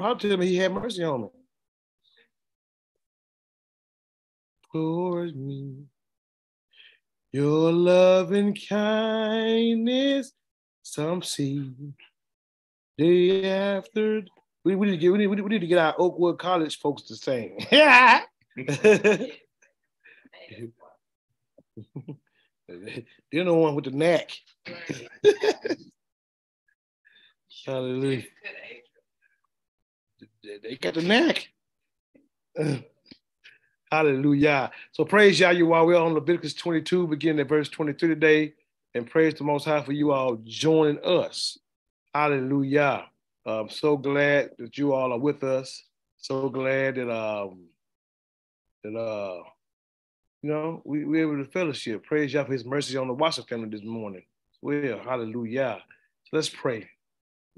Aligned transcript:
I'll 0.00 0.16
tell 0.16 0.32
him 0.32 0.40
he 0.40 0.56
had 0.56 0.72
mercy 0.72 1.04
on 1.04 1.22
me. 1.22 1.28
Towards 4.72 5.34
me, 5.34 5.84
your 7.32 7.72
love 7.72 8.32
and 8.32 8.58
kindness, 8.68 10.32
some 10.82 11.22
see 11.22 11.72
day 12.98 13.50
after. 13.50 14.22
We, 14.64 14.74
we 14.74 14.86
need 14.86 14.92
to 14.92 14.98
get 14.98 15.12
we 15.12 15.18
need, 15.18 15.26
we 15.28 15.36
need 15.36 15.60
to 15.60 15.66
get 15.66 15.78
our 15.78 15.94
Oakwood 15.98 16.38
College 16.38 16.78
folks 16.78 17.02
to 17.04 17.16
sing. 17.16 17.58
Yeah. 17.70 18.20
They're 22.68 23.44
the 23.44 23.54
one 23.54 23.74
with 23.74 23.86
the 23.86 23.90
knack. 23.92 24.30
Hallelujah. 27.66 28.18
Eh? 28.18 28.77
They 30.62 30.76
got 30.76 30.94
the 30.94 31.02
knack. 31.02 31.48
Hallelujah. 33.92 34.70
So 34.92 35.04
praise 35.04 35.38
Yah 35.40 35.50
you 35.50 35.72
all. 35.72 35.86
We're 35.86 35.96
on 35.96 36.14
Leviticus 36.14 36.54
22, 36.54 37.06
beginning 37.06 37.40
at 37.40 37.48
verse 37.48 37.68
23 37.68 38.08
today. 38.08 38.54
And 38.94 39.08
praise 39.08 39.34
the 39.34 39.44
Most 39.44 39.64
High 39.64 39.82
for 39.82 39.92
you 39.92 40.12
all 40.12 40.38
joining 40.44 40.98
us. 41.04 41.58
Hallelujah. 42.14 43.06
I'm 43.46 43.68
so 43.68 43.96
glad 43.96 44.50
that 44.58 44.76
you 44.76 44.92
all 44.92 45.12
are 45.12 45.18
with 45.18 45.42
us. 45.44 45.84
So 46.16 46.48
glad 46.48 46.96
that 46.96 47.10
um 47.10 47.66
that 48.82 48.96
uh 48.96 49.42
you 50.42 50.50
know 50.50 50.82
we 50.84 51.04
we 51.04 51.20
able 51.20 51.42
to 51.42 51.50
fellowship. 51.50 52.04
Praise 52.04 52.32
Yah 52.32 52.44
for 52.44 52.52
His 52.52 52.64
mercy 52.64 52.96
on 52.96 53.06
the 53.06 53.14
Watson 53.14 53.44
family 53.44 53.68
this 53.68 53.84
morning. 53.84 54.24
Well, 54.60 55.00
hallelujah. 55.04 55.78
So 56.24 56.36
let's 56.36 56.48
pray. 56.48 56.88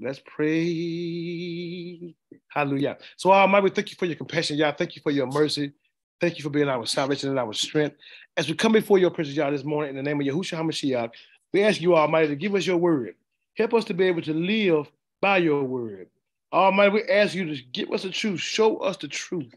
Let's 0.03 0.19
pray. 0.25 2.15
Hallelujah. 2.47 2.97
So, 3.17 3.31
uh, 3.31 3.35
Almighty, 3.35 3.65
we 3.65 3.69
thank 3.69 3.91
you 3.91 3.97
for 3.99 4.07
your 4.07 4.15
compassion, 4.15 4.57
Yah. 4.57 4.71
Thank 4.71 4.95
you 4.95 5.01
for 5.03 5.11
your 5.11 5.27
mercy. 5.27 5.73
Thank 6.19 6.39
you 6.39 6.43
for 6.43 6.49
being 6.49 6.67
our 6.67 6.87
salvation 6.87 7.29
and 7.29 7.37
our 7.37 7.53
strength. 7.53 7.97
As 8.35 8.47
we 8.47 8.55
come 8.55 8.71
before 8.71 8.97
your 8.97 9.11
presence, 9.11 9.37
Yah, 9.37 9.51
this 9.51 9.63
morning, 9.63 9.91
in 9.91 9.97
the 9.97 10.01
name 10.01 10.19
of 10.19 10.25
Yahushua 10.25 10.57
HaMashiach, 10.57 11.11
we 11.53 11.63
ask 11.63 11.79
you, 11.79 11.95
Almighty, 11.95 12.29
to 12.29 12.35
give 12.35 12.55
us 12.55 12.65
your 12.65 12.77
word. 12.77 13.13
Help 13.55 13.75
us 13.75 13.85
to 13.85 13.93
be 13.93 14.05
able 14.05 14.23
to 14.23 14.33
live 14.33 14.91
by 15.21 15.37
your 15.37 15.63
word. 15.63 16.09
Almighty, 16.51 16.93
we 16.93 17.03
ask 17.03 17.35
you 17.35 17.53
to 17.53 17.61
give 17.71 17.91
us 17.91 18.01
the 18.01 18.09
truth. 18.09 18.39
Show 18.39 18.77
us 18.77 18.97
the 18.97 19.07
truth. 19.07 19.53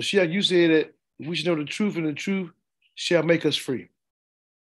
Mashiach, 0.00 0.32
you 0.32 0.40
said 0.40 0.70
that 0.70 0.94
we 1.18 1.36
should 1.36 1.46
know 1.46 1.54
the 1.56 1.66
truth, 1.66 1.96
and 1.96 2.06
the 2.06 2.14
truth 2.14 2.50
shall 2.94 3.24
make 3.24 3.44
us 3.44 3.56
free. 3.56 3.88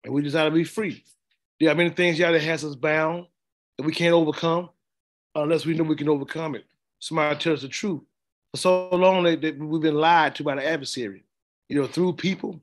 And 0.04 0.14
we 0.14 0.22
desire 0.22 0.48
to 0.48 0.54
be 0.54 0.64
free. 0.64 1.04
There 1.60 1.70
are 1.70 1.74
many 1.74 1.90
things, 1.90 2.18
Yah, 2.18 2.32
that 2.32 2.40
has 2.40 2.64
us 2.64 2.76
bound 2.76 3.26
that 3.76 3.84
we 3.84 3.92
can't 3.92 4.14
overcome 4.14 4.70
unless 5.42 5.66
we 5.66 5.74
know 5.74 5.84
we 5.84 5.96
can 5.96 6.08
overcome 6.08 6.54
it. 6.54 6.64
Somebody 6.98 7.38
tell 7.38 7.52
us 7.52 7.62
the 7.62 7.68
truth. 7.68 8.00
For 8.52 8.56
so 8.58 8.88
long 8.90 9.24
that, 9.24 9.58
we've 9.58 9.82
been 9.82 9.94
lied 9.94 10.34
to 10.36 10.44
by 10.44 10.54
the 10.54 10.66
adversary, 10.66 11.24
you 11.68 11.80
know, 11.80 11.86
through 11.86 12.14
people 12.14 12.60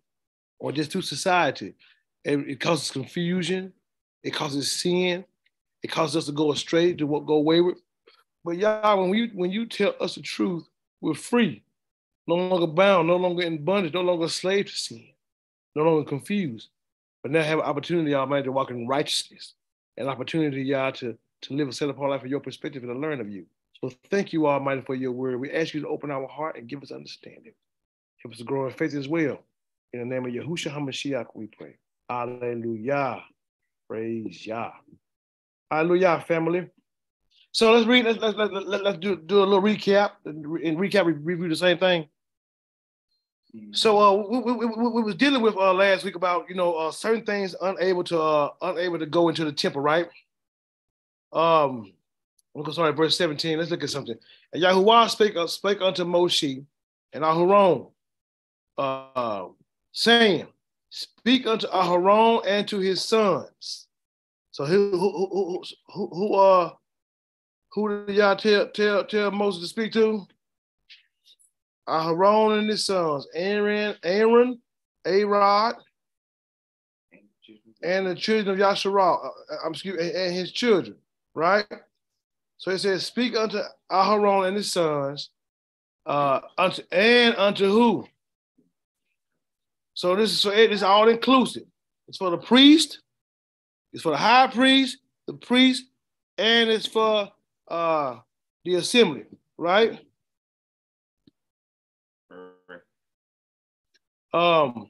or 0.59 0.71
just 0.71 0.91
through 0.91 1.01
society. 1.03 1.73
And 2.25 2.47
it 2.49 2.59
causes 2.59 2.89
confusion, 2.89 3.73
it 4.23 4.31
causes 4.31 4.71
sin, 4.71 5.25
it 5.83 5.91
causes 5.91 6.15
us 6.15 6.25
to 6.25 6.31
go 6.31 6.51
astray, 6.51 6.93
to 6.93 7.05
go 7.05 7.39
wayward. 7.39 7.75
But 8.45 8.57
y'all, 8.57 9.01
when 9.01 9.13
you 9.13 9.29
when 9.33 9.51
you 9.51 9.65
tell 9.65 9.95
us 9.99 10.15
the 10.15 10.21
truth, 10.21 10.67
we're 11.01 11.13
free, 11.13 11.63
no 12.27 12.35
longer 12.35 12.67
bound, 12.67 13.07
no 13.07 13.17
longer 13.17 13.43
in 13.43 13.63
bondage, 13.63 13.93
no 13.93 14.01
longer 14.01 14.27
slave 14.29 14.67
to 14.67 14.71
sin, 14.71 15.05
no 15.75 15.83
longer 15.83 16.07
confused, 16.07 16.69
but 17.21 17.31
now 17.31 17.43
have 17.43 17.59
an 17.59 17.65
opportunity, 17.65 18.11
y'all, 18.11 18.43
to 18.43 18.51
walk 18.51 18.69
in 18.69 18.87
righteousness, 18.87 19.53
an 19.97 20.07
opportunity, 20.07 20.63
y'all, 20.63 20.91
to 20.93 21.17
to 21.43 21.53
live 21.53 21.67
a 21.67 21.71
set 21.71 21.89
apart 21.89 22.09
life 22.09 22.21
from 22.21 22.29
your 22.29 22.39
perspective 22.39 22.83
and 22.83 22.91
to 22.91 22.97
learn 22.97 23.21
of 23.21 23.29
you. 23.29 23.45
So 23.81 23.91
thank 24.09 24.33
you, 24.33 24.47
Almighty, 24.47 24.81
for 24.81 24.95
your 24.95 25.11
word. 25.11 25.39
We 25.39 25.51
ask 25.51 25.73
you 25.73 25.81
to 25.81 25.87
open 25.87 26.09
our 26.11 26.27
heart 26.27 26.57
and 26.57 26.67
give 26.67 26.81
us 26.81 26.91
understanding. 26.91 27.53
Help 28.23 28.33
us 28.33 28.39
to 28.39 28.43
grow 28.45 28.67
in 28.67 28.73
faith 28.73 28.95
as 28.95 29.07
well. 29.07 29.39
In 29.91 29.99
the 29.99 30.05
name 30.05 30.25
of 30.25 30.31
Yahushua 30.31 30.73
HaMashiach, 30.73 31.27
we 31.33 31.47
pray. 31.47 31.75
Hallelujah. 32.09 33.23
Praise 33.87 34.45
Yah. 34.47 34.71
Hallelujah, 35.69 36.23
family. 36.27 36.69
So 37.51 37.73
let's 37.73 37.85
read, 37.85 38.05
let's, 38.05 38.19
let's, 38.19 38.37
let's, 38.37 38.65
let's 38.83 38.97
do, 38.97 39.15
do 39.15 39.39
a 39.39 39.45
little 39.45 39.61
recap. 39.61 40.11
And, 40.25 40.45
recap, 40.45 41.05
review 41.05 41.49
the 41.49 41.55
same 41.55 41.77
thing. 41.77 42.07
So 43.71 43.99
uh, 43.99 44.27
we, 44.27 44.39
we, 44.39 44.65
we, 44.65 44.87
we 44.87 45.03
was 45.03 45.15
dealing 45.15 45.41
with 45.41 45.55
uh, 45.55 45.73
last 45.73 46.03
week 46.03 46.15
about 46.15 46.49
you 46.49 46.55
know 46.55 46.73
uh, 46.73 46.91
certain 46.91 47.23
things 47.23 47.55
unable 47.61 48.03
to 48.05 48.19
uh, 48.19 48.49
unable 48.63 48.97
to 48.97 49.05
go 49.05 49.29
into 49.29 49.45
the 49.45 49.51
temple, 49.51 49.81
right? 49.81 50.07
Um, 51.33 51.91
I'm 52.55 52.71
sorry, 52.71 52.93
verse 52.93 53.17
17. 53.17 53.57
Let's 53.57 53.71
look 53.71 53.83
at 53.83 53.89
something. 53.89 54.15
And 54.53 54.63
Yahuwah 54.63 55.09
spake, 55.09 55.35
uh, 55.35 55.47
spake 55.47 55.81
unto 55.81 56.03
Moshe 56.03 56.63
and 57.11 57.23
Aharon, 57.23 57.91
uh, 58.77 59.47
saying, 59.91 60.47
Speak 60.89 61.47
unto 61.47 61.65
Aharon 61.67 62.43
and 62.47 62.67
to 62.67 62.77
his 62.77 63.03
sons. 63.03 63.87
So 64.51 64.65
who 64.65 64.91
who 64.91 65.27
who 65.31 65.63
who, 65.91 66.07
who 66.07 66.35
uh 66.35 66.69
who 67.71 68.05
did 68.05 68.15
y'all 68.15 68.35
tell 68.35 68.67
tell 68.67 69.03
tell 69.03 69.31
Moses 69.31 69.63
to 69.63 69.67
speak 69.67 69.91
to? 69.93 70.27
Aharon 71.89 72.59
and 72.59 72.69
his 72.69 72.85
sons, 72.85 73.25
Aaron, 73.33 73.95
Aaron, 74.03 74.61
Arod, 75.07 75.77
and 77.81 78.05
the 78.05 78.13
children 78.13 78.53
of 78.53 78.59
Yasharal, 78.59 79.25
uh, 79.25 79.55
I'm 79.65 79.69
uh, 79.69 79.71
excuse 79.71 79.99
and 79.99 80.35
his 80.35 80.51
children 80.51 80.95
right? 81.33 81.65
So 82.57 82.71
it 82.71 82.79
says, 82.79 83.05
Speak 83.05 83.35
unto 83.35 83.59
Aharon 83.91 84.47
and 84.47 84.57
his 84.57 84.71
sons, 84.71 85.29
uh, 86.05 86.41
unto 86.57 86.81
and 86.91 87.35
unto 87.35 87.69
who? 87.71 88.05
So 89.93 90.15
this 90.15 90.31
is 90.31 90.39
so 90.39 90.51
it 90.51 90.71
is 90.71 90.83
all 90.83 91.07
inclusive. 91.07 91.63
It's 92.07 92.17
for 92.17 92.29
the 92.29 92.37
priest, 92.37 92.99
it's 93.91 94.03
for 94.03 94.11
the 94.11 94.17
high 94.17 94.47
priest, 94.47 94.97
the 95.27 95.33
priest, 95.33 95.85
and 96.37 96.69
it's 96.69 96.87
for 96.87 97.29
uh 97.67 98.17
the 98.65 98.75
assembly, 98.75 99.25
right? 99.57 99.99
Um, 104.33 104.89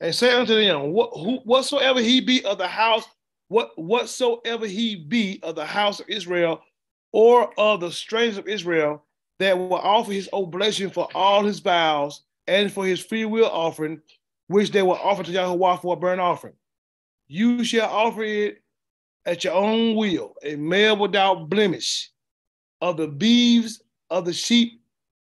and 0.00 0.14
say 0.14 0.32
unto 0.32 0.54
them, 0.54 0.92
what, 0.92 1.10
who, 1.12 1.36
whatsoever 1.44 2.00
he 2.00 2.20
be 2.20 2.42
of 2.44 2.56
the 2.56 2.66
house 2.66 3.04
what 3.50 3.76
whatsoever 3.76 4.64
he 4.64 4.94
be 4.94 5.40
of 5.42 5.56
the 5.56 5.66
house 5.66 5.98
of 5.98 6.08
Israel 6.08 6.62
or 7.12 7.52
of 7.58 7.80
the 7.80 7.90
strangers 7.90 8.38
of 8.38 8.46
Israel 8.46 9.04
that 9.40 9.58
will 9.58 9.74
offer 9.74 10.12
his 10.12 10.28
oblation 10.32 10.88
for 10.88 11.08
all 11.16 11.44
his 11.44 11.58
vows 11.58 12.22
and 12.46 12.72
for 12.72 12.86
his 12.86 13.00
free 13.00 13.24
will 13.24 13.50
offering, 13.50 14.00
which 14.46 14.70
they 14.70 14.82
will 14.82 14.92
offer 14.92 15.24
to 15.24 15.32
Yahweh 15.32 15.76
for 15.78 15.94
a 15.94 15.96
burnt 15.96 16.20
offering. 16.20 16.52
You 17.26 17.64
shall 17.64 17.90
offer 17.90 18.22
it 18.22 18.62
at 19.26 19.42
your 19.42 19.54
own 19.54 19.96
will, 19.96 20.34
a 20.44 20.54
male 20.54 20.96
without 20.96 21.50
blemish, 21.50 22.08
of 22.80 22.98
the 22.98 23.08
beeves, 23.08 23.82
of 24.10 24.26
the 24.26 24.32
sheep, 24.32 24.80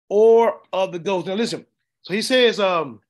or 0.08 0.62
of 0.72 0.94
the 0.94 1.00
goats. 1.00 1.28
Now 1.28 1.34
listen, 1.34 1.66
so 2.04 2.14
he 2.14 2.22
says, 2.22 2.62
um, 2.62 3.02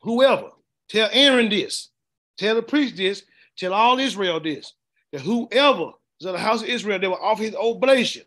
whoever, 0.00 0.48
tell 0.88 1.10
Aaron 1.12 1.50
this, 1.50 1.90
tell 2.38 2.54
the 2.54 2.62
priest 2.62 2.96
this, 2.96 3.24
Tell 3.56 3.72
all 3.72 3.98
Israel 3.98 4.40
this 4.40 4.72
that 5.12 5.20
whoever 5.20 5.92
is 6.20 6.26
of 6.26 6.32
the 6.32 6.38
house 6.38 6.62
of 6.62 6.68
Israel, 6.68 6.98
they 6.98 7.06
will 7.06 7.18
offer 7.20 7.42
his 7.42 7.54
oblation. 7.54 8.22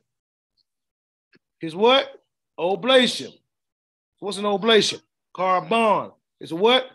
His 1.60 1.76
what? 1.76 2.24
Oblation. 2.58 3.34
What's 4.20 4.38
an 4.38 4.46
oblation? 4.46 5.00
Korban. 5.36 6.14
It's 6.40 6.52
a 6.52 6.56
what? 6.56 6.90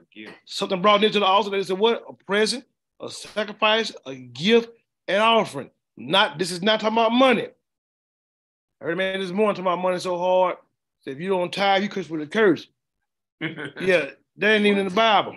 Something 0.44 0.82
brought 0.82 1.04
into 1.04 1.20
the 1.20 1.26
altar. 1.26 1.54
It's 1.56 1.70
a 1.70 1.74
what? 1.74 2.04
A 2.08 2.12
present, 2.12 2.64
a 3.00 3.10
sacrifice, 3.10 3.92
a 4.06 4.14
gift, 4.14 4.70
an 5.08 5.20
offering. 5.20 5.70
Not 5.96 6.38
this 6.38 6.50
is 6.50 6.62
not 6.62 6.80
talking 6.80 6.96
about 6.96 7.12
money. 7.12 7.48
I 8.80 8.84
heard 8.84 8.94
a 8.94 8.96
man 8.96 9.20
this 9.20 9.30
morning 9.30 9.54
talking 9.54 9.66
about 9.66 9.82
money 9.82 9.98
so 9.98 10.18
hard. 10.18 10.56
Said 11.02 11.14
if 11.14 11.20
you 11.20 11.28
don't 11.28 11.52
tithe, 11.52 11.82
you 11.82 11.88
curse 11.88 12.08
with 12.08 12.22
a 12.22 12.26
curse. 12.26 12.66
yeah, 13.40 14.10
that 14.36 14.54
ain't 14.54 14.66
even 14.66 14.78
in 14.78 14.88
the 14.88 14.94
Bible. 14.94 15.36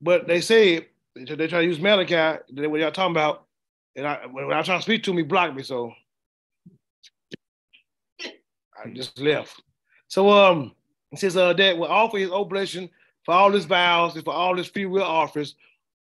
But 0.00 0.26
they 0.26 0.40
say 0.40 0.88
they, 1.14 1.24
they 1.24 1.46
try 1.46 1.60
to 1.60 1.66
use 1.66 1.80
Malachi, 1.80 2.38
what 2.66 2.80
y'all 2.80 2.92
talking 2.92 3.12
about, 3.12 3.46
and 3.96 4.06
I 4.06 4.26
when 4.26 4.52
I 4.52 4.62
try 4.62 4.76
to 4.76 4.82
speak 4.82 5.02
to 5.04 5.16
he 5.16 5.22
blocked 5.22 5.54
me, 5.56 5.62
so 5.62 5.92
I 8.22 8.90
just 8.92 9.18
left. 9.18 9.62
So 10.08 10.30
um, 10.30 10.72
it 11.12 11.18
says 11.18 11.36
uh, 11.36 11.52
that 11.52 11.78
will 11.78 11.88
offer 11.88 12.18
his 12.18 12.30
oblation 12.30 12.88
for 13.24 13.34
all 13.34 13.52
his 13.52 13.64
vows 13.64 14.14
and 14.14 14.24
for 14.24 14.32
all 14.32 14.56
his 14.56 14.68
free 14.68 14.86
will 14.86 15.04
offers, 15.04 15.54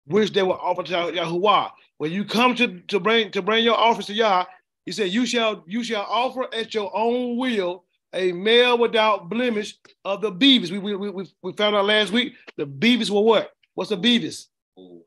which 0.06 0.34
they 0.34 0.44
will 0.44 0.54
offer 0.54 0.84
to 0.84 0.94
Yahuwah. 0.94 1.72
When 1.98 2.12
you 2.12 2.24
come 2.24 2.56
to, 2.56 2.80
to 2.88 3.00
bring 3.00 3.32
to 3.32 3.42
bring 3.42 3.64
your 3.64 3.78
offers 3.78 4.06
to 4.08 4.14
Yah, 4.14 4.46
he 4.86 4.92
said, 4.92 5.10
You 5.10 5.26
shall 5.26 5.64
you 5.68 5.84
shall 5.84 6.06
offer 6.08 6.48
at 6.54 6.74
your 6.74 6.92
own 6.96 7.38
will 7.38 7.84
a 8.14 8.32
male 8.32 8.78
without 8.78 9.30
blemish 9.30 9.76
of 10.06 10.22
the 10.22 10.32
beavis. 10.32 10.72
We, 10.72 10.80
we, 10.80 10.96
we, 10.96 11.28
we 11.44 11.54
found 11.54 11.76
out 11.76 11.86
last 11.86 12.12
week 12.12 12.34
the 12.58 12.66
beavis 12.66 13.10
were 13.10 13.22
what? 13.22 13.52
What's 13.76 13.92
the 13.92 13.98
beavis? 13.98 14.48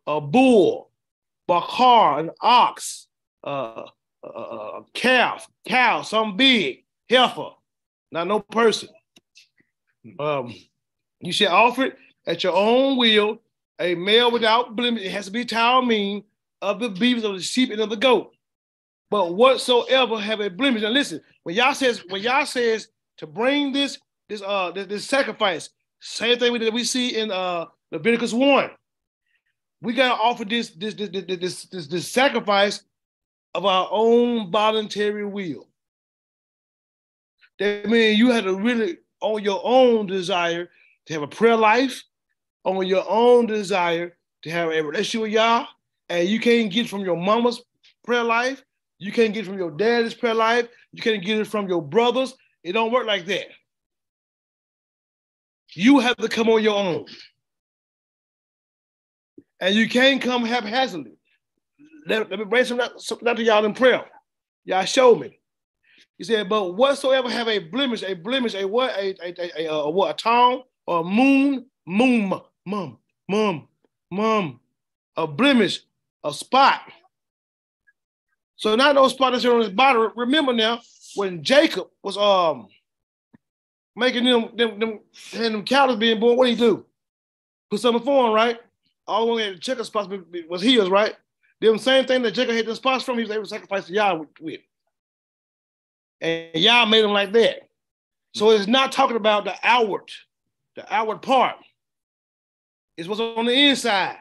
A 0.07 0.21
bull, 0.21 0.91
bakar, 1.47 2.19
an 2.19 2.31
ox, 2.41 3.07
uh, 3.45 3.85
a 4.25 4.81
calf, 4.95 5.49
cow, 5.67 6.03
some 6.03 6.37
big, 6.37 6.85
heifer, 7.09 7.51
not 8.11 8.27
no 8.27 8.41
person. 8.41 8.89
Um, 10.19 10.55
you 11.21 11.33
shall 11.33 11.55
offer 11.55 11.85
it 11.85 11.97
at 12.27 12.43
your 12.45 12.55
own 12.55 12.97
will, 12.97 13.41
a 13.79 13.95
male 13.95 14.31
without 14.31 14.77
blemish. 14.77 15.05
It 15.05 15.11
has 15.11 15.27
to 15.27 15.31
be 15.31 15.45
tamim 15.45 16.25
of 16.61 16.81
the 16.81 16.89
beavers 16.89 17.25
of 17.25 17.35
the 17.35 17.43
sheep 17.43 17.71
and 17.71 17.81
of 17.81 17.91
the 17.91 17.97
goat. 17.97 18.33
But 19.11 19.35
whatsoever 19.35 20.19
have 20.19 20.41
a 20.41 20.49
blemish. 20.49 20.83
And 20.83 20.95
listen, 20.95 21.21
when 21.43 21.55
y'all 21.55 21.75
says 21.75 22.03
when 22.09 22.23
y'all 22.23 22.47
says 22.47 22.89
to 23.19 23.27
bring 23.27 23.73
this 23.73 23.99
this 24.29 24.43
uh 24.43 24.71
this, 24.71 24.87
this 24.87 25.05
sacrifice, 25.05 25.71
same 26.01 26.39
thing 26.39 26.59
that 26.59 26.73
we 26.73 26.85
see 26.85 27.17
in 27.17 27.31
uh 27.31 27.67
Leviticus 27.91 28.33
one. 28.33 28.71
We 29.83 29.95
gotta 29.95 30.15
offer 30.15 30.45
this 30.45 30.71
this 30.71 30.95
this 30.95 31.09
this 31.11 31.25
this, 31.27 31.65
this, 31.65 31.87
this 31.89 32.09
sacrifice 32.09 32.83
of 33.53 33.67
our 33.67 33.89
own 33.91 34.51
voluntary 34.51 35.27
will. 35.27 35.69
That 37.59 37.87
means 37.87 38.19
you 38.19 38.31
had 38.31 38.45
to 38.45 38.55
really 38.55 38.99
on 39.21 39.43
your 39.43 39.61
own 39.65 40.07
desire 40.07 40.71
to 41.07 41.13
have 41.13 41.23
a 41.23 41.29
prayer 41.29 41.57
life, 41.57 42.03
on 42.65 42.87
your 42.87 43.05
own 43.09 43.47
desire 43.47 44.17
to 44.43 44.51
have 44.51 44.71
a 44.71 44.83
relationship 44.83 45.23
with 45.23 45.33
Yah, 45.33 45.67
and 46.09 46.29
you 46.29 46.39
can't 46.39 46.71
get 46.73 46.89
from 46.89 47.01
your 47.01 47.17
mama's 47.17 47.63
prayer 48.05 48.25
life, 48.25 48.65
you 48.99 49.13
can't 49.13 49.35
get 49.35 49.47
from 49.47 49.59
your 49.59 49.71
dad's 49.71 50.15
prayer 50.15 50.35
life, 50.35 50.69
you 50.93 51.03
can't 51.03 51.25
get 51.25 51.39
it 51.39 51.47
from 51.47 51.69
your 51.69 51.83
brothers. 51.83 52.35
It 52.63 52.73
don't 52.73 52.93
work 52.93 53.07
like 53.07 53.27
that. 53.27 53.47
You 55.75 55.99
have 55.99 56.17
to 56.19 56.29
come 56.29 56.49
on 56.49 56.63
your 56.63 56.77
own. 56.77 57.07
And 59.63 59.77
you 59.77 59.89
can't 59.89 60.21
come 60.21 60.45
haphazardly. 60.45 61.13
Let, 62.09 62.29
let 62.29 62.41
me 62.41 62.45
bring 62.45 62.65
some 62.65 62.79
that 62.79 63.37
to 63.37 63.43
y'all 63.45 63.65
in 63.65 63.75
prayer. 63.75 64.05
Y'all 64.65 64.85
show 64.85 65.15
me. 65.15 65.39
He 66.19 66.25
said, 66.25 66.49
but 66.49 66.75
whatsoever 66.75 67.31
have 67.31 67.47
a 67.47 67.61
blemish, 67.61 68.03
a 68.03 68.15
blemish, 68.15 68.57
a 68.57 68.67
what, 68.67 68.91
a, 68.99 69.15
a, 69.25 69.35
a, 69.39 69.67
a, 69.67 69.73
a 69.73 69.91
what, 69.91 70.11
a 70.11 70.15
town 70.21 70.65
or 70.85 71.01
a 71.01 71.05
moon, 71.05 71.67
moon, 71.87 72.29
mum, 72.67 72.99
mum, 73.29 73.69
mum, 74.11 74.61
a 75.17 75.29
blemish, 75.29 75.83
a 76.25 76.35
spot. 76.35 76.81
So 78.57 78.75
now 78.75 78.93
those 78.93 79.13
spots 79.13 79.45
are 79.45 79.55
on 79.55 79.61
his 79.61 79.69
body. 79.69 80.09
Remember 80.17 80.53
now, 80.53 80.81
when 81.15 81.45
Jacob 81.45 81.87
was 82.03 82.17
um 82.17 82.67
making 83.95 84.25
them 84.25 84.49
them 84.57 84.81
them, 84.81 85.01
and 85.35 85.55
them 85.55 85.65
cows 85.65 85.97
being 85.97 86.19
born, 86.19 86.37
what 86.37 86.47
did 86.47 86.59
he 86.59 86.61
do? 86.61 86.85
Put 87.71 87.79
something 87.79 88.03
for 88.03 88.27
him, 88.27 88.35
right? 88.35 88.59
All 89.07 89.27
the 89.27 89.33
way 89.33 89.55
Jacob 89.57 89.87
spots 89.87 90.09
was 90.49 90.63
his, 90.63 90.89
right? 90.89 91.15
Them 91.61 91.79
same 91.79 92.07
thing 92.07 92.23
that 92.23 92.33
Jacob 92.33 92.55
had 92.55 92.67
the 92.67 92.75
spots 92.75 93.05
from, 93.05 93.17
he 93.17 93.23
was 93.23 93.31
able 93.31 93.45
to 93.45 93.49
sacrifice 93.49 93.87
to 93.87 93.93
Yah 93.93 94.21
with. 94.41 94.61
And 96.21 96.55
Yah 96.55 96.85
made 96.87 97.05
them 97.05 97.13
like 97.13 97.33
that. 97.33 97.69
So 98.35 98.51
it's 98.51 98.67
not 98.67 98.93
talking 98.93 99.17
about 99.17 99.45
the 99.45 99.55
outward, 99.63 100.11
the 100.77 100.93
outward 100.93 101.23
part. 101.23 101.57
It's 102.97 103.09
what's 103.09 103.21
on 103.21 103.47
the 103.47 103.53
inside. 103.53 104.17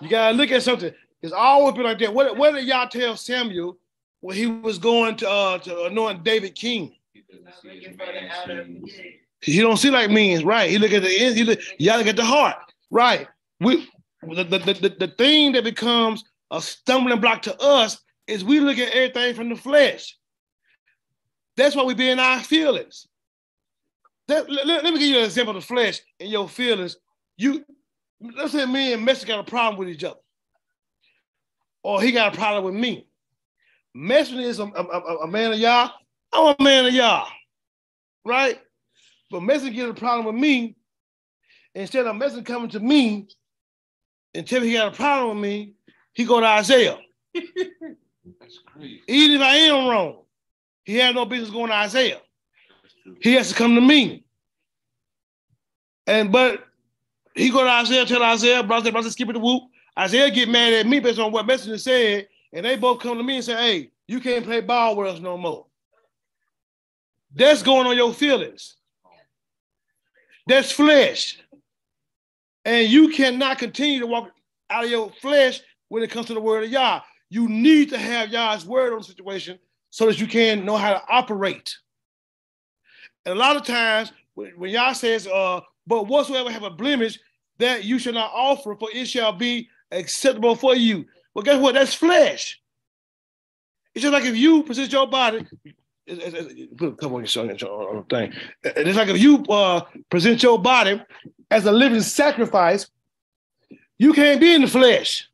You 0.00 0.08
gotta 0.08 0.36
look 0.36 0.50
at 0.50 0.62
something. 0.62 0.92
It's 1.22 1.32
always 1.32 1.74
been 1.74 1.84
like 1.84 1.98
that. 1.98 2.12
What, 2.12 2.36
what 2.36 2.54
did 2.54 2.66
Yah 2.66 2.86
tell 2.86 3.16
Samuel 3.16 3.78
when 4.20 4.36
he 4.36 4.46
was 4.46 4.78
going 4.78 5.16
to 5.16 5.28
uh, 5.28 5.58
to 5.58 5.84
anoint 5.84 6.22
David 6.22 6.54
king? 6.54 6.94
He 9.40 9.60
don't 9.60 9.76
see 9.76 9.90
like 9.90 10.10
means, 10.10 10.44
right? 10.44 10.70
He 10.70 10.78
look 10.78 10.92
at 10.92 11.02
the 11.02 11.18
end, 11.20 11.36
he 11.36 11.44
look, 11.44 11.58
y'all 11.78 11.98
look 11.98 12.06
at 12.06 12.16
the 12.16 12.24
heart, 12.24 12.56
right? 12.90 13.28
We 13.60 13.88
the, 14.22 14.44
the, 14.44 14.58
the, 14.58 14.96
the 14.98 15.14
thing 15.16 15.52
that 15.52 15.64
becomes 15.64 16.24
a 16.50 16.60
stumbling 16.60 17.20
block 17.20 17.42
to 17.42 17.60
us 17.60 17.98
is 18.26 18.44
we 18.44 18.60
look 18.60 18.78
at 18.78 18.92
everything 18.92 19.34
from 19.34 19.48
the 19.48 19.56
flesh. 19.56 20.16
That's 21.56 21.76
why 21.76 21.84
we 21.84 21.94
be 21.94 22.10
in 22.10 22.18
our 22.18 22.42
feelings. 22.42 23.06
That, 24.28 24.50
let, 24.50 24.66
let, 24.66 24.84
me 24.84 24.98
give 24.98 25.08
you 25.08 25.18
an 25.18 25.24
example 25.24 25.56
of 25.56 25.62
the 25.62 25.66
flesh 25.66 26.00
and 26.18 26.28
your 26.28 26.48
feelings. 26.48 26.96
You 27.36 27.64
let's 28.20 28.52
say 28.52 28.66
me 28.66 28.92
and 28.92 29.06
Messi 29.06 29.26
got 29.26 29.40
a 29.40 29.44
problem 29.44 29.78
with 29.78 29.88
each 29.88 30.02
other, 30.02 30.18
or 31.82 32.02
he 32.02 32.12
got 32.12 32.34
a 32.34 32.36
problem 32.36 32.64
with 32.64 32.74
me. 32.74 33.06
Messi 33.96 34.42
is 34.42 34.58
a, 34.58 34.64
a, 34.64 35.16
a 35.22 35.26
man 35.28 35.52
of 35.52 35.58
y'all. 35.58 35.92
I'm 36.32 36.56
a 36.58 36.62
man 36.62 36.86
of 36.86 36.92
y'all, 36.92 37.28
right? 38.24 38.60
But 39.30 39.40
Messi 39.40 39.72
get 39.72 39.88
a 39.88 39.94
problem 39.94 40.26
with 40.26 40.34
me. 40.34 40.76
Instead 41.74 42.06
of 42.06 42.16
Messi 42.16 42.44
coming 42.44 42.70
to 42.70 42.80
me 42.80 43.28
tell 44.44 44.62
he 44.62 44.72
got 44.72 44.92
a 44.92 44.96
problem 44.96 45.40
with 45.40 45.50
me, 45.50 45.74
he 46.12 46.24
go 46.24 46.40
to 46.40 46.46
Isaiah. 46.46 46.98
That's 47.34 48.58
crazy. 48.66 49.02
Even 49.06 49.36
if 49.36 49.42
I 49.42 49.56
am 49.56 49.88
wrong, 49.88 50.22
he 50.84 50.96
had 50.96 51.14
no 51.14 51.24
business 51.24 51.50
going 51.50 51.68
to 51.68 51.74
Isaiah. 51.74 52.20
He 53.20 53.34
has 53.34 53.50
to 53.50 53.54
come 53.54 53.74
to 53.74 53.80
me. 53.80 54.24
And 56.06 56.32
but 56.32 56.64
he 57.34 57.50
go 57.50 57.62
to 57.62 57.70
Isaiah, 57.70 58.06
tell 58.06 58.22
Isaiah, 58.22 58.62
brother, 58.62 58.92
brother, 58.92 59.10
skip 59.10 59.28
it 59.28 59.32
the 59.34 59.38
whoop. 59.38 59.64
Isaiah 59.98 60.30
get 60.30 60.48
mad 60.48 60.72
at 60.72 60.86
me 60.86 61.00
based 61.00 61.18
on 61.18 61.32
what 61.32 61.46
messenger 61.46 61.78
said, 61.78 62.28
and 62.52 62.64
they 62.64 62.76
both 62.76 63.00
come 63.00 63.16
to 63.16 63.22
me 63.22 63.36
and 63.36 63.44
say, 63.44 63.54
"Hey, 63.54 63.90
you 64.06 64.20
can't 64.20 64.44
play 64.44 64.60
ball 64.60 64.96
with 64.96 65.08
us 65.08 65.20
no 65.20 65.36
more." 65.36 65.66
That's 67.34 67.62
going 67.62 67.86
on 67.86 67.96
your 67.96 68.12
feelings. 68.12 68.76
That's 70.46 70.70
flesh. 70.70 71.38
And 72.66 72.88
you 72.88 73.10
cannot 73.10 73.58
continue 73.58 74.00
to 74.00 74.08
walk 74.08 74.28
out 74.70 74.84
of 74.84 74.90
your 74.90 75.10
flesh 75.22 75.60
when 75.88 76.02
it 76.02 76.10
comes 76.10 76.26
to 76.26 76.34
the 76.34 76.40
word 76.40 76.64
of 76.64 76.70
Yah. 76.70 77.00
You 77.30 77.48
need 77.48 77.90
to 77.90 77.96
have 77.96 78.30
Yah's 78.30 78.66
word 78.66 78.92
on 78.92 78.98
the 78.98 79.04
situation 79.04 79.60
so 79.90 80.06
that 80.06 80.20
you 80.20 80.26
can 80.26 80.64
know 80.64 80.76
how 80.76 80.94
to 80.94 81.02
operate. 81.08 81.76
And 83.24 83.34
a 83.34 83.38
lot 83.38 83.54
of 83.54 83.62
times 83.62 84.12
when, 84.34 84.52
Yah 84.58 84.92
says, 84.94 85.28
uh, 85.28 85.60
but 85.86 86.08
whatsoever 86.08 86.50
have 86.50 86.64
a 86.64 86.70
blemish, 86.70 87.20
that 87.58 87.84
you 87.84 88.00
shall 88.00 88.12
not 88.12 88.32
offer, 88.34 88.74
for 88.74 88.88
it 88.92 89.06
shall 89.06 89.32
be 89.32 89.68
acceptable 89.92 90.56
for 90.56 90.74
you. 90.74 91.06
Well, 91.34 91.44
guess 91.44 91.60
what? 91.60 91.74
That's 91.74 91.94
flesh. 91.94 92.60
It's 93.94 94.02
just 94.02 94.12
like 94.12 94.24
if 94.24 94.36
you 94.36 94.64
present 94.64 94.92
your 94.92 95.06
body, 95.06 95.46
couple 96.06 97.16
on 97.16 97.24
your 97.24 97.46
the 97.46 98.04
thing. 98.10 98.32
It's 98.64 98.96
like 98.96 99.08
if 99.08 99.18
you 99.18 99.44
uh, 99.44 99.82
present 100.10 100.42
your 100.42 100.60
body 100.60 101.00
as 101.50 101.66
a 101.66 101.72
living 101.72 102.00
sacrifice, 102.00 102.88
you 103.98 104.12
can't 104.12 104.40
be 104.40 104.54
in 104.54 104.62
the 104.62 104.68
flesh 104.68 105.28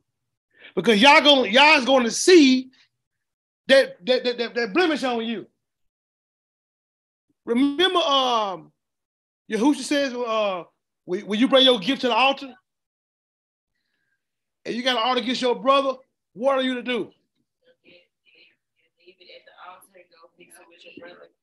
because 0.74 1.00
y'all 1.00 1.20
going 1.22 1.52
y'all's 1.52 1.84
going 1.84 2.04
to 2.04 2.10
see 2.10 2.70
that 3.68 4.04
that, 4.06 4.24
that, 4.24 4.38
that, 4.38 4.54
that 4.54 4.72
blemish 4.72 5.02
on 5.04 5.24
you. 5.24 5.46
Remember, 7.44 7.98
um, 7.98 8.70
Yahushua 9.50 9.82
says, 9.82 10.14
uh, 10.14 10.62
when, 11.04 11.26
when 11.26 11.40
you 11.40 11.48
bring 11.48 11.64
your 11.64 11.80
gift 11.80 12.02
to 12.02 12.08
the 12.08 12.14
altar, 12.14 12.54
and 14.64 14.74
you 14.74 14.82
got 14.82 14.96
an 14.96 15.02
altar 15.02 15.20
against 15.20 15.42
your 15.42 15.56
brother, 15.56 15.94
what 16.34 16.56
are 16.56 16.62
you 16.62 16.74
to 16.74 16.82
do? 16.82 17.10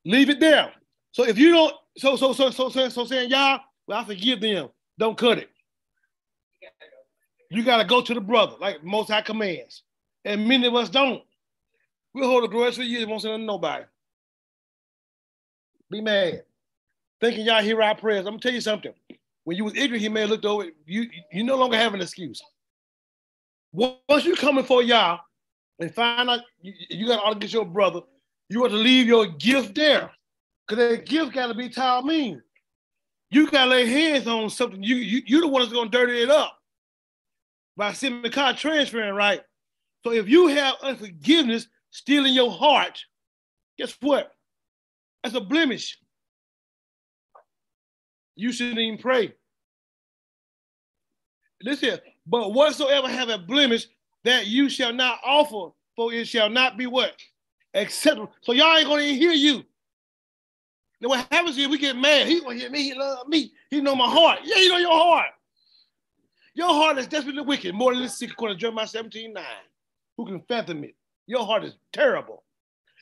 Leave 0.06 0.30
it 0.30 0.40
there. 0.40 0.72
So 1.12 1.26
if 1.26 1.38
you 1.38 1.52
don't, 1.52 1.76
so 1.98 2.16
so 2.16 2.32
so 2.32 2.50
so 2.50 2.70
so, 2.70 2.88
so 2.88 3.06
saying 3.06 3.30
y'all, 3.30 3.60
well, 3.90 3.98
I 3.98 4.06
forgive 4.06 4.40
them. 4.40 4.70
Don't 5.00 5.18
cut 5.18 5.40
it. 5.40 5.50
You 7.50 7.64
gotta 7.64 7.86
go 7.86 8.02
to 8.02 8.14
the 8.14 8.22
brother, 8.22 8.56
like 8.62 8.84
most 8.84 9.10
high 9.10 9.24
commands. 9.24 9.82
And 10.24 10.48
many 10.48 10.68
of 10.68 10.76
us 10.76 10.90
don't. 10.90 11.24
We 12.14 12.22
hold 12.22 12.44
a 12.44 12.48
grudge 12.48 12.76
for 12.76 12.84
years, 12.84 13.08
won't 13.08 13.24
send 13.24 13.48
nobody. 13.48 13.86
Be 15.90 16.02
mad. 16.02 16.44
Thinking 17.20 17.46
y'all 17.46 17.64
hear 17.64 17.82
our 17.82 17.96
prayers. 17.96 18.28
I'm 18.28 18.34
gonna 18.34 18.40
tell 18.40 18.54
you 18.54 18.62
something. 18.62 18.94
When 19.46 19.58
you 19.58 19.64
was 19.64 19.76
ignorant, 19.76 20.04
he 20.04 20.10
may 20.10 20.22
have 20.22 20.30
looked 20.30 20.46
over. 20.46 20.66
You 20.86 21.10
you 21.32 21.44
no 21.44 21.56
longer 21.56 21.76
have 21.76 21.96
an 21.96 22.02
excuse. 22.02 22.40
Once 23.72 24.24
you 24.24 24.36
coming 24.36 24.66
for 24.66 24.84
y'all 24.84 25.20
and 25.80 25.94
find 25.96 26.30
out 26.30 26.42
you, 26.62 26.74
you 26.90 27.08
got 27.08 27.28
to 27.28 27.40
get 27.40 27.54
your 27.54 27.66
brother, 27.66 28.02
you 28.50 28.62
have 28.62 28.72
to 28.72 28.78
leave 28.78 29.08
your 29.08 29.26
gift 29.26 29.74
there. 29.74 30.12
Because 30.68 30.90
that 30.90 31.06
gift 31.08 31.34
got 31.34 31.48
to 31.48 31.56
be 31.56 31.70
tamim. 31.70 32.42
You 33.32 33.50
got 33.50 33.66
to 33.66 33.72
lay 33.72 33.86
hands 33.86 34.28
on 34.28 34.50
something. 34.50 34.82
You, 34.82 34.96
you, 34.96 35.22
you're 35.26 35.42
the 35.42 35.48
one 35.48 35.62
that's 35.62 35.74
to 35.74 35.90
dirty 35.90 36.22
it 36.22 36.30
up 36.30 36.58
by 37.78 37.94
sending 37.94 38.22
the 38.22 38.30
car 38.30 38.54
transferring, 38.54 39.14
right? 39.14 39.42
So 40.04 40.12
if 40.12 40.28
you 40.28 40.48
have 40.48 40.76
unforgiveness 40.82 41.68
still 41.92 42.26
in 42.26 42.34
your 42.34 42.52
heart, 42.52 43.00
guess 43.78 43.96
what? 44.02 44.32
That's 45.24 45.36
a 45.36 45.42
blemish. 45.42 45.98
You 48.36 48.52
shouldn't 48.52 48.80
even 48.80 49.00
pray. 49.00 49.34
Listen, 51.62 52.00
but 52.26 52.54
whatsoever 52.54 53.10
have 53.10 53.30
a 53.30 53.38
blemish, 53.38 53.86
that 54.24 54.48
you 54.48 54.70
shall 54.70 54.94
not 54.94 55.20
offer, 55.26 55.74
for 55.96 56.14
it 56.14 56.28
shall 56.28 56.50
not 56.50 56.78
be 56.78 56.88
what? 56.88 57.14
acceptable. 57.74 58.32
So 58.42 58.54
y'all 58.54 58.78
ain't 58.78 58.88
gonna 58.88 59.04
hear 59.04 59.32
you. 59.32 59.64
Now 61.02 61.10
what 61.10 61.28
happens 61.32 61.58
is 61.58 61.68
we 61.68 61.78
get 61.78 61.96
mad. 61.96 62.28
He 62.28 62.42
gonna 62.42 62.56
hear 62.56 62.70
me. 62.70 62.84
He 62.84 62.94
love 62.94 63.28
me. 63.28 63.54
He 63.70 63.82
know 63.82 63.96
my 63.96 64.10
heart. 64.10 64.40
Yeah, 64.44 64.58
you 64.58 64.70
know 64.70 64.78
your 64.78 64.92
heart. 64.92 65.28
Your 66.56 66.70
heart 66.70 66.98
is 66.98 67.08
desperately 67.08 67.44
wicked, 67.44 67.74
more 67.74 67.94
than 67.94 68.04
the 68.04 68.10
secret 68.10 68.50
to 68.50 68.56
Jeremiah 68.56 68.88
17, 68.88 69.34
9. 69.34 69.44
Who 70.18 70.26
can 70.26 70.42
fathom 70.42 70.84
it? 70.84 70.96
Your 71.28 71.46
heart 71.46 71.64
is 71.64 71.76
terrible. 71.94 72.44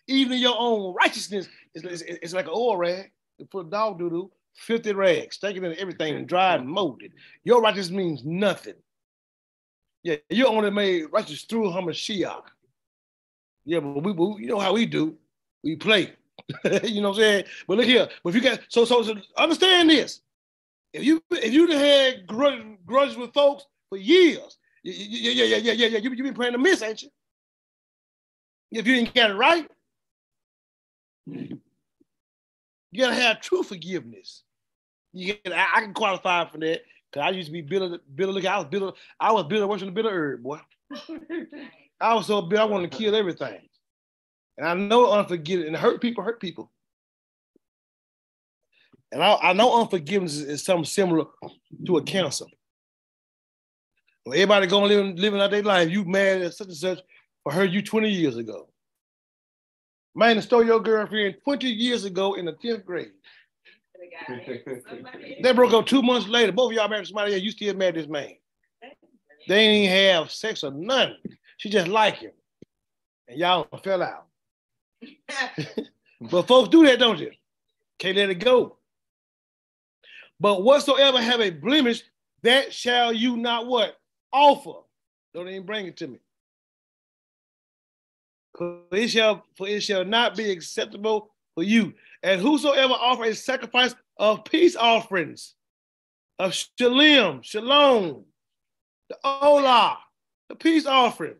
even 0.08 0.38
your 0.38 0.56
own 0.58 0.94
righteousness, 0.94 1.48
it's, 1.74 1.86
it's, 1.86 2.04
it's 2.04 2.34
like 2.34 2.46
an 2.46 2.54
oil 2.56 2.78
rag. 2.78 3.12
You 3.38 3.46
put 3.46 3.68
a 3.68 3.70
dog 3.70 4.00
doo 4.00 4.10
doo, 4.10 4.32
filthy 4.56 4.94
rags, 4.94 5.36
stinking 5.36 5.64
in 5.64 5.76
everything 5.78 6.16
and 6.16 6.28
dried 6.28 6.62
and 6.62 6.70
molded. 6.70 7.14
Your 7.44 7.62
righteousness 7.62 7.96
means 7.96 8.24
nothing. 8.26 8.76
Yeah, 10.04 10.16
you 10.30 10.48
only 10.48 10.72
made 10.72 11.06
righteous 11.12 11.44
through 11.44 11.72
Hamashiach. 11.72 12.44
Yeah, 13.66 13.80
but 13.80 14.04
we, 14.04 14.12
we, 14.12 14.44
you 14.44 14.48
know 14.48 14.60
how 14.60 14.74
we 14.74 14.86
do. 14.86 15.18
We 15.64 15.76
play. 15.76 16.14
you 16.84 17.02
know 17.02 17.10
what 17.10 17.18
I'm 17.18 17.22
saying? 17.22 17.46
But 17.68 17.78
look 17.78 17.86
here. 17.86 18.08
But 18.24 18.30
if 18.30 18.36
you 18.36 18.42
got 18.42 18.60
so 18.70 18.86
so, 18.86 19.04
so 19.04 19.16
understand 19.38 19.90
this. 19.90 20.22
If 20.94 21.04
you 21.04 21.22
if 21.32 21.54
you 21.54 21.68
had 21.72 22.26
grudge, 22.26 22.64
grudges 22.86 23.18
with 23.18 23.34
folks 23.34 23.66
for 23.90 23.98
years, 23.98 24.58
yeah, 24.84 24.94
yeah, 24.94 25.44
yeah, 25.44 25.58
yeah, 25.58 25.72
yeah, 25.74 25.88
yeah, 25.88 25.98
you 26.00 26.12
you 26.12 26.24
been 26.24 26.34
praying 26.34 26.54
to 26.54 26.58
miss, 26.58 26.82
ain't 26.82 27.04
you? 27.04 27.10
If 28.72 28.88
you 28.88 28.96
didn't 28.96 29.14
get 29.14 29.32
it 29.32 29.36
right, 29.36 29.70
you 31.26 31.60
gotta 32.98 33.16
have 33.16 33.42
true 33.42 33.64
forgiveness. 33.64 34.44
You 35.14 35.34
get, 35.34 35.54
I, 35.54 35.68
I 35.76 35.82
can 35.82 35.94
qualify 35.94 36.50
for 36.50 36.58
that 36.60 36.82
because 37.12 37.28
I 37.28 37.30
used 37.32 37.48
to 37.48 37.54
be 37.54 37.62
Billy. 37.62 38.00
Billy, 38.16 38.34
look, 38.34 38.46
I 38.46 38.58
was 38.58 38.68
Billy. 38.68 38.94
I 39.20 39.32
was 39.32 39.46
Billy 39.46 39.66
worshiping 39.66 39.94
the 39.94 40.02
Billy 40.02 40.14
herb, 40.14 40.44
boy. 40.44 40.60
I 42.00 42.14
was 42.14 42.28
so 42.28 42.42
big, 42.42 42.60
I 42.60 42.64
wanted 42.66 42.92
to 42.92 42.98
kill 42.98 43.16
everything. 43.16 43.67
And 44.58 44.68
I 44.68 44.74
know 44.74 45.12
unforgiveness 45.12 45.68
and 45.68 45.76
hurt 45.76 46.02
people 46.02 46.24
hurt 46.24 46.40
people. 46.40 46.72
And 49.12 49.24
I, 49.24 49.36
I 49.36 49.54
know 49.54 49.82
unforgiveness 49.82 50.36
is, 50.36 50.44
is, 50.44 50.64
something 50.64 50.84
similar 50.84 51.26
to 51.86 51.98
a 51.98 52.04
cancer. 52.04 52.46
When 54.24 54.38
everybody 54.38 54.68
going 54.68 54.90
living 54.90 55.16
living 55.16 55.40
out 55.40 55.52
their 55.52 55.64
life, 55.64 55.90
you 55.90 56.04
mad 56.04 56.42
at 56.42 56.54
such 56.54 56.68
and 56.68 56.76
such 56.76 57.00
for 57.44 57.54
her 57.54 57.64
you 57.64 57.82
20 57.82 58.10
years 58.10 58.36
ago. 58.36 58.68
Man 60.14 60.42
stole 60.42 60.66
your 60.66 60.82
girlfriend 60.82 61.36
20 61.44 61.68
years 61.68 62.04
ago 62.04 62.34
in 62.34 62.46
the 62.46 62.54
10th 62.54 62.84
grade. 62.84 63.12
they 65.44 65.54
broke 65.54 65.74
up 65.74 65.86
two 65.86 66.02
months 66.02 66.28
later. 66.28 66.52
Both 66.52 66.72
of 66.72 66.76
y'all 66.76 66.90
married 66.90 67.08
somebody 67.08 67.34
else. 67.34 67.44
You 67.44 67.52
still 67.52 67.76
mad 67.76 67.96
this 67.96 68.08
man. 68.08 68.34
They 69.48 69.60
ain't 69.60 69.86
even 69.86 69.96
have 69.96 70.32
sex 70.32 70.64
or 70.64 70.72
nothing. 70.72 71.18
She 71.58 71.70
just 71.70 71.88
like 71.88 72.18
him. 72.18 72.32
And 73.28 73.40
y'all 73.40 73.68
fell 73.84 74.04
out. 74.04 74.27
but 76.22 76.48
folks 76.48 76.70
do 76.70 76.86
that, 76.86 77.00
don't 77.00 77.20
you? 77.20 77.32
Can't 78.00 78.18
let 78.18 78.30
it 78.30 78.36
go. 78.36 78.78
But 80.40 80.64
whatsoever 80.64 81.22
have 81.22 81.42
a 81.42 81.50
blemish, 81.50 82.04
that 82.44 82.74
shall 82.74 83.12
you 83.12 83.38
not 83.38 83.68
what? 83.68 83.98
Offer. 84.32 84.82
Don't 85.34 85.50
even 85.50 85.66
bring 85.66 85.88
it 85.88 85.98
to 85.98 86.08
me. 86.08 86.20
For 88.58 88.80
it 88.92 89.10
shall, 89.10 89.44
for 89.56 89.68
it 89.68 89.82
shall 89.82 90.06
not 90.06 90.36
be 90.36 90.52
acceptable 90.52 91.34
for 91.56 91.64
you. 91.64 91.94
And 92.24 92.42
whosoever 92.42 92.94
offer 92.94 93.26
a 93.26 93.36
sacrifice 93.36 93.96
of 94.18 94.46
peace 94.46 94.76
offerings, 94.76 95.56
of 96.40 96.54
shalom, 96.54 97.42
shalom, 97.42 98.26
the 99.10 99.18
olah, 99.24 99.98
the 100.50 100.56
peace 100.56 100.86
offering, 100.86 101.36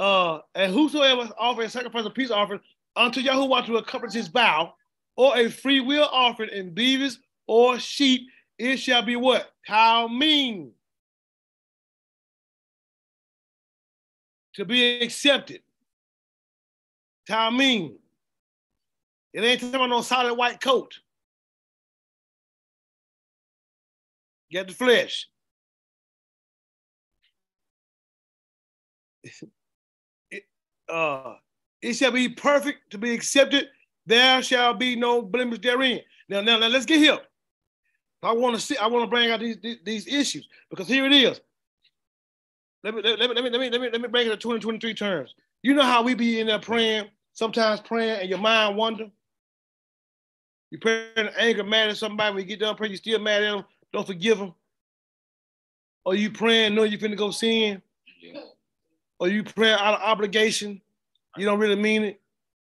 uh, 0.00 0.40
and 0.54 0.72
whosoever 0.72 1.28
offer 1.38 1.60
a 1.62 1.68
sacrifice 1.68 2.06
of 2.06 2.14
peace 2.14 2.30
offering 2.30 2.60
unto 2.96 3.20
Yahuwah 3.20 3.66
to 3.66 3.76
accomplish 3.76 4.14
his 4.14 4.28
vow, 4.28 4.72
or 5.14 5.36
a 5.36 5.50
free 5.50 5.80
will 5.80 6.08
offering 6.10 6.48
in 6.50 6.72
beavers 6.72 7.20
or 7.46 7.78
sheep, 7.78 8.22
it 8.58 8.78
shall 8.78 9.02
be 9.02 9.16
what? 9.16 9.52
Mean? 9.68 10.72
To 14.54 14.64
be 14.64 15.00
accepted. 15.02 15.60
Mean? 17.28 17.98
It 19.34 19.44
ain't 19.44 19.60
talking 19.60 19.74
about 19.74 19.90
no 19.90 20.00
solid 20.00 20.34
white 20.34 20.60
coat. 20.60 20.98
Get 24.50 24.66
the 24.66 24.74
flesh. 24.74 25.28
uh, 30.90 31.34
it 31.82 31.94
shall 31.94 32.12
be 32.12 32.28
perfect 32.28 32.90
to 32.90 32.98
be 32.98 33.14
accepted. 33.14 33.68
There 34.06 34.42
shall 34.42 34.74
be 34.74 34.96
no 34.96 35.22
blemish 35.22 35.60
therein. 35.60 36.00
Now, 36.28 36.40
now, 36.40 36.58
now 36.58 36.68
let's 36.68 36.86
get 36.86 36.98
here. 36.98 37.18
I 38.22 38.32
want 38.32 38.54
to 38.54 38.60
see. 38.60 38.76
I 38.76 38.86
want 38.86 39.04
to 39.04 39.10
bring 39.10 39.30
out 39.30 39.40
these, 39.40 39.56
these, 39.62 39.78
these 39.84 40.06
issues 40.06 40.46
because 40.68 40.88
here 40.88 41.06
it 41.06 41.12
is. 41.12 41.40
Let 42.84 42.94
me 42.94 43.02
let 43.02 43.18
me 43.18 43.26
let 43.26 43.44
me 43.44 43.50
let 43.50 43.60
me 43.60 43.70
let 43.70 43.80
me 43.80 43.90
let 43.90 44.00
me 44.00 44.08
bring 44.08 44.26
it 44.26 44.30
to 44.30 44.36
2023 44.36 44.94
terms. 44.94 45.34
You 45.62 45.74
know 45.74 45.82
how 45.82 46.02
we 46.02 46.14
be 46.14 46.40
in 46.40 46.46
there 46.46 46.58
praying, 46.58 47.06
sometimes 47.32 47.80
praying, 47.80 48.20
and 48.20 48.28
your 48.28 48.38
mind 48.38 48.76
wander. 48.76 49.10
You 50.70 50.78
pray 50.78 51.08
in 51.16 51.28
anger, 51.38 51.64
mad 51.64 51.90
at 51.90 51.96
somebody. 51.96 52.34
When 52.34 52.42
you 52.42 52.48
get 52.48 52.60
done 52.60 52.76
praying, 52.76 52.92
you 52.92 52.98
still 52.98 53.18
mad 53.18 53.42
at 53.42 53.50
them. 53.50 53.64
Don't 53.92 54.06
forgive 54.06 54.38
them. 54.38 54.54
Or 56.04 56.14
you 56.14 56.30
praying, 56.30 56.74
know 56.74 56.84
you're 56.84 56.98
finna 56.98 57.16
go 57.16 57.30
sin. 57.30 57.82
Yeah 58.20 58.40
or 59.20 59.28
you 59.28 59.44
pray 59.44 59.70
out 59.70 59.94
of 59.94 60.00
obligation, 60.00 60.80
you 61.36 61.44
don't 61.44 61.60
really 61.60 61.76
mean 61.76 62.02
it, 62.02 62.20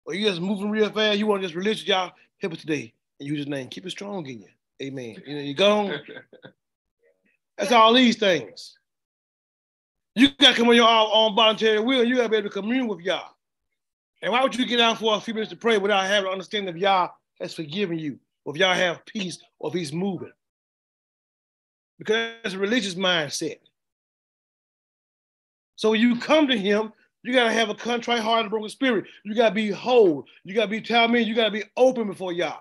or 0.07 0.15
you 0.15 0.27
just 0.27 0.41
moving 0.41 0.71
real 0.71 0.91
fast, 0.91 1.19
you 1.19 1.27
want 1.27 1.43
to 1.43 1.47
just 1.47 1.55
religious, 1.55 1.87
y'all 1.87 2.13
help 2.39 2.55
us 2.55 2.61
today 2.61 2.93
and 3.21 3.29
use 3.29 3.39
his 3.39 3.47
name. 3.47 3.69
Keep 3.69 3.87
it 3.87 3.91
strong 3.91 4.27
in 4.27 4.41
you. 4.41 4.49
Amen. 4.83 5.17
You 5.27 5.35
know, 5.37 5.43
you 5.43 5.55
go. 5.55 5.99
That's 7.59 7.73
all 7.73 7.93
these 7.93 8.17
things. 8.17 8.79
You 10.15 10.31
got 10.39 10.53
to 10.53 10.57
come 10.57 10.69
on 10.71 10.75
your 10.75 10.89
own 10.89 11.37
voluntary 11.37 11.79
will. 11.79 12.03
You 12.03 12.17
got 12.17 12.25
to 12.25 12.29
be 12.31 12.39
able 12.39 12.49
to 12.49 12.55
commune 12.55 12.89
with 12.89 13.01
y'all. 13.01 13.37
And 14.23 14.33
why 14.33 14.43
would 14.43 14.55
you 14.55 14.67
get 14.67 14.79
down 14.79 14.97
for 14.97 15.15
a 15.15 15.21
few 15.21 15.35
minutes 15.35 15.51
to 15.51 15.57
pray 15.57 15.79
without 15.79 16.05
having 16.05 16.27
an 16.27 16.33
understanding 16.33 16.75
of 16.75 16.81
y'all 16.81 17.13
has 17.39 17.55
forgiven 17.55 17.99
you, 17.99 18.19
or 18.45 18.55
if 18.55 18.61
y'all 18.61 18.75
have 18.75 19.05
peace, 19.05 19.39
or 19.59 19.69
if 19.69 19.75
he's 19.75 19.93
moving? 19.93 20.33
Because 21.99 22.33
it's 22.45 22.55
a 22.55 22.59
religious 22.59 22.95
mindset. 22.95 23.59
So 25.81 25.93
when 25.93 26.01
you 26.03 26.17
come 26.17 26.47
to 26.49 26.59
him, 26.59 26.93
you 27.23 27.33
gotta 27.33 27.51
have 27.51 27.71
a 27.71 27.75
contrite 27.75 28.21
heart 28.21 28.43
and 28.43 28.51
broken 28.51 28.69
spirit. 28.69 29.07
You 29.25 29.35
gotta 29.35 29.55
be 29.55 29.71
whole. 29.71 30.27
You 30.45 30.55
gotta 30.55 30.69
be 30.69 30.83
tell 30.83 31.09
me, 31.09 31.23
you 31.23 31.35
gotta 31.35 31.51
be 31.51 31.65
open 31.75 32.07
before 32.07 32.35
Yah. 32.35 32.59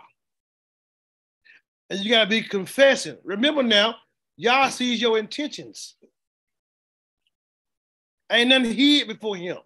And 1.90 2.00
you 2.00 2.12
gotta 2.12 2.30
be 2.30 2.42
confessing. 2.42 3.18
Remember 3.26 3.62
now, 3.62 3.96
Yah 4.38 4.70
sees 4.70 5.02
your 5.02 5.20
intentions. 5.20 5.96
Ain't 8.32 8.52
nothing 8.52 8.74
hid 8.74 9.10
before 9.10 9.36
him. 9.36 9.58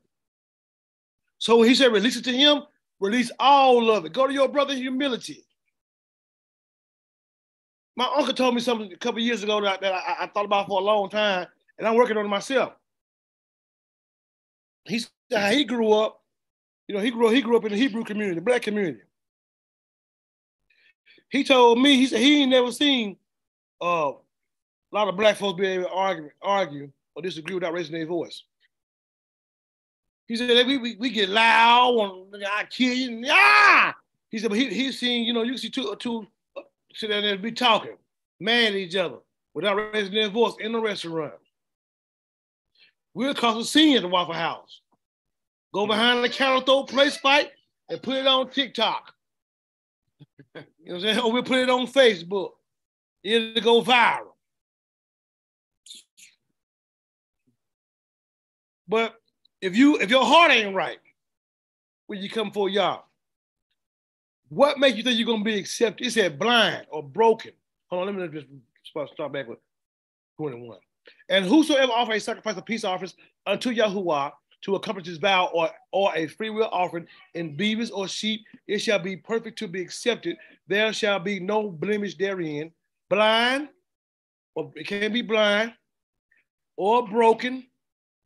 So 1.38 1.57
when 1.57 1.67
he 1.67 1.75
said, 1.75 1.93
release 1.93 2.15
it 2.15 2.24
to 2.24 2.36
him, 2.36 2.63
release 3.00 3.29
all 3.38 3.91
of 3.91 4.03
it. 4.05 4.13
Go 4.13 4.25
to 4.25 4.33
your 4.33 4.50
brother 4.50 4.74
humility. 4.74 5.45
My 7.95 8.12
uncle 8.17 8.33
told 8.33 8.55
me 8.55 8.62
something 8.62 8.91
a 8.91 8.98
couple 8.98 9.22
years 9.22 9.43
ago 9.43 9.62
that, 9.62 9.79
that 9.81 9.93
I, 9.93 10.24
I, 10.24 10.27
thought 10.27 10.45
about 10.45 10.65
for 10.65 10.81
a 10.81 10.83
long 10.83 11.12
time, 11.12 11.45
and 11.77 11.88
I'm 11.88 11.93
working 11.93 12.17
on 12.17 12.25
it 12.25 12.29
myself 12.29 12.74
he 14.85 14.99
said 14.99 15.09
how 15.31 15.49
he 15.49 15.63
grew 15.63 15.91
up. 15.93 16.21
You 16.87 16.95
know, 16.95 17.01
he 17.01 17.11
grew 17.11 17.29
he 17.29 17.41
grew 17.41 17.57
up 17.57 17.65
in 17.65 17.71
the 17.71 17.77
Hebrew 17.77 18.03
community, 18.03 18.35
the 18.35 18.41
black 18.41 18.61
community. 18.61 19.01
He 21.29 21.43
told 21.43 21.79
me 21.79 21.95
he 21.95 22.05
said 22.05 22.19
he 22.19 22.41
ain't 22.41 22.51
never 22.51 22.71
seen 22.71 23.17
uh, 23.81 24.11
a 24.11 24.91
lot 24.91 25.07
of 25.07 25.17
black 25.17 25.37
folks 25.37 25.59
be 25.59 25.67
able 25.67 25.85
to 25.85 25.91
argue, 25.91 26.29
argue 26.41 26.91
or 27.15 27.21
disagree 27.21 27.55
without 27.55 27.73
raising 27.73 27.95
their 27.95 28.05
voice. 28.05 28.43
He 30.27 30.35
said 30.35 30.65
we, 30.67 30.77
we, 30.77 30.95
we 30.97 31.09
get 31.09 31.29
loud 31.29 32.27
I 32.47 32.65
kill 32.65 32.93
you. 32.93 33.25
Ah! 33.29 33.95
He 34.29 34.39
said, 34.39 34.49
but 34.49 34.57
he 34.57 34.69
he's 34.69 34.99
seen, 34.99 35.25
you 35.25 35.33
know, 35.33 35.43
you 35.43 35.57
see 35.57 35.69
two 35.69 35.95
two 35.99 36.27
sit 36.93 37.09
down 37.09 37.23
there 37.23 37.33
and 37.33 37.41
be 37.41 37.51
talking, 37.51 37.97
mad 38.39 38.73
at 38.73 38.75
each 38.75 38.95
other 38.95 39.17
without 39.53 39.75
raising 39.75 40.13
their 40.13 40.29
voice 40.29 40.53
in 40.59 40.71
the 40.71 40.79
restaurant. 40.79 41.33
We'll 43.13 43.34
cause 43.34 43.58
a 43.58 43.67
scene 43.67 43.96
at 43.96 44.01
the 44.01 44.08
Waffle 44.08 44.34
House. 44.34 44.82
Go 45.74 45.82
mm-hmm. 45.82 45.91
behind 45.91 46.24
the 46.24 46.29
counter, 46.29 46.65
throw 46.65 46.82
a 46.82 46.86
place 46.86 47.17
fight, 47.17 47.51
and 47.89 48.01
put 48.01 48.15
it 48.15 48.27
on 48.27 48.50
TikTok. 48.50 49.13
you 50.55 50.62
know 50.62 50.65
what 50.86 50.96
I'm 50.96 51.01
saying? 51.01 51.20
Or 51.20 51.32
we'll 51.32 51.43
put 51.43 51.60
it 51.60 51.70
on 51.70 51.88
Facebook. 51.88 52.51
It'll 53.24 53.62
go 53.62 53.82
viral. 53.82 54.34
But 58.88 59.15
if 59.62 59.75
you 59.77 59.98
if 60.00 60.10
your 60.10 60.25
heart 60.25 60.51
ain't 60.51 60.75
right 60.75 61.00
when 62.08 62.22
you 62.22 62.29
come 62.29 62.51
for 62.51 62.70
y'all, 62.70 63.05
what 64.50 64.77
makes 64.77 64.98
you 64.98 65.03
think 65.03 65.17
you're 65.17 65.25
gonna 65.25 65.43
be 65.43 65.58
accepted? 65.58 66.05
It 66.05 66.12
said 66.12 66.38
blind 66.38 66.86
or 66.89 67.01
broken. 67.01 67.53
Hold 67.88 68.10
on, 68.10 68.15
let 68.17 68.32
me 68.32 68.41
just 68.41 69.13
start 69.13 69.32
back 69.32 69.48
with 69.48 69.60
21. 70.38 70.77
And 71.29 71.45
whosoever 71.45 71.91
offer 71.91 72.13
a 72.13 72.19
sacrifice 72.19 72.57
of 72.57 72.65
peace 72.65 72.83
offerings 72.83 73.15
unto 73.45 73.74
Yahuwah 73.74 74.31
to 74.62 74.75
accomplish 74.75 75.07
his 75.07 75.17
vow 75.17 75.50
or, 75.53 75.69
or 75.91 76.12
a 76.15 76.27
free 76.27 76.50
will 76.50 76.69
offering 76.72 77.07
in 77.33 77.55
beavers 77.55 77.91
or 77.91 78.07
sheep, 78.07 78.41
it 78.67 78.79
shall 78.79 79.00
be 79.00 79.17
perfect 79.17 79.60
to 79.60 79.67
be 79.67 79.81
accepted. 79.81 80.38
There 80.67 80.93
shall 80.93 81.19
be 81.19 81.39
no 81.39 81.69
blemish 81.69 82.15
therein. 82.15 82.72
Blind, 83.10 83.69
or 84.55 84.72
it 84.75 84.88
can't 84.88 85.13
be 85.13 85.22
blind, 85.22 85.74
or 86.77 87.07
broken, 87.07 87.67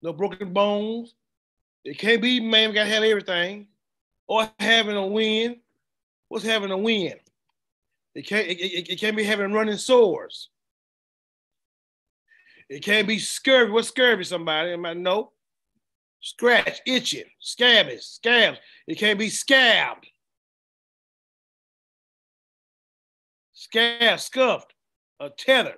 no 0.01 0.13
broken 0.13 0.53
bones, 0.53 1.15
It 1.83 1.97
can't 1.97 2.21
be 2.21 2.39
man 2.39 2.73
got 2.73 2.83
to 2.83 2.89
have 2.89 3.03
everything, 3.03 3.67
or 4.27 4.49
having 4.59 4.97
a 4.97 5.07
wen. 5.07 5.61
What's 6.27 6.45
having 6.45 6.71
a 6.71 6.77
wen? 6.77 7.15
It 8.13 8.27
can't. 8.27 8.47
It, 8.47 8.59
it, 8.59 8.89
it 8.89 8.99
can't 8.99 9.15
be 9.15 9.23
having 9.23 9.53
running 9.53 9.77
sores. 9.77 10.49
It 12.69 12.83
can't 12.83 13.07
be 13.07 13.19
scurvy. 13.19 13.71
What's 13.71 13.87
scurvy? 13.89 14.23
Somebody? 14.23 14.71
Anybody 14.71 14.99
know? 14.99 15.31
Scratch, 16.19 16.81
itching, 16.85 17.23
scabby, 17.39 17.97
scabs. 18.01 18.57
It 18.87 18.97
can't 18.97 19.19
be 19.19 19.29
scabbed. 19.29 20.05
Scab, 23.53 24.19
scuffed, 24.19 24.73
a 25.19 25.29
tether. 25.29 25.75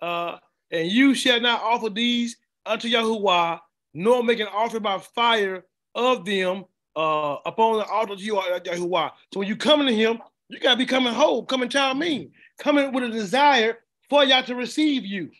Uh, 0.00 0.38
and 0.70 0.90
you 0.90 1.14
shall 1.14 1.40
not 1.40 1.62
offer 1.62 1.90
these 1.90 2.36
unto 2.66 2.88
Yahuwah, 2.88 3.60
nor 3.92 4.24
make 4.24 4.40
an 4.40 4.48
offering 4.48 4.82
by 4.82 4.98
fire 4.98 5.64
of 5.94 6.24
them 6.24 6.64
uh, 6.96 7.36
upon 7.46 7.78
the 7.78 7.84
altar 7.86 8.16
to 8.16 8.22
you, 8.22 8.34
Yahuwah. 8.34 9.12
So 9.32 9.40
when 9.40 9.48
you 9.48 9.56
come 9.56 9.86
to 9.86 9.94
him, 9.94 10.18
you 10.48 10.58
gotta 10.58 10.76
be 10.76 10.86
coming 10.86 11.12
whole, 11.12 11.44
coming 11.44 11.68
child 11.68 11.98
mean, 11.98 12.32
coming 12.58 12.92
with 12.92 13.04
a 13.04 13.08
desire 13.08 13.78
for 14.10 14.24
y'all 14.24 14.42
to 14.44 14.54
receive 14.54 15.04
you, 15.04 15.30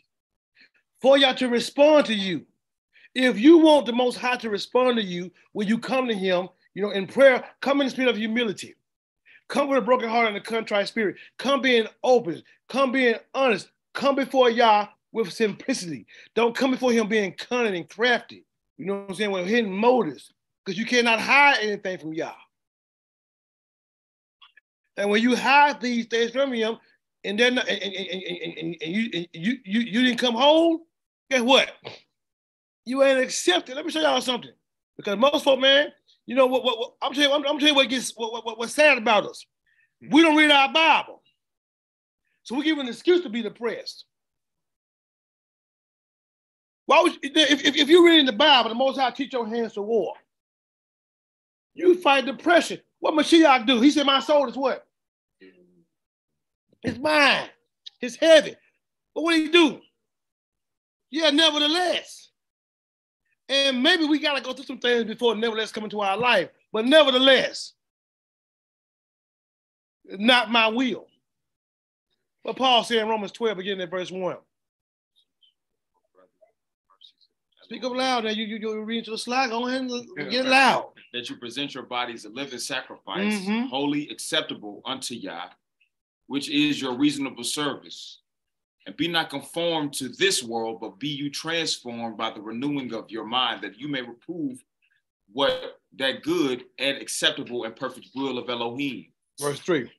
for 1.04 1.18
y'all 1.18 1.34
to 1.34 1.50
respond 1.50 2.06
to 2.06 2.14
you. 2.14 2.46
If 3.14 3.38
you 3.38 3.58
want 3.58 3.84
the 3.84 3.92
most 3.92 4.16
high 4.16 4.37
to 4.37 4.49
respond 4.49 4.96
to 4.96 5.02
you 5.02 5.30
when 5.52 5.68
you 5.68 5.76
come 5.76 6.08
to 6.08 6.14
him, 6.14 6.49
you 6.73 6.80
know, 6.80 6.92
in 6.92 7.06
prayer, 7.06 7.44
come 7.61 7.82
in 7.82 7.87
the 7.87 7.90
spirit 7.90 8.08
of 8.08 8.16
humility. 8.16 8.75
Come 9.50 9.68
with 9.68 9.76
a 9.76 9.82
broken 9.82 10.08
heart 10.08 10.28
and 10.28 10.37
a 10.38 10.40
contrite 10.40 10.88
spirit. 10.88 11.16
Come 11.38 11.61
being 11.61 11.87
open. 12.02 12.42
Come 12.70 12.90
being 12.90 13.16
honest. 13.34 13.68
Come 13.92 14.16
before 14.16 14.49
Yah 14.49 14.87
with 15.12 15.30
simplicity. 15.30 16.06
Don't 16.34 16.56
come 16.56 16.70
before 16.70 16.90
him 16.90 17.06
being 17.06 17.34
cunning 17.34 17.76
and 17.76 17.87
crafty. 17.87 18.46
You 18.78 18.87
know 18.87 18.94
what 18.94 19.11
I'm 19.11 19.14
saying? 19.14 19.30
With 19.30 19.46
hidden 19.46 19.73
motives. 19.73 20.32
Because 20.64 20.78
you 20.78 20.87
cannot 20.87 21.20
hide 21.20 21.58
anything 21.61 21.99
from 21.99 22.14
Yah. 22.14 22.32
And 24.96 25.11
when 25.11 25.20
you 25.20 25.37
hide 25.37 25.82
these 25.82 26.06
things 26.06 26.30
from 26.30 26.50
him, 26.50 26.78
and 27.25 27.38
then 27.38 27.58
and, 27.58 27.68
and, 27.68 27.94
and, 27.94 28.76
and, 28.80 28.94
you, 28.94 29.26
you, 29.34 29.58
you 29.64 29.80
you 29.80 30.02
didn't 30.02 30.18
come 30.18 30.34
home, 30.34 30.80
guess 31.31 31.43
what? 31.43 31.71
You 32.85 33.02
ain't 33.02 33.21
accepted. 33.21 33.76
Let 33.76 33.85
me 33.85 33.93
show 33.93 34.00
y'all 34.00 34.21
something. 34.21 34.50
Because 34.97 35.16
most 35.16 35.45
folk, 35.45 35.61
man, 35.61 35.88
you 36.26 36.35
know 36.35 36.47
what? 36.47 36.64
what, 36.64 36.78
what 36.78 36.93
I'm 37.02 37.12
telling 37.12 37.31
you, 37.31 37.35
I'm, 37.35 37.47
I'm 37.47 37.59
telling 37.59 37.69
you 37.69 37.75
what 37.75 37.88
gets 37.88 38.12
what, 38.16 38.45
what, 38.45 38.59
what's 38.59 38.75
sad 38.75 38.99
about 38.99 39.26
us. 39.26 39.45
We 40.11 40.23
don't 40.23 40.37
read 40.37 40.50
our 40.50 40.73
Bible, 40.73 41.23
so 42.43 42.54
we 42.54 42.64
give 42.64 42.78
an 42.78 42.88
excuse 42.88 43.23
to 43.23 43.28
be 43.28 43.43
depressed. 43.43 44.04
Why 46.87 47.00
would 47.02 47.12
if, 47.23 47.64
if, 47.64 47.76
if 47.76 47.88
you're 47.88 48.04
reading 48.04 48.26
the 48.26 48.33
Bible, 48.33 48.69
the 48.69 48.75
Most 48.75 48.99
High 48.99 49.11
teach 49.11 49.33
your 49.33 49.49
hands 49.49 49.75
to 49.75 49.83
war. 49.83 50.14
You 51.75 52.00
fight 52.00 52.26
depression. 52.26 52.81
What 53.00 53.14
Mashiach 53.14 53.66
do? 53.66 53.81
He 53.81 53.90
said, 53.90 54.07
My 54.07 54.21
soul 54.21 54.49
is 54.49 54.57
what? 54.57 54.87
It's 56.83 56.99
mine. 56.99 57.49
It's 58.00 58.16
heavy. 58.16 58.54
But 59.14 59.23
what 59.23 59.35
do 59.35 59.43
he 59.43 59.49
do? 59.49 59.81
Yeah, 61.14 61.30
nevertheless. 61.30 62.30
And 63.49 63.80
maybe 63.85 64.04
we 64.04 64.18
got 64.18 64.37
to 64.37 64.42
go 64.42 64.52
through 64.52 64.64
some 64.64 64.80
things 64.80 65.04
before 65.04 65.37
nevertheless 65.37 65.71
come 65.71 65.85
into 65.85 66.00
our 66.00 66.16
life. 66.16 66.49
But 66.73 66.87
nevertheless, 66.87 67.75
not 70.04 70.50
my 70.50 70.66
will. 70.66 71.06
But 72.42 72.56
Paul 72.56 72.83
said 72.83 72.99
in 72.99 73.09
Romans 73.09 73.30
12, 73.30 73.56
beginning 73.56 73.83
at 73.83 73.92
verse 73.92 74.11
1. 74.11 74.37
Speak 77.62 77.85
up 77.85 77.92
loud 77.92 78.25
now. 78.25 78.30
You 78.30 78.44
you 78.44 78.56
you 78.56 78.83
read 78.83 79.04
to 79.04 79.12
the 79.12 79.18
slide. 79.18 79.50
Go 79.50 79.68
ahead 79.68 79.83
and 79.83 80.30
get 80.30 80.47
loud. 80.47 80.90
That 81.12 81.30
you 81.30 81.37
present 81.37 81.75
your 81.75 81.85
bodies 81.85 82.25
a 82.25 82.28
living 82.28 82.59
sacrifice, 82.59 83.35
mm-hmm. 83.35 83.66
holy, 83.68 84.11
acceptable 84.11 84.83
unto 84.85 85.14
Yah, 85.14 85.47
which 86.26 86.50
is 86.50 86.82
your 86.82 86.97
reasonable 86.97 87.45
service. 87.45 88.19
And 88.86 88.97
be 88.97 89.08
not 89.08 89.30
conformed 89.30 89.94
to 89.94 90.08
this 90.10 90.42
world, 90.42 90.78
but 90.80 90.99
be 90.99 91.08
you 91.08 91.30
transformed 91.30 92.18
by 92.18 92.30
the 92.30 92.42
renewing 92.42 92.92
of 92.92 93.10
your 93.10 93.25
mind, 93.25 93.62
that 93.62 93.78
you 93.78 93.88
may 93.88 94.02
reprove 94.02 94.62
what 95.32 95.80
that 95.97 96.23
good 96.23 96.64
and 96.78 96.99
acceptable 96.99 97.64
and 97.64 97.75
perfect 97.75 98.08
will 98.14 98.36
of 98.36 98.50
Elohim. 98.50 99.06
Verse 99.40 99.58
three. 99.58 99.90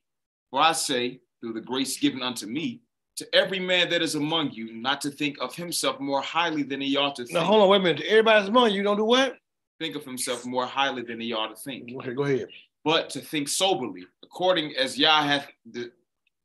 For 0.51 0.61
I 0.61 0.71
say, 0.73 1.19
through 1.41 1.53
the 1.53 1.61
grace 1.61 1.97
given 1.97 2.21
unto 2.21 2.45
me, 2.45 2.81
to 3.17 3.35
every 3.35 3.59
man 3.59 3.89
that 3.89 4.01
is 4.01 4.15
among 4.15 4.51
you, 4.51 4.73
not 4.73 5.01
to 5.01 5.09
think 5.09 5.37
of 5.41 5.55
himself 5.55 5.99
more 5.99 6.21
highly 6.21 6.63
than 6.63 6.81
he 6.81 6.95
ought 6.95 7.15
to 7.15 7.23
think. 7.23 7.33
Now 7.33 7.45
hold 7.45 7.63
on, 7.63 7.69
wait 7.69 7.81
a 7.81 7.83
minute. 7.83 8.03
Everybody's 8.07 8.49
among 8.49 8.71
you, 8.71 8.83
don't 8.83 8.97
do 8.97 9.05
what? 9.05 9.37
Think 9.79 9.95
of 9.95 10.03
himself 10.05 10.45
more 10.45 10.65
highly 10.65 11.01
than 11.01 11.19
he 11.19 11.33
ought 11.33 11.47
to 11.47 11.55
think. 11.55 11.91
Okay, 11.95 12.13
go 12.13 12.23
ahead. 12.23 12.49
But 12.83 13.09
to 13.11 13.19
think 13.19 13.47
soberly, 13.47 14.05
according 14.23 14.75
as 14.75 14.97
Yah 14.97 15.23
hath 15.23 15.47
the 15.71 15.91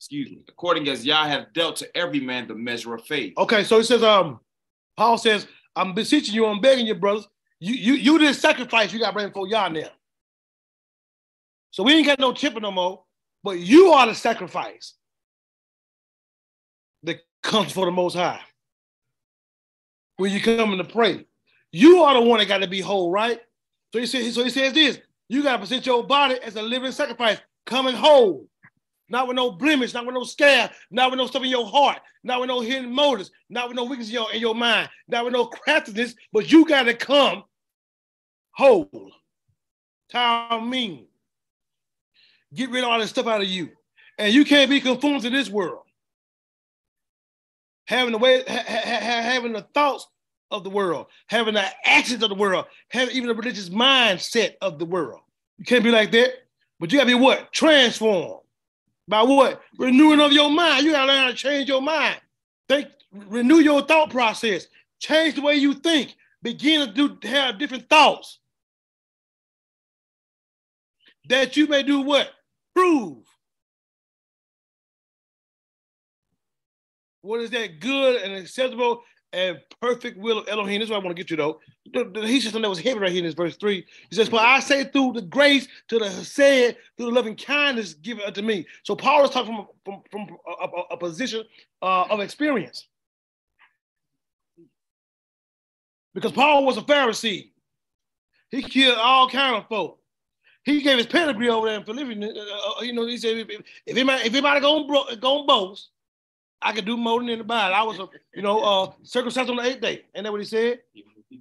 excuse 0.00 0.30
me, 0.30 0.42
according 0.48 0.88
as 0.88 1.04
Yah 1.04 1.26
have 1.26 1.52
dealt 1.52 1.76
to 1.76 1.96
every 1.96 2.20
man 2.20 2.48
the 2.48 2.54
measure 2.54 2.94
of 2.94 3.04
faith. 3.04 3.34
Okay, 3.36 3.62
so 3.64 3.76
he 3.76 3.84
says, 3.84 4.02
um, 4.02 4.40
Paul 4.96 5.18
says, 5.18 5.46
I'm 5.76 5.92
beseeching 5.92 6.34
you, 6.34 6.46
I'm 6.46 6.62
begging 6.62 6.86
you, 6.86 6.94
brothers. 6.94 7.28
You 7.60 7.74
you 7.74 7.92
you 7.92 8.18
did 8.18 8.34
sacrifice, 8.34 8.94
you 8.94 8.98
got 8.98 9.12
bring 9.12 9.30
for 9.30 9.46
Yah 9.46 9.68
now. 9.68 9.90
So 11.70 11.82
we 11.82 11.92
ain't 11.92 12.06
got 12.06 12.18
no 12.18 12.32
chipper 12.32 12.60
no 12.60 12.70
more, 12.70 13.04
but 13.44 13.58
you 13.58 13.90
are 13.90 14.06
the 14.06 14.14
sacrifice 14.14 14.94
that 17.02 17.18
comes 17.42 17.70
for 17.70 17.84
the 17.84 17.92
most 17.92 18.14
high. 18.14 18.40
When 20.16 20.32
you 20.32 20.40
come 20.40 20.72
in 20.72 20.78
to 20.78 20.84
pray, 20.84 21.26
you 21.72 22.02
are 22.04 22.14
the 22.14 22.22
one 22.22 22.38
that 22.38 22.48
got 22.48 22.58
to 22.58 22.66
be 22.66 22.80
whole, 22.80 23.10
right? 23.10 23.38
So 23.92 24.00
he 24.00 24.06
says, 24.06 24.34
so 24.34 24.42
he 24.42 24.50
says 24.50 24.72
this: 24.72 24.98
you 25.28 25.42
got 25.42 25.52
to 25.52 25.58
present 25.58 25.84
your 25.84 26.02
body 26.06 26.36
as 26.42 26.56
a 26.56 26.62
living 26.62 26.90
sacrifice, 26.90 27.38
coming 27.66 27.94
whole, 27.94 28.46
not 29.10 29.28
with 29.28 29.36
no 29.36 29.50
blemish, 29.50 29.92
not 29.92 30.06
with 30.06 30.14
no 30.14 30.24
scare, 30.24 30.70
not 30.90 31.10
with 31.10 31.18
no 31.18 31.26
stuff 31.26 31.42
in 31.42 31.50
your 31.50 31.66
heart, 31.66 31.98
not 32.24 32.40
with 32.40 32.48
no 32.48 32.60
hidden 32.60 32.92
motives, 32.92 33.30
not 33.50 33.68
with 33.68 33.76
no 33.76 33.84
weakness 33.84 34.08
in 34.08 34.14
your, 34.14 34.32
in 34.32 34.40
your 34.40 34.54
mind, 34.54 34.88
not 35.08 35.24
with 35.24 35.34
no 35.34 35.46
craftiness, 35.46 36.14
but 36.32 36.50
you 36.50 36.66
got 36.66 36.84
to 36.84 36.94
come 36.94 37.44
whole. 38.52 39.12
Tamim. 40.12 41.06
Get 42.54 42.70
rid 42.70 42.82
of 42.82 42.90
all 42.90 42.98
this 42.98 43.10
stuff 43.10 43.26
out 43.26 43.42
of 43.42 43.46
you. 43.46 43.70
And 44.18 44.34
you 44.34 44.44
can't 44.44 44.70
be 44.70 44.80
conformed 44.80 45.22
to 45.22 45.30
this 45.30 45.48
world 45.48 45.82
having 47.90 48.12
the 48.12 48.18
way, 48.18 48.44
ha, 48.46 48.62
ha, 48.66 49.00
having 49.00 49.52
the 49.52 49.66
thoughts 49.74 50.06
of 50.52 50.62
the 50.62 50.70
world, 50.70 51.06
having 51.26 51.54
the 51.54 51.64
actions 51.84 52.22
of 52.22 52.28
the 52.28 52.36
world, 52.36 52.66
having 52.88 53.16
even 53.16 53.28
the 53.28 53.34
religious 53.34 53.68
mindset 53.68 54.54
of 54.62 54.78
the 54.78 54.84
world. 54.84 55.20
You 55.58 55.64
can't 55.64 55.82
be 55.82 55.90
like 55.90 56.12
that. 56.12 56.30
But 56.78 56.92
you 56.92 56.98
gotta 56.98 57.08
be 57.08 57.14
what? 57.14 57.52
Transformed. 57.52 58.42
By 59.10 59.22
what? 59.22 59.60
Renewing 59.76 60.20
of 60.20 60.32
your 60.32 60.48
mind. 60.48 60.84
You 60.84 60.92
gotta 60.92 61.12
learn 61.12 61.20
how 61.20 61.26
to 61.26 61.34
change 61.34 61.68
your 61.68 61.82
mind. 61.82 62.20
Think, 62.68 62.88
renew 63.12 63.56
your 63.56 63.82
thought 63.82 64.10
process. 64.10 64.68
Change 65.00 65.34
the 65.34 65.42
way 65.42 65.56
you 65.56 65.74
think. 65.74 66.14
Begin 66.42 66.86
to 66.86 66.92
do 66.92 67.28
have 67.28 67.58
different 67.58 67.90
thoughts. 67.90 68.38
That 71.28 71.56
you 71.56 71.66
may 71.66 71.82
do 71.82 72.00
what? 72.02 72.30
Prove 72.74 73.24
What 77.22 77.40
is 77.40 77.50
that 77.50 77.80
good 77.80 78.22
and 78.22 78.32
acceptable 78.34 79.02
and 79.32 79.60
perfect 79.80 80.18
will 80.18 80.38
of 80.38 80.48
Elohim? 80.48 80.80
This 80.80 80.86
is 80.86 80.90
what 80.90 81.00
I 81.00 81.04
want 81.04 81.16
to 81.16 81.22
get 81.22 81.30
you 81.30 81.36
though. 81.36 81.60
He 82.24 82.40
said 82.40 82.52
something 82.52 82.62
that 82.62 82.68
was 82.68 82.80
heavy 82.80 82.98
right 82.98 83.10
here 83.10 83.20
in 83.20 83.24
this 83.24 83.34
verse 83.34 83.56
three. 83.56 83.86
He 84.08 84.16
says, 84.16 84.28
"For 84.28 84.40
I 84.40 84.60
say 84.60 84.84
through 84.84 85.12
the 85.14 85.22
grace 85.22 85.68
to 85.88 85.98
the 85.98 86.10
said 86.10 86.76
through 86.96 87.06
the 87.06 87.12
loving 87.12 87.36
kindness 87.36 87.94
given 87.94 88.24
unto 88.24 88.42
me." 88.42 88.66
So 88.82 88.94
Paul 88.94 89.24
is 89.24 89.30
talking 89.30 89.66
from 89.84 90.02
from, 90.10 90.26
from 90.26 90.36
a, 90.46 90.64
a, 90.64 90.82
a 90.92 90.96
position 90.96 91.44
uh, 91.82 92.04
of 92.10 92.20
experience, 92.20 92.86
because 96.14 96.32
Paul 96.32 96.64
was 96.64 96.76
a 96.76 96.82
Pharisee. 96.82 97.50
He 98.50 98.62
killed 98.62 98.98
all 98.98 99.28
kind 99.28 99.56
of 99.56 99.68
folk. 99.68 99.98
He 100.64 100.82
gave 100.82 100.98
his 100.98 101.06
pedigree 101.06 101.48
over 101.48 101.68
there 101.68 101.78
in 101.78 101.84
Philippians. 101.84 102.36
Uh, 102.36 102.78
uh, 102.78 102.82
you 102.82 102.92
know, 102.92 103.06
he 103.06 103.16
said, 103.16 103.38
if, 103.38 103.48
anybody, 103.86 104.22
if 104.26 104.34
anybody 104.34 104.60
gonna 104.60 105.44
boast, 105.44 105.90
I 106.62 106.72
could 106.72 106.84
do 106.84 106.96
more 106.96 107.20
than 107.20 107.30
anybody. 107.30 107.74
I 107.74 107.82
was 107.82 107.98
a, 107.98 108.08
you 108.34 108.42
know, 108.42 108.60
uh, 108.60 108.92
circumcised 109.02 109.48
on 109.48 109.56
the 109.56 109.62
eighth 109.62 109.80
day. 109.80 110.04
Ain't 110.14 110.24
that 110.24 110.32
what 110.32 110.40
he 110.40 110.46
said? 110.46 110.80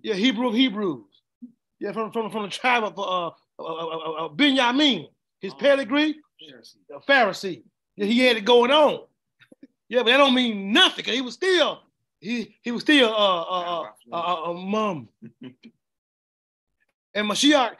Yeah, 0.01 0.13
Hebrew 0.13 0.47
of 0.47 0.53
Hebrews. 0.53 1.03
Yeah, 1.79 1.91
from 1.91 2.11
from, 2.11 2.31
from 2.31 2.43
the 2.43 2.49
tribe 2.49 2.83
of 2.83 2.97
uh, 2.97 3.27
uh, 3.27 3.31
uh, 3.59 4.25
uh 4.25 4.27
Benjamin. 4.29 5.07
His 5.41 5.53
pedigree, 5.53 6.15
a 6.93 6.99
Pharisee. 6.99 7.63
Yeah, 7.95 8.05
he 8.05 8.19
had 8.19 8.35
it 8.35 8.43
going 8.43 8.71
on. 8.71 9.05
Yeah, 9.87 9.99
but 9.99 10.11
that 10.11 10.17
don't 10.17 10.35
mean 10.35 10.73
nothing. 10.73 11.05
Cause 11.05 11.13
he 11.13 11.21
was 11.21 11.33
still 11.33 11.79
he 12.19 12.55
he 12.61 12.71
was 12.71 12.81
still 12.83 13.09
uh 13.09 13.41
uh 13.41 13.81
uh, 13.81 14.15
uh, 14.15 14.49
uh 14.49 14.53
mum. 14.53 15.09
and 15.41 17.29
Mashiach 17.29 17.71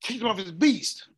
kicked 0.00 0.20
him 0.20 0.28
off 0.28 0.38
his 0.38 0.52
beast. 0.52 1.08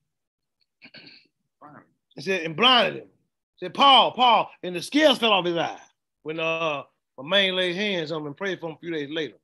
And 2.17 2.25
said 2.25 2.43
and 2.43 2.57
blinded 2.57 3.03
him. 3.03 3.09
Said, 3.57 3.75
Paul, 3.75 4.13
Paul, 4.13 4.51
and 4.63 4.75
the 4.75 4.83
scales 4.83 5.19
fell 5.19 5.33
off 5.33 5.45
his 5.45 5.57
eye 5.57 5.81
when 6.23 6.41
uh 6.41 6.83
my 7.17 7.29
man 7.29 7.55
laid 7.55 7.77
hands 7.77 8.11
on 8.11 8.23
him 8.23 8.27
and 8.27 8.37
prayed 8.37 8.61
for 8.61 8.71
him 8.71 8.77
a 8.77 8.79
few 8.79 8.91
days 8.91 9.11
later. 9.11 9.37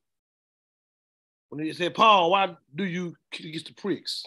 When 1.51 1.64
he 1.64 1.73
said, 1.73 1.94
Paul, 1.94 2.31
why 2.31 2.57
do 2.75 2.85
you 2.85 3.16
against 3.38 3.66
the 3.66 3.75
pricks? 3.75 4.25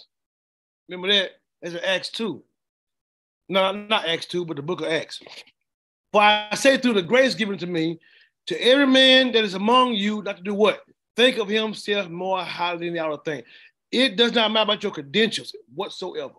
Remember 0.87 1.13
that? 1.13 1.31
That's 1.61 1.75
in 1.75 1.83
Acts 1.83 2.09
2. 2.11 2.41
No, 3.49 3.71
not 3.71 4.07
Acts 4.07 4.25
2, 4.27 4.45
but 4.45 4.57
the 4.57 4.61
book 4.63 4.81
of 4.81 4.87
Acts. 4.87 5.21
For 6.11 6.21
I 6.21 6.55
say 6.55 6.77
through 6.77 6.93
the 6.93 7.01
grace 7.01 7.35
given 7.35 7.57
to 7.57 7.67
me, 7.67 7.99
to 8.47 8.61
every 8.61 8.87
man 8.87 9.31
that 9.31 9.43
is 9.43 9.53
among 9.53 9.93
you, 9.93 10.21
not 10.21 10.37
to 10.37 10.43
do 10.43 10.53
what? 10.53 10.81
Think 11.15 11.37
of 11.37 11.47
himself 11.47 12.09
more 12.09 12.43
highly 12.43 12.87
than 12.87 12.95
the 12.95 13.05
other 13.05 13.21
thing. 13.23 13.43
It 13.91 14.15
does 14.15 14.33
not 14.33 14.51
matter 14.51 14.63
about 14.63 14.83
your 14.83 14.91
credentials 14.91 15.55
whatsoever. 15.73 16.33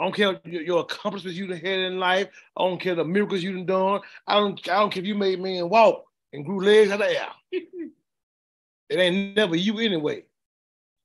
I 0.00 0.04
don't 0.04 0.14
care 0.14 0.40
your, 0.44 0.62
your 0.62 0.80
accomplishments 0.80 1.38
you've 1.38 1.50
had 1.50 1.62
in 1.62 1.98
life. 1.98 2.28
I 2.56 2.62
don't 2.62 2.80
care 2.80 2.94
the 2.94 3.04
miracles 3.04 3.42
you've 3.42 3.66
done. 3.66 4.00
I 4.26 4.34
don't, 4.34 4.58
I 4.68 4.80
don't 4.80 4.90
care 4.90 5.02
if 5.02 5.06
you 5.06 5.14
made 5.14 5.40
men 5.40 5.68
walk 5.68 6.06
and 6.32 6.44
grew 6.44 6.64
legs 6.64 6.90
out 6.90 7.02
of 7.02 7.08
the 7.08 7.20
air. 7.20 7.28
it 7.52 8.98
ain't 8.98 9.36
never 9.36 9.56
you 9.56 9.78
anyway. 9.78 10.24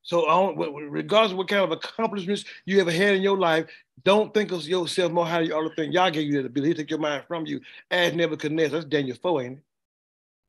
So 0.02 0.28
I 0.28 0.36
don't, 0.36 0.58
regardless 0.90 1.34
of 1.34 1.38
what 1.38 1.50
kind 1.50 1.64
of 1.64 1.72
accomplishments 1.72 2.46
you 2.66 2.80
ever 2.80 2.92
had 2.92 3.16
in 3.16 3.22
your 3.22 3.38
life, 3.38 3.66
don't 4.04 4.34
think 4.34 4.54
of 4.54 4.66
yourself 4.66 5.12
more 5.12 5.26
highly 5.26 5.50
than 5.50 5.58
other 5.58 5.76
thing. 5.76 5.92
Y'all 5.92 6.12
gave 6.12 6.28
you 6.28 6.38
that 6.38 6.46
ability. 6.46 6.70
He 6.70 6.74
take 6.76 6.90
your 6.90 7.00
mind 7.00 7.24
from 7.28 7.46
you. 7.46 7.60
As 7.92 8.14
Nebuchadnezzar, 8.14 8.80
that's 8.80 8.86
Daniel 8.90 9.18
4, 9.22 9.44
ain't 9.44 9.60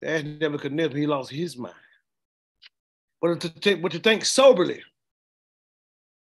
it? 0.03 0.07
As 0.07 0.23
Nebuchadnezzar, 0.23 0.97
he 0.97 1.07
lost 1.07 1.31
his 1.31 1.57
mind. 1.57 1.75
But 3.21 3.41
to, 3.41 3.49
take, 3.49 3.83
but 3.83 3.91
to 3.93 3.99
think 3.99 4.25
soberly, 4.25 4.83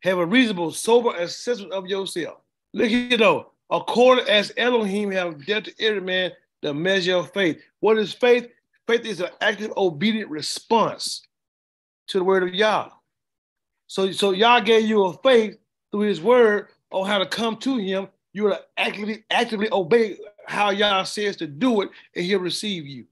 have 0.05 0.19
a 0.19 0.27
reasonable, 0.27 0.71
sober 0.71 1.17
assessment 1.17 1.73
of 1.73 1.87
yourself. 1.87 2.37
Look 2.75 2.88
here 2.88 3.17
though, 3.17 3.53
according 3.71 4.29
as 4.29 4.53
Elohim 4.59 5.11
have 5.11 5.45
dealt 5.47 5.64
to 5.64 5.75
every 5.81 6.03
man 6.03 6.31
the 6.61 6.75
measure 6.75 7.17
of 7.17 7.33
faith. 7.33 7.61
What 7.81 7.99
is 7.99 8.12
faith? 8.12 8.49
Faith 8.87 9.07
is 9.07 9.21
an 9.21 9.31
active, 9.40 9.73
obedient 9.79 10.31
response 10.31 11.23
to 12.09 12.19
the 12.19 12.25
word 12.25 12.43
of 12.43 12.55
Yah. 12.55 12.90
So, 13.87 14.12
so 14.12 14.33
Yah 14.33 14.61
gave 14.61 14.85
you 14.85 15.05
a 15.05 15.14
faith 15.19 15.57
through 15.90 16.01
his 16.01 16.21
word 16.21 16.69
on 16.90 17.07
how 17.07 17.19
to 17.19 17.27
come 17.27 17.57
to 17.59 17.79
him. 17.79 18.09
You 18.35 18.45
will 18.45 18.59
actively, 18.77 19.25
actively 19.31 19.69
obey 19.73 20.19
how 20.47 20.69
Yah 20.69 21.05
says 21.05 21.37
to 21.37 21.47
do 21.47 21.81
it, 21.81 21.88
and 22.14 22.27
he'll 22.27 22.40
receive 22.40 22.87
you. 22.87 23.07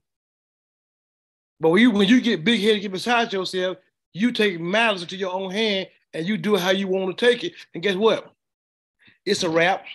But 1.59 1.69
when 1.69 1.81
you 1.81 1.91
when 1.91 2.07
you 2.07 2.21
get 2.21 2.43
big 2.43 2.61
headed, 2.61 2.81
get 2.83 2.91
beside 2.91 3.33
yourself, 3.33 3.77
you 4.11 4.31
take 4.31 4.59
matters 4.59 5.01
into 5.01 5.15
your 5.15 5.33
own 5.33 5.49
hand 5.49 5.87
and 6.13 6.25
you 6.27 6.37
do 6.37 6.55
it 6.55 6.61
how 6.61 6.71
you 6.71 6.87
want 6.87 7.17
to 7.17 7.25
take 7.25 7.43
it. 7.43 7.53
And 7.73 7.81
guess 7.83 7.95
what? 7.95 8.31
It's 9.25 9.43
a 9.43 9.49
wrap. 9.49 9.85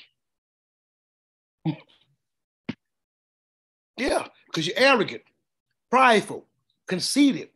yeah, 3.96 4.26
because 4.46 4.66
you're 4.66 4.78
arrogant, 4.78 5.22
prideful, 5.90 6.46
conceited. 6.86 7.50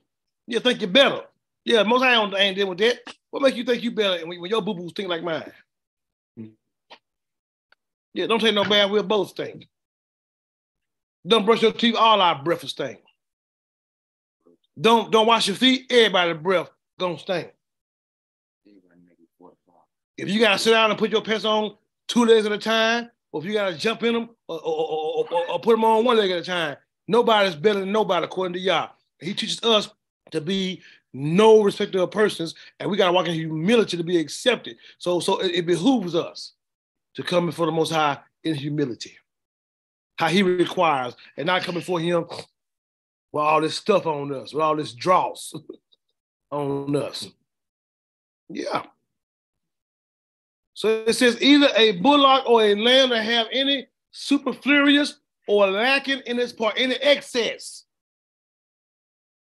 You 0.46 0.61
think 0.61 0.81
you're 0.81 0.90
better. 0.90 1.22
Yeah, 1.64 1.83
most 1.85 2.03
I 2.03 2.12
don't 2.12 2.35
ain't 2.35 2.57
dealing 2.57 2.70
with 2.70 2.79
that. 2.79 2.98
What 3.31 3.42
makes 3.42 3.57
you 3.57 3.64
think 3.64 3.83
you 3.83 3.92
better 3.92 4.27
when, 4.27 4.40
when 4.40 4.51
your 4.51 4.62
boo 4.62 4.75
boos 4.75 4.92
think 4.92 5.09
like 5.09 5.22
mine? 5.22 5.51
Yeah, 8.14 8.27
don't 8.27 8.40
take 8.40 8.55
no 8.55 8.64
bad. 8.64 8.90
We'll 8.90 9.03
both 9.03 9.31
stink. 9.31 9.68
Don't 11.27 11.46
brush 11.46 11.62
your 11.62 11.72
teeth. 11.72 11.94
All 11.96 12.20
our 12.20 12.42
breath 12.42 12.62
will 12.62 12.68
stink. 12.68 13.01
Don't 14.79 15.11
don't 15.11 15.27
wash 15.27 15.46
your 15.48 15.57
feet. 15.57 15.87
Everybody's 15.90 16.42
breath 16.42 16.70
gonna 16.98 17.18
stink. 17.18 17.53
If 20.16 20.29
you 20.29 20.40
gotta 20.40 20.59
sit 20.59 20.70
down 20.70 20.90
and 20.90 20.98
put 20.98 21.11
your 21.11 21.22
pants 21.22 21.44
on 21.44 21.77
two 22.09 22.25
legs 22.25 22.46
at 22.46 22.53
a 22.53 22.59
time, 22.59 23.11
or 23.33 23.40
if 23.40 23.46
you 23.46 23.53
gotta 23.55 23.77
jump 23.77 24.03
in 24.03 24.14
them 24.14 24.31
or, 24.48 24.61
or, 24.61 25.27
or, 25.31 25.51
or, 25.51 25.61
put 25.61 25.72
them 25.72 25.85
on 25.85 26.05
one 26.05 26.16
leg 26.16 26.31
at 26.31 26.38
a 26.38 26.44
time, 26.44 26.77
nobody's 27.09 27.55
better 27.57 27.81
than 27.81 27.92
nobody 27.92 28.25
according 28.25 28.53
to 28.55 28.59
Yah. 28.59 28.88
He 29.20 29.35
teaches 29.35 29.62
us 29.62 29.88
to 30.31 30.40
be 30.40 30.83
no 31.14 31.62
respecter 31.62 32.01
of 32.01 32.11
persons, 32.11 32.55
and 32.79 32.90
we 32.90 32.96
gotta 32.96 33.12
walk 33.12 33.27
in 33.29 33.35
humility 33.35 33.96
to 33.96 34.05
be 34.05 34.18
accepted. 34.18 34.77
So, 34.98 35.20
so 35.20 35.38
it, 35.38 35.53
it 35.53 35.66
behooves 35.66 36.14
us 36.14 36.53
to 37.14 37.22
come 37.22 37.46
before 37.46 37.66
the 37.66 37.72
Most 37.72 37.92
High 37.92 38.18
in 38.44 38.55
humility, 38.55 39.16
how 40.16 40.29
He 40.29 40.42
requires, 40.42 41.14
and 41.37 41.46
not 41.46 41.62
come 41.62 41.75
before 41.75 42.01
Him 42.01 42.27
with 43.33 43.42
all 43.42 43.61
this 43.61 43.77
stuff 43.77 44.07
on 44.07 44.33
us, 44.35 44.53
with 44.53 44.62
all 44.62 44.77
this 44.77 44.92
dross 44.92 45.55
on 46.51 46.94
us. 46.96 47.29
Yeah. 48.48 48.83
So 50.75 51.05
it 51.07 51.15
says 51.15 51.41
either 51.43 51.69
a 51.77 51.93
bullock 52.01 52.49
or 52.49 52.63
a 52.63 52.75
lamb 52.75 53.11
that 53.11 53.25
have 53.25 53.47
any 53.53 53.87
superfluous 54.11 55.21
or 55.49 55.67
lacking 55.67 56.23
in 56.27 56.39
its 56.39 56.53
part, 56.53 56.75
any 56.77 56.95
excess 56.97 57.85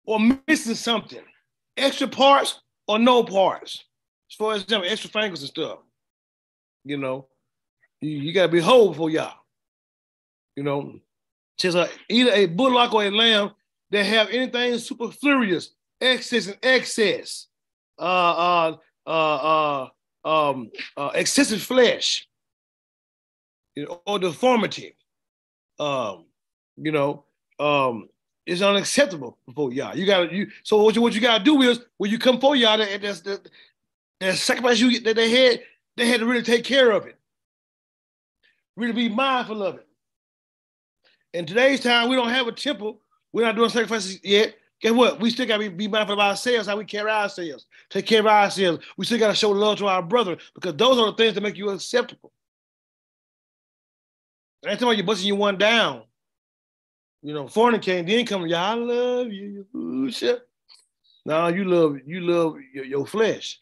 or 0.04 0.18
missing 0.46 0.74
something, 0.74 1.22
extra 1.76 2.06
parts 2.06 2.60
or 2.86 2.98
no 2.98 3.24
parts. 3.24 3.84
As 4.30 4.36
far 4.36 4.54
as 4.54 4.62
example, 4.62 4.90
extra 4.90 5.10
fingers 5.10 5.40
and 5.40 5.50
stuff. 5.50 5.78
You 6.84 6.98
know, 6.98 7.28
you, 8.00 8.10
you 8.10 8.32
gotta 8.32 8.48
be 8.48 8.60
whole 8.60 8.90
before 8.90 9.10
y'all. 9.10 9.38
You 10.56 10.62
know, 10.62 11.00
says 11.58 11.74
uh, 11.76 11.88
either 12.08 12.32
a 12.32 12.46
bullock 12.46 12.92
or 12.92 13.04
a 13.04 13.10
lamb 13.10 13.52
that 13.90 14.04
have 14.04 14.28
anything 14.30 14.78
superfluous, 14.78 15.70
excess 16.00 16.48
and 16.48 16.58
excess, 16.62 17.46
uh, 17.98 18.02
uh, 18.02 18.76
uh, 19.06 19.10
uh, 19.10 19.88
um, 20.24 20.70
uh, 20.96 21.10
excessive 21.14 21.62
flesh, 21.62 22.26
you 23.74 23.84
know, 23.84 24.00
or 24.06 24.18
deformity, 24.18 24.96
um, 25.78 26.24
you 26.76 26.92
know, 26.92 27.24
um, 27.58 28.08
is 28.46 28.62
unacceptable 28.62 29.38
before 29.46 29.72
y'all. 29.72 29.96
You 29.96 30.06
gotta 30.06 30.34
you. 30.34 30.48
So 30.62 30.82
what 30.82 30.94
you 30.94 31.02
what 31.02 31.14
you 31.14 31.20
gotta 31.20 31.42
do 31.42 31.62
is 31.62 31.80
when 31.98 32.10
you 32.10 32.18
come 32.18 32.40
for 32.40 32.56
y'all, 32.56 32.78
that 32.78 33.00
that's 33.00 33.20
the 33.20 33.40
that 34.20 34.36
sacrifice 34.36 34.80
you 34.80 35.00
that 35.00 35.16
they 35.16 35.30
had, 35.30 35.60
they 35.96 36.06
had 36.06 36.20
to 36.20 36.26
really 36.26 36.42
take 36.42 36.64
care 36.64 36.90
of 36.90 37.06
it, 37.06 37.18
really 38.76 38.92
be 38.92 39.08
mindful 39.08 39.62
of 39.62 39.76
it. 39.76 39.86
In 41.32 41.46
today's 41.46 41.80
time, 41.80 42.08
we 42.08 42.16
don't 42.16 42.28
have 42.28 42.46
a 42.46 42.52
temple 42.52 43.00
we're 43.34 43.44
not 43.44 43.56
doing 43.56 43.68
sacrifices 43.68 44.20
yet. 44.22 44.54
Guess 44.80 44.92
what? 44.92 45.20
We 45.20 45.30
still 45.30 45.46
got 45.46 45.58
to 45.58 45.70
be 45.70 45.88
mindful 45.88 46.14
of 46.14 46.20
ourselves, 46.20 46.66
how 46.66 46.76
we 46.76 46.84
carry 46.84 47.10
ourselves, 47.10 47.66
take 47.88 48.06
care 48.06 48.20
of 48.20 48.26
ourselves. 48.26 48.84
We 48.96 49.06
still 49.06 49.18
got 49.18 49.28
to 49.28 49.34
show 49.34 49.50
love 49.50 49.78
to 49.78 49.86
our 49.86 50.02
brother 50.02 50.36
because 50.54 50.76
those 50.76 50.98
are 50.98 51.06
the 51.06 51.16
things 51.16 51.34
that 51.34 51.42
make 51.42 51.56
you 51.56 51.70
acceptable. 51.70 52.32
Anytime 54.64 54.80
talking 54.80 54.98
you're 54.98 55.06
busting 55.06 55.28
you 55.28 55.36
one 55.36 55.58
down. 55.58 56.02
You 57.22 57.32
know, 57.32 57.44
fornicating, 57.44 58.06
then 58.06 58.26
come, 58.26 58.46
yeah, 58.46 58.72
I 58.72 58.74
love 58.74 59.32
you. 59.32 59.66
Ooh, 59.74 60.10
shit. 60.10 60.46
No, 61.24 61.48
you 61.48 61.64
love 61.64 61.96
you 62.04 62.20
love 62.20 62.56
your, 62.72 62.84
your 62.84 63.06
flesh. 63.06 63.58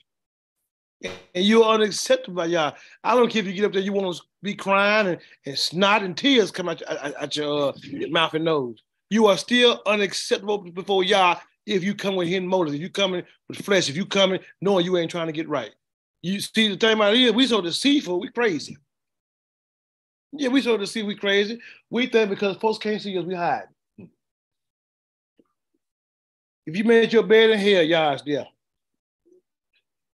And 1.05 1.45
you're 1.45 1.65
unacceptable 1.65 2.37
by 2.37 2.47
y'all. 2.47 2.75
I 3.05 3.15
don't 3.15 3.31
care 3.31 3.41
if 3.41 3.47
you 3.47 3.53
get 3.53 3.65
up 3.65 3.73
there, 3.73 3.83
you 3.83 3.93
want 3.93 4.17
to 4.17 4.23
be 4.43 4.55
crying 4.55 5.07
and, 5.09 5.19
and 5.47 5.59
snot 5.59 6.03
and 6.03 6.17
tears 6.17 6.51
come 6.51 6.69
out, 6.69 6.83
out 6.89 7.37
your, 7.37 7.71
uh, 7.71 7.73
your 7.83 8.11
mouth 8.11 8.35
and 8.35 8.45
nose 8.45 8.83
you 9.13 9.27
are 9.27 9.37
still 9.37 9.83
unacceptable 9.85 10.57
before 10.57 11.05
Yah 11.05 11.39
if 11.67 11.85
you 11.85 11.95
come 11.95 12.17
with 12.17 12.29
hidden 12.29 12.49
motives, 12.49 12.75
if 12.75 12.81
you 12.81 12.89
coming 12.89 13.23
with 13.47 13.63
flesh, 13.63 13.91
if 13.91 13.97
you 13.97 14.07
coming 14.07 14.41
knowing 14.63 14.87
you 14.87 14.97
ain't 14.97 15.11
trying 15.11 15.27
to 15.27 15.35
get 15.35 15.51
right. 15.51 15.71
You 16.23 16.41
see 16.41 16.69
the 16.69 16.77
thing 16.79 16.95
about 16.95 17.13
it 17.13 17.21
is 17.21 17.33
we 17.33 17.47
so 17.47 17.61
deceitful, 17.61 18.19
we 18.19 18.31
crazy. 18.31 18.79
Yeah, 20.33 20.49
we 20.49 20.63
so 20.63 20.79
deceitful, 20.79 21.09
we 21.09 21.17
crazy. 21.17 21.61
We 21.91 22.07
think 22.07 22.31
because 22.31 22.57
folks 22.57 22.79
can't 22.79 23.03
see 23.03 23.19
us, 23.19 23.27
we 23.27 23.35
hide. 23.35 23.65
If 26.65 26.75
you 26.75 26.85
made 26.85 27.13
your 27.13 27.25
bed 27.25 27.51
in 27.51 27.59
hell, 27.59 27.83
Yah 27.83 28.15
is 28.15 28.23
there. 28.23 28.47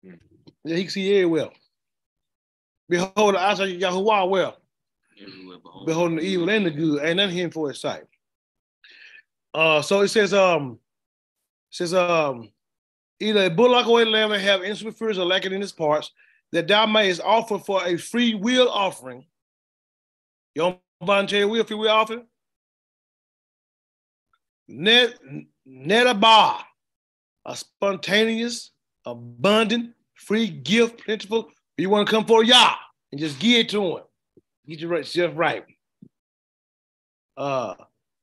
Yeah, 0.02 0.74
he 0.74 0.82
can 0.82 0.90
see 0.90 1.12
very 1.12 1.26
well. 1.26 1.52
Behold, 2.88 3.36
the 3.36 3.38
eyes 3.38 3.60
of 3.60 3.68
Yahuwah 3.68 4.28
well. 4.28 4.56
Beholding 5.86 6.16
the 6.16 6.24
evil 6.24 6.50
and 6.50 6.66
the 6.66 6.70
good, 6.72 7.04
and 7.04 7.18
none 7.18 7.30
him 7.30 7.52
for 7.52 7.68
his 7.68 7.80
sight. 7.80 8.02
Uh, 9.54 9.82
so 9.82 10.00
it 10.00 10.08
says, 10.08 10.34
um, 10.34 10.78
it 11.70 11.76
says, 11.76 11.94
um, 11.94 12.50
either 13.20 13.44
a 13.44 13.50
bullock 13.50 13.86
or 13.86 14.02
a 14.02 14.04
lamb 14.04 14.30
may 14.30 14.40
have 14.40 14.62
insufference 14.62 15.18
or 15.18 15.24
lacking 15.24 15.52
in 15.52 15.62
its 15.62 15.72
parts, 15.72 16.12
that 16.52 16.68
thou 16.68 16.86
mayest 16.86 17.20
offer 17.22 17.58
for 17.58 17.84
a 17.84 17.96
free 17.96 18.34
will 18.34 18.68
offering. 18.68 19.24
You 20.54 20.62
don't 20.62 20.78
voluntary 21.02 21.44
will, 21.44 21.64
free 21.64 21.76
will 21.76 21.90
offering? 21.90 22.26
Net, 24.68 25.14
nedabah, 25.66 26.60
a 27.44 27.56
spontaneous, 27.56 28.70
abundant, 29.04 29.94
free 30.14 30.48
gift, 30.48 31.04
plentiful. 31.04 31.50
You 31.76 31.90
want 31.90 32.06
to 32.06 32.14
come 32.14 32.26
for 32.26 32.44
Yah 32.44 32.74
and 33.12 33.20
just 33.20 33.38
give 33.38 33.60
it 33.60 33.68
to 33.70 33.82
him. 33.82 34.02
Get 34.66 34.80
yourself 34.80 35.32
right. 35.36 35.64
Uh, 37.36 37.74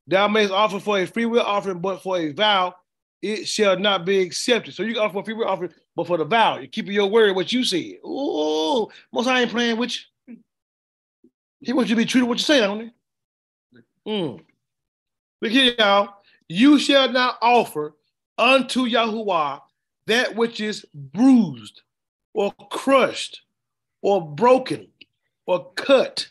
Thou 0.07 0.27
mayest 0.27 0.53
offer 0.53 0.79
for 0.79 0.99
a 0.99 1.05
free 1.05 1.25
will 1.25 1.41
offering, 1.41 1.79
but 1.79 2.01
for 2.01 2.17
a 2.17 2.31
vow, 2.31 2.75
it 3.21 3.47
shall 3.47 3.77
not 3.77 4.05
be 4.05 4.21
accepted. 4.21 4.73
So 4.73 4.83
you 4.83 4.93
can 4.93 5.03
offer 5.03 5.19
a 5.19 5.23
free 5.23 5.33
will 5.33 5.47
offering, 5.47 5.71
but 5.95 6.05
for 6.05 6.17
the 6.17 6.25
vow, 6.25 6.59
you 6.59 6.67
keep 6.67 6.87
your 6.87 7.07
word, 7.07 7.35
what 7.35 7.51
you 7.51 7.63
said. 7.63 7.93
Oh, 8.03 8.91
most 9.11 9.27
I 9.27 9.41
ain't 9.41 9.51
playing 9.51 9.77
with 9.77 9.95
you. 10.27 10.37
He 11.61 11.73
wants 11.73 11.89
you 11.89 11.95
to 11.95 12.01
be 12.01 12.05
treated 12.05 12.27
what 12.27 12.37
you 12.37 12.43
say, 12.43 12.59
don't 12.59 12.81
he? 12.81 12.91
Mm. 14.07 14.41
Look 15.41 15.51
here, 15.51 15.73
y'all. 15.79 16.09
You 16.47 16.77
shall 16.77 17.11
not 17.11 17.39
offer 17.41 17.95
unto 18.37 18.85
Yahuwah 18.85 19.61
that 20.05 20.35
which 20.35 20.61
is 20.61 20.85
bruised 20.93 21.81
or 22.33 22.53
crushed 22.69 23.41
or 24.03 24.21
broken 24.21 24.87
or 25.47 25.71
cut. 25.73 26.27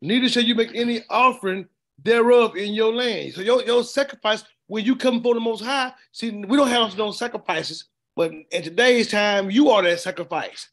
Neither 0.00 0.28
shall 0.28 0.44
you 0.44 0.54
make 0.54 0.74
any 0.74 1.02
offering 1.10 1.66
thereof 2.02 2.56
in 2.56 2.74
your 2.74 2.92
land. 2.92 3.34
So 3.34 3.40
your, 3.40 3.62
your 3.64 3.84
sacrifice, 3.84 4.44
when 4.66 4.84
you 4.84 4.96
come 4.96 5.22
for 5.22 5.34
the 5.34 5.40
most 5.40 5.62
high, 5.62 5.92
see, 6.12 6.30
we 6.30 6.56
don't 6.56 6.68
have 6.68 6.96
no 6.96 7.10
sacrifices, 7.12 7.86
but 8.14 8.32
in 8.32 8.62
today's 8.62 9.10
time, 9.10 9.50
you 9.50 9.70
are 9.70 9.82
that 9.82 10.00
sacrifice. 10.00 10.68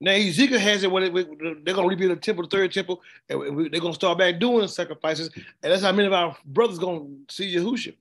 Now 0.00 0.12
Ezekiel 0.12 0.58
has 0.58 0.82
it 0.82 0.90
when 0.90 1.04
it, 1.04 1.64
they're 1.64 1.74
gonna 1.74 1.88
rebuild 1.88 2.12
the 2.12 2.16
temple, 2.16 2.44
the 2.44 2.50
third 2.50 2.72
temple, 2.72 3.00
and 3.28 3.72
they're 3.72 3.80
gonna 3.80 3.94
start 3.94 4.18
back 4.18 4.38
doing 4.38 4.66
sacrifices, 4.68 5.30
and 5.34 5.72
that's 5.72 5.82
how 5.82 5.92
many 5.92 6.06
of 6.06 6.12
our 6.12 6.36
brothers 6.44 6.78
gonna 6.78 7.06
see 7.30 7.54
Yahushua. 7.54 7.94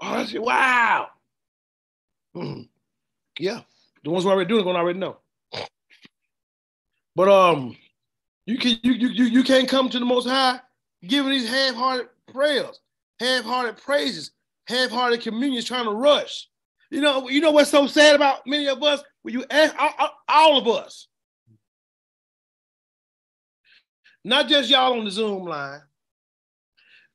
Oh, 0.00 0.24
said, 0.24 0.40
wow. 0.40 1.08
Hmm. 2.34 2.62
Yeah, 3.38 3.60
the 4.02 4.10
ones 4.10 4.24
who 4.24 4.30
already 4.30 4.48
doing 4.48 4.62
it 4.62 4.64
gonna 4.64 4.78
already 4.78 4.98
know. 4.98 5.18
But 7.14 7.28
um, 7.28 7.76
you 8.46 8.58
can 8.58 8.78
you 8.82 8.92
you 8.92 9.24
you 9.24 9.44
can't 9.44 9.68
come 9.68 9.88
to 9.90 9.98
the 9.98 10.04
Most 10.04 10.26
High 10.26 10.58
giving 11.08 11.30
these 11.30 11.48
half-hearted 11.48 12.08
prayers, 12.32 12.80
half-hearted 13.20 13.76
praises, 13.76 14.30
half-hearted 14.66 15.20
communions, 15.20 15.64
trying 15.64 15.84
to 15.84 15.90
rush. 15.90 16.48
You 16.90 17.00
know, 17.00 17.28
you 17.28 17.40
know 17.40 17.50
what's 17.50 17.70
so 17.70 17.86
sad 17.86 18.14
about 18.14 18.46
many 18.46 18.68
of 18.68 18.82
us? 18.82 19.02
When 19.22 19.34
you 19.34 19.44
ask 19.50 19.74
all, 19.78 20.10
all 20.28 20.58
of 20.58 20.68
us, 20.68 21.08
not 24.24 24.48
just 24.48 24.70
y'all 24.70 24.98
on 24.98 25.04
the 25.04 25.10
Zoom 25.10 25.44
line, 25.44 25.80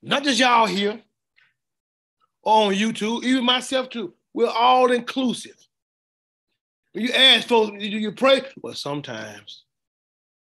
not 0.01 0.23
just 0.23 0.39
y'all 0.39 0.65
here 0.65 1.01
on 2.43 2.73
YouTube, 2.73 3.23
even 3.23 3.43
myself 3.43 3.89
too. 3.89 4.13
We're 4.33 4.47
all 4.47 4.91
inclusive. 4.91 5.55
When 6.93 7.05
you 7.05 7.11
ask 7.11 7.47
folks, 7.47 7.71
do 7.71 7.85
you 7.85 8.11
pray? 8.11 8.41
Well, 8.61 8.73
sometimes. 8.73 9.63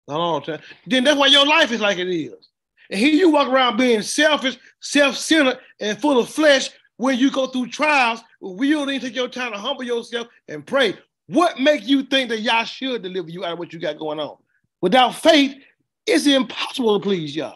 Not 0.07 0.21
all 0.21 0.41
the 0.41 0.59
time. 0.59 0.67
Then 0.87 1.05
that's 1.05 1.19
why 1.19 1.29
your 1.29 1.47
life 1.47 1.73
is 1.73 1.81
like 1.81 1.99
it 1.99 2.09
is. 2.09 2.49
And 2.91 3.01
here 3.01 3.15
you 3.15 3.31
walk 3.31 3.49
around 3.49 3.77
being 3.77 4.03
selfish, 4.03 4.59
self-centered, 4.81 5.59
and 5.81 6.01
full 6.01 6.19
of 6.19 6.29
flesh 6.29 6.71
when 6.97 7.19
you 7.19 7.31
go 7.31 7.47
through 7.47 7.69
trials. 7.69 8.23
We 8.41 8.71
don't 8.71 8.91
even 8.91 9.01
take 9.01 9.17
your 9.17 9.29
time 9.29 9.53
to 9.53 9.59
humble 9.59 9.85
yourself 9.85 10.29
and 10.49 10.67
pray. 10.67 10.97
What 11.27 11.59
makes 11.59 11.87
you 11.87 12.03
think 12.03 12.29
that 12.29 12.41
Yah 12.41 12.65
should 12.65 13.03
deliver 13.03 13.31
you 13.31 13.45
out 13.45 13.55
of 13.55 13.59
what 13.59 13.73
you 13.73 13.79
got 13.79 13.99
going 13.99 14.21
on? 14.21 14.37
Without 14.83 15.15
faith, 15.15 15.57
it's 16.07 16.27
impossible 16.27 17.01
to 17.01 17.03
please 17.03 17.35
Yah. 17.35 17.55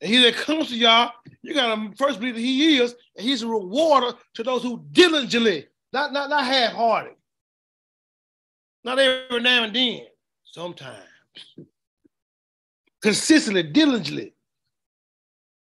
And 0.00 0.10
he 0.10 0.22
that 0.22 0.34
comes 0.34 0.68
to 0.68 0.76
y'all, 0.76 1.12
you 1.42 1.52
gotta 1.52 1.90
first 1.96 2.20
believe 2.20 2.36
that 2.36 2.40
he 2.40 2.78
is, 2.78 2.94
and 3.16 3.26
he's 3.26 3.42
a 3.42 3.48
rewarder 3.48 4.16
to 4.34 4.42
those 4.42 4.62
who 4.62 4.84
diligently, 4.92 5.66
not, 5.92 6.12
not, 6.12 6.30
not 6.30 6.44
half-hearted, 6.44 7.14
not 8.84 8.98
every 8.98 9.40
now 9.40 9.64
and 9.64 9.74
then, 9.74 10.06
sometimes. 10.44 11.04
Consistently, 13.02 13.62
diligently. 13.62 14.34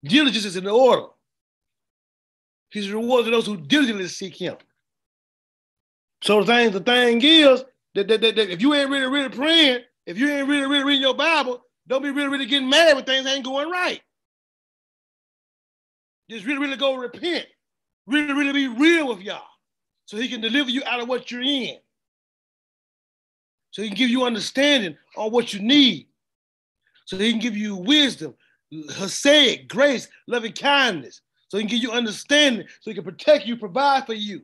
Diligence 0.05 0.44
is 0.44 0.57
in 0.57 0.64
the 0.64 0.70
order. 0.70 1.07
He's 2.70 2.90
rewarded 2.90 3.33
those 3.33 3.47
who 3.47 3.57
diligently 3.57 4.09
seek 4.09 4.37
him. 4.37 4.57
So 6.23 6.42
the 6.42 6.47
thing, 6.47 6.70
the 6.73 6.81
thing 6.81 7.20
is 7.23 7.64
that, 7.94 8.09
that, 8.09 8.20
that, 8.20 8.37
that, 8.37 8.51
if 8.51 8.61
you 8.61 8.75
ain't 8.75 8.90
really, 8.90 9.07
really 9.07 9.29
praying, 9.29 9.81
if 10.07 10.18
you 10.18 10.29
ain't 10.31 10.49
really, 10.49 10.66
really 10.66 10.85
reading 10.85 11.03
your 11.03 11.14
Bible, 11.14 11.62
don't 11.87 12.03
be 12.03 12.11
really, 12.11 12.29
really 12.29 12.47
getting 12.47 12.68
mad 12.68 12.97
when 12.97 13.05
things 13.05 13.27
ain't 13.27 13.44
going 13.44 13.70
right. 13.70 14.01
Just 16.31 16.47
really, 16.47 16.61
really 16.61 16.77
go 16.77 16.97
repent. 16.97 17.47
Really, 18.07 18.33
really 18.33 18.53
be 18.53 18.68
real 18.68 19.09
with 19.09 19.20
y'all. 19.20 19.42
So 20.07 20.16
he 20.16 20.29
can 20.29 20.40
deliver 20.40 20.70
you 20.70 20.83
out 20.87 21.01
of 21.01 21.09
what 21.09 21.31
you're 21.31 21.42
in 21.42 21.79
so 23.75 23.83
he 23.83 23.88
can 23.88 23.97
give 23.97 24.11
you 24.11 24.25
understanding 24.25 24.97
on 25.16 25.33
what 25.33 25.53
you 25.53 25.61
need. 25.61 26.07
So 27.05 27.19
he 27.19 27.31
can 27.31 27.40
give 27.40 27.57
you 27.57 27.77
wisdom, 27.77 28.35
hesed, 28.97 29.69
grace, 29.69 30.09
loving 30.27 30.53
kindness. 30.53 31.21
So 31.49 31.59
he 31.59 31.64
can 31.64 31.71
give 31.71 31.83
you 31.83 31.93
understanding, 31.93 32.67
so 32.81 32.90
he 32.90 32.95
can 32.95 33.05
protect 33.05 33.47
you, 33.47 33.57
provide 33.57 34.07
for 34.07 34.14
you. 34.14 34.43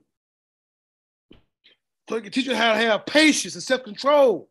So 2.08 2.16
he 2.16 2.22
can 2.22 2.32
teach 2.32 2.46
you 2.46 2.54
how 2.54 2.72
to 2.72 2.78
have 2.78 3.06
patience 3.06 3.54
and 3.54 3.62
self-control. 3.62 4.48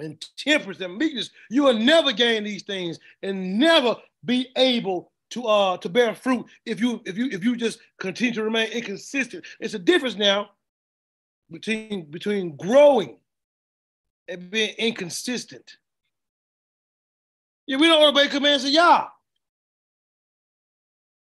And 0.00 0.22
temperance 0.36 0.80
and 0.80 0.96
meekness. 0.96 1.30
You 1.50 1.62
will 1.64 1.78
never 1.78 2.12
gain 2.12 2.42
these 2.42 2.64
things 2.64 2.98
and 3.22 3.58
never 3.58 3.96
be 4.24 4.48
able 4.56 5.12
to 5.30 5.46
uh 5.46 5.76
to 5.78 5.88
bear 5.88 6.14
fruit 6.14 6.46
if 6.66 6.80
you 6.80 7.00
if 7.06 7.16
you 7.16 7.28
if 7.30 7.44
you 7.44 7.56
just 7.56 7.78
continue 7.98 8.34
to 8.34 8.42
remain 8.42 8.70
inconsistent. 8.72 9.44
It's 9.60 9.74
a 9.74 9.78
difference 9.78 10.16
now 10.16 10.50
between 11.50 12.10
between 12.10 12.56
growing 12.56 13.18
and 14.28 14.50
being 14.50 14.74
inconsistent. 14.78 15.76
Yeah, 17.66 17.78
we 17.78 17.88
don't 17.88 18.02
obey 18.02 18.28
commands 18.28 18.64
of 18.64 18.70
Yah. 18.70 19.08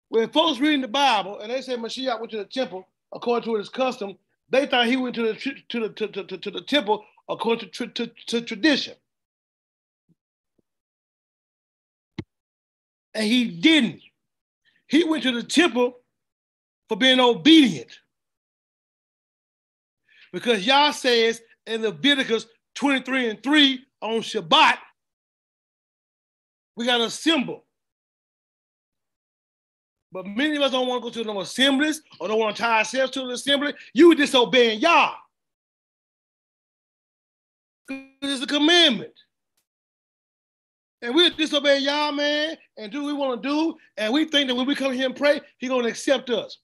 When 0.09 0.29
folks 0.31 0.59
reading 0.59 0.81
the 0.81 0.88
Bible 0.88 1.40
and 1.40 1.51
they 1.51 1.61
say 1.61 1.77
Mashiach 1.77 2.18
went 2.18 2.31
to 2.33 2.38
the 2.38 2.44
temple 2.44 2.88
according 3.12 3.51
to 3.51 3.59
his 3.59 3.68
custom, 3.68 4.16
they 4.51 4.66
thought 4.66 4.87
he 4.87 4.96
went 4.96 5.14
to 5.16 5.22
the 5.22 5.35
to 5.68 5.81
the 5.81 5.88
to, 5.90 6.09
to, 6.09 6.38
to 6.38 6.51
the 6.51 6.62
temple 6.62 7.05
according 7.29 7.70
to, 7.70 7.87
to, 7.88 8.11
to 8.27 8.40
tradition. 8.40 8.94
And 13.14 13.27
he 13.27 13.48
didn't. 13.48 14.01
He 14.87 15.05
went 15.05 15.24
to 15.24 15.33
the 15.33 15.42
temple 15.42 15.98
for 16.88 16.96
being 16.96 17.20
obedient. 17.20 17.98
Because 20.33 20.66
Yah 20.66 20.92
says 20.92 21.40
in 21.66 21.83
Leviticus 21.83 22.46
23 22.78 23.30
and 23.30 23.42
3 23.42 23.84
on 24.02 24.20
Shabbat, 24.20 24.76
we 26.76 26.86
got 26.86 27.00
a 27.00 27.10
symbol. 27.10 27.64
But 30.12 30.26
many 30.26 30.56
of 30.56 30.62
us 30.62 30.70
don't 30.70 30.86
want 30.86 31.02
to 31.02 31.10
go 31.10 31.24
to 31.24 31.32
no 31.32 31.40
assemblies 31.40 32.02
or 32.20 32.28
don't 32.28 32.38
want 32.38 32.54
to 32.54 32.62
tie 32.62 32.78
ourselves 32.78 33.10
to 33.12 33.26
the 33.26 33.32
assembly. 33.32 33.74
You 33.92 34.14
disobeying 34.14 34.78
Yah. 34.78 35.12
It's 37.90 38.42
a 38.42 38.46
commandment. 38.46 39.12
And 41.02 41.14
we 41.14 41.28
disobey 41.30 41.80
Yah, 41.80 42.12
man, 42.12 42.56
and 42.76 42.92
do 42.92 43.02
what 43.02 43.06
we 43.08 43.12
want 43.12 43.42
to 43.42 43.48
do. 43.48 43.76
And 43.96 44.12
we 44.12 44.24
think 44.24 44.48
that 44.48 44.54
when 44.54 44.66
we 44.66 44.76
come 44.76 44.92
here 44.92 45.06
and 45.06 45.16
pray, 45.16 45.40
He's 45.58 45.68
going 45.68 45.82
to 45.82 45.90
accept 45.90 46.30
us. 46.30 46.58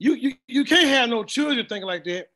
You, 0.00 0.14
you, 0.14 0.32
you 0.48 0.64
can't 0.64 0.88
have 0.88 1.08
no 1.08 1.22
children 1.22 1.64
thinking 1.66 1.86
like 1.86 2.02
that. 2.04 2.31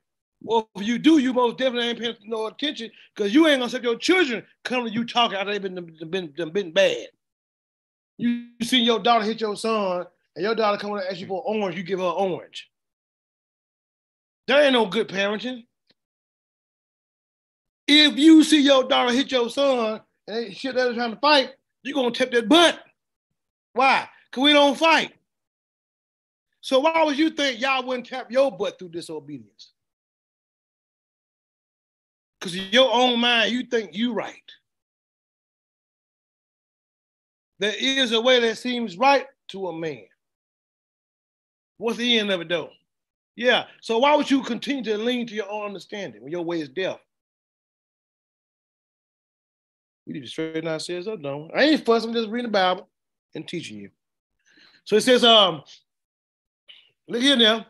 Well, 0.47 0.71
if 0.77 0.87
you 0.87 0.99
do, 0.99 1.19
you 1.19 1.33
most 1.33 1.59
definitely 1.59 1.89
ain't 1.89 1.99
paying 1.99 2.15
no 2.25 2.47
attention 2.47 2.89
because 3.15 3.35
you 3.35 3.49
ain't 3.49 3.59
gonna 3.59 3.69
set 3.69 3.83
your 3.83 3.97
children 3.97 4.45
come 4.65 4.85
to 4.85 4.91
you 4.93 5.05
talking 5.05 5.37
after 5.37 5.53
they 5.53 5.59
been 5.59 5.75
been, 6.09 6.29
been, 6.29 6.51
been 6.51 6.71
bad. 6.71 7.09
You, 8.17 8.47
you 8.59 8.65
see 8.65 8.81
your 8.81 9.01
daughter 9.01 9.25
hit 9.25 9.41
your 9.41 9.57
son, 9.57 10.07
and 10.37 10.45
your 10.45 10.55
daughter 10.55 10.79
come 10.79 10.93
and 10.93 11.03
ask 11.03 11.19
you 11.19 11.27
for 11.27 11.43
orange, 11.43 11.77
you 11.77 11.83
give 11.83 11.99
her 11.99 12.05
orange. 12.05 12.71
That 14.47 14.63
ain't 14.63 14.75
no 14.75 14.87
good 14.87 15.09
parenting. 15.09 15.65
If 17.89 18.17
you 18.17 18.45
see 18.45 18.61
your 18.61 18.85
daughter 18.85 19.13
hit 19.13 19.33
your 19.33 19.51
son 19.51 20.01
and 20.29 20.37
they 20.37 20.53
shit 20.53 20.77
that 20.77 20.95
trying 20.95 21.11
to 21.11 21.21
fight, 21.21 21.51
you're 21.83 21.95
gonna 21.95 22.13
tap 22.13 22.31
that 22.31 22.49
butt. 22.49 22.79
Why? 23.73 24.09
Because 24.31 24.43
we 24.45 24.53
don't 24.53 24.79
fight. 24.79 25.13
So 26.61 26.79
why 26.79 27.03
would 27.03 27.19
you 27.19 27.31
think 27.31 27.61
y'all 27.61 27.85
wouldn't 27.85 28.07
tap 28.07 28.31
your 28.31 28.57
butt 28.57 28.79
through 28.79 28.91
disobedience? 28.91 29.73
Because 32.47 32.73
your 32.73 32.93
own 32.93 33.19
mind, 33.19 33.51
you 33.51 33.65
think 33.65 33.97
you 33.97 34.13
right. 34.13 34.35
There 37.59 37.75
is 37.77 38.13
a 38.13 38.21
way 38.21 38.39
that 38.39 38.57
seems 38.57 38.97
right 38.97 39.27
to 39.49 39.67
a 39.67 39.77
man. 39.77 40.05
What's 41.79 41.99
the 41.99 42.19
end 42.19 42.31
of 42.31 42.41
it 42.41 42.49
though? 42.49 42.71
Yeah. 43.35 43.65
So 43.81 43.99
why 43.99 44.15
would 44.15 44.31
you 44.31 44.45
continue 44.45 44.85
to 44.85 44.97
lean 44.97 45.27
to 45.27 45.35
your 45.35 45.51
own 45.51 45.67
understanding 45.67 46.23
when 46.23 46.31
your 46.31 46.45
way 46.45 46.61
is 46.61 46.69
death? 46.69 47.01
We 50.07 50.13
need 50.13 50.23
to 50.23 50.29
straighten 50.29 50.69
ourselves 50.69 51.09
up, 51.09 51.21
don't 51.21 51.49
we? 51.49 51.55
I 51.55 51.65
ain't 51.65 51.85
fussing, 51.85 52.11
I'm 52.11 52.15
just 52.15 52.29
reading 52.29 52.53
the 52.53 52.53
Bible 52.53 52.89
and 53.35 53.49
teaching 53.49 53.79
you. 53.79 53.91
So 54.85 54.95
it 54.95 55.03
says, 55.03 55.25
um, 55.25 55.63
Look 57.09 57.23
here 57.23 57.37
now. 57.37 57.67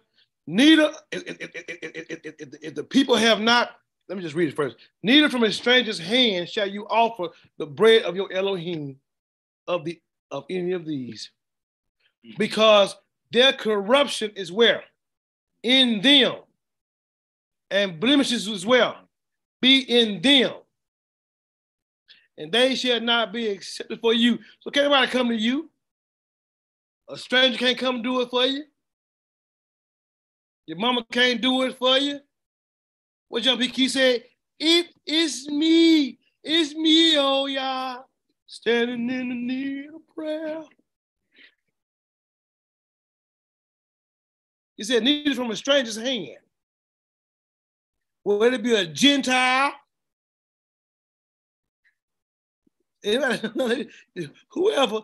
Neither, 0.46 0.92
if, 1.10 1.22
if, 1.26 1.50
if, 1.54 2.54
if, 2.62 2.74
the 2.74 2.84
people 2.84 3.16
have 3.16 3.40
not, 3.40 3.70
let 4.08 4.16
me 4.16 4.22
just 4.22 4.34
read 4.36 4.48
it 4.48 4.56
first. 4.56 4.76
Neither 5.02 5.28
from 5.28 5.44
a 5.44 5.52
stranger's 5.52 5.98
hand 5.98 6.48
shall 6.48 6.68
you 6.68 6.86
offer 6.88 7.28
the 7.58 7.66
bread 7.66 8.02
of 8.02 8.16
your 8.16 8.32
Elohim 8.32 8.96
of 9.68 9.84
the 9.84 10.00
of 10.30 10.44
any 10.50 10.72
of 10.72 10.84
these, 10.86 11.30
because 12.38 12.96
their 13.32 13.52
corruption 13.52 14.32
is 14.36 14.52
where? 14.52 14.84
In 15.62 16.00
them. 16.02 16.36
And 17.70 18.00
blemishes 18.00 18.48
as 18.48 18.64
well. 18.66 18.96
Be 19.60 19.80
in 19.80 20.22
them. 20.22 20.52
and 22.38 22.52
they 22.52 22.74
shall 22.74 23.00
not 23.00 23.32
be 23.32 23.48
accepted 23.48 24.00
for 24.00 24.12
you. 24.14 24.38
So 24.60 24.70
can't 24.70 24.86
anybody 24.86 25.10
come 25.10 25.28
to 25.28 25.34
you? 25.34 25.70
A 27.08 27.16
stranger 27.16 27.58
can't 27.58 27.78
come 27.78 28.02
do 28.02 28.20
it 28.20 28.30
for 28.30 28.44
you. 28.44 28.64
Your 30.66 30.78
mama 30.78 31.04
can't 31.10 31.40
do 31.40 31.62
it 31.62 31.78
for 31.78 31.96
you. 31.98 32.20
John 33.42 33.58
P. 33.58 33.68
Kee 33.68 33.88
said, 33.88 34.24
it 34.58 34.86
is 35.06 35.48
me. 35.48 36.18
It's 36.48 36.74
me, 36.76 37.18
oh 37.18 37.46
yeah, 37.46 37.96
standing 38.46 39.10
in 39.10 39.28
the 39.28 39.34
need 39.34 39.88
of 39.88 40.06
prayer. 40.14 40.62
He 44.76 44.84
said, 44.84 45.02
needed 45.02 45.34
from 45.34 45.50
a 45.50 45.56
stranger's 45.56 45.96
hand. 45.96 46.36
Whether 48.22 48.54
it 48.54 48.62
be 48.62 48.76
a 48.76 48.86
Gentile, 48.86 49.72
anybody, 53.02 53.88
whoever, 54.50 55.00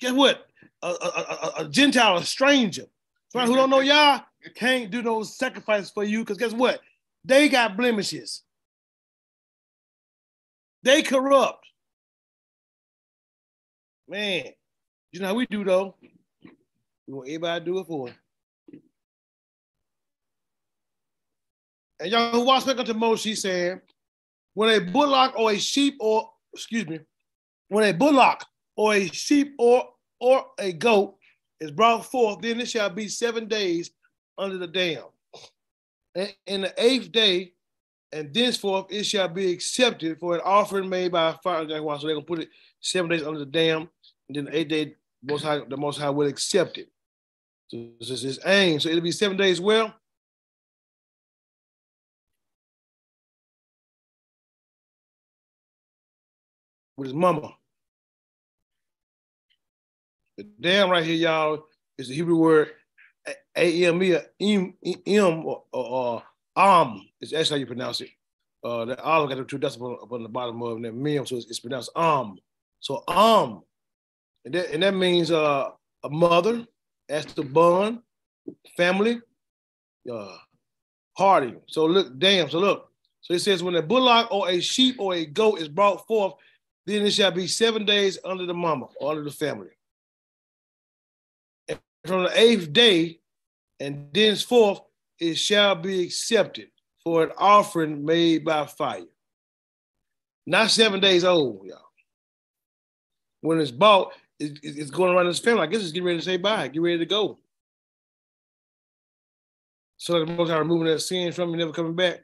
guess 0.00 0.12
what? 0.12 0.48
A, 0.82 0.88
a, 0.88 0.90
a, 0.90 1.52
a 1.58 1.68
Gentile, 1.68 2.16
a 2.16 2.24
stranger, 2.24 2.86
who 3.32 3.54
don't 3.54 3.70
know 3.70 3.80
y'all, 3.80 4.22
can't 4.56 4.90
do 4.90 5.00
those 5.00 5.36
sacrifices 5.36 5.90
for 5.90 6.02
you 6.02 6.20
because 6.20 6.38
guess 6.38 6.52
what? 6.52 6.80
They 7.24 7.48
got 7.48 7.76
blemishes. 7.76 8.42
They 10.82 11.02
corrupt. 11.02 11.66
Man, 14.08 14.46
you 15.12 15.20
know 15.20 15.28
how 15.28 15.34
we 15.34 15.46
do 15.46 15.62
though. 15.64 15.94
We 17.06 17.14
want 17.14 17.28
everybody 17.28 17.60
to 17.60 17.64
do 17.64 17.78
it 17.78 17.86
for 17.86 18.08
us. 18.08 18.14
And 22.00 22.10
y'all 22.10 22.32
who 22.32 22.40
watch 22.40 22.64
back 22.64 22.84
to 22.84 22.94
Moses, 22.94 23.42
said, 23.42 23.82
when 24.54 24.70
a 24.70 24.80
bullock 24.80 25.38
or 25.38 25.52
a 25.52 25.58
sheep 25.58 25.96
or 26.00 26.30
excuse 26.54 26.86
me, 26.88 27.00
when 27.68 27.84
a 27.84 27.92
bullock 27.92 28.44
or 28.76 28.94
a 28.94 29.06
sheep 29.08 29.54
or 29.58 29.84
or 30.18 30.46
a 30.58 30.72
goat 30.72 31.16
is 31.60 31.70
brought 31.70 32.06
forth, 32.06 32.40
then 32.40 32.60
it 32.60 32.68
shall 32.68 32.90
be 32.90 33.06
seven 33.06 33.46
days 33.46 33.90
under 34.38 34.56
the 34.58 34.66
dam. 34.66 35.04
In 36.14 36.62
the 36.62 36.74
eighth 36.76 37.12
day, 37.12 37.52
and 38.12 38.34
thenceforth 38.34 38.86
it 38.90 39.04
shall 39.04 39.28
be 39.28 39.52
accepted 39.52 40.18
for 40.18 40.34
an 40.34 40.40
offering 40.44 40.88
made 40.88 41.12
by 41.12 41.32
fire. 41.44 41.62
So 41.62 41.66
they're 41.68 42.14
gonna 42.14 42.22
put 42.22 42.40
it 42.40 42.48
seven 42.80 43.10
days 43.10 43.22
under 43.22 43.38
the 43.38 43.46
dam, 43.46 43.88
and 44.28 44.36
then 44.36 44.46
the 44.46 44.56
eighth 44.56 44.68
day, 44.68 44.96
most 45.22 45.44
high, 45.44 45.60
the 45.60 45.76
most 45.76 45.98
high 45.98 46.10
will 46.10 46.26
accept 46.26 46.78
it. 46.78 46.88
So 47.68 47.90
this 48.00 48.10
is 48.10 48.22
his 48.22 48.40
aim. 48.44 48.80
So 48.80 48.88
it'll 48.88 49.00
be 49.00 49.12
seven 49.12 49.36
days 49.36 49.60
well. 49.60 49.94
With 56.96 57.06
his 57.06 57.14
mama. 57.14 57.54
The 60.36 60.44
dam 60.58 60.90
right 60.90 61.04
here, 61.04 61.14
y'all, 61.14 61.66
is 61.96 62.08
the 62.08 62.14
Hebrew 62.14 62.36
word 62.36 62.70
A-M-E, 63.56 64.72
M, 65.06 65.46
or, 65.46 65.64
or 65.72 66.22
is 67.20 67.32
actually 67.32 67.58
how 67.58 67.60
you 67.60 67.66
pronounce 67.66 68.00
it. 68.00 68.10
Uh, 68.62 68.84
the 68.84 69.02
olive 69.02 69.30
got 69.30 69.38
the 69.38 69.44
two 69.44 69.58
decimals 69.58 70.00
up 70.02 70.12
on 70.12 70.22
the 70.22 70.28
bottom 70.28 70.60
of 70.62 70.82
the 70.82 70.92
mem, 70.92 71.24
so 71.24 71.36
it's, 71.36 71.46
it's, 71.46 71.60
pronounced 71.60 71.90
Am. 71.96 72.36
So 72.80 73.02
Am, 73.08 73.62
and 74.44 74.54
that, 74.54 74.70
and 74.72 74.82
that 74.82 74.94
means 74.94 75.30
uh, 75.30 75.70
a 76.04 76.10
mother, 76.10 76.66
as 77.08 77.26
the 77.26 77.42
bun, 77.42 78.02
family, 78.76 79.20
uh, 80.10 80.36
party. 81.16 81.54
So 81.66 81.86
look, 81.86 82.18
damn. 82.18 82.50
So 82.50 82.58
look. 82.58 82.90
So 83.22 83.34
it 83.34 83.40
says, 83.40 83.62
when 83.62 83.76
a 83.76 83.82
bullock 83.82 84.30
or 84.30 84.48
a 84.48 84.60
sheep 84.60 84.96
or 84.98 85.14
a 85.14 85.26
goat 85.26 85.60
is 85.60 85.68
brought 85.68 86.06
forth, 86.06 86.34
then 86.86 87.04
it 87.04 87.12
shall 87.12 87.30
be 87.30 87.46
seven 87.46 87.84
days 87.84 88.18
under 88.24 88.46
the 88.46 88.54
mama 88.54 88.86
under 89.00 89.22
the 89.22 89.30
family. 89.30 89.68
From 92.06 92.24
the 92.24 92.38
eighth 92.38 92.72
day, 92.72 93.20
and 93.78 94.08
thenceforth 94.12 94.80
it 95.18 95.34
shall 95.34 95.74
be 95.74 96.02
accepted 96.04 96.68
for 97.04 97.22
an 97.24 97.30
offering 97.36 98.04
made 98.04 98.44
by 98.44 98.66
fire. 98.66 99.04
Not 100.46 100.70
seven 100.70 101.00
days 101.00 101.24
old, 101.24 101.66
y'all. 101.66 101.78
When 103.42 103.60
it's 103.60 103.70
bought, 103.70 104.12
it, 104.38 104.58
it's 104.62 104.90
going 104.90 105.14
around 105.14 105.26
his 105.26 105.38
family. 105.38 105.62
I 105.62 105.66
guess 105.66 105.82
it's 105.82 105.92
getting 105.92 106.06
ready 106.06 106.18
to 106.18 106.24
say 106.24 106.36
bye, 106.36 106.68
get 106.68 106.82
ready 106.82 106.98
to 106.98 107.06
go. 107.06 107.38
So 109.98 110.18
that 110.18 110.26
the 110.26 110.32
most 110.32 110.50
are 110.50 110.58
removing 110.58 110.86
that 110.86 111.00
sin 111.00 111.32
from 111.32 111.50
you, 111.50 111.58
never 111.58 111.72
coming 111.72 111.94
back. 111.94 112.20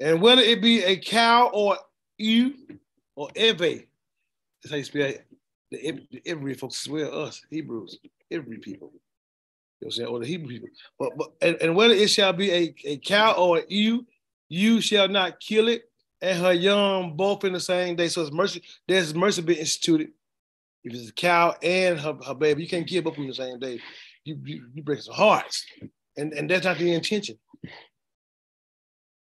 And 0.00 0.20
whether 0.20 0.42
it 0.42 0.60
be 0.60 0.82
a 0.82 0.96
cow 0.96 1.48
or 1.52 1.78
ewe 2.18 2.54
or 3.14 3.28
Eve, 3.36 3.86
that's 4.62 4.70
how 4.70 4.76
you 4.76 4.84
spell 4.84 5.12
the, 5.70 6.06
the 6.10 6.22
every 6.26 6.54
folks 6.54 6.84
as 6.84 6.92
well, 6.92 7.22
us, 7.22 7.40
Hebrews, 7.50 7.98
every 8.32 8.58
people. 8.58 8.92
You 8.92 9.00
know 9.00 9.00
what 9.78 9.86
I'm 9.86 9.92
saying? 9.92 10.08
Or 10.08 10.18
the 10.20 10.26
Hebrew 10.26 10.48
people. 10.48 10.68
But, 10.98 11.10
but 11.16 11.32
and, 11.40 11.56
and 11.60 11.76
whether 11.76 11.94
it 11.94 12.08
shall 12.08 12.32
be 12.32 12.50
a, 12.50 12.74
a 12.84 12.98
cow 12.98 13.32
or 13.32 13.58
a 13.58 13.62
ewe, 13.68 14.06
you 14.48 14.80
shall 14.80 15.08
not 15.08 15.40
kill 15.40 15.68
it, 15.68 15.84
and 16.20 16.38
her 16.38 16.52
young 16.52 17.16
both 17.16 17.44
in 17.44 17.52
the 17.52 17.60
same 17.60 17.96
day. 17.96 18.08
So 18.08 18.22
it's 18.22 18.32
mercy, 18.32 18.62
there's 18.86 19.14
mercy 19.14 19.42
being 19.42 19.58
instituted. 19.58 20.10
If 20.84 20.94
it's 20.94 21.10
a 21.10 21.12
cow 21.12 21.54
and 21.62 21.98
her, 21.98 22.16
her 22.26 22.34
baby, 22.34 22.62
you 22.62 22.68
can't 22.68 22.86
kill 22.86 23.02
both 23.02 23.16
them 23.16 23.26
the 23.26 23.34
same 23.34 23.58
day. 23.58 23.80
You, 24.24 24.38
you, 24.44 24.66
you 24.74 24.82
break 24.82 25.00
some 25.00 25.14
hearts. 25.14 25.64
And, 26.16 26.32
and 26.32 26.48
that's 26.50 26.64
not 26.64 26.78
the 26.78 26.92
intention. 26.92 27.38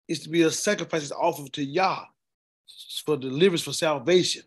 It's 0.08 0.24
to 0.24 0.30
be 0.30 0.42
a 0.42 0.52
sacrifice 0.52 1.02
that's 1.02 1.12
offered 1.12 1.54
to 1.54 1.64
Yah 1.64 2.04
for 3.06 3.18
deliverance, 3.18 3.64
for 3.64 3.74
salvation. 3.74 4.44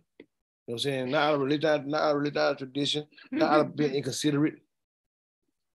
You 0.66 0.72
know 0.72 0.74
what 0.74 0.74
I'm 0.74 0.78
saying? 0.78 1.10
Not 1.10 1.22
out 1.22 1.34
of 1.34 1.40
religion, 1.40 1.90
not 1.90 2.00
out 2.02 2.10
of 2.16 2.22
religious 2.22 2.58
tradition, 2.58 3.06
not 3.30 3.52
out 3.52 3.60
of 3.60 3.76
being 3.76 3.94
inconsiderate, 3.94 4.60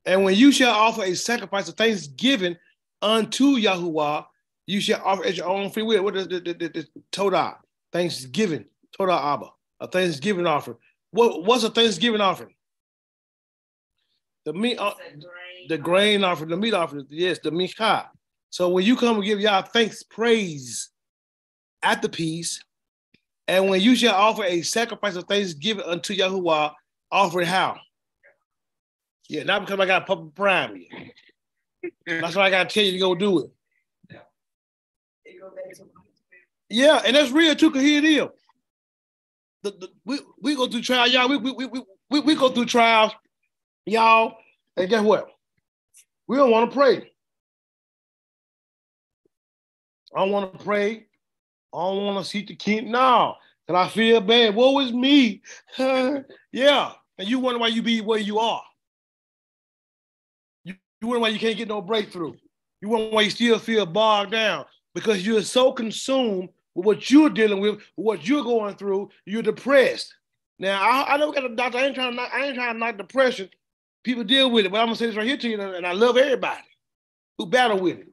and 0.05 0.23
when 0.23 0.35
you 0.35 0.51
shall 0.51 0.73
offer 0.73 1.03
a 1.03 1.15
sacrifice 1.15 1.69
of 1.69 1.75
thanksgiving 1.75 2.57
unto 3.01 3.57
Yahuwah, 3.57 4.25
you 4.65 4.81
shall 4.81 5.01
offer 5.03 5.25
at 5.25 5.35
your 5.35 5.47
own 5.47 5.69
free 5.69 5.83
will. 5.83 6.03
What 6.03 6.15
is 6.15 6.27
the, 6.27 6.39
the, 6.39 6.53
the, 6.53 6.67
the 6.69 6.87
Todah? 7.11 7.57
Thanksgiving, 7.91 8.65
Todah 8.97 9.33
Abba, 9.33 9.49
a 9.79 9.87
Thanksgiving 9.87 10.45
offering. 10.45 10.77
What, 11.11 11.43
what's 11.43 11.63
a 11.63 11.69
Thanksgiving 11.69 12.21
offering? 12.21 12.53
The 14.45 14.53
meat, 14.53 14.77
uh, 14.77 14.93
the 15.67 15.77
grain 15.77 16.23
offering, 16.23 16.49
the 16.49 16.57
meat 16.57 16.73
offering, 16.73 17.05
yes, 17.09 17.39
the 17.43 17.51
mincha. 17.51 18.07
So 18.51 18.69
when 18.69 18.85
you 18.85 18.95
come 18.95 19.17
and 19.17 19.25
give 19.25 19.39
Yah 19.39 19.63
thanks, 19.63 20.03
praise 20.03 20.89
at 21.83 22.01
the 22.01 22.09
peace, 22.09 22.63
and 23.49 23.67
when 23.67 23.81
you 23.81 23.95
shall 23.95 24.13
offer 24.13 24.43
a 24.43 24.61
sacrifice 24.61 25.15
of 25.15 25.23
thanksgiving 25.23 25.83
unto 25.83 26.15
Yahuwah, 26.15 26.71
offer 27.11 27.41
it 27.41 27.47
how? 27.47 27.79
Yeah, 29.27 29.41
not 29.41 29.65
because 29.65 29.79
I 29.79 29.87
got 29.87 30.03
a 30.03 30.05
public 30.05 30.35
prime 30.35 30.75
you. 30.75 31.91
That's 32.05 32.35
why 32.35 32.43
I 32.43 32.49
gotta 32.51 32.69
tell 32.69 32.83
you 32.83 32.91
to 32.91 32.99
go 32.99 33.15
do 33.15 33.39
it. 33.39 33.51
Yeah, 36.69 37.01
and 37.03 37.15
that's 37.15 37.31
real 37.31 37.55
too, 37.55 37.71
cause 37.71 37.81
here 37.81 37.97
it 37.97 38.05
is. 38.05 38.27
The, 39.63 39.71
the, 39.71 39.89
we, 40.05 40.19
we 40.39 40.55
go 40.55 40.67
through 40.67 40.83
trials, 40.83 41.11
y'all. 41.11 41.27
We, 41.27 41.37
we, 41.37 41.51
we, 41.51 41.81
we, 42.11 42.19
we 42.19 42.35
go 42.35 42.49
through 42.49 42.65
trials, 42.65 43.13
y'all. 43.87 44.37
And 44.77 44.87
guess 44.87 45.01
what? 45.01 45.27
We 46.27 46.37
don't 46.37 46.51
want 46.51 46.69
to 46.69 46.77
pray. 46.77 47.11
I 50.15 50.19
don't 50.19 50.31
want 50.31 50.53
to 50.53 50.63
pray. 50.63 51.08
I 51.73 51.77
don't 51.77 52.05
want 52.05 52.23
to 52.23 52.29
see 52.29 52.43
the 52.43 52.55
king. 52.55 52.91
No, 52.91 53.35
and 53.67 53.77
I 53.77 53.87
feel 53.87 54.21
bad. 54.21 54.55
Woe 54.55 54.79
is 54.79 54.91
me. 54.91 55.41
yeah. 55.77 56.91
And 57.17 57.27
you 57.27 57.39
wonder 57.39 57.59
why 57.59 57.67
you 57.67 57.83
be 57.83 58.01
where 58.01 58.19
you 58.19 58.39
are. 58.39 58.63
You 60.63 60.75
wonder 61.01 61.19
why 61.19 61.29
you 61.29 61.39
can't 61.39 61.57
get 61.57 61.67
no 61.67 61.81
breakthrough. 61.81 62.33
You 62.81 62.89
wonder 62.89 63.09
why 63.09 63.21
you 63.21 63.29
still 63.29 63.59
feel 63.59 63.85
bogged 63.85 64.31
down 64.31 64.65
because 64.95 65.25
you're 65.25 65.41
so 65.41 65.71
consumed 65.71 66.49
with 66.75 66.85
what 66.85 67.09
you're 67.11 67.29
dealing 67.29 67.59
with, 67.59 67.79
what 67.95 68.27
you're 68.27 68.43
going 68.43 68.75
through. 68.75 69.09
You're 69.25 69.41
depressed. 69.41 70.13
Now 70.57 70.81
I, 70.81 71.13
I 71.13 71.17
never 71.17 71.31
got 71.31 71.45
a 71.45 71.55
doctor. 71.55 71.77
I 71.77 71.85
ain't 71.85 71.95
trying 71.95 72.11
to 72.11 72.15
knock, 72.15 72.31
I 72.33 72.45
ain't 72.45 72.55
trying 72.55 72.73
to 72.73 72.79
knock 72.79 72.97
depression. 72.97 73.49
People 74.03 74.23
deal 74.23 74.49
with 74.49 74.65
it, 74.65 74.71
but 74.71 74.79
I'm 74.79 74.87
gonna 74.87 74.95
say 74.95 75.07
this 75.07 75.15
right 75.15 75.27
here 75.27 75.37
to 75.37 75.49
you, 75.49 75.61
and 75.61 75.85
I 75.85 75.91
love 75.91 76.17
everybody 76.17 76.63
who 77.37 77.45
battle 77.45 77.79
with 77.79 77.99
it. 77.99 78.07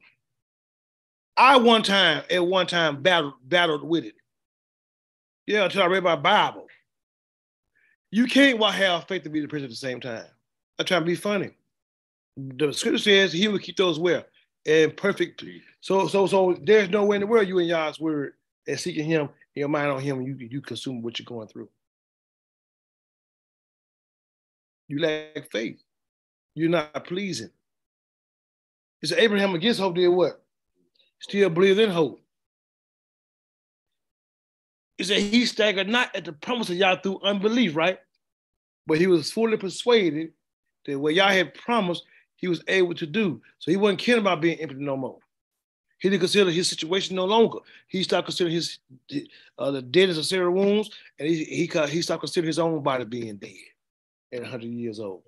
I 1.37 1.57
one 1.59 1.83
time 1.83 2.25
at 2.31 2.47
one 2.47 2.67
time 2.67 3.03
battled 3.03 3.35
battled 3.45 3.85
with 3.85 4.05
it. 4.05 4.15
Yeah, 5.47 5.65
until 5.65 5.83
I 5.83 5.87
read 5.87 6.03
my 6.03 6.17
Bible. 6.17 6.67
You 8.11 8.27
can't 8.27 8.63
have 8.63 9.07
faith 9.07 9.25
to 9.25 9.31
be 9.31 9.41
the 9.41 9.47
depressed 9.47 9.65
at 9.65 9.71
the 9.71 9.77
same 9.77 10.01
time. 10.01 10.25
I 10.79 10.83
try 10.85 10.99
to 10.99 11.05
be 11.05 11.15
funny 11.15 11.53
the 12.37 12.73
scripture 12.73 12.99
says 12.99 13.33
he 13.33 13.49
will 13.49 13.59
keep 13.59 13.77
those 13.77 13.99
well 13.99 14.25
and 14.67 14.97
perfectly. 14.97 15.63
So 15.81 16.07
so 16.09 16.27
so 16.27 16.57
there's 16.63 16.91
no 16.91 17.05
way 17.05 17.17
in 17.17 17.21
the 17.21 17.27
world 17.27 17.49
you 17.49 17.59
in 17.59 17.67
Yah's 17.67 18.01
word 18.01 18.35
and 18.67 18.79
seeking 18.79 19.07
him, 19.07 19.29
your 19.55 19.69
mind 19.69 19.91
on 19.91 20.01
him, 20.01 20.23
you 20.23 20.37
you 20.39 20.61
consume 20.61 21.03
what 21.03 21.19
you're 21.19 21.25
going 21.25 21.49
through. 21.49 21.69
You 24.89 25.01
lack 25.01 25.51
faith. 25.51 25.83
You're 26.55 26.71
not 26.71 27.05
pleasing. 27.05 27.51
It's 29.03 29.13
Abraham 29.13 29.55
against 29.55 29.81
hope 29.81 29.95
did 29.95 30.09
what? 30.09 30.43
Still 31.21 31.51
believe 31.51 31.79
in 31.79 31.91
hope. 31.91 32.21
He 34.99 35.05
said 35.05 35.21
he 35.21 35.45
staggered 35.45 35.89
not 35.89 36.15
at 36.15 36.25
the 36.25 36.33
promise 36.33 36.71
of 36.71 36.77
Yah 36.77 36.97
through 36.97 37.21
unbelief, 37.23 37.77
right? 37.77 37.99
But 38.87 38.99
he 38.99 39.07
was 39.07 39.31
fully 39.31 39.57
persuaded 39.57 40.33
that 40.87 40.99
what 40.99 41.15
Yah 41.15 41.29
had 41.29 41.55
promised, 41.55 42.05
he 42.37 42.49
was 42.49 42.63
able 42.69 42.95
to 42.95 43.07
do. 43.07 43.43
So 43.59 43.71
he 43.71 43.77
wasn't 43.77 44.01
caring 44.01 44.21
about 44.21 44.41
being 44.41 44.59
impotent 44.59 44.87
no 44.87 44.97
more. 44.97 45.19
He 45.99 46.11
didn't 46.11 46.21
consider 46.21 46.51
his 46.51 46.69
situation 46.69 47.17
no 47.17 47.25
longer. 47.25 47.59
He 47.89 48.03
stopped 48.03 48.27
considering 48.27 48.55
his 48.55 48.79
uh, 49.59 49.71
the 49.71 49.83
deadness 49.83 50.19
of 50.19 50.27
Sarah 50.27 50.51
wounds, 50.53 50.91
and 51.19 51.27
he, 51.27 51.45
he 51.45 51.71
he 51.89 52.03
stopped 52.03 52.21
considering 52.21 52.49
his 52.49 52.59
own 52.59 52.83
body 52.83 53.05
being 53.05 53.37
dead 53.37 53.55
at 54.33 54.43
100 54.43 54.67
years 54.67 55.01
old. 55.01 55.23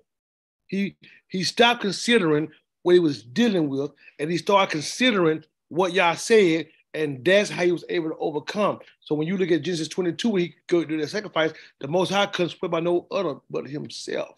He 0.67 0.95
he 1.27 1.43
stopped 1.43 1.81
considering 1.81 2.49
what 2.83 2.93
he 2.93 2.99
was 2.99 3.23
dealing 3.23 3.67
with, 3.67 3.91
and 4.19 4.29
he 4.29 4.37
started 4.37 4.71
considering 4.71 5.43
what 5.69 5.93
y'all 5.93 6.15
said, 6.15 6.67
and 6.93 7.23
that's 7.23 7.49
how 7.49 7.63
he 7.63 7.71
was 7.71 7.85
able 7.89 8.09
to 8.09 8.17
overcome. 8.17 8.79
So 8.99 9.15
when 9.15 9.27
you 9.27 9.37
look 9.37 9.51
at 9.51 9.61
Genesis 9.61 9.87
22, 9.87 10.29
when 10.29 10.41
he 10.41 10.55
go 10.67 10.83
to 10.83 10.97
the 10.97 11.07
sacrifice, 11.07 11.53
the 11.79 11.87
Most 11.87 12.09
High 12.09 12.25
couldn't 12.25 12.49
swear 12.49 12.69
by 12.69 12.79
no 12.79 13.07
other 13.11 13.35
but 13.49 13.67
himself. 13.67 14.35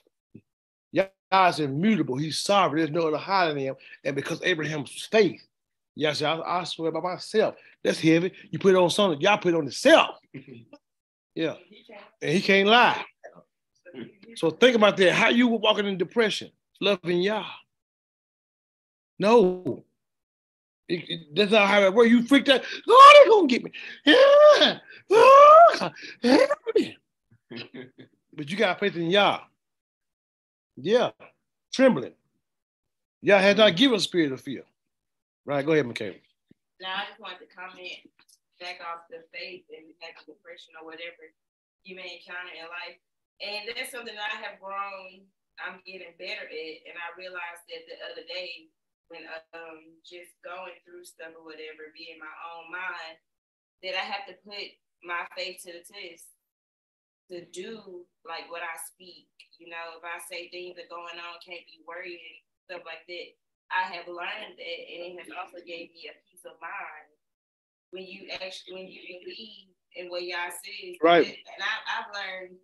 Yah 0.91 1.07
is 1.47 1.59
immutable. 1.59 2.17
He's 2.17 2.39
sovereign. 2.39 2.79
There's 2.79 2.91
no 2.91 3.07
other 3.07 3.17
higher 3.17 3.49
than 3.49 3.57
him. 3.57 3.75
And 4.03 4.15
because 4.15 4.41
Abraham's 4.43 5.07
faith, 5.09 5.41
Yah 5.95 6.13
said, 6.13 6.27
I, 6.27 6.59
I 6.59 6.63
swear 6.65 6.91
by 6.91 6.99
myself. 6.99 7.55
That's 7.83 7.99
heavy. 7.99 8.33
You 8.49 8.59
put 8.59 8.73
it 8.73 8.77
on 8.77 8.89
something. 8.89 9.21
Y'all 9.21 9.37
put 9.37 9.53
it 9.53 9.57
on 9.57 9.63
himself. 9.63 10.15
yeah. 11.35 11.55
And 12.21 12.31
he 12.31 12.41
can't 12.41 12.67
lie. 12.67 13.03
So 14.35 14.49
think 14.49 14.75
about 14.75 14.97
that. 14.97 15.13
How 15.13 15.29
you 15.29 15.47
were 15.47 15.57
walking 15.57 15.87
in 15.87 15.97
depression, 15.97 16.51
loving 16.79 17.21
Yah. 17.21 17.45
No, 19.19 19.85
it, 20.91 21.09
it, 21.09 21.35
that's 21.35 21.51
not 21.51 21.67
how 21.67 21.81
it 21.81 21.93
works. 21.93 22.09
You 22.09 22.23
freaked 22.23 22.49
out. 22.49 22.63
Oh, 22.87 23.13
they're 23.15 23.31
gonna 23.31 23.47
get 23.47 23.63
me. 23.63 23.71
Yeah. 24.05 24.79
Oh, 25.11 25.91
but 28.33 28.49
you 28.49 28.57
got 28.57 28.79
faith 28.79 28.95
in 28.95 29.09
Yah. 29.09 29.41
Yeah, 30.77 31.11
trembling. 31.73 32.13
Yah 33.21 33.39
had 33.39 33.57
not 33.57 33.75
given 33.75 33.97
a 33.97 33.99
spirit 33.99 34.31
of 34.31 34.41
fear. 34.41 34.63
Right, 35.45 35.65
go 35.65 35.73
ahead, 35.73 35.85
Michaela. 35.85 36.15
Now 36.81 37.01
I 37.01 37.05
just 37.09 37.19
wanted 37.19 37.45
to 37.45 37.49
comment 37.53 38.09
back 38.59 38.77
off 38.81 39.09
the 39.09 39.25
faith 39.33 39.65
and 39.73 39.89
back 40.01 40.21
to 40.21 40.25
depression 40.25 40.73
or 40.77 40.85
whatever 40.85 41.29
you 41.83 41.95
may 41.95 42.21
encounter 42.21 42.53
in 42.53 42.65
life. 42.69 42.97
And 43.41 43.65
that's 43.73 43.89
something 43.89 44.13
that 44.13 44.29
I 44.29 44.37
have 44.45 44.61
grown, 44.61 45.25
I'm 45.57 45.81
getting 45.81 46.13
better 46.21 46.45
at. 46.45 46.77
And 46.85 46.95
I 46.97 47.09
realized 47.17 47.65
that 47.73 47.89
the 47.89 47.97
other 48.05 48.25
day 48.25 48.69
when 49.11 49.27
um 49.51 49.99
just 50.07 50.31
going 50.41 50.79
through 50.87 51.03
stuff 51.03 51.35
or 51.35 51.43
whatever, 51.43 51.91
be 51.91 52.15
in 52.15 52.19
my 52.23 52.31
own 52.55 52.71
mind, 52.71 53.19
that 53.83 53.99
I 53.99 54.05
have 54.07 54.25
to 54.31 54.35
put 54.47 54.71
my 55.03 55.27
faith 55.35 55.59
to 55.67 55.75
the 55.75 55.83
test 55.83 56.31
to 57.27 57.43
do 57.51 58.07
like 58.23 58.47
what 58.47 58.63
I 58.63 58.75
speak. 58.87 59.27
You 59.59 59.69
know, 59.69 59.99
if 59.99 60.03
I 60.07 60.17
say 60.23 60.47
things 60.47 60.79
are 60.79 60.89
going 60.89 61.19
on, 61.19 61.43
can't 61.43 61.67
be 61.67 61.83
worrying, 61.83 62.39
stuff 62.65 62.87
like 62.87 63.03
that. 63.05 63.27
I 63.71 63.87
have 63.91 64.07
learned 64.07 64.55
that 64.55 64.79
and 64.87 64.99
it 65.11 65.13
has 65.19 65.31
also 65.31 65.59
gave 65.63 65.91
me 65.91 66.07
a 66.07 66.15
peace 66.27 66.43
of 66.47 66.59
mind 66.59 67.11
when 67.91 68.07
you 68.07 68.31
actually 68.39 68.73
when 68.75 68.87
you 68.87 68.99
believe 69.23 69.71
in 69.95 70.07
what 70.07 70.23
y'all 70.23 70.51
says. 70.51 70.95
Right. 71.03 71.27
And 71.27 71.61
I, 71.61 71.75
I've 71.99 72.11
learned 72.15 72.59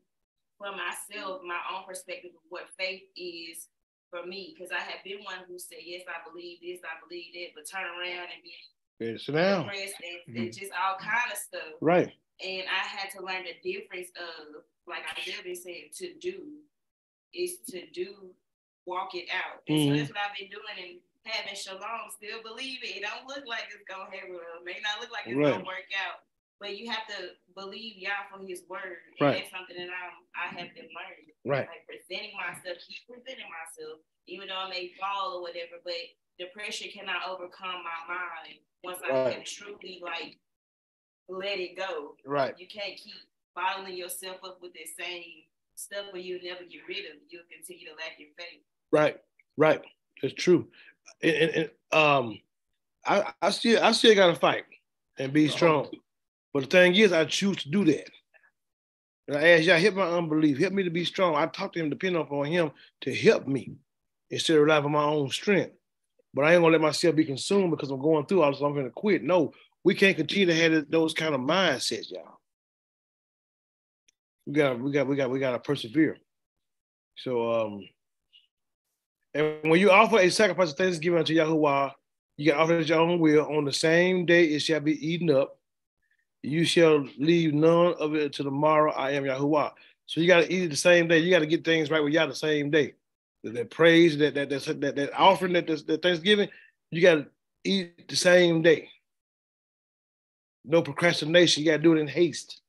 for 0.58 0.72
myself, 0.74 1.41
my 1.45 1.60
own 1.72 1.86
perspective 1.86 2.32
of 2.34 2.43
what 2.50 2.72
faith 2.80 3.04
is 3.16 3.68
for 4.10 4.26
me 4.26 4.55
because 4.55 4.72
I 4.72 4.80
have 4.80 5.03
been 5.03 5.24
one 5.24 5.43
who 5.47 5.60
said, 5.60 5.84
Yes, 5.84 6.03
I 6.08 6.24
believe 6.28 6.60
this, 6.62 6.80
I 6.84 6.95
believe 7.03 7.34
that, 7.34 7.55
but 7.55 7.70
turn 7.70 7.84
around 7.84 8.32
and 8.32 8.43
be 8.43 8.53
sit 8.99 9.18
depressed 9.18 10.01
and, 10.01 10.20
mm-hmm. 10.26 10.38
and, 10.38 10.53
just 10.53 10.72
all 10.74 10.97
kind 10.97 11.32
of 11.32 11.38
stuff. 11.38 11.78
Right. 11.82 12.12
And 12.41 12.64
I 12.70 12.84
had 12.86 13.10
to 13.18 13.26
learn 13.26 13.45
the 13.45 13.58
difference 13.62 14.10
of, 14.18 14.62
like 14.88 15.03
I 15.05 15.43
been 15.43 15.55
saying, 15.55 15.89
to 15.97 16.14
do 16.22 16.62
is 17.34 17.58
to 17.70 17.86
do, 17.91 18.34
walk 18.86 19.14
it 19.14 19.28
out. 19.34 19.62
And 19.68 19.78
mm-hmm. 19.78 19.91
so 19.91 19.97
that's 19.97 20.10
what 20.10 20.22
I've 20.22 20.38
been 20.38 20.49
doing 20.49 20.78
and 20.78 20.97
having 21.28 21.55
shalom, 21.55 22.10
still 22.16 22.39
believe 22.41 22.80
it. 22.84 22.97
It 22.97 23.03
don't 23.03 23.28
look 23.28 23.43
like 23.45 23.68
it's 23.70 23.84
gonna 23.86 24.10
happen. 24.10 24.38
It 24.38 24.66
may 24.66 24.80
not 24.82 25.01
look 25.01 25.12
like 25.12 25.28
it's 25.28 25.36
right. 25.36 25.60
gonna 25.60 25.68
work 25.68 25.89
out. 25.97 26.24
But 26.60 26.78
you 26.78 26.89
have 26.89 27.05
to 27.14 27.38
believe 27.53 27.97
Yah 27.97 28.26
for 28.34 28.41
his 28.41 28.64
word. 28.70 29.05
And 29.20 29.22
right. 29.22 29.38
that's 29.38 29.53
something 29.53 29.78
that 29.78 29.93
I'm, 29.93 30.16
I 30.34 30.47
have 30.58 30.74
been 30.74 30.89
learning. 30.89 31.30
Right. 31.45 31.70
Like 31.70 31.86
presenting 31.86 32.34
myself, 32.34 32.82
keep 32.82 33.05
presenting 33.05 33.45
myself, 33.45 34.01
even 34.26 34.49
though 34.49 34.66
I 34.66 34.70
may 34.70 34.91
fall 34.97 35.38
or 35.38 35.41
whatever, 35.45 35.78
but 35.86 35.93
depression 36.39 36.89
cannot 36.93 37.30
overcome 37.30 37.86
my 37.86 37.99
mind 38.10 38.58
once 38.84 38.99
right. 39.05 39.28
I 39.28 39.34
can 39.34 39.43
truly 39.45 40.01
like 40.01 40.38
let 41.30 41.60
it 41.60 41.78
go. 41.78 42.16
Right. 42.26 42.55
You 42.58 42.68
can't 42.68 42.97
keep 42.97 43.22
bottling 43.55 43.97
yourself 43.97 44.38
up 44.43 44.60
with 44.62 44.74
the 44.74 44.86
same 44.97 45.45
stuff 45.76 46.05
where 46.12 46.22
you'll 46.22 46.43
never 46.43 46.64
get 46.66 46.82
rid 46.88 47.05
of 47.05 47.22
it. 47.22 47.30
You'll 47.30 47.43
continue 47.51 47.88
to 47.88 47.93
lack 47.93 48.18
your 48.18 48.30
faith. 48.38 48.62
Right, 48.91 49.18
right. 49.58 49.82
It's 50.24 50.34
true. 50.34 50.68
And, 51.22 51.36
and, 51.36 51.51
and 51.55 51.70
um 51.93 52.39
I, 53.05 53.34
I 53.41 53.49
still 53.51 53.82
I 53.84 53.91
still 53.91 54.16
gotta 54.16 54.36
fight 54.36 54.66
and 55.18 55.32
be 55.32 55.47
strong. 55.47 55.89
But 56.54 56.64
the 56.64 56.68
thing 56.68 56.95
is, 56.95 57.12
I 57.12 57.26
choose 57.26 57.58
to 57.64 57.70
do 57.70 57.86
that. 57.86 58.10
And 59.28 59.38
I 59.38 59.50
ask 59.50 59.66
y'all, 59.66 59.78
help 59.78 59.95
my 59.95 60.10
unbelief, 60.10 60.58
help 60.58 60.74
me 60.74 60.84
to 60.84 60.89
be 60.89 61.06
strong. 61.06 61.36
I 61.36 61.48
talk 61.48 61.74
to 61.74 61.80
him, 61.80 61.89
depend 61.89 62.16
upon 62.16 62.45
him 62.45 62.72
to 63.02 63.14
help 63.14 63.48
me 63.48 63.74
instead 64.30 64.56
of 64.56 64.64
relying 64.64 64.86
on 64.86 64.91
my 64.91 65.04
own 65.04 65.30
strength. 65.30 65.74
But 66.34 66.45
I 66.45 66.54
ain't 66.54 66.62
gonna 66.62 66.74
let 66.74 66.82
myself 66.82 67.16
be 67.16 67.26
consumed 67.26 67.72
because 67.72 67.89
I'm 67.89 68.02
going 68.02 68.26
through 68.26 68.43
all 68.43 68.52
this. 68.52 68.62
I'm 68.62 68.76
gonna 68.76 68.89
quit. 68.89 69.24
No, 69.24 69.54
we 69.84 69.95
can't 69.95 70.16
continue 70.16 70.45
to 70.48 70.56
have 70.56 70.89
those 70.89 71.14
kind 71.14 71.34
of 71.34 71.41
mindsets, 71.41 72.12
y'all. 72.12 72.39
We 74.45 74.54
gotta, 74.54 74.76
we 74.76 74.91
got, 74.91 75.08
we 75.08 75.16
got, 75.16 75.30
we 75.30 75.39
got 75.39 75.52
to 75.52 75.60
persevere. 75.60 76.18
So, 77.18 77.52
um, 77.52 77.89
and 79.34 79.58
when 79.64 79.80
you 79.80 79.91
offer 79.91 80.20
a 80.20 80.30
sacrifice 80.30 80.72
of 80.72 80.78
thanksgiving 80.78 81.20
unto 81.20 81.36
Yahuwah, 81.36 81.91
you 82.38 82.52
can 82.52 82.60
offer 82.60 82.80
it 82.80 82.88
your 82.88 83.00
own 83.00 83.20
will. 83.20 83.45
On 83.45 83.66
the 83.66 83.74
same 83.74 84.26
day, 84.26 84.45
it 84.45 84.60
shall 84.60 84.80
be 84.80 84.93
eaten 85.06 85.30
up 85.30 85.58
you 86.48 86.66
shall 86.66 87.06
leave 87.18 87.54
none 87.54 87.93
of 88.00 88.16
it 88.16 88.24
until 88.24 88.45
tomorrow. 88.45 88.91
I 88.93 89.12
am 89.12 89.24
Yahuwah. 89.24 89.72
So 90.06 90.22
you 90.22 90.28
got 90.28 90.43
to 90.43 90.54
eat 90.54 90.64
it 90.64 90.70
the 90.70 90.76
same 90.76 91.08
day. 91.08 91.20
You 91.20 91.30
got 91.30 91.39
to 91.39 91.45
get 91.45 91.66
things 91.66 91.89
right 91.89 92.04
with 92.04 92.14
Yah 92.14 92.26
the 92.26 92.36
same 92.36 92.72
day. 92.72 92.93
That, 93.43 93.54
that 93.54 93.70
praise, 93.70 94.18
that 94.18 94.34
that, 94.36 94.50
that 94.50 94.82
that 94.82 94.95
that 94.95 95.14
offering, 95.14 95.54
that, 95.54 95.68
that 95.68 96.02
Thanksgiving, 96.02 96.50
you 96.91 97.02
got 97.02 97.16
to 97.16 97.28
eat 97.64 98.08
the 98.08 98.16
same 98.16 98.62
day. 98.62 98.89
No 100.64 100.82
procrastination. 100.82 101.64
You 101.64 101.72
got 101.72 101.78
to 101.78 101.84
do 101.84 101.95
it 101.95 102.00
in 102.00 102.08
haste. 102.08 102.62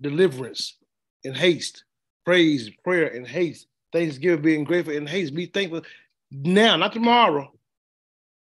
Deliverance 0.00 0.76
in 1.24 1.34
haste. 1.34 1.84
Praise, 2.24 2.70
prayer 2.84 3.08
in 3.08 3.24
haste. 3.24 3.66
Thanksgiving, 3.92 4.42
being 4.42 4.64
grateful 4.64 4.94
in 4.94 5.06
haste. 5.06 5.34
Be 5.34 5.46
thankful 5.46 5.82
now, 6.30 6.76
not 6.76 6.92
tomorrow. 6.92 7.52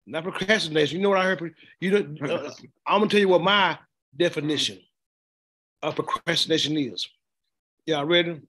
Not 0.07 0.25
procrastination. 0.25 0.99
You 0.99 1.03
know 1.03 1.11
what 1.11 1.19
I 1.19 1.25
heard? 1.25 1.55
You 1.81 1.91
know, 1.91 2.35
uh, 2.35 2.51
I'm 2.87 3.01
gonna 3.01 3.11
tell 3.11 3.21
you 3.21 3.29
what 3.29 3.43
my 3.43 3.79
definition 4.17 4.79
of 5.83 5.97
procrastination 5.97 6.77
is. 6.77 7.09
Y'all 7.87 8.05
ready? 8.05 8.41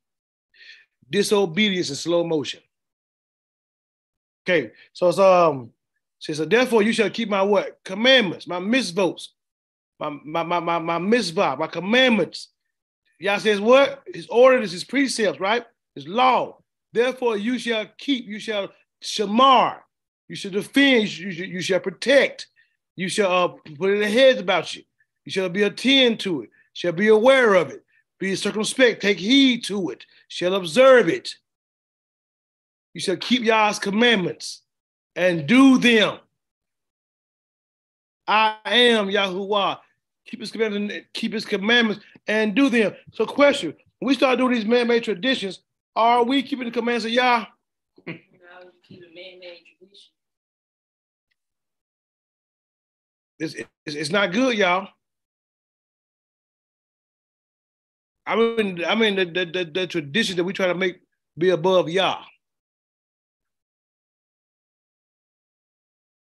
Disobedience 1.10 1.90
in 1.90 1.96
slow 1.96 2.24
motion. 2.24 2.62
Okay, 4.48 4.72
so 4.94 5.10
it's 5.10 5.20
um, 5.20 5.72
she 6.20 6.34
said, 6.34 6.50
therefore 6.50 6.84
you 6.84 6.94
shall 6.94 7.10
keep 7.10 7.30
my 7.30 7.42
what? 7.42 7.80
Commandments, 7.84 8.48
my 8.48 8.60
mitzvos, 8.60 9.30
my 10.00 10.10
my 10.24 10.44
my 10.44 10.60
my, 10.60 10.80
my 10.80 10.98
mitzvah, 10.98 11.58
my 11.58 11.68
commandments. 11.68 12.50
Y'all 13.20 13.40
says 13.40 13.60
what? 13.60 14.04
His 14.14 14.28
orders, 14.28 14.72
his 14.72 14.84
precepts, 14.84 15.40
right? 15.40 15.66
His 15.96 16.08
law. 16.08 16.58
Therefore 16.94 17.38
you 17.38 17.58
shall 17.58 17.88
keep, 17.98 18.26
you 18.26 18.40
shall 18.40 18.72
shamar, 19.04 19.80
you 20.28 20.36
shall 20.36 20.52
defend, 20.52 21.18
you, 21.18 21.30
you 21.30 21.62
shall 21.62 21.80
protect, 21.80 22.48
you 22.96 23.10
shall 23.10 23.32
uh, 23.32 23.48
put 23.78 23.92
in 23.92 24.00
the 24.00 24.10
heads 24.10 24.40
about 24.40 24.76
you. 24.76 24.84
You 25.26 25.32
shall 25.32 25.50
be 25.50 25.64
attend 25.64 26.20
to 26.22 26.44
it, 26.44 26.50
shall 26.74 26.92
be 26.92 27.08
aware 27.08 27.56
of 27.56 27.72
it, 27.72 27.84
be 28.20 28.36
circumspect, 28.36 29.02
take 29.02 29.18
heed 29.20 29.64
to 29.66 29.90
it, 29.90 30.06
shall 30.28 30.56
observe 30.56 31.10
it. 31.10 31.36
You 32.94 33.02
shall 33.02 33.18
keep 33.18 33.44
Yah's 33.44 33.80
commandments 33.80 34.62
and 35.16 35.48
do 35.48 35.78
them. 35.78 36.20
I 38.28 38.56
am 38.66 39.08
Yahuwah. 39.08 39.80
Keep 40.26 40.40
his 40.40 40.52
commandments, 40.52 41.08
keep 41.14 41.34
his 41.34 41.46
commandments 41.46 42.04
and 42.28 42.56
do 42.56 42.70
them. 42.70 42.96
So, 43.14 43.26
question: 43.26 43.76
When 44.00 44.08
we 44.08 44.16
start 44.16 44.40
doing 44.40 44.54
these 44.54 44.66
man-made 44.66 45.04
traditions, 45.04 45.62
are 45.96 46.24
we 46.24 46.42
keeping 46.42 46.66
the 46.66 46.72
commands 46.72 47.06
of 47.06 47.12
Yah? 47.12 47.46
No, 48.08 48.14
keeping 48.84 49.14
man-made 49.14 49.64
traditions. 49.78 50.10
It's, 53.38 53.54
it's, 53.54 53.96
it's 53.96 54.10
not 54.10 54.32
good, 54.32 54.58
y'all. 54.58 54.88
I 58.26 58.36
mean, 58.36 58.84
I 58.86 58.96
mean 58.96 59.16
the, 59.16 59.26
the, 59.26 59.46
the, 59.46 59.72
the 59.72 59.88
tradition 59.88 60.38
that 60.38 60.44
we 60.44 60.54
try 60.54 60.68
to 60.68 60.76
make 60.76 61.00
be 61.38 61.50
above 61.50 61.90
Yah. 61.90 62.22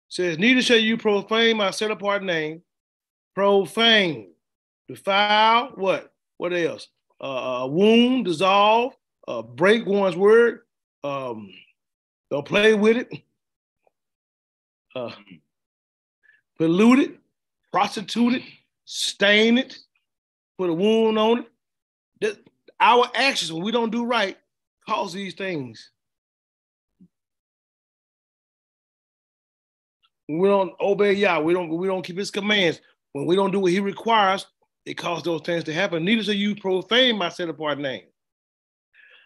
Says, 0.09 0.39
neither 0.39 0.61
shall 0.61 0.77
you 0.77 0.97
profane 0.97 1.57
my 1.57 1.71
set 1.71 1.91
apart 1.91 2.23
name. 2.23 2.61
Profane. 3.35 4.31
defile, 4.87 5.71
what? 5.75 6.11
What 6.37 6.53
else? 6.53 6.87
Uh, 7.21 7.63
uh 7.63 7.67
wound, 7.67 8.25
dissolve, 8.25 8.93
uh, 9.27 9.41
break 9.41 9.85
one's 9.85 10.15
word, 10.15 10.61
um, 11.03 11.51
don't 12.31 12.45
play 12.45 12.73
with 12.73 12.97
it, 12.97 13.21
uh, 14.95 15.11
pollute 16.57 16.99
it, 16.99 17.19
prostitute 17.71 18.35
it, 18.35 18.43
stain 18.85 19.57
it, 19.57 19.77
put 20.57 20.69
a 20.69 20.73
wound 20.73 21.19
on 21.19 21.39
it. 21.39 21.45
That, 22.21 22.37
our 22.79 23.09
actions, 23.13 23.51
when 23.51 23.63
we 23.63 23.71
don't 23.71 23.91
do 23.91 24.05
right, 24.05 24.37
cause 24.87 25.13
these 25.13 25.33
things. 25.33 25.91
When 30.27 30.39
we 30.39 30.47
don't 30.49 30.73
obey 30.79 31.13
Yah, 31.13 31.39
we 31.39 31.53
don't 31.53 31.69
we 31.69 31.87
don't 31.87 32.03
keep 32.03 32.17
His 32.17 32.31
commands. 32.31 32.81
When 33.13 33.25
we 33.25 33.35
don't 33.35 33.51
do 33.51 33.59
what 33.59 33.71
He 33.71 33.79
requires, 33.79 34.45
it 34.85 34.95
causes 34.95 35.23
those 35.23 35.41
things 35.41 35.63
to 35.65 35.73
happen. 35.73 36.05
Neither 36.05 36.23
shall 36.23 36.33
you 36.33 36.55
profane 36.55 37.17
my 37.17 37.29
set 37.29 37.49
apart 37.49 37.79
name. 37.79 38.03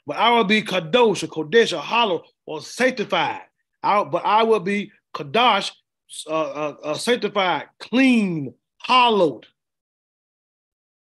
But 0.07 0.17
I 0.17 0.31
will 0.31 0.43
be 0.43 0.61
kadosh 0.61 1.23
or 1.23 1.27
kodesh 1.27 1.77
or 1.77 1.81
hollow 1.81 2.23
or 2.45 2.61
sanctified. 2.61 3.41
I, 3.83 4.03
but 4.03 4.25
I 4.25 4.43
will 4.43 4.59
be 4.59 4.91
kadosh, 5.15 5.71
uh, 6.27 6.31
uh, 6.31 6.75
uh, 6.83 6.93
sanctified, 6.95 7.67
clean, 7.79 8.53
hallowed, 8.79 9.45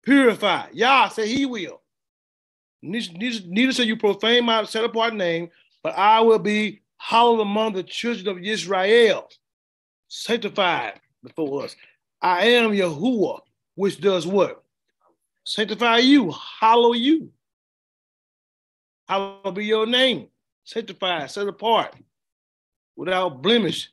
purified. 0.05 0.69
Yah 0.73 1.09
said 1.09 1.27
He 1.27 1.45
will. 1.45 1.81
Neither, 2.81 3.73
shall 3.73 3.85
you 3.85 3.97
profane 3.97 4.45
my 4.45 4.63
set 4.65 4.83
apart 4.83 5.13
name, 5.15 5.49
but 5.81 5.97
I 5.97 6.21
will 6.21 6.39
be 6.39 6.81
hallowed 6.97 7.41
among 7.41 7.73
the 7.73 7.83
children 7.83 8.27
of 8.27 8.43
Israel, 8.43 9.27
sanctified 10.07 10.99
before 11.23 11.63
us. 11.63 11.75
I 12.21 12.45
am 12.45 12.71
Yahuwah, 12.71 13.41
which 13.75 13.99
does 13.99 14.25
what? 14.27 14.63
Sanctify 15.45 15.97
you, 15.97 16.33
hallow 16.59 16.93
you. 16.93 17.31
Hallowed 19.07 19.55
be 19.55 19.65
your 19.65 19.85
name, 19.85 20.27
sanctified, 20.63 21.29
set 21.29 21.47
apart, 21.47 21.95
without 22.95 23.41
blemish. 23.41 23.91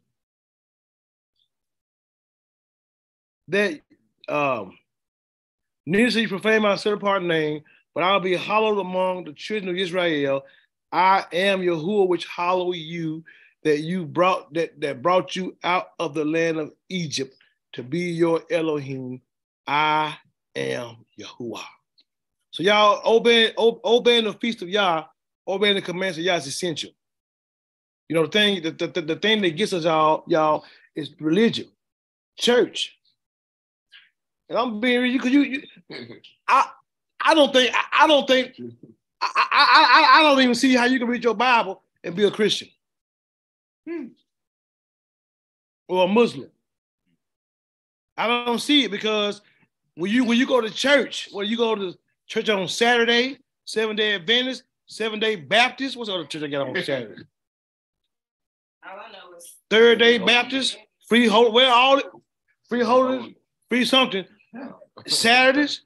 That 3.48 3.80
um, 4.28 4.78
neither 5.86 6.10
shall 6.10 6.22
you 6.22 6.28
profane 6.28 6.62
my 6.62 6.76
set 6.76 6.92
apart 6.92 7.22
name, 7.22 7.62
but 7.94 8.04
I'll 8.04 8.20
be 8.20 8.36
hallowed 8.36 8.78
among 8.78 9.24
the 9.24 9.32
children 9.32 9.70
of 9.70 9.76
Israel. 9.76 10.44
I 10.90 11.24
am 11.32 11.60
Yahuwah, 11.60 12.08
which 12.08 12.26
hallow 12.26 12.72
you, 12.72 13.24
that 13.64 13.80
you 13.80 14.04
brought 14.04 14.52
that, 14.54 14.80
that 14.80 15.02
brought 15.02 15.36
you 15.36 15.56
out 15.62 15.90
of 15.98 16.14
the 16.14 16.24
land 16.24 16.58
of 16.58 16.72
Egypt 16.88 17.34
to 17.74 17.82
be 17.82 18.00
your 18.00 18.42
Elohim. 18.50 19.20
I 19.66 20.16
am 20.56 21.04
Yahuwah. 21.18 21.64
So 22.50 22.62
y'all 22.62 23.00
obeying, 23.06 23.52
obeying 23.56 24.24
the 24.24 24.34
feast 24.34 24.62
of 24.62 24.68
Yah, 24.68 25.04
obeying 25.48 25.76
the 25.76 25.82
commands 25.82 26.18
of 26.18 26.24
Yah 26.24 26.36
is 26.36 26.46
essential. 26.46 26.90
You 28.08 28.16
know 28.16 28.26
the 28.26 28.32
thing, 28.32 28.62
the, 28.62 28.72
the, 28.72 29.00
the 29.00 29.16
thing 29.16 29.40
that 29.42 29.56
gets 29.56 29.72
us 29.72 29.84
y'all, 29.84 30.24
y'all 30.26 30.64
is 30.94 31.14
religion, 31.18 31.68
church. 32.36 32.98
And 34.52 34.58
I'm 34.58 34.80
being 34.80 35.00
real 35.00 35.14
because 35.14 35.30
you, 35.30 35.40
you, 35.40 35.62
I, 36.46 36.68
I 37.22 37.34
don't 37.34 37.54
think, 37.54 37.74
I, 37.74 38.04
I 38.04 38.06
don't 38.06 38.26
think, 38.26 38.52
I, 39.18 39.30
I, 39.34 39.48
I, 39.50 40.18
I 40.18 40.22
don't 40.22 40.42
even 40.42 40.54
see 40.54 40.74
how 40.74 40.84
you 40.84 40.98
can 40.98 41.08
read 41.08 41.24
your 41.24 41.34
Bible 41.34 41.80
and 42.04 42.14
be 42.14 42.24
a 42.24 42.30
Christian 42.30 42.68
hmm. 43.88 44.08
or 45.88 46.04
a 46.04 46.06
Muslim. 46.06 46.50
I 48.18 48.26
don't 48.26 48.58
see 48.58 48.84
it 48.84 48.90
because 48.90 49.40
when 49.94 50.10
you 50.10 50.22
when 50.22 50.36
you 50.36 50.46
go 50.46 50.60
to 50.60 50.70
church, 50.70 51.30
when 51.32 51.46
you 51.46 51.56
go 51.56 51.74
to 51.74 51.94
church 52.26 52.50
on 52.50 52.68
Saturday, 52.68 53.38
seven 53.64 53.96
day 53.96 54.16
Adventist, 54.16 54.64
seven 54.84 55.18
day 55.18 55.34
Baptist, 55.34 55.96
what's 55.96 56.10
the 56.10 56.14
other 56.14 56.26
church 56.26 56.42
I 56.42 56.48
got 56.48 56.68
on 56.68 56.74
Saturday? 56.84 57.22
All 58.86 58.98
I 58.98 59.12
know 59.12 59.34
is 59.34 59.56
third 59.70 59.98
day 59.98 60.18
Baptist, 60.18 60.76
free 61.08 61.26
hold 61.26 61.54
where 61.54 61.72
all 61.72 61.96
it, 61.96 62.06
free 62.68 62.82
holders, 62.82 63.32
free 63.70 63.86
something. 63.86 64.26
Saturdays, 65.06 65.82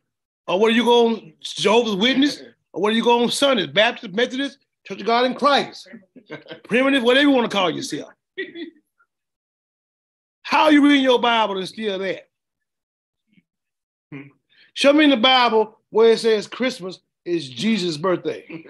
or 0.46 0.58
what 0.58 0.72
are 0.72 0.74
you 0.74 0.84
going 0.84 1.32
Jehovah's 1.40 1.96
Witness, 1.96 2.42
or 2.72 2.82
what 2.82 2.92
are 2.92 2.96
you 2.96 3.04
going 3.04 3.30
Sundays, 3.30 3.68
Baptist, 3.68 4.14
Methodist, 4.14 4.58
Church 4.86 5.00
of 5.00 5.06
God 5.06 5.26
in 5.26 5.34
Christ, 5.34 5.88
primitive, 6.64 7.02
whatever 7.02 7.28
you 7.28 7.34
want 7.34 7.50
to 7.50 7.56
call 7.56 7.70
yourself. 7.70 8.10
How 10.42 10.64
are 10.64 10.72
you 10.72 10.84
reading 10.84 11.02
your 11.02 11.20
Bible 11.20 11.58
and 11.58 11.66
still 11.66 11.98
that? 11.98 12.28
Show 14.74 14.92
me 14.92 15.04
in 15.04 15.10
the 15.10 15.16
Bible 15.16 15.78
where 15.90 16.12
it 16.12 16.18
says 16.18 16.46
Christmas 16.46 17.00
is 17.24 17.48
Jesus' 17.48 17.96
birthday. 17.96 18.64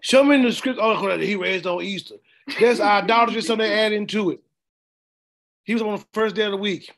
Show 0.00 0.22
me 0.24 0.36
in 0.36 0.42
the 0.42 0.52
script, 0.52 0.78
oh, 0.80 1.18
he 1.18 1.36
raised 1.36 1.66
on 1.66 1.82
Easter. 1.82 2.14
That's 2.60 2.80
idolatry, 2.80 3.42
so 3.42 3.56
they 3.56 3.72
add 3.72 3.92
into 3.92 4.30
it. 4.30 4.40
He 5.64 5.74
was 5.74 5.82
on 5.82 5.96
the 5.96 6.04
first 6.14 6.34
day 6.34 6.44
of 6.44 6.52
the 6.52 6.56
week. 6.56 6.90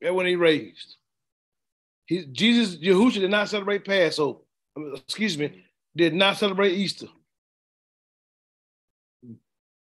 When 0.00 0.26
he 0.26 0.36
raised. 0.36 0.96
He, 2.06 2.24
Jesus, 2.26 2.76
Yahushua 2.76 3.20
did 3.20 3.30
not 3.30 3.48
celebrate 3.48 3.84
Passover. 3.84 4.38
Excuse 4.94 5.36
me, 5.36 5.62
did 5.94 6.14
not 6.14 6.38
celebrate 6.38 6.72
Easter 6.72 7.06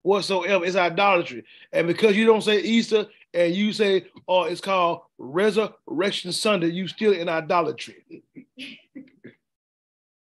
whatsoever. 0.04 0.66
It's 0.66 0.76
idolatry. 0.76 1.44
And 1.72 1.88
because 1.88 2.16
you 2.16 2.26
don't 2.26 2.42
say 2.42 2.62
Easter 2.62 3.08
and 3.34 3.54
you 3.54 3.74
say, 3.74 4.08
oh, 4.28 4.44
it's 4.44 4.62
called 4.62 5.02
Resurrection 5.18 6.32
Sunday, 6.32 6.68
you 6.68 6.88
still 6.88 7.14
in 7.14 7.30
idolatry. 7.30 8.24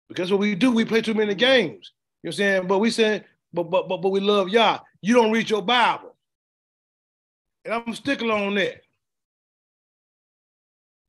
because 0.09 0.31
what 0.31 0.41
we 0.41 0.55
do, 0.55 0.73
we 0.73 0.85
play 0.85 1.01
too 1.01 1.15
many 1.15 1.35
games. 1.35 1.93
You 2.23 2.29
know 2.29 2.31
what 2.31 2.33
I'm 2.33 2.33
saying? 2.33 2.67
But 2.69 2.79
we 2.79 2.91
say, 2.91 3.25
but 3.53 3.65
but 3.71 3.89
but 3.89 3.99
but 3.99 4.11
we 4.11 4.21
love 4.21 4.49
Yah. 4.49 4.81
You 5.01 5.15
don't 5.15 5.33
read 5.33 5.51
your 5.51 5.63
Bible. 5.63 6.15
And 7.65 7.75
I'm 7.75 7.95
sticking 7.95 8.31
on 8.31 8.55
that. 8.57 8.83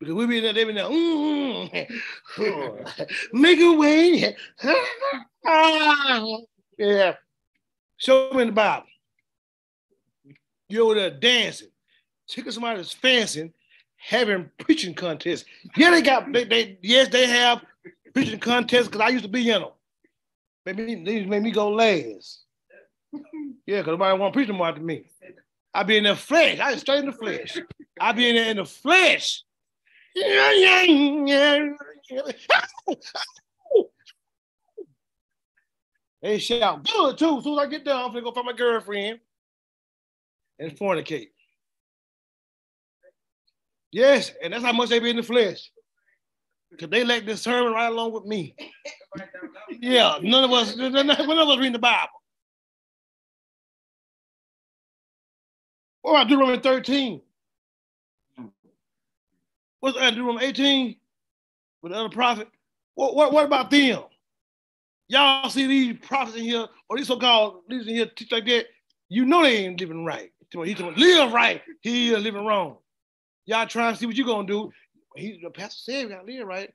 Because 0.03 0.17
we 0.17 0.25
be 0.25 0.41
there, 0.41 0.51
they 0.51 0.65
be 0.65 0.73
there, 0.73 0.83
mm, 0.83 1.89
make 3.33 3.59
a 3.59 3.71
way. 3.71 4.35
yeah. 6.77 7.13
Show 7.95 8.31
me 8.33 8.43
the 8.43 8.51
Bible. 8.51 8.85
You're 10.67 10.83
over 10.83 10.95
there 10.95 11.11
dancing. 11.11 11.69
Somebody 12.27 12.77
that's 12.77 12.95
dancing, 12.95 13.53
having 13.95 14.49
preaching 14.57 14.93
contests. 14.93 15.45
Yeah, 15.77 15.91
they 15.91 16.01
got 16.01 16.29
they, 16.33 16.43
they 16.43 16.77
yes, 16.81 17.07
they 17.07 17.25
have 17.27 17.61
preaching 18.13 18.39
contests 18.39 18.87
because 18.87 18.99
I 18.99 19.07
used 19.07 19.23
to 19.23 19.29
be 19.29 19.49
in 19.49 19.61
them. 19.61 19.71
Maybe 20.65 20.95
these 20.95 21.27
made 21.27 21.43
me 21.43 21.51
go 21.51 21.69
last. 21.69 22.41
Yeah, 23.65 23.79
because 23.79 23.91
nobody 23.91 24.19
want 24.19 24.33
to 24.33 24.37
preach 24.37 24.49
no 24.49 24.55
more 24.55 24.73
to 24.73 24.81
me. 24.81 25.05
I 25.73 25.83
be 25.83 25.97
in 25.97 26.03
the 26.03 26.15
flesh. 26.17 26.59
I 26.59 26.75
straight 26.75 26.99
in 26.99 27.05
the 27.05 27.13
flesh. 27.13 27.57
I 28.01 28.11
be 28.11 28.29
in 28.29 28.35
in 28.35 28.57
the 28.57 28.65
flesh. 28.65 29.43
They 36.21 36.39
shout 36.39 36.85
good 36.85 37.17
too. 37.17 37.37
As 37.37 37.43
soon 37.43 37.59
as 37.59 37.65
I 37.65 37.69
get 37.69 37.83
done, 37.83 38.01
I'm 38.01 38.07
gonna 38.09 38.21
go 38.21 38.31
find 38.31 38.45
my 38.45 38.53
girlfriend 38.53 39.19
and 40.57 40.71
fornicate. 40.77 41.29
Yes, 43.91 44.31
and 44.41 44.53
that's 44.53 44.63
how 44.63 44.71
much 44.71 44.89
they 44.89 44.99
be 44.99 45.09
in 45.09 45.17
the 45.17 45.23
flesh. 45.23 45.69
Because 46.71 46.89
they 46.89 47.03
let 47.03 47.25
this 47.25 47.41
sermon 47.41 47.73
right 47.73 47.91
along 47.91 48.13
with 48.13 48.25
me. 48.25 48.55
yeah, 49.69 50.17
none 50.21 50.43
of 50.43 50.51
us, 50.51 50.75
none 50.77 51.09
of 51.09 51.19
us 51.19 51.57
reading 51.57 51.73
the 51.73 51.79
Bible. 51.79 52.09
What 56.01 56.11
about 56.11 56.27
Deuteronomy 56.29 56.59
13? 56.61 57.21
What's 59.83 59.99
that, 59.99 60.11
Deuteronomy 60.11 60.45
18? 60.45 60.95
With 61.81 61.91
the 61.91 61.97
other 61.97 62.07
prophet? 62.07 62.47
What, 62.95 63.17
what, 63.17 63.33
what 63.33 63.43
about 63.43 63.69
them? 63.69 64.03
Y'all 65.09 65.49
see 65.49 65.67
these 65.67 65.97
prophets 66.01 66.37
in 66.37 66.45
here, 66.45 66.67
or 66.87 66.95
these 66.95 67.07
so-called 67.07 67.63
leaders 67.67 67.87
in 67.87 67.95
here 67.95 68.05
teach 68.05 68.31
like 68.31 68.45
that, 68.45 68.67
you 69.09 69.25
know 69.25 69.43
they 69.43 69.65
ain't 69.65 69.77
living 69.81 70.05
right. 70.05 70.31
He's 70.49 70.75
going 70.75 70.95
live 70.95 71.33
right, 71.33 71.61
he 71.81 72.13
is 72.13 72.23
living 72.23 72.45
wrong. 72.45 72.77
Y'all 73.45 73.67
trying 73.67 73.93
to 73.93 73.99
see 73.99 74.05
what 74.05 74.15
you 74.15 74.25
gonna 74.25 74.47
do. 74.47 74.71
He, 75.17 75.41
the 75.43 75.49
pastor 75.49 75.91
said 75.91 76.05
we 76.05 76.13
gotta 76.13 76.25
live 76.25 76.47
right. 76.47 76.73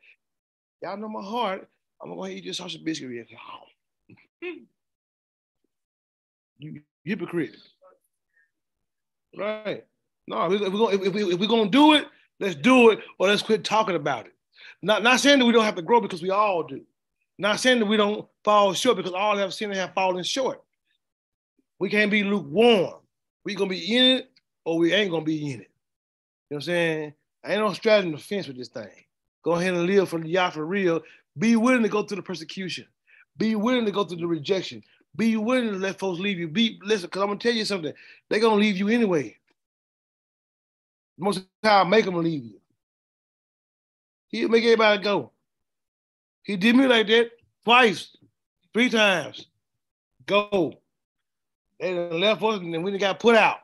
Y'all 0.82 0.98
know 0.98 1.08
my 1.08 1.22
heart. 1.22 1.66
I'm 2.02 2.14
gonna 2.14 2.28
eat 2.28 2.44
this 2.44 2.58
sausage 2.58 2.84
biscuit. 2.84 3.08
you 6.58 6.82
hypocrite. 7.04 7.56
Right. 9.34 9.86
No, 10.26 10.52
if 10.52 10.60
we're, 10.60 10.68
gonna, 10.68 11.02
if, 11.02 11.14
we, 11.14 11.32
if 11.32 11.40
we're 11.40 11.48
gonna 11.48 11.70
do 11.70 11.94
it, 11.94 12.04
let's 12.40 12.54
do 12.54 12.90
it, 12.90 13.00
or 13.18 13.28
let's 13.28 13.42
quit 13.42 13.64
talking 13.64 13.96
about 13.96 14.26
it. 14.26 14.32
Not, 14.82 15.02
not 15.02 15.20
saying 15.20 15.38
that 15.38 15.44
we 15.44 15.52
don't 15.52 15.64
have 15.64 15.76
to 15.76 15.82
grow 15.82 16.00
because 16.00 16.22
we 16.22 16.30
all 16.30 16.62
do. 16.62 16.82
Not 17.38 17.60
saying 17.60 17.78
that 17.80 17.86
we 17.86 17.96
don't 17.96 18.26
fall 18.44 18.72
short 18.74 18.96
because 18.96 19.12
all 19.12 19.36
have 19.36 19.54
sinned 19.54 19.72
and 19.72 19.80
have 19.80 19.94
fallen 19.94 20.24
short. 20.24 20.62
We 21.78 21.88
can't 21.88 22.10
be 22.10 22.24
lukewarm. 22.24 22.94
We 23.44 23.54
gonna 23.54 23.70
be 23.70 23.96
in 23.96 24.18
it 24.18 24.30
or 24.64 24.78
we 24.78 24.92
ain't 24.92 25.10
gonna 25.10 25.24
be 25.24 25.52
in 25.52 25.60
it. 25.60 25.70
You 26.50 26.54
know 26.54 26.56
what 26.56 26.56
I'm 26.56 26.62
saying? 26.62 27.14
I 27.44 27.52
ain't 27.52 27.60
no 27.60 27.72
straddling 27.72 28.12
the 28.12 28.18
fence 28.18 28.48
with 28.48 28.56
this 28.56 28.68
thing. 28.68 28.90
Go 29.44 29.52
ahead 29.52 29.74
and 29.74 29.86
live 29.86 30.08
for 30.08 30.18
the 30.18 30.28
Yah 30.28 30.50
for 30.50 30.66
real. 30.66 31.00
Be 31.38 31.56
willing 31.56 31.82
to 31.82 31.88
go 31.88 32.02
through 32.02 32.16
the 32.16 32.22
persecution. 32.22 32.86
Be 33.36 33.54
willing 33.54 33.84
to 33.84 33.92
go 33.92 34.04
through 34.04 34.18
the 34.18 34.26
rejection. 34.26 34.82
Be 35.14 35.36
willing 35.36 35.70
to 35.70 35.78
let 35.78 35.98
folks 35.98 36.18
leave 36.18 36.38
you. 36.38 36.48
Be 36.48 36.80
listen, 36.82 37.06
because 37.06 37.22
I'm 37.22 37.28
gonna 37.28 37.38
tell 37.38 37.52
you 37.52 37.64
something. 37.64 37.92
They're 38.28 38.40
gonna 38.40 38.56
leave 38.56 38.76
you 38.76 38.88
anyway. 38.88 39.36
Most 41.18 41.38
of 41.38 41.46
the 41.62 41.68
time, 41.68 41.90
make 41.90 42.04
them 42.04 42.14
leave 42.14 42.44
you. 42.44 42.60
He'll 44.28 44.48
make 44.48 44.64
everybody 44.64 45.02
go. 45.02 45.32
He 46.42 46.56
did 46.56 46.76
me 46.76 46.86
like 46.86 47.06
that 47.08 47.30
twice, 47.64 48.16
three 48.72 48.88
times. 48.88 49.46
Go. 50.26 50.74
They 51.80 51.94
left 51.94 52.42
us 52.42 52.60
and 52.60 52.84
we 52.84 52.96
got 52.98 53.20
put 53.20 53.34
out. 53.34 53.58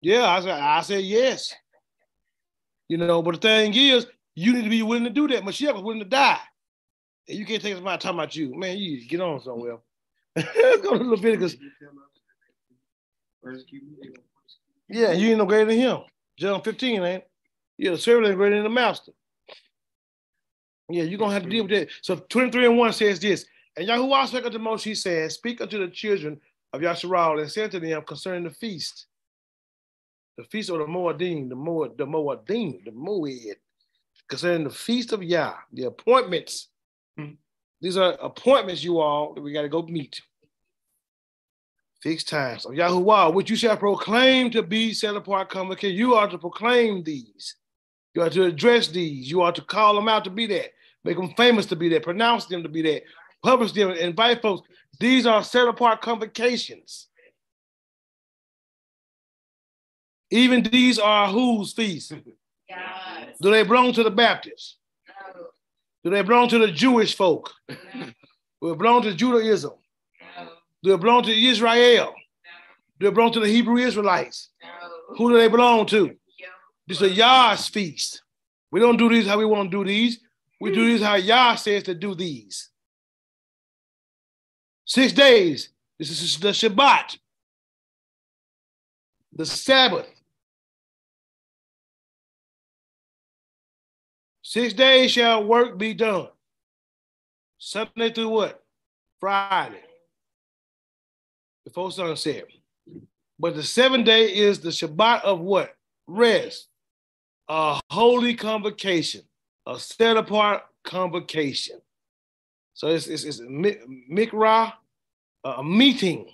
Yeah, 0.00 0.26
I 0.26 0.40
said, 0.40 0.50
I 0.50 0.80
said 0.80 1.04
yes. 1.04 1.54
You 2.88 2.98
know, 2.98 3.22
but 3.22 3.34
the 3.34 3.40
thing 3.40 3.74
is, 3.74 4.06
you 4.34 4.52
need 4.52 4.64
to 4.64 4.70
be 4.70 4.82
willing 4.82 5.04
to 5.04 5.10
do 5.10 5.28
that. 5.28 5.44
Mashiach 5.44 5.74
was 5.74 5.82
willing 5.82 6.00
to 6.00 6.08
die. 6.08 6.38
And 7.28 7.38
you 7.38 7.46
can't 7.46 7.62
take 7.62 7.76
about 7.76 8.00
talking 8.00 8.18
about 8.18 8.34
you. 8.34 8.54
Man, 8.56 8.78
you 8.78 9.06
get 9.06 9.20
on 9.20 9.40
somewhere. 9.40 9.78
Let's 10.34 10.82
go 10.82 10.98
to 10.98 11.04
Leviticus. 11.04 11.56
Yeah, 14.92 15.12
you 15.12 15.30
ain't 15.30 15.38
no 15.38 15.46
greater 15.46 15.64
than 15.64 15.78
him. 15.78 16.00
John 16.36 16.60
15, 16.62 17.02
ain't 17.02 17.24
Yeah, 17.78 17.92
the 17.92 17.98
servant 17.98 18.28
ain't 18.28 18.36
greater 18.36 18.56
than 18.56 18.64
the 18.64 18.70
master. 18.70 19.12
Yeah, 20.90 21.04
you're 21.04 21.18
gonna 21.18 21.32
have 21.32 21.44
to 21.44 21.48
deal 21.48 21.64
with 21.64 21.72
that. 21.72 21.88
So 22.02 22.16
23 22.16 22.66
and 22.66 22.76
1 22.76 22.92
says 22.92 23.18
this. 23.18 23.46
And 23.74 23.88
Yahuwah 23.88 24.28
spake 24.28 24.44
unto 24.44 24.58
Moshe, 24.58 24.82
he 24.82 24.94
said, 24.94 25.32
Speak 25.32 25.62
unto 25.62 25.78
the 25.78 25.88
children 25.90 26.38
of 26.74 26.82
Yasharal 26.82 27.40
and 27.40 27.50
said 27.50 27.70
to 27.70 27.80
them 27.80 28.02
concerning 28.02 28.44
the 28.44 28.50
feast. 28.50 29.06
The 30.36 30.44
feast 30.44 30.68
of 30.68 30.78
the 30.78 30.84
Moedim, 30.84 31.48
the 31.48 31.56
Moed, 31.56 31.96
the 31.96 32.06
Moedim, 32.06 32.84
the 32.84 32.90
Moed, 32.90 33.54
concerning 34.28 34.64
the 34.64 34.74
feast 34.74 35.12
of 35.12 35.22
Yah, 35.22 35.54
the 35.72 35.84
appointments. 35.84 36.68
Hmm. 37.16 37.32
These 37.80 37.96
are 37.96 38.12
appointments, 38.20 38.84
you 38.84 39.00
all, 39.00 39.32
that 39.32 39.40
we 39.40 39.52
got 39.52 39.62
to 39.62 39.68
go 39.70 39.82
meet. 39.82 40.20
Fixed 42.02 42.28
times 42.28 42.66
of 42.66 42.72
Yahuwah, 42.72 43.32
which 43.32 43.48
you 43.48 43.56
shall 43.56 43.76
proclaim 43.76 44.50
to 44.50 44.62
be 44.62 44.92
set 44.92 45.14
apart, 45.14 45.50
convocation. 45.50 45.96
You 45.96 46.14
are 46.14 46.28
to 46.28 46.38
proclaim 46.38 47.04
these. 47.04 47.56
You 48.14 48.22
are 48.22 48.30
to 48.30 48.44
address 48.44 48.88
these. 48.88 49.30
You 49.30 49.42
are 49.42 49.52
to 49.52 49.62
call 49.62 49.94
them 49.94 50.08
out 50.08 50.24
to 50.24 50.30
be 50.30 50.46
that. 50.46 50.72
Make 51.04 51.16
them 51.16 51.32
famous 51.36 51.66
to 51.66 51.76
be 51.76 51.88
that. 51.90 52.02
Pronounce 52.02 52.46
them 52.46 52.62
to 52.62 52.68
be 52.68 52.82
that 52.82 53.02
publish 53.42 53.72
them, 53.72 53.90
invite 53.90 54.40
folks. 54.40 54.66
These 55.00 55.26
are 55.26 55.42
set 55.42 55.66
apart 55.66 56.00
convocations. 56.00 57.08
Even 60.30 60.62
these 60.62 60.98
are 60.98 61.28
whose 61.28 61.72
feasts? 61.72 62.12
Yes. 62.68 63.36
Do 63.40 63.50
they 63.50 63.64
belong 63.64 63.92
to 63.94 64.02
the 64.02 64.10
Baptists? 64.10 64.76
No. 65.08 65.42
Do 66.04 66.10
they 66.10 66.22
belong 66.22 66.48
to 66.48 66.58
the 66.58 66.70
Jewish 66.70 67.14
folk? 67.14 67.52
No. 67.68 67.76
Do 68.62 68.70
they 68.70 68.76
belong 68.76 69.02
to 69.02 69.14
Judaism? 69.14 69.72
No. 70.82 70.90
Do 70.90 70.96
they 70.96 71.02
belong 71.02 71.22
to 71.24 71.32
Israel? 71.32 72.14
Do 72.98 73.06
they 73.06 73.14
belong 73.14 73.32
to 73.32 73.40
the 73.40 73.48
Hebrew 73.48 73.76
Israelites? 73.76 74.50
Who 75.16 75.30
do 75.30 75.38
they 75.38 75.48
belong 75.48 75.86
to? 75.86 76.14
This 76.86 77.00
is 77.00 77.12
a 77.12 77.14
Yah's 77.14 77.68
feast. 77.68 78.22
We 78.70 78.80
don't 78.80 78.96
do 78.96 79.08
these 79.08 79.26
how 79.26 79.38
we 79.38 79.44
want 79.44 79.70
to 79.70 79.78
do 79.78 79.88
these. 79.88 80.20
We 80.60 80.72
do 80.72 80.86
these 80.86 81.02
how 81.02 81.14
Yah 81.16 81.56
says 81.56 81.84
to 81.84 81.94
do 81.94 82.14
these. 82.14 82.70
Six 84.84 85.12
days. 85.12 85.70
This 85.98 86.10
is 86.10 86.38
the 86.38 86.48
Shabbat, 86.48 87.18
the 89.32 89.46
Sabbath. 89.46 90.08
Six 94.42 94.74
days 94.74 95.12
shall 95.12 95.44
work 95.44 95.78
be 95.78 95.94
done. 95.94 96.28
Sunday 97.58 98.12
through 98.12 98.30
what? 98.30 98.64
Friday. 99.20 99.84
Before 101.64 101.90
said, 102.16 102.44
But 103.38 103.54
the 103.54 103.62
seventh 103.62 104.06
day 104.06 104.24
is 104.34 104.60
the 104.60 104.70
Shabbat 104.70 105.22
of 105.22 105.40
what? 105.40 105.74
Rest. 106.06 106.68
A 107.48 107.80
holy 107.90 108.34
convocation, 108.34 109.22
a 109.66 109.78
set 109.78 110.16
apart 110.16 110.62
convocation. 110.84 111.80
So 112.74 112.88
it's, 112.88 113.06
it's, 113.06 113.24
it's 113.24 113.40
mikra, 113.40 114.72
a 115.44 115.62
meeting. 115.62 116.30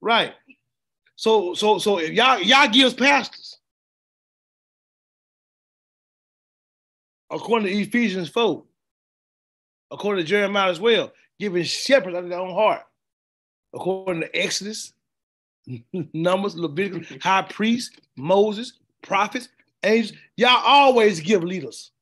Right. 0.00 0.34
So 1.16 1.54
so 1.54 1.78
so 1.78 1.98
if 1.98 2.10
y'all 2.10 2.38
y'all 2.38 2.68
gives 2.68 2.94
pastors, 2.94 3.58
according 7.30 7.66
to 7.68 7.74
Ephesians 7.74 8.28
4, 8.28 8.62
according 9.90 10.24
to 10.24 10.28
Jeremiah 10.28 10.70
as 10.70 10.78
well, 10.78 11.12
giving 11.40 11.64
shepherds 11.64 12.16
out 12.16 12.22
of 12.22 12.30
their 12.30 12.38
own 12.38 12.54
heart, 12.54 12.82
according 13.74 14.22
to 14.22 14.36
Exodus, 14.36 14.92
Numbers, 16.12 16.56
Leviticus, 16.56 17.22
high 17.22 17.42
priests, 17.42 17.96
Moses, 18.16 18.74
prophets, 19.02 19.48
angels. 19.82 20.16
Y'all 20.36 20.62
always 20.64 21.20
give 21.20 21.44
leaders 21.44 21.92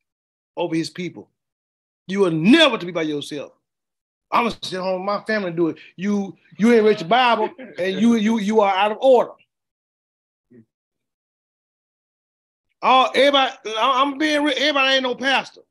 over 0.56 0.74
his 0.74 0.90
people. 0.90 1.28
You 2.06 2.24
are 2.24 2.30
never 2.30 2.78
to 2.78 2.86
be 2.86 2.92
by 2.92 3.02
yourself. 3.02 3.52
I'm 4.30 4.44
gonna 4.44 4.56
sit 4.62 4.80
home, 4.80 5.00
with 5.00 5.06
my 5.06 5.22
family 5.24 5.52
do 5.52 5.68
it. 5.68 5.76
You 5.96 6.36
you 6.58 6.72
ain't 6.72 6.84
read 6.84 6.98
the 6.98 7.04
Bible 7.04 7.50
and 7.78 8.00
you 8.00 8.16
you 8.16 8.38
you 8.38 8.60
are 8.60 8.74
out 8.74 8.92
of 8.92 8.98
order. 9.00 9.32
All 12.82 13.10
everybody, 13.14 13.52
I'm 13.78 14.18
being 14.18 14.36
everybody 14.36 14.94
ain't 14.94 15.02
no 15.02 15.14
pastor. 15.14 15.62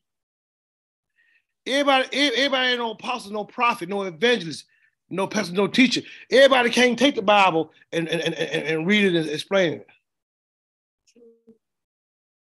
Everybody, 1.67 2.07
everybody 2.13 2.69
ain't 2.69 2.79
no 2.79 2.91
apostle, 2.91 3.31
no 3.31 3.43
prophet, 3.43 3.89
no 3.89 4.03
evangelist, 4.03 4.65
no 5.09 5.27
pastor, 5.27 5.53
no 5.53 5.67
teacher. 5.67 6.01
Everybody 6.31 6.69
can't 6.69 6.97
take 6.97 7.15
the 7.15 7.21
Bible 7.21 7.71
and, 7.91 8.07
and, 8.07 8.21
and, 8.21 8.33
and 8.33 8.87
read 8.87 9.05
it 9.05 9.15
and 9.15 9.29
explain 9.29 9.73
it. 9.73 9.87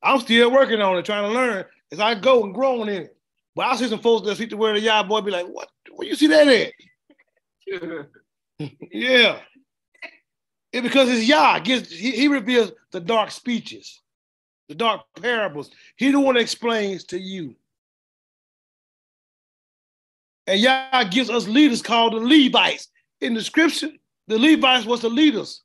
I'm 0.02 0.20
still 0.20 0.50
working 0.50 0.80
on 0.80 0.96
it, 0.96 1.04
trying 1.04 1.30
to 1.30 1.34
learn 1.34 1.64
as 1.92 2.00
I 2.00 2.14
go 2.14 2.44
and 2.44 2.54
growing 2.54 2.88
in 2.88 3.02
it. 3.02 3.16
But 3.54 3.66
I 3.66 3.76
see 3.76 3.88
some 3.88 4.00
folks 4.00 4.26
that 4.26 4.36
see 4.36 4.46
the 4.46 4.56
word 4.56 4.76
of 4.76 4.82
Yah 4.82 5.02
boy 5.02 5.20
be 5.20 5.30
like, 5.30 5.46
what? 5.46 5.68
Where 5.92 6.08
you 6.08 6.14
see 6.14 6.28
that 6.28 6.48
at? 6.48 6.72
yeah. 8.92 9.38
It, 10.72 10.82
because 10.82 11.08
it's 11.08 11.26
Yah. 11.26 11.58
Gives, 11.58 11.90
he, 11.90 12.12
he 12.12 12.28
reveals 12.28 12.72
the 12.92 13.00
dark 13.00 13.30
speeches, 13.30 14.00
the 14.68 14.74
dark 14.74 15.02
parables. 15.20 15.70
He 15.96 16.10
the 16.10 16.20
one 16.20 16.36
that 16.36 16.42
explains 16.42 17.04
to 17.04 17.18
you. 17.18 17.56
And 20.46 20.60
Yah 20.60 21.04
gives 21.04 21.30
us 21.30 21.46
leaders 21.46 21.82
called 21.82 22.14
the 22.14 22.18
Levites. 22.18 22.88
In 23.20 23.34
the 23.34 23.42
scripture, 23.42 23.90
the 24.26 24.38
Levites 24.38 24.86
was 24.86 25.02
the 25.02 25.08
leaders 25.08 25.62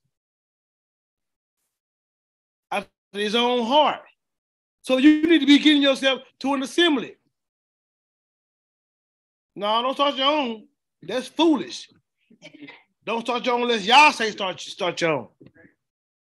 after 2.72 2.90
his 3.14 3.36
own 3.36 3.66
heart. 3.66 4.02
So 4.82 4.98
you 4.98 5.24
need 5.24 5.40
to 5.40 5.46
be 5.46 5.58
getting 5.58 5.82
yourself 5.82 6.22
to 6.40 6.54
an 6.54 6.64
assembly. 6.64 7.16
No, 9.56 9.82
don't 9.82 9.94
start 9.94 10.16
your 10.16 10.28
own. 10.28 10.68
That's 11.02 11.28
foolish. 11.28 11.90
Don't 13.06 13.22
start 13.22 13.46
your 13.46 13.56
own 13.56 13.62
unless 13.62 13.86
y'all 13.86 14.12
say 14.12 14.32
start 14.32 14.60
start 14.60 15.00
your 15.00 15.12
own. 15.12 15.28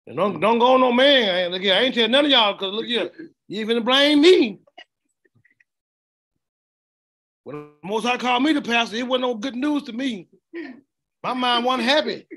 And 0.08 0.18
don't 0.18 0.40
don't 0.40 0.60
go 0.60 0.74
on 0.74 0.82
no 0.82 0.92
man. 0.92 1.52
Look 1.52 1.62
here, 1.62 1.76
I 1.76 1.82
ain't 1.82 1.94
tell 1.94 2.08
none 2.08 2.26
of 2.26 2.32
y'all 2.32 2.54
because 2.54 2.74
look 2.74 2.86
here, 2.86 3.12
you 3.48 3.62
even 3.62 3.84
blame 3.84 4.22
me. 4.22 4.60
When 7.44 7.70
most 7.84 8.06
I 8.06 8.18
called 8.18 8.44
me 8.44 8.54
the 8.54 8.62
pastor, 8.62 8.98
it 8.98 9.08
wasn't 9.08 9.22
no 9.22 9.36
good 9.36 9.56
news 9.56 9.84
to 9.84 9.94
me. 9.94 10.28
My 11.24 11.34
mind 11.34 11.66
wasn't 11.66 11.88
happy. 11.90 12.28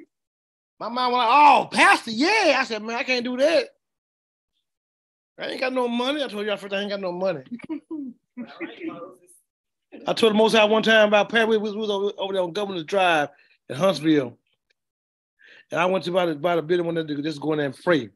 My 0.78 0.88
mind 0.88 1.12
was 1.12 1.18
like, 1.18 1.28
oh, 1.30 1.68
pastor, 1.70 2.10
yeah. 2.10 2.56
I 2.58 2.64
said, 2.64 2.82
man, 2.82 2.96
I 2.96 3.02
can't 3.02 3.24
do 3.24 3.36
that. 3.36 3.68
I 5.38 5.46
ain't 5.46 5.60
got 5.60 5.72
no 5.72 5.88
money. 5.88 6.22
I 6.22 6.28
told 6.28 6.46
y'all 6.46 6.56
first 6.56 6.74
I 6.74 6.80
ain't 6.80 6.90
got 6.90 7.00
no 7.00 7.12
money. 7.12 7.42
I 10.06 10.12
told 10.12 10.32
the 10.32 10.36
Most 10.36 10.54
High 10.54 10.64
one 10.64 10.82
time 10.82 11.08
about 11.08 11.28
Perry 11.28 11.58
was, 11.58 11.74
was 11.74 11.90
over, 11.90 12.12
over, 12.18 12.32
there 12.32 12.42
on 12.42 12.52
Governor's 12.52 12.84
Drive 12.84 13.28
in 13.68 13.76
Huntsville. 13.76 14.36
And 15.70 15.80
I 15.80 15.86
went 15.86 16.04
to 16.04 16.12
buy 16.12 16.26
the, 16.26 16.34
buy 16.34 16.56
the 16.56 16.62
building 16.62 16.86
one 16.86 16.94
to 16.94 17.22
just 17.22 17.40
go 17.40 17.52
in 17.52 17.58
there 17.58 17.66
and. 17.66 18.10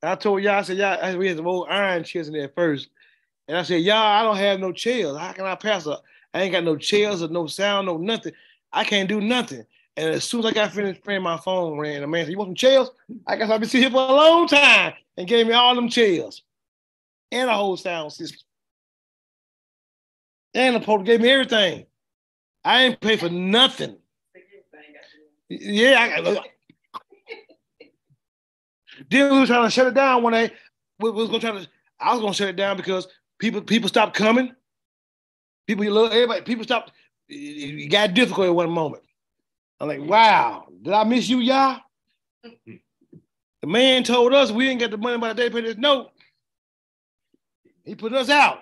And 0.00 0.10
I 0.10 0.14
told 0.14 0.42
y'all, 0.42 0.54
I 0.54 0.62
said, 0.62 0.76
y'all, 0.76 1.16
we 1.16 1.28
had 1.28 1.36
some 1.36 1.46
old 1.46 1.68
iron 1.68 2.04
chairs 2.04 2.28
in 2.28 2.34
there 2.34 2.50
first. 2.54 2.88
And 3.48 3.56
I 3.56 3.62
said, 3.62 3.80
y'all, 3.82 3.96
I 3.96 4.22
don't 4.22 4.36
have 4.36 4.60
no 4.60 4.72
chairs. 4.72 5.16
How 5.16 5.32
can 5.32 5.46
I 5.46 5.54
pass 5.54 5.86
up? 5.86 6.04
I 6.34 6.42
ain't 6.42 6.52
got 6.52 6.64
no 6.64 6.76
chairs 6.76 7.22
or 7.22 7.28
no 7.28 7.46
sound, 7.46 7.86
no 7.86 7.96
nothing. 7.96 8.34
I 8.72 8.84
can't 8.84 9.08
do 9.08 9.22
nothing. 9.22 9.64
And 9.96 10.14
as 10.14 10.24
soon 10.24 10.40
as 10.40 10.46
I 10.46 10.52
got 10.52 10.72
finished 10.72 11.02
praying, 11.02 11.22
my 11.22 11.38
phone 11.38 11.78
rang. 11.78 12.02
The 12.02 12.06
man 12.06 12.24
said, 12.24 12.30
You 12.30 12.38
want 12.38 12.48
some 12.48 12.54
chairs? 12.54 12.90
I 13.26 13.36
guess 13.36 13.50
I've 13.50 13.58
been 13.58 13.68
sitting 13.68 13.90
here 13.90 13.90
for 13.90 14.08
a 14.08 14.14
long 14.14 14.46
time 14.46 14.92
and 15.16 15.26
gave 15.26 15.46
me 15.46 15.54
all 15.54 15.74
them 15.74 15.88
chairs 15.88 16.42
and 17.32 17.48
a 17.48 17.54
whole 17.54 17.76
sound 17.76 18.12
system. 18.12 18.38
And 20.54 20.76
the 20.76 20.80
Pope 20.80 21.04
gave 21.04 21.20
me 21.20 21.30
everything. 21.30 21.86
I 22.64 22.84
ain't 22.84 23.00
pay 23.00 23.16
for 23.16 23.28
nothing. 23.28 23.96
Yeah, 25.48 26.14
I 26.18 26.40
Then 29.10 29.32
we 29.32 29.40
were 29.40 29.46
trying 29.46 29.64
to 29.64 29.70
shut 29.70 29.86
it 29.86 29.94
down. 29.94 30.22
We, 30.22 30.50
we 31.00 31.10
was 31.10 31.28
gonna 31.28 31.40
try 31.40 31.52
to. 31.52 31.66
I 31.98 32.12
was 32.12 32.20
gonna 32.20 32.34
shut 32.34 32.48
it 32.48 32.56
down 32.56 32.76
because 32.76 33.08
people 33.38 33.60
people 33.62 33.88
stopped 33.88 34.16
coming. 34.16 34.54
People, 35.66 35.84
you 35.84 35.90
look, 35.90 36.12
everybody, 36.12 36.40
people 36.42 36.64
stopped. 36.64 36.92
It 37.28 37.90
got 37.90 38.14
difficult 38.14 38.46
at 38.48 38.54
one 38.54 38.70
moment. 38.70 39.02
I'm 39.78 39.88
like, 39.88 40.00
mm-hmm. 40.00 40.08
wow, 40.08 40.66
did 40.82 40.94
I 40.94 41.04
miss 41.04 41.28
you, 41.28 41.40
y'all? 41.40 41.80
Mm-hmm. 42.44 42.76
The 43.60 43.66
man 43.66 44.02
told 44.04 44.32
us 44.32 44.50
we 44.50 44.64
didn't 44.64 44.80
get 44.80 44.90
the 44.90 44.96
money 44.96 45.18
by 45.18 45.28
the 45.28 45.34
day 45.34 45.50
pay 45.50 45.60
this 45.60 45.76
note. 45.76 46.10
He 47.84 47.94
put 47.94 48.12
us 48.12 48.30
out. 48.30 48.60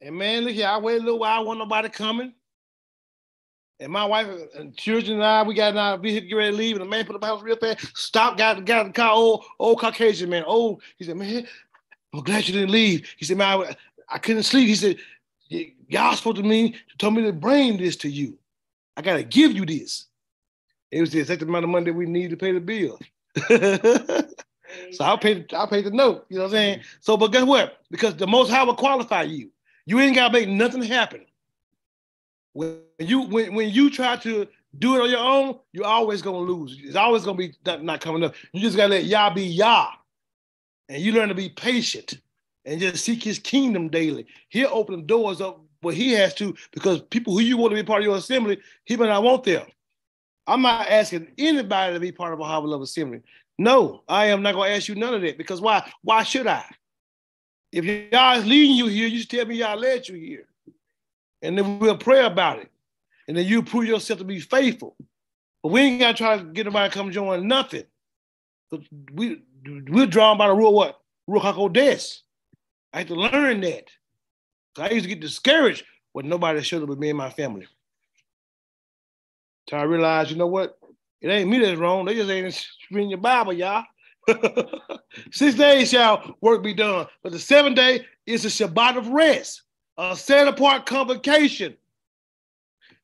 And 0.00 0.16
man, 0.16 0.44
look 0.44 0.52
here, 0.52 0.66
I 0.66 0.78
waited 0.78 1.02
a 1.02 1.04
little 1.04 1.20
while, 1.20 1.44
wasn't 1.44 1.60
nobody 1.60 1.88
coming. 1.88 2.34
And 3.80 3.92
my 3.92 4.04
wife 4.04 4.28
and 4.56 4.76
children 4.76 5.14
and 5.14 5.24
I, 5.24 5.42
we 5.42 5.54
got 5.54 5.72
in 5.72 5.78
our 5.78 5.98
vehicle, 5.98 6.28
get 6.28 6.34
ready 6.36 6.50
to 6.50 6.56
leave, 6.56 6.76
and 6.76 6.84
the 6.84 6.88
man 6.88 7.06
put 7.06 7.20
the 7.20 7.26
house 7.26 7.42
real 7.42 7.56
fast, 7.56 7.96
stopped, 7.96 8.38
got, 8.38 8.64
got 8.64 8.86
the 8.86 8.92
car, 8.92 9.12
old, 9.12 9.44
old 9.58 9.80
Caucasian 9.80 10.30
man, 10.30 10.44
old. 10.44 10.82
He 10.96 11.04
said, 11.04 11.16
man, 11.16 11.46
I'm 12.14 12.22
glad 12.22 12.46
you 12.46 12.54
didn't 12.54 12.70
leave. 12.70 13.12
He 13.16 13.24
said, 13.24 13.38
man, 13.38 13.58
I, 13.58 13.76
I 14.08 14.18
couldn't 14.18 14.44
sleep. 14.44 14.68
He 14.68 14.76
said, 14.76 14.98
y'all 15.48 16.14
supposed 16.14 16.36
to 16.36 16.44
me, 16.44 16.76
told 16.98 17.14
me 17.14 17.22
to 17.22 17.32
bring 17.32 17.76
this 17.76 17.96
to 17.96 18.08
you. 18.08 18.38
I 18.96 19.02
gotta 19.02 19.24
give 19.24 19.50
you 19.50 19.66
this. 19.66 20.06
It 20.92 21.00
was 21.00 21.10
the 21.10 21.18
exact 21.18 21.42
amount 21.42 21.64
of 21.64 21.70
money 21.70 21.86
that 21.86 21.94
we 21.94 22.06
need 22.06 22.30
to 22.30 22.36
pay 22.36 22.52
the 22.52 22.60
bill. 22.60 23.00
so 24.92 25.04
I'll 25.04 25.18
pay, 25.18 25.44
I'll 25.52 25.66
pay 25.66 25.82
the 25.82 25.90
note, 25.90 26.26
you 26.28 26.36
know 26.36 26.44
what 26.44 26.50
I'm 26.50 26.52
saying? 26.52 26.80
So, 27.00 27.16
but 27.16 27.32
guess 27.32 27.42
what? 27.42 27.80
Because 27.90 28.14
the 28.14 28.28
most 28.28 28.48
high 28.48 28.62
will 28.62 28.76
qualify 28.76 29.22
you. 29.22 29.50
You 29.84 29.98
ain't 29.98 30.14
gotta 30.14 30.32
make 30.32 30.48
nothing 30.48 30.82
happen. 30.82 31.26
When 32.52 32.78
you 33.00 33.22
when, 33.22 33.54
when 33.54 33.70
you 33.70 33.90
try 33.90 34.16
to 34.18 34.46
do 34.78 34.94
it 34.94 35.02
on 35.02 35.10
your 35.10 35.18
own, 35.18 35.58
you're 35.72 35.84
always 35.84 36.22
gonna 36.22 36.38
lose. 36.38 36.78
It's 36.80 36.94
always 36.94 37.24
gonna 37.24 37.36
be 37.36 37.54
not 37.64 38.00
coming 38.00 38.22
up. 38.22 38.34
You 38.52 38.60
just 38.60 38.76
gotta 38.76 38.90
let 38.90 39.04
Yah 39.04 39.34
be 39.34 39.42
Yah. 39.42 39.88
And 40.88 41.02
you 41.02 41.12
learn 41.12 41.28
to 41.28 41.34
be 41.34 41.48
patient 41.48 42.20
and 42.64 42.80
just 42.80 43.04
seek 43.04 43.22
his 43.22 43.38
kingdom 43.38 43.88
daily. 43.88 44.26
He'll 44.48 44.70
open 44.72 44.96
the 44.96 45.06
doors 45.06 45.40
up 45.40 45.60
where 45.80 45.94
he 45.94 46.12
has 46.12 46.34
to, 46.34 46.54
because 46.72 47.02
people 47.02 47.34
who 47.34 47.40
you 47.40 47.56
want 47.56 47.72
to 47.72 47.76
be 47.76 47.82
part 47.82 48.00
of 48.00 48.06
your 48.06 48.16
assembly, 48.16 48.58
he 48.84 48.96
may 48.96 49.06
not 49.06 49.22
want 49.22 49.44
them. 49.44 49.66
I'm 50.46 50.62
not 50.62 50.88
asking 50.88 51.28
anybody 51.38 51.94
to 51.94 52.00
be 52.00 52.12
part 52.12 52.32
of 52.32 52.38
Ahava 52.38 52.66
Love 52.66 52.82
Assembly. 52.82 53.20
No, 53.58 54.02
I 54.08 54.26
am 54.26 54.42
not 54.42 54.54
gonna 54.54 54.70
ask 54.70 54.88
you 54.88 54.94
none 54.94 55.14
of 55.14 55.22
that 55.22 55.38
because 55.38 55.60
why? 55.60 55.90
Why 56.02 56.22
should 56.22 56.46
I? 56.46 56.64
If 57.70 57.84
y'all 57.84 58.38
is 58.38 58.46
leading 58.46 58.76
you 58.76 58.86
here, 58.86 59.08
you 59.08 59.18
just 59.18 59.30
tell 59.30 59.46
me 59.46 59.56
y'all 59.56 59.78
led 59.78 60.08
you 60.08 60.16
here. 60.16 60.46
And 61.42 61.56
then 61.56 61.78
we'll 61.78 61.98
pray 61.98 62.24
about 62.24 62.58
it. 62.58 62.70
And 63.28 63.36
then 63.36 63.46
you 63.46 63.62
prove 63.62 63.84
yourself 63.84 64.18
to 64.18 64.24
be 64.24 64.40
faithful. 64.40 64.96
But 65.62 65.72
we 65.72 65.80
ain't 65.82 66.00
gotta 66.00 66.16
try 66.16 66.38
to 66.38 66.44
get 66.44 66.66
nobody 66.66 66.90
to 66.90 66.94
come 66.94 67.10
join 67.10 67.46
nothing. 67.46 67.84
We 69.12 69.42
we're 69.66 70.06
drawn 70.06 70.38
by 70.38 70.48
the 70.48 70.54
ruach 70.54 70.72
what? 70.72 71.00
Ruach 71.28 71.54
Hakodesh. 71.54 72.20
I 72.92 72.98
had 72.98 73.08
to 73.08 73.14
learn 73.14 73.60
that. 73.62 73.88
I 74.78 74.90
used 74.90 75.04
to 75.04 75.08
get 75.08 75.20
discouraged 75.20 75.84
when 76.12 76.28
nobody 76.28 76.60
showed 76.62 76.82
up 76.82 76.88
with 76.88 76.98
me 76.98 77.10
and 77.10 77.18
my 77.18 77.30
family. 77.30 77.66
Till 79.66 79.78
I 79.78 79.82
realized, 79.82 80.30
you 80.30 80.36
know 80.36 80.46
what? 80.46 80.78
It 81.20 81.28
ain't 81.28 81.48
me 81.48 81.58
that's 81.58 81.78
wrong. 81.78 82.04
They 82.04 82.14
just 82.14 82.30
ain't 82.30 82.66
reading 82.90 83.10
your 83.10 83.18
Bible, 83.18 83.52
y'all. 83.52 83.84
Six 85.32 85.56
days 85.56 85.90
shall 85.90 86.36
work 86.40 86.62
be 86.62 86.74
done, 86.74 87.06
but 87.22 87.32
the 87.32 87.38
seventh 87.38 87.76
day 87.76 88.04
is 88.26 88.44
a 88.44 88.48
Shabbat 88.48 88.96
of 88.96 89.08
rest, 89.08 89.62
a 89.98 90.16
set 90.16 90.48
apart 90.48 90.86
convocation. 90.86 91.76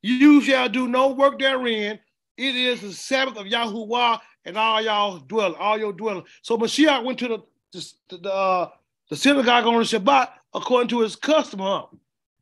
You 0.03 0.41
shall 0.41 0.69
do 0.69 0.89
no 0.89 1.09
work 1.13 1.39
therein. 1.39 1.99
It 2.37 2.57
is 2.57 2.81
the 2.81 2.93
Sabbath 2.93 3.37
of 3.37 3.47
Yahuwah 3.47 4.21
and 4.45 4.57
all 4.57 4.80
y'all 4.80 5.18
dwell, 5.18 5.55
all 5.55 5.78
your 5.78 5.93
dwelling. 5.93 6.24
So 6.43 6.57
Mashiach 6.57 7.05
went 7.05 7.18
to 7.20 7.28
the 7.28 7.38
the, 7.72 8.18
the, 8.18 8.32
uh, 8.32 8.70
the 9.09 9.16
synagogue 9.16 9.66
on 9.66 9.74
the 9.74 9.80
Shabbat 9.80 10.28
according 10.55 10.88
to 10.88 11.01
his 11.01 11.16
custom, 11.16 11.61
huh? 11.61 11.86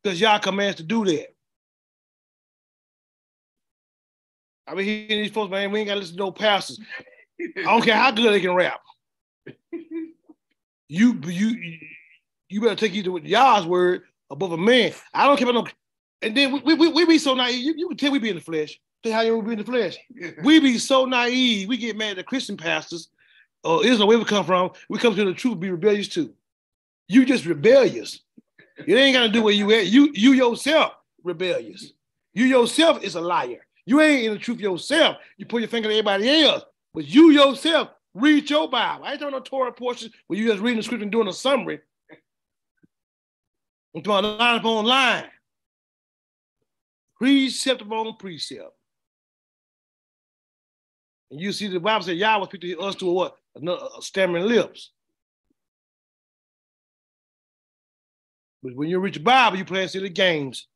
Because 0.02 0.20
y'all 0.20 0.38
commands 0.38 0.76
to 0.76 0.82
do 0.82 1.04
that. 1.04 1.34
I 4.66 4.74
mean, 4.74 4.84
he 4.84 5.06
these 5.08 5.30
folks, 5.30 5.50
man, 5.50 5.70
we 5.70 5.80
ain't 5.80 5.88
gotta 5.88 6.00
listen 6.00 6.16
to 6.16 6.24
no 6.24 6.30
pastors. 6.30 6.80
I 7.40 7.62
don't 7.62 7.82
care 7.82 7.94
how 7.94 8.10
good 8.10 8.32
they 8.32 8.40
can 8.40 8.54
rap. 8.54 8.80
You 10.88 11.20
you 11.26 11.78
you 12.48 12.60
better 12.60 12.74
take 12.74 12.94
you 12.94 13.02
to 13.04 13.20
Yah's 13.22 13.66
word 13.66 14.02
above 14.30 14.52
a 14.52 14.56
man. 14.56 14.92
I 15.12 15.26
don't 15.26 15.36
care 15.36 15.48
about 15.48 15.64
no. 15.64 15.70
And 16.20 16.36
then 16.36 16.62
we, 16.64 16.74
we, 16.74 16.88
we 16.88 17.06
be 17.06 17.18
so 17.18 17.34
naive. 17.34 17.64
You, 17.64 17.74
you 17.76 17.88
can 17.88 17.96
tell 17.96 18.10
we 18.10 18.18
be 18.18 18.30
in 18.30 18.36
the 18.36 18.42
flesh. 18.42 18.80
Tell 19.02 19.12
how 19.12 19.20
you 19.20 19.40
be 19.42 19.52
in 19.52 19.58
the 19.58 19.64
flesh. 19.64 19.96
we 20.42 20.58
be 20.60 20.78
so 20.78 21.04
naive. 21.04 21.68
We 21.68 21.76
get 21.76 21.96
mad 21.96 22.10
at 22.10 22.16
the 22.16 22.24
Christian 22.24 22.56
pastors 22.56 23.08
uh, 23.64 23.76
or 23.76 23.86
Israel, 23.86 24.08
where 24.08 24.18
we 24.18 24.24
come 24.24 24.44
from. 24.44 24.72
We 24.88 24.98
come 24.98 25.14
to 25.14 25.24
the 25.24 25.34
truth, 25.34 25.60
be 25.60 25.70
rebellious 25.70 26.08
too. 26.08 26.34
You 27.06 27.24
just 27.24 27.46
rebellious. 27.46 28.20
It 28.86 28.94
ain't 28.94 29.14
gonna 29.14 29.28
do 29.28 29.42
what 29.42 29.54
you 29.54 29.70
at. 29.72 29.86
You 29.86 30.10
you 30.14 30.32
yourself 30.32 30.92
rebellious. 31.22 31.92
You 32.34 32.44
yourself 32.44 33.02
is 33.02 33.14
a 33.14 33.20
liar. 33.20 33.64
You 33.86 34.00
ain't 34.00 34.26
in 34.26 34.32
the 34.34 34.38
truth 34.38 34.60
yourself. 34.60 35.16
You 35.36 35.46
put 35.46 35.62
your 35.62 35.68
finger 35.68 35.88
at 35.88 35.92
everybody 35.92 36.42
else, 36.42 36.64
but 36.92 37.06
you 37.06 37.30
yourself 37.30 37.88
read 38.14 38.50
your 38.50 38.68
Bible. 38.68 39.04
I 39.04 39.12
ain't 39.12 39.20
talking 39.20 39.32
no 39.32 39.40
Torah 39.40 39.72
portions 39.72 40.12
where 40.26 40.38
you 40.38 40.48
just 40.48 40.62
reading 40.62 40.78
the 40.78 40.82
scripture 40.82 41.04
and 41.04 41.12
doing 41.12 41.28
a 41.28 41.32
summary. 41.32 41.80
I'm 43.94 44.02
talking 44.02 44.38
line 44.38 44.58
upon 44.58 44.84
line, 44.84 45.24
precept 47.16 47.82
upon 47.82 48.16
precept. 48.18 48.77
And 51.30 51.40
you 51.40 51.52
see 51.52 51.68
the 51.68 51.80
Bible 51.80 52.04
said 52.04 52.16
Yah 52.16 52.38
was 52.38 52.48
speaking 52.48 52.70
to 52.70 52.80
us 52.80 52.94
to 52.96 53.06
what? 53.06 53.36
Another, 53.54 53.86
stammering 54.00 54.44
lips. 54.44 54.90
But 58.62 58.74
when 58.74 58.88
you 58.88 58.98
reach 58.98 59.14
the 59.14 59.20
Bible, 59.20 59.58
you 59.58 59.64
play 59.64 59.86
silly 59.86 60.08
games. 60.08 60.66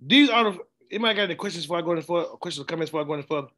These 0.00 0.30
are 0.30 0.52
the. 0.52 0.58
Anybody 0.90 1.14
got 1.16 1.22
any 1.24 1.34
questions 1.34 1.66
before 1.66 1.78
I 1.78 1.82
go 1.82 1.92
any 1.92 2.02
further? 2.02 2.28
Questions 2.28 2.62
or 2.62 2.66
comments 2.66 2.90
before 2.90 3.02
I 3.02 3.06
go 3.06 3.14
any 3.14 3.22
further? 3.22 3.48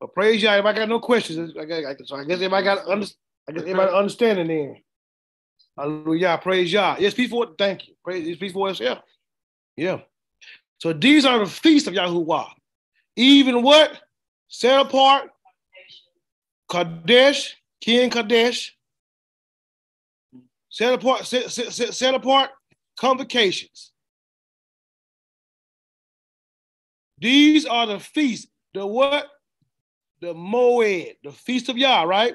But 0.00 0.14
praise 0.14 0.42
y'all. 0.42 0.58
If 0.58 0.64
I 0.64 0.72
got 0.72 0.88
no 0.88 0.98
questions, 0.98 1.54
I 1.56 1.64
so 2.04 2.16
I 2.16 2.24
guess 2.24 2.34
everybody 2.34 2.64
got 2.64 2.88
under, 2.88 3.06
I 3.48 3.52
guess 3.52 3.62
everybody 3.62 3.92
understanding 3.92 4.46
then. 4.48 4.76
Hallelujah. 5.76 6.38
Praise 6.42 6.72
y'all. 6.72 7.00
Yes, 7.00 7.14
people. 7.14 7.54
Thank 7.58 7.88
you. 7.88 7.94
Praise 8.04 8.38
these 8.38 8.56
us. 8.56 8.80
Yeah. 8.80 8.98
Yeah. 9.76 10.00
So 10.78 10.92
these 10.92 11.24
are 11.24 11.38
the 11.38 11.46
feasts 11.46 11.88
of 11.88 11.94
Yahuwah. 11.94 12.50
Even 13.16 13.62
what? 13.62 14.00
Set 14.48 14.80
apart, 14.80 15.30
Kadesh, 16.70 17.56
King 17.80 18.10
Kadesh. 18.10 18.76
Set 20.68 20.92
apart, 20.94 21.26
set, 21.26 21.50
set, 21.50 21.72
set, 21.72 21.94
set 21.94 22.14
apart 22.14 22.50
convocations. 22.98 23.92
These 27.18 27.66
are 27.66 27.86
the 27.86 28.00
feasts. 28.00 28.48
The 28.74 28.86
what? 28.86 29.26
The 30.20 30.34
Moed, 30.34 31.16
the 31.22 31.32
feast 31.32 31.68
of 31.68 31.76
Yah, 31.76 32.02
right? 32.02 32.34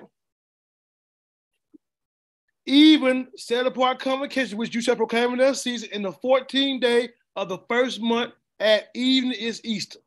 Even 2.68 3.30
set 3.38 3.65
apart 3.65 3.97
convocation, 3.97 4.57
which 4.57 4.76
you 4.76 4.82
shall 4.82 4.97
proclaim 4.97 5.32
in 5.32 5.39
their 5.39 5.53
season 5.53 5.88
in 5.93 6.01
the 6.01 6.11
14th 6.11 6.82
day 6.82 7.09
of 7.38 7.47
the 7.47 7.59
first 7.70 8.01
month 8.01 8.34
at 8.59 8.89
evening 8.93 9.39
is 9.39 9.61
Easter. 9.63 9.99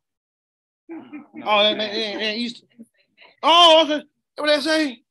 oh, 0.91 1.63
that, 1.63 1.77
that, 1.77 1.91
that, 1.91 2.37
Easter. 2.37 2.67
Oh, 3.41 3.81
okay. 3.83 4.05
What 4.37 4.47
they 4.47 4.61
say? 4.61 5.01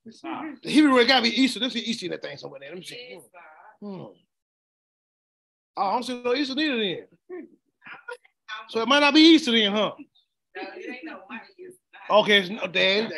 The 0.63 0.71
Hebrew 0.71 0.93
word 0.93 1.09
gotta 1.09 1.23
be 1.23 1.43
Easter. 1.43 1.59
Let's 1.59 1.75
see 1.75 1.81
Easter 1.81 2.07
in 2.07 2.13
that 2.13 2.23
thing 2.23 2.37
somewhere 2.37 2.61
there. 2.61 2.71
Let 2.71 2.79
me 2.79 2.85
see. 2.85 3.19
Hmm. 3.81 4.05
Oh, 5.77 5.97
I'm 5.97 6.03
saying 6.05 6.23
no 6.23 6.35
Easter 6.35 6.55
neither 6.55 6.77
then. 6.77 7.07
So 8.69 8.81
it 8.81 8.87
might 8.87 9.01
not 9.01 9.15
be 9.15 9.21
Easter 9.21 9.51
then, 9.51 9.73
huh? 9.73 9.93
Okay, 12.11 12.49
no, 12.49 12.67
Dan, 12.67 13.13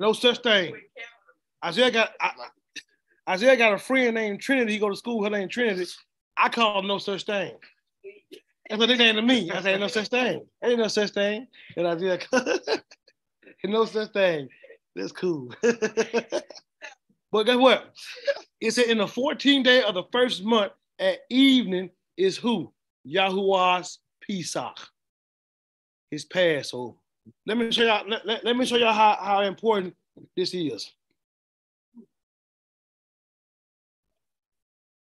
no 0.00 0.12
such 0.12 0.38
thing. 0.38 0.74
Isaiah 1.64 1.90
got 1.90 2.10
I, 2.20 2.32
Isaiah 3.28 3.56
got 3.56 3.72
a 3.72 3.78
friend 3.78 4.14
named 4.14 4.40
Trinity. 4.40 4.72
He 4.72 4.78
go 4.78 4.88
to 4.88 4.96
school. 4.96 5.24
Her 5.24 5.30
name 5.30 5.48
Trinity. 5.48 5.86
I 6.36 6.48
call 6.48 6.80
him 6.80 6.86
no 6.86 6.98
such 6.98 7.24
thing. 7.24 7.52
That's 8.68 8.78
what 8.78 8.88
they 8.88 8.96
saying 8.96 9.16
to 9.16 9.22
me. 9.22 9.50
I 9.50 9.62
say, 9.62 9.78
no 9.78 9.86
such 9.86 10.08
thing. 10.08 10.44
Ain't 10.62 10.78
no 10.78 10.88
such 10.88 11.10
thing. 11.10 11.46
And 11.76 11.86
I 11.86 11.94
be 11.94 12.06
like, 12.06 12.28
no 13.64 13.84
such 13.84 14.12
thing. 14.12 14.48
That's 14.94 15.12
cool. 15.12 15.54
but 15.62 17.44
guess 17.44 17.56
what? 17.56 17.94
It 18.60 18.72
said 18.72 18.86
in 18.86 18.98
the 18.98 19.06
14th 19.06 19.64
day 19.64 19.82
of 19.82 19.94
the 19.94 20.04
first 20.10 20.44
month 20.44 20.72
at 20.98 21.18
evening 21.30 21.90
is 22.16 22.36
who? 22.36 22.72
Yahuwah's 23.06 23.98
Pesach. 24.26 24.78
His 26.10 26.24
Passover. 26.24 26.94
Let 27.46 27.58
me 27.58 27.70
show 27.70 27.82
y'all, 27.82 28.08
let, 28.08 28.26
let, 28.26 28.44
let 28.44 28.56
me 28.56 28.64
show 28.64 28.76
y'all 28.76 28.92
how, 28.92 29.18
how 29.20 29.40
important 29.42 29.94
this 30.36 30.54
is. 30.54 30.92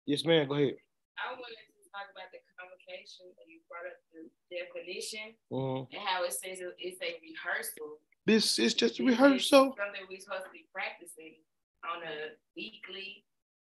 Yes, 0.05 0.25
ma'am. 0.25 0.47
Go 0.47 0.55
ahead. 0.55 0.75
I 1.15 1.31
wanted 1.31 1.63
to 1.63 1.83
talk 1.93 2.11
about 2.11 2.27
the 2.35 2.43
convocation 2.59 3.31
and 3.39 3.47
you 3.47 3.63
brought 3.71 3.87
up 3.87 3.95
the 4.11 4.27
definition 4.51 5.31
mm-hmm. 5.47 5.87
and 5.87 6.01
how 6.03 6.23
it 6.27 6.33
says 6.33 6.59
it's 6.59 6.99
a 6.99 7.15
rehearsal. 7.23 8.03
This 8.25 8.59
is 8.59 8.73
just 8.73 8.99
a 8.99 9.03
rehearsal. 9.03 9.75
something 9.75 10.03
we're 10.09 10.19
supposed 10.19 10.47
to 10.47 10.51
be 10.51 10.67
practicing 10.73 11.39
on 11.83 12.03
a 12.03 12.35
weekly, 12.55 13.23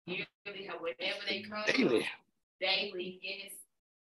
yearly, 0.05 0.67
or 0.67 0.79
whenever 0.79 1.23
they 1.27 1.43
come. 1.43 1.63
Daily. 1.67 2.07
Daily, 2.59 3.19
yes, 3.23 3.55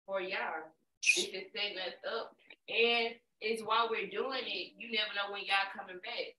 for 0.05 0.21
y'all. 0.21 0.69
This 1.01 1.31
is 1.31 1.49
setting 1.55 1.77
us 1.79 1.97
up. 2.05 2.35
And 2.67 3.15
it's 3.41 3.63
while 3.63 3.89
we're 3.89 4.09
doing 4.09 4.45
it, 4.45 4.73
you 4.77 4.91
never 4.91 5.13
know 5.15 5.31
when 5.31 5.45
y'all 5.45 5.71
coming 5.73 6.01
back. 6.03 6.35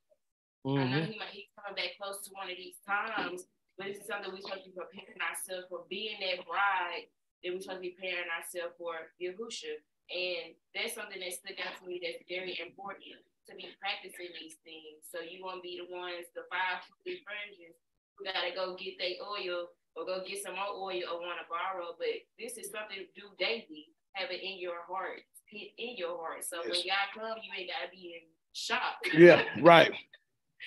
Mm-hmm. 0.67 0.79
I 0.79 0.85
know 0.85 1.03
mm-hmm. 1.03 1.13
he 1.13 1.19
might 1.19 1.33
he's 1.33 1.51
coming 1.57 1.77
back 1.77 1.97
close 1.97 2.21
to 2.27 2.31
one 2.37 2.51
of 2.51 2.57
these 2.59 2.77
times, 2.85 3.49
but 3.81 3.89
this 3.89 4.05
is 4.05 4.09
something 4.13 4.29
we're 4.29 4.45
supposed 4.45 4.69
to 4.69 4.77
be 4.77 4.77
preparing 4.77 5.17
ourselves 5.25 5.65
for 5.73 5.89
being 5.89 6.21
that 6.21 6.45
bride 6.45 7.09
that 7.41 7.49
we're 7.49 7.65
supposed 7.65 7.81
to 7.81 7.89
be 7.89 7.97
preparing 7.97 8.29
ourselves 8.29 8.77
for 8.77 9.09
Yahusha. 9.17 9.81
And 10.13 10.53
that's 10.77 10.93
something 10.93 11.17
that 11.17 11.33
stuck 11.33 11.57
out 11.65 11.81
to 11.81 11.89
me 11.89 11.97
that's 11.97 12.21
very 12.29 12.61
important 12.61 13.17
to 13.49 13.57
be 13.57 13.73
practicing 13.81 14.37
these 14.37 14.61
things. 14.69 15.09
So 15.09 15.25
you 15.25 15.41
won't 15.41 15.65
be 15.65 15.81
the 15.81 15.89
ones, 15.89 16.29
the 16.37 16.45
five 16.53 16.85
virgins 17.09 17.81
who 18.21 18.29
gotta 18.29 18.53
go 18.53 18.77
get 18.77 19.01
their 19.01 19.17
oil 19.25 19.73
or 19.97 20.05
go 20.05 20.21
get 20.29 20.45
some 20.45 20.61
more 20.61 20.77
oil 20.77 21.01
or 21.09 21.25
want 21.25 21.41
to 21.41 21.49
borrow. 21.49 21.97
But 21.97 22.21
this 22.37 22.61
is 22.61 22.69
something 22.69 23.01
to 23.01 23.09
do 23.17 23.33
daily. 23.41 23.97
Have 24.13 24.29
it 24.29 24.45
in 24.45 24.61
your 24.61 24.85
heart, 24.85 25.25
in 25.57 25.97
your 25.97 26.21
heart. 26.21 26.45
So 26.45 26.61
yes. 26.61 26.69
when 26.69 26.81
y'all 26.85 27.17
come, 27.17 27.41
you 27.41 27.49
ain't 27.57 27.73
gotta 27.73 27.89
be 27.89 28.21
in 28.21 28.29
shock. 28.53 29.01
Yeah, 29.17 29.41
right. 29.65 29.89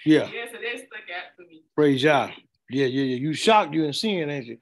Yeah. 0.05 0.27
Yeah, 0.33 0.45
so 0.51 0.57
that 0.57 0.79
stuck 0.79 1.05
out 1.15 1.37
to 1.37 1.47
me. 1.47 1.63
Praise 1.75 2.03
God. 2.03 2.33
Yeah, 2.73 2.87
yeah, 2.87 3.03
yeah. 3.03 3.15
You 3.17 3.33
shocked 3.33 3.73
you 3.73 3.85
and 3.85 3.95
seeing, 3.95 4.29
ain't 4.29 4.45
you? 4.45 4.57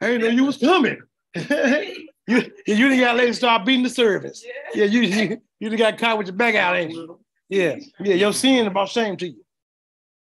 I 0.00 0.06
didn't 0.06 0.22
know 0.22 0.28
you 0.28 0.44
was 0.44 0.56
coming. 0.56 1.00
you 1.34 2.04
you 2.28 2.44
didn't 2.66 3.00
got 3.00 3.14
to 3.14 3.34
start 3.34 3.64
beating 3.66 3.82
the 3.82 3.90
servants. 3.90 4.44
Yeah, 4.74 4.84
you 4.84 5.00
you, 5.02 5.40
you 5.58 5.68
done 5.68 5.78
got 5.78 5.98
caught 5.98 6.18
with 6.18 6.28
your 6.28 6.36
back 6.36 6.54
out, 6.54 6.76
ain't 6.76 6.92
you? 6.92 7.20
Yeah, 7.48 7.76
yeah. 7.98 8.14
Your 8.14 8.32
sin 8.32 8.66
about 8.66 8.88
shame 8.88 9.16
to 9.18 9.28
you. 9.28 9.44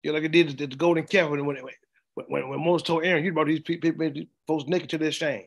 Yeah, 0.01 0.11
like 0.11 0.23
it 0.23 0.31
did 0.31 0.61
at 0.61 0.69
the 0.71 0.75
golden 0.75 1.05
calf 1.05 1.29
when 1.29 1.45
when 1.45 1.57
when, 2.15 2.49
when 2.49 2.63
Moses 2.63 2.85
told 2.85 3.03
Aaron, 3.03 3.23
you 3.23 3.33
brought 3.33 3.47
these 3.47 3.61
people, 3.61 3.91
these 4.11 4.27
folks 4.45 4.65
naked 4.67 4.89
to 4.89 4.97
their 4.97 5.11
shame. 5.11 5.45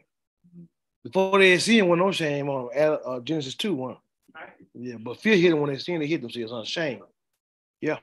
Before 1.05 1.39
they 1.39 1.53
had 1.53 1.63
seen 1.63 1.89
one 1.89 1.99
no 1.99 2.11
shame 2.11 2.49
on 2.49 2.77
uh, 2.77 3.21
Genesis 3.21 3.55
2 3.55 3.75
1. 3.75 3.97
Yeah, 4.75 4.97
but 4.99 5.21
fear 5.21 5.37
hit 5.37 5.51
them 5.51 5.61
when 5.61 5.73
they 5.73 5.79
seen 5.79 6.01
they 6.01 6.07
hit 6.07 6.21
themselves 6.21 6.53
on 6.53 6.65
shame. 6.65 7.03
Yeah. 7.81 7.99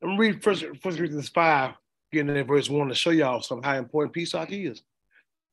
Let 0.00 0.10
me 0.10 0.16
read 0.16 0.42
first, 0.42 0.64
first 0.80 0.98
Corinthians 0.98 1.28
5, 1.30 1.74
getting 2.14 2.34
in 2.34 2.46
verse 2.46 2.70
1 2.70 2.88
to 2.88 2.94
show 2.94 3.10
y'all 3.10 3.42
some 3.42 3.62
how 3.62 3.76
important 3.76 4.14
Pesach 4.14 4.50
is. 4.50 4.82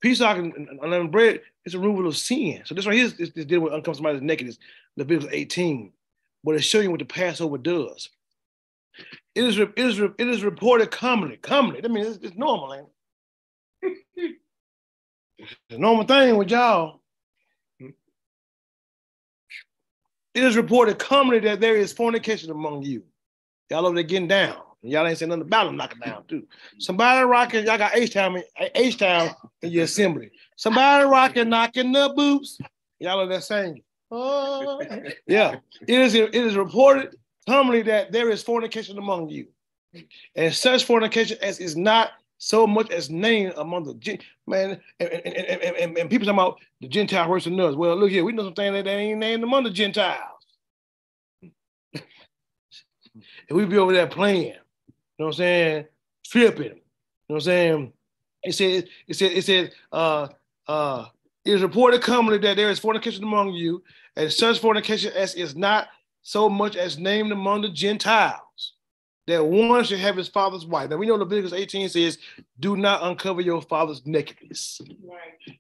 Pesach 0.02 0.38
and 0.38 0.80
unleavened 0.82 1.12
bread 1.12 1.42
is 1.66 1.76
a 1.76 1.80
removal 1.80 2.08
of 2.08 2.18
sin. 2.18 2.62
So 2.66 2.74
this 2.74 2.88
right 2.88 2.96
here 2.96 3.06
is, 3.06 3.14
is, 3.20 3.30
is 3.32 3.46
dealing 3.46 3.66
with 3.66 3.74
uncomfortable 3.74 3.96
somebody's 3.96 4.22
nakedness, 4.22 4.58
Leviticus 4.98 5.30
18. 5.32 5.92
But 6.44 6.56
it's 6.56 6.66
showing 6.66 6.86
you 6.86 6.92
what 6.92 7.00
the 7.00 7.06
Passover 7.06 7.58
does. 7.58 8.10
It 9.36 9.44
is, 9.44 9.60
it 9.60 9.74
is, 9.78 10.00
it 10.00 10.28
is 10.28 10.44
reported 10.44 10.92
commonly, 10.92 11.38
commonly. 11.38 11.82
I 11.84 11.88
mean, 11.88 12.06
it's, 12.06 12.18
it's 12.18 12.36
normal, 12.36 12.74
ain't 12.74 12.88
it? 13.84 14.36
it's 15.70 15.80
normal 15.80 16.06
thing 16.06 16.36
with 16.36 16.50
y'all. 16.50 17.02
It 20.34 20.44
is 20.44 20.56
reported 20.56 20.98
commonly 20.98 21.40
that 21.42 21.60
there 21.60 21.76
is 21.76 21.94
fornication 21.94 22.52
among 22.52 22.84
you. 22.84 23.04
Y'all 23.70 23.86
over 23.86 23.96
there 23.96 24.04
getting 24.04 24.28
down. 24.28 24.58
Y'all 24.84 25.06
ain't 25.06 25.18
saying 25.18 25.30
nothing 25.30 25.44
about 25.44 25.66
them 25.66 25.78
knocking 25.78 26.00
down 26.00 26.24
too. 26.28 26.42
Mm-hmm. 26.42 26.80
Somebody 26.80 27.24
rocking, 27.26 27.66
y'all 27.66 27.78
got 27.78 27.96
H-Town, 27.96 28.42
H-Town 28.76 29.30
in 29.62 29.72
your 29.72 29.84
assembly. 29.84 30.32
Somebody 30.56 31.06
rocking, 31.06 31.50
knocking 31.50 31.92
the 31.92 32.12
boots. 32.16 32.60
Y'all 33.00 33.22
are 33.22 33.28
there 33.28 33.42
saying, 33.42 33.82
oh. 34.10 34.82
yeah. 35.28 35.56
It 35.88 36.00
is, 36.00 36.16
it 36.16 36.34
is 36.34 36.56
reported 36.56 37.16
commonly 37.48 37.84
that 37.84 38.12
there 38.12 38.30
is 38.30 38.42
fornication 38.42 38.98
among 38.98 39.30
you. 39.30 39.48
And 40.36 40.54
such 40.54 40.86
fornication 40.86 41.38
as 41.42 41.60
is 41.60 41.76
not 41.76 42.12
so 42.38 42.66
much 42.66 42.90
as 42.90 43.12
named 43.12 43.54
among 43.58 43.84
the 43.84 44.20
man 44.48 44.82
and, 45.00 45.10
and, 45.10 45.26
and, 45.26 45.62
and, 45.62 45.98
and 45.98 46.10
people 46.10 46.26
talking 46.26 46.40
about 46.40 46.60
the 46.80 46.88
Gentile 46.88 47.30
worse 47.30 47.44
than 47.44 47.60
us. 47.60 47.76
Well, 47.76 47.96
look 47.96 48.10
here, 48.10 48.24
we 48.24 48.32
know 48.32 48.46
something 48.46 48.74
that 48.74 48.88
ain't 48.88 49.20
named 49.20 49.44
among 49.44 49.64
the 49.64 49.70
Gentiles. 49.70 50.18
and 51.94 52.02
we 53.52 53.66
be 53.66 53.78
over 53.78 53.94
there 53.94 54.08
playing 54.08 54.56
know 55.20 55.26
what 55.26 55.28
I'm 55.28 55.34
saying? 55.34 55.86
Tripping. 56.26 56.64
You 56.64 56.70
know 56.70 56.76
what 57.28 57.36
I'm 57.38 57.42
saying? 57.42 57.94
It 58.44 58.54
said, 58.54 58.90
it 59.08 59.16
said, 59.16 59.32
it 59.32 59.46
said, 59.46 59.72
uh, 59.92 60.28
uh, 60.68 61.06
it 61.46 61.54
is 61.54 61.62
reported 61.62 62.02
commonly 62.02 62.40
that 62.40 62.56
there 62.56 62.70
is 62.70 62.80
fornication 62.80 63.24
among 63.24 63.54
you, 63.54 63.84
and 64.16 64.32
such 64.32 64.60
fornication 64.60 65.12
as 65.14 65.36
is 65.36 65.56
not 65.56 65.88
so 66.22 66.50
much 66.50 66.76
as 66.76 66.98
named 66.98 67.32
among 67.32 67.62
the 67.62 67.70
Gentiles, 67.70 68.74
that 69.28 69.44
one 69.44 69.84
should 69.84 70.00
have 70.00 70.18
his 70.18 70.28
father's 70.28 70.66
wife. 70.66 70.90
Now 70.90 70.98
we 70.98 71.08
know 71.08 71.16
Leviticus 71.16 71.54
18 71.54 71.90
says, 71.90 72.18
do 72.60 72.76
not 72.76 73.04
uncover 73.04 73.42
your 73.42 73.62
father's 73.62 74.06
nakedness. 74.06 74.82
Right. 75.04 75.58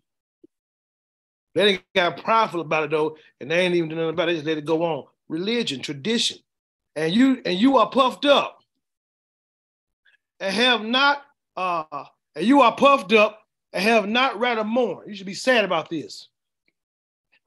They 1.54 1.68
ain't 1.68 1.84
got 1.95 2.24
prideful 2.24 2.62
about 2.62 2.86
it 2.86 2.91
though, 2.91 3.18
and 3.39 3.52
they 3.52 3.60
ain't 3.60 3.76
even 3.76 3.89
doing 3.89 4.02
nothing 4.02 4.14
about 4.14 4.30
it, 4.30 4.36
just 4.36 4.45
let 4.45 4.58
it 4.58 4.66
go 4.66 4.84
on. 4.84 5.06
Religion, 5.28 5.82
tradition. 5.82 6.38
And 6.95 7.14
you 7.14 7.41
and 7.45 7.58
you 7.58 7.78
are 7.78 7.89
puffed 7.89 8.26
up 8.26 8.61
and 10.42 10.54
have 10.54 10.84
not, 10.84 11.22
uh, 11.56 12.06
and 12.36 12.46
you 12.46 12.62
are 12.62 12.76
puffed 12.76 13.14
up 13.14 13.39
and 13.72 13.84
have 13.84 14.10
not 14.10 14.39
rather 14.39 14.64
mourned. 14.64 15.08
You 15.08 15.16
should 15.16 15.28
be 15.28 15.36
sad 15.36 15.64
about 15.64 15.89
this. 15.89 16.28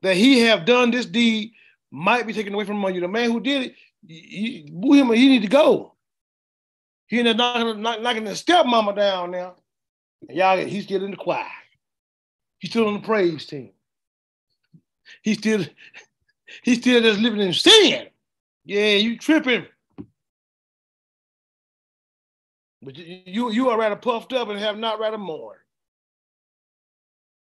That 0.02 0.16
he 0.16 0.40
have 0.40 0.64
done 0.64 0.90
this 0.90 1.04
deed 1.04 1.52
might 1.90 2.26
be 2.26 2.32
taken 2.32 2.54
away 2.54 2.64
from 2.64 2.76
among 2.76 2.94
you. 2.94 3.00
The 3.00 3.08
man 3.08 3.30
who 3.30 3.40
did 3.40 3.62
it, 3.62 3.74
you, 4.06 4.92
him, 4.92 5.12
he 5.12 5.28
need 5.28 5.42
to 5.42 5.48
go. 5.48 5.94
He 7.06 7.18
ended 7.18 7.40
up 7.40 7.76
knocking 7.76 8.24
the 8.24 8.30
stepmama 8.30 8.94
down 8.96 9.32
now. 9.32 9.56
And 10.28 10.38
y'all, 10.38 10.56
he's 10.58 10.84
still 10.84 11.04
in 11.04 11.10
the 11.10 11.16
choir. 11.16 11.44
He's 12.58 12.70
still 12.70 12.86
on 12.86 12.94
the 12.94 13.00
praise 13.00 13.44
team. 13.44 13.72
He's 15.22 15.38
still, 15.38 15.64
he's 16.62 16.78
still 16.78 17.02
just 17.02 17.20
living 17.20 17.40
in 17.40 17.52
sin. 17.52 18.06
Yeah, 18.64 18.96
you 18.96 19.18
tripping. 19.18 19.66
But 22.84 22.98
you 22.98 23.50
you 23.50 23.70
are 23.70 23.78
rather 23.78 23.96
puffed 23.96 24.32
up 24.32 24.48
and 24.48 24.58
have 24.58 24.76
not 24.76 25.00
rather 25.00 25.18
mourned. 25.18 25.58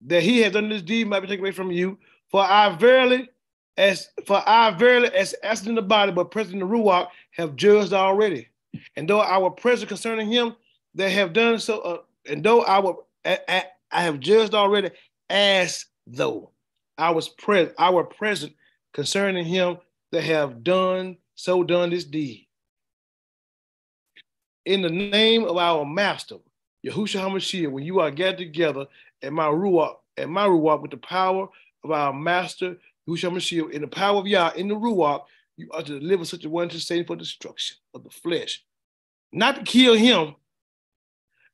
That 0.06 0.22
he 0.22 0.40
has 0.42 0.52
done 0.52 0.68
this 0.68 0.82
deed 0.82 1.08
might 1.08 1.20
be 1.20 1.26
taken 1.26 1.44
away 1.44 1.50
from 1.50 1.72
you. 1.72 1.98
For 2.30 2.40
I 2.40 2.74
verily, 2.76 3.28
as 3.76 4.08
for 4.26 4.42
I 4.46 4.70
verily, 4.70 5.08
as 5.08 5.34
absent 5.42 5.70
in 5.70 5.74
the 5.74 5.82
body, 5.82 6.12
but 6.12 6.30
present 6.30 6.54
in 6.54 6.60
the 6.60 6.66
ruach, 6.66 7.08
have 7.32 7.56
judged 7.56 7.92
already. 7.92 8.48
And 8.96 9.08
though 9.08 9.20
I 9.20 9.38
were 9.38 9.50
present 9.50 9.88
concerning 9.88 10.30
him, 10.30 10.54
they 10.94 11.10
have 11.10 11.32
done 11.32 11.58
so. 11.58 11.80
Uh, 11.80 11.98
and 12.28 12.44
though 12.44 12.62
I 12.62 12.80
were, 12.80 12.94
I, 13.24 13.64
I 13.90 14.02
have 14.02 14.20
judged 14.20 14.54
already, 14.54 14.90
as 15.30 15.86
though 16.06 16.50
I 16.96 17.10
was 17.10 17.28
present, 17.28 17.74
I 17.78 17.90
were 17.90 18.04
present 18.04 18.52
concerning 18.92 19.44
him 19.44 19.78
that 20.12 20.22
have 20.22 20.62
done 20.62 21.16
so 21.34 21.64
done 21.64 21.90
this 21.90 22.04
deed 22.04 22.43
in 24.64 24.82
the 24.82 24.90
name 24.90 25.44
of 25.44 25.56
our 25.56 25.84
master, 25.84 26.36
Yahushua 26.86 27.20
HaMashiach, 27.20 27.70
when 27.70 27.84
you 27.84 28.00
are 28.00 28.10
gathered 28.10 28.38
together 28.38 28.86
at 29.22 29.32
my 29.32 29.46
Ruach, 29.46 29.96
at 30.16 30.28
my 30.28 30.46
Ruach 30.46 30.82
with 30.82 30.90
the 30.90 30.96
power 30.98 31.48
of 31.82 31.90
our 31.90 32.12
master, 32.12 32.76
Yahushua 33.08 33.30
HaMashiach, 33.30 33.70
in 33.70 33.82
the 33.82 33.88
power 33.88 34.18
of 34.18 34.26
Yah, 34.26 34.52
in 34.56 34.68
the 34.68 34.74
Ruach, 34.74 35.24
you 35.56 35.68
are 35.72 35.82
to 35.82 36.00
deliver 36.00 36.24
such 36.24 36.44
a 36.44 36.48
one 36.48 36.68
to 36.68 36.80
Satan 36.80 37.06
for 37.06 37.16
destruction 37.16 37.76
of 37.94 38.04
the 38.04 38.10
flesh. 38.10 38.64
Not 39.32 39.56
to 39.56 39.62
kill 39.62 39.94
him, 39.94 40.34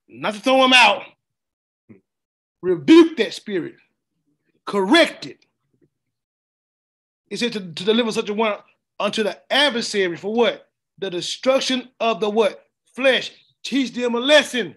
not 0.09 0.35
to 0.35 0.41
throw 0.41 0.65
him 0.65 0.73
out. 0.73 1.03
Rebuke 2.63 3.17
that 3.17 3.35
spirit. 3.35 3.77
Correct 4.67 5.27
it. 5.27 5.45
It 7.31 7.39
said 7.39 7.53
to, 7.53 7.61
to 7.61 7.85
deliver 7.85 8.13
such 8.13 8.29
a 8.29 8.35
one 8.35 8.57
unto 8.99 9.23
the 9.23 9.41
adversary 9.53 10.17
for 10.17 10.33
what? 10.33 10.69
The 10.99 11.11
destruction 11.11 11.89
of 12.01 12.21
the 12.21 12.29
what? 12.29 12.70
Flesh. 13.01 13.33
Teach 13.63 13.93
them 13.93 14.15
a 14.15 14.21
lesson. 14.21 14.77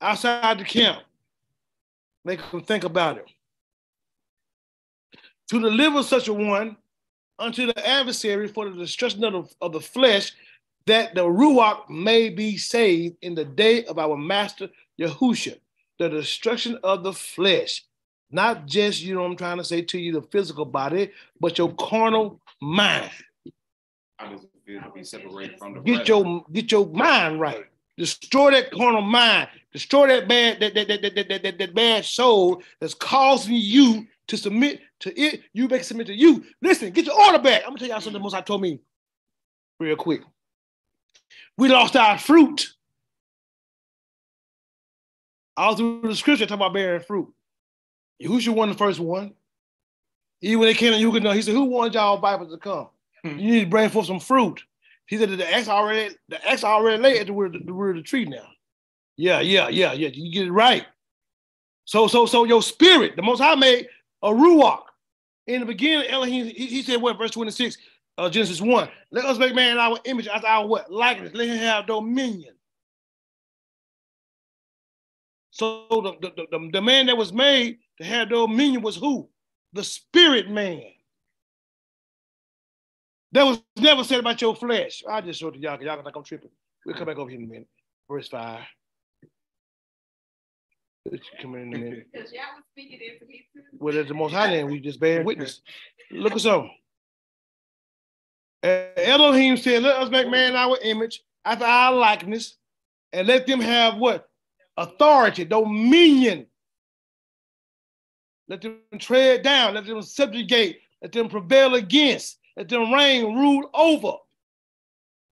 Outside 0.00 0.58
the 0.58 0.64
camp. 0.64 1.02
Make 2.24 2.40
them 2.50 2.62
think 2.62 2.84
about 2.84 3.18
it. 3.18 3.26
To 5.48 5.60
deliver 5.60 6.02
such 6.02 6.28
a 6.28 6.32
one 6.32 6.76
unto 7.38 7.66
the 7.66 7.86
adversary 7.86 8.46
for 8.46 8.68
the 8.68 8.76
destruction 8.76 9.24
of 9.24 9.32
the, 9.32 9.54
of 9.60 9.72
the 9.72 9.80
flesh, 9.80 10.32
that 10.86 11.14
the 11.14 11.24
Ruach 11.24 11.88
may 11.88 12.28
be 12.28 12.56
saved 12.56 13.16
in 13.22 13.34
the 13.34 13.44
day 13.44 13.84
of 13.84 13.98
our 13.98 14.16
master 14.16 14.68
Yahusha, 14.98 15.58
the 15.98 16.08
destruction 16.08 16.78
of 16.82 17.02
the 17.02 17.12
flesh. 17.12 17.84
Not 18.30 18.66
just, 18.66 19.02
you 19.02 19.14
know, 19.14 19.24
I'm 19.24 19.36
trying 19.36 19.58
to 19.58 19.64
say 19.64 19.82
to 19.82 19.98
you, 19.98 20.12
the 20.12 20.22
physical 20.22 20.64
body, 20.64 21.10
but 21.40 21.58
your 21.58 21.72
carnal 21.74 22.40
mind. 22.60 23.10
How 24.20 24.28
does 24.28 24.44
it 24.44 24.50
feel 24.66 24.82
to 24.82 24.90
be 24.90 25.02
separated 25.02 25.58
from 25.58 25.72
the 25.72 25.80
Get 25.80 26.06
your 26.06 26.44
get 26.52 26.70
your 26.70 26.86
mind 26.88 27.40
right. 27.40 27.64
Destroy 27.96 28.50
that 28.50 28.70
carnal 28.70 29.00
mind. 29.00 29.48
Destroy 29.72 30.08
that 30.08 30.28
bad, 30.28 30.60
that, 30.60 30.74
that, 30.74 30.88
that, 30.88 31.02
that, 31.02 31.28
that, 31.28 31.42
that, 31.42 31.58
that 31.58 31.74
bad 31.74 32.04
soul 32.04 32.62
that's 32.80 32.92
causing 32.92 33.54
you 33.54 34.06
to 34.26 34.36
submit 34.36 34.80
to 35.00 35.18
it. 35.18 35.42
You 35.54 35.68
make 35.68 35.84
submit 35.84 36.06
to 36.08 36.14
you. 36.14 36.44
Listen, 36.60 36.90
get 36.90 37.06
your 37.06 37.18
order 37.18 37.38
back. 37.38 37.62
I'm 37.62 37.70
gonna 37.70 37.78
tell 37.78 37.88
y'all 37.88 38.00
something 38.02 38.20
most 38.20 38.34
I 38.34 38.42
told 38.42 38.60
me 38.60 38.80
real 39.78 39.96
quick. 39.96 40.20
We 41.56 41.70
lost 41.70 41.96
our 41.96 42.18
fruit. 42.18 42.74
All 45.56 45.76
through 45.76 46.02
the 46.02 46.14
scripture, 46.14 46.44
talk 46.44 46.56
about 46.56 46.74
bearing 46.74 47.00
fruit. 47.00 47.32
Yahushua 48.22 48.54
won 48.54 48.68
the 48.68 48.74
first 48.74 49.00
one. 49.00 49.32
Even 50.42 50.58
when 50.58 50.68
they 50.68 50.74
came 50.74 50.92
to 50.92 50.98
Yahushua, 50.98 51.34
he 51.34 51.42
said, 51.42 51.54
Who 51.54 51.64
wanted 51.64 51.94
y'all 51.94 52.18
Bibles 52.18 52.52
to 52.52 52.58
come? 52.58 52.88
Hmm. 53.22 53.38
You 53.38 53.50
need 53.50 53.60
to 53.64 53.70
bring 53.70 53.88
forth 53.90 54.06
some 54.06 54.20
fruit. 54.20 54.62
He 55.06 55.18
said 55.18 55.30
that 55.30 55.36
the 55.36 55.54
axe 55.54 55.68
already, 55.68 56.14
the 56.28 56.48
axe 56.48 56.64
already 56.64 57.02
laid 57.02 57.20
at 57.20 57.26
the 57.26 57.32
root, 57.32 57.60
the 57.64 57.72
root 57.72 57.96
of 57.96 57.96
the 57.96 58.08
tree 58.08 58.24
now. 58.24 58.48
Yeah, 59.16 59.40
yeah, 59.40 59.68
yeah, 59.68 59.92
yeah. 59.92 60.08
You 60.12 60.32
get 60.32 60.46
it 60.46 60.52
right. 60.52 60.86
So, 61.84 62.06
so, 62.06 62.26
so 62.26 62.44
your 62.44 62.62
spirit, 62.62 63.16
the 63.16 63.22
most 63.22 63.40
high 63.40 63.56
made 63.56 63.88
a 64.22 64.30
ruach. 64.30 64.82
In 65.46 65.60
the 65.60 65.66
beginning, 65.66 66.08
Elohim, 66.08 66.46
he, 66.46 66.66
he 66.66 66.82
said 66.82 67.02
what, 67.02 67.18
verse 67.18 67.32
26, 67.32 67.76
uh, 68.18 68.30
Genesis 68.30 68.60
1. 68.60 68.88
Let 69.10 69.24
us 69.24 69.38
make 69.38 69.54
man 69.54 69.72
in 69.72 69.78
our 69.78 69.98
image, 70.04 70.28
as 70.28 70.44
our 70.44 70.66
what? 70.66 70.92
Likeness. 70.92 71.34
Let 71.34 71.48
him 71.48 71.58
have 71.58 71.86
dominion. 71.86 72.54
So 75.50 75.86
the, 75.90 76.30
the, 76.30 76.46
the, 76.50 76.70
the 76.72 76.82
man 76.82 77.06
that 77.06 77.16
was 77.16 77.32
made 77.32 77.78
to 77.98 78.04
have 78.04 78.28
dominion 78.28 78.82
was 78.82 78.96
who? 78.96 79.28
The 79.72 79.82
spirit 79.82 80.48
man. 80.48 80.84
That 83.32 83.44
was 83.44 83.62
never 83.78 84.02
said 84.04 84.20
about 84.20 84.40
your 84.40 84.56
flesh. 84.56 85.02
I 85.08 85.20
just 85.20 85.38
showed 85.38 85.54
to 85.54 85.60
y'all 85.60 85.76
because 85.76 85.86
y'all 85.86 86.02
think 86.02 86.16
I'm 86.16 86.24
tripping. 86.24 86.50
We'll 86.84 86.96
come 86.96 87.06
back 87.06 87.18
over 87.18 87.30
here 87.30 87.38
in 87.38 87.44
a 87.44 87.48
minute. 87.48 87.68
Verse 88.08 88.28
5. 88.28 88.60
Come 91.40 91.54
in 91.54 91.74
a 91.74 91.78
minute. 91.78 92.06
Because 92.12 92.32
y'all 92.32 92.42
was 92.56 92.64
speaking 92.72 92.98
into 93.00 93.26
me 93.26 93.46
too. 93.54 93.62
Well, 93.78 93.96
it's 93.96 94.08
the 94.08 94.14
most 94.14 94.32
high 94.32 94.48
name. 94.50 94.66
We 94.70 94.80
just 94.80 95.00
bear 95.00 95.22
witness. 95.22 95.60
Look 96.10 96.32
at 96.32 96.40
so. 96.40 96.68
Eh, 98.62 98.88
Elohim 98.96 99.56
said, 99.56 99.82
Let 99.82 99.96
us 99.96 100.10
make 100.10 100.28
man 100.28 100.56
our 100.56 100.76
image 100.82 101.22
after 101.44 101.64
our 101.64 101.92
likeness, 101.92 102.56
and 103.12 103.26
let 103.26 103.46
them 103.46 103.60
have 103.60 103.96
what? 103.96 104.28
Authority, 104.76 105.44
dominion. 105.44 106.46
Let 108.48 108.62
them 108.62 108.78
tread 108.98 109.42
down, 109.42 109.74
let 109.74 109.86
them 109.86 110.02
subjugate, 110.02 110.80
let 111.00 111.12
them 111.12 111.28
prevail 111.28 111.76
against 111.76 112.39
let 112.60 112.68
them 112.68 112.92
reign, 112.92 113.24
rule 113.38 113.70
over. 113.72 114.18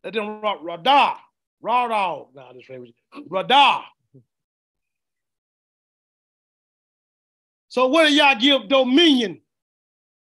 Let 0.02 0.14
them 0.14 0.40
radah, 0.40 1.16
radah. 1.62 2.26
Now 2.34 2.52
this 2.54 2.64
phrase, 2.64 2.90
radah. 3.28 3.82
So 7.68 7.88
what 7.88 8.08
do 8.08 8.14
y'all 8.14 8.34
give 8.34 8.66
dominion? 8.66 9.42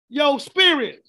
Your 0.09 0.41
spirit. 0.41 1.07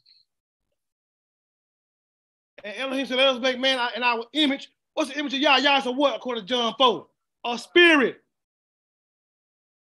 And 2.65 2.75
Elohim 2.75 3.05
said, 3.05 3.15
let 3.15 3.27
us 3.27 3.39
make 3.39 3.57
man 3.57 3.79
in 3.95 4.03
our 4.03 4.25
image. 4.33 4.69
What's 4.93 5.11
the 5.11 5.19
image 5.19 5.35
of? 5.35 5.39
Yah 5.39 5.77
is 5.77 5.85
a 5.85 5.91
what, 5.93 6.17
according 6.17 6.43
to 6.43 6.49
John 6.49 6.73
4? 6.77 7.07
A 7.45 7.57
spirit. 7.57 8.21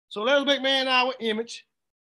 So 0.10 0.24
let 0.24 0.38
us 0.38 0.46
make 0.48 0.64
man 0.64 0.88
in 0.88 0.88
our 0.88 1.14
image, 1.20 1.68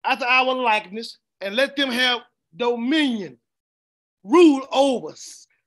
after 0.05 0.27
our 0.27 0.55
likeness, 0.55 1.19
and 1.41 1.57
let 1.57 1.75
them 1.75 1.91
have 1.91 2.21
dominion 2.55 3.37
rule 4.25 4.67
over, 4.73 5.15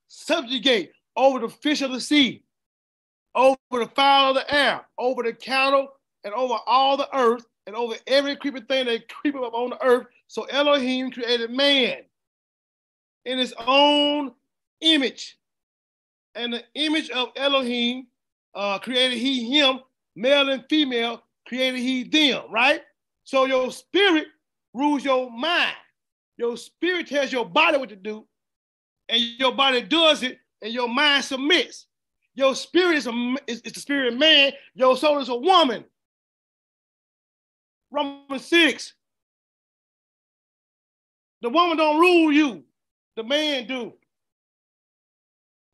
subjugate 0.08 0.91
over 1.16 1.39
the 1.39 1.49
fish 1.49 1.82
of 1.82 1.91
the 1.91 2.01
sea, 2.01 2.43
over 3.36 3.58
the 3.72 3.89
fowl 3.95 4.32
of 4.32 4.36
the 4.36 4.53
air, 4.53 4.82
over 4.97 5.24
the 5.24 5.34
cattle, 5.34 5.88
and 6.24 6.34
over 6.34 6.55
all 6.66 6.97
the 6.97 7.08
earth, 7.16 7.45
and 7.68 7.76
over 7.76 7.95
every 8.08 8.36
creeping 8.36 8.66
thing 8.66 8.86
that 8.86 9.08
creepeth 9.08 9.43
up 9.43 9.53
on 9.53 9.70
the 9.70 9.84
earth. 9.84 10.08
So 10.28 10.43
Elohim 10.43 11.12
created 11.12 11.51
man 11.51 11.99
in 13.26 13.38
his 13.38 13.53
own 13.60 14.34
image. 14.82 15.38
And 16.36 16.53
the 16.53 16.64
image 16.76 17.10
of 17.10 17.30
Elohim 17.36 18.08
uh, 18.55 18.80
created 18.80 19.18
he 19.18 19.58
him, 19.58 19.80
male 20.16 20.49
and 20.49 20.64
female, 20.70 21.24
created 21.47 21.80
he 21.80 22.03
them, 22.03 22.43
right? 22.49 22.82
So 23.24 23.45
your 23.45 23.72
spirit 23.72 24.28
rules 24.74 25.03
your 25.03 25.30
mind. 25.30 25.76
Your 26.38 26.55
spirit 26.55 27.08
tells 27.08 27.32
your 27.32 27.45
body 27.45 27.78
what 27.78 27.89
to 27.89 27.95
do, 27.95 28.26
and 29.10 29.22
your 29.22 29.53
body 29.53 29.82
does 29.82 30.24
it, 30.24 30.39
and 30.62 30.74
your 30.74 30.89
mind 30.89 31.24
submits. 31.24 31.86
Your 32.36 32.55
spirit 32.55 32.97
is, 32.97 33.08
a, 33.08 33.36
is, 33.47 33.62
is 33.62 33.74
the 33.74 33.80
spirit 33.80 34.14
of 34.14 34.20
man, 34.20 34.51
your 34.76 34.95
soul 34.95 35.20
is 35.20 35.30
a 35.30 35.36
woman. 35.36 35.84
Romans 37.91 38.45
6. 38.45 38.93
The 41.41 41.49
woman 41.49 41.78
don't 41.78 41.99
rule 41.99 42.32
you, 42.32 42.64
the 43.16 43.24
man 43.24 43.68
do. 43.68 43.93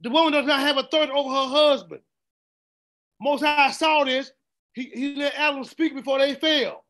The 0.01 0.09
woman 0.09 0.33
does 0.33 0.45
not 0.45 0.59
have 0.59 0.77
authority 0.77 1.13
over 1.13 1.29
her 1.29 1.47
husband. 1.47 2.01
Most 3.21 3.43
High 3.43 3.71
saw 3.71 4.03
this, 4.03 4.31
he, 4.73 4.91
he 4.93 5.15
let 5.15 5.35
Adam 5.35 5.63
speak 5.63 5.95
before 5.95 6.19
they 6.19 6.35
fell. 6.35 6.83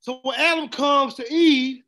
So 0.00 0.20
when 0.22 0.38
Adam 0.38 0.68
comes 0.68 1.14
to 1.14 1.32
Eve, 1.32 1.82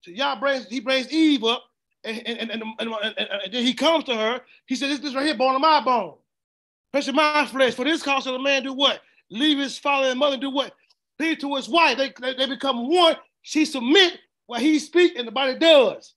so 0.00 0.10
Yah 0.10 0.40
brings, 0.40 0.66
he 0.66 0.80
brings 0.80 1.12
Eve 1.12 1.44
up, 1.44 1.62
and, 2.04 2.26
and, 2.26 2.50
and, 2.50 2.62
and, 2.78 3.52
then 3.52 3.64
he 3.64 3.74
comes 3.74 4.04
to 4.04 4.14
her. 4.14 4.40
He 4.66 4.74
said, 4.74 4.90
This, 4.90 5.00
this 5.00 5.14
right 5.14 5.26
here, 5.26 5.36
bone 5.36 5.54
of 5.54 5.60
my 5.60 5.80
bone, 5.82 6.14
flesh 6.92 7.08
of 7.08 7.14
my 7.14 7.46
flesh. 7.46 7.74
For 7.74 7.84
this 7.84 8.02
cause 8.02 8.26
of 8.26 8.32
the 8.32 8.38
man 8.38 8.64
do 8.64 8.72
what? 8.72 9.00
Leave 9.30 9.58
his 9.58 9.78
father 9.78 10.08
and 10.08 10.18
mother, 10.18 10.36
do 10.36 10.50
what? 10.50 10.74
Plead 11.18 11.40
to 11.40 11.54
his 11.54 11.68
wife. 11.68 11.96
They, 11.96 12.12
they, 12.20 12.34
they 12.34 12.46
become 12.46 12.90
one. 12.90 13.16
She 13.42 13.64
submit 13.64 14.18
what 14.46 14.60
he 14.60 14.78
speak, 14.78 15.16
and 15.16 15.26
the 15.26 15.32
body 15.32 15.58
does. 15.58 16.14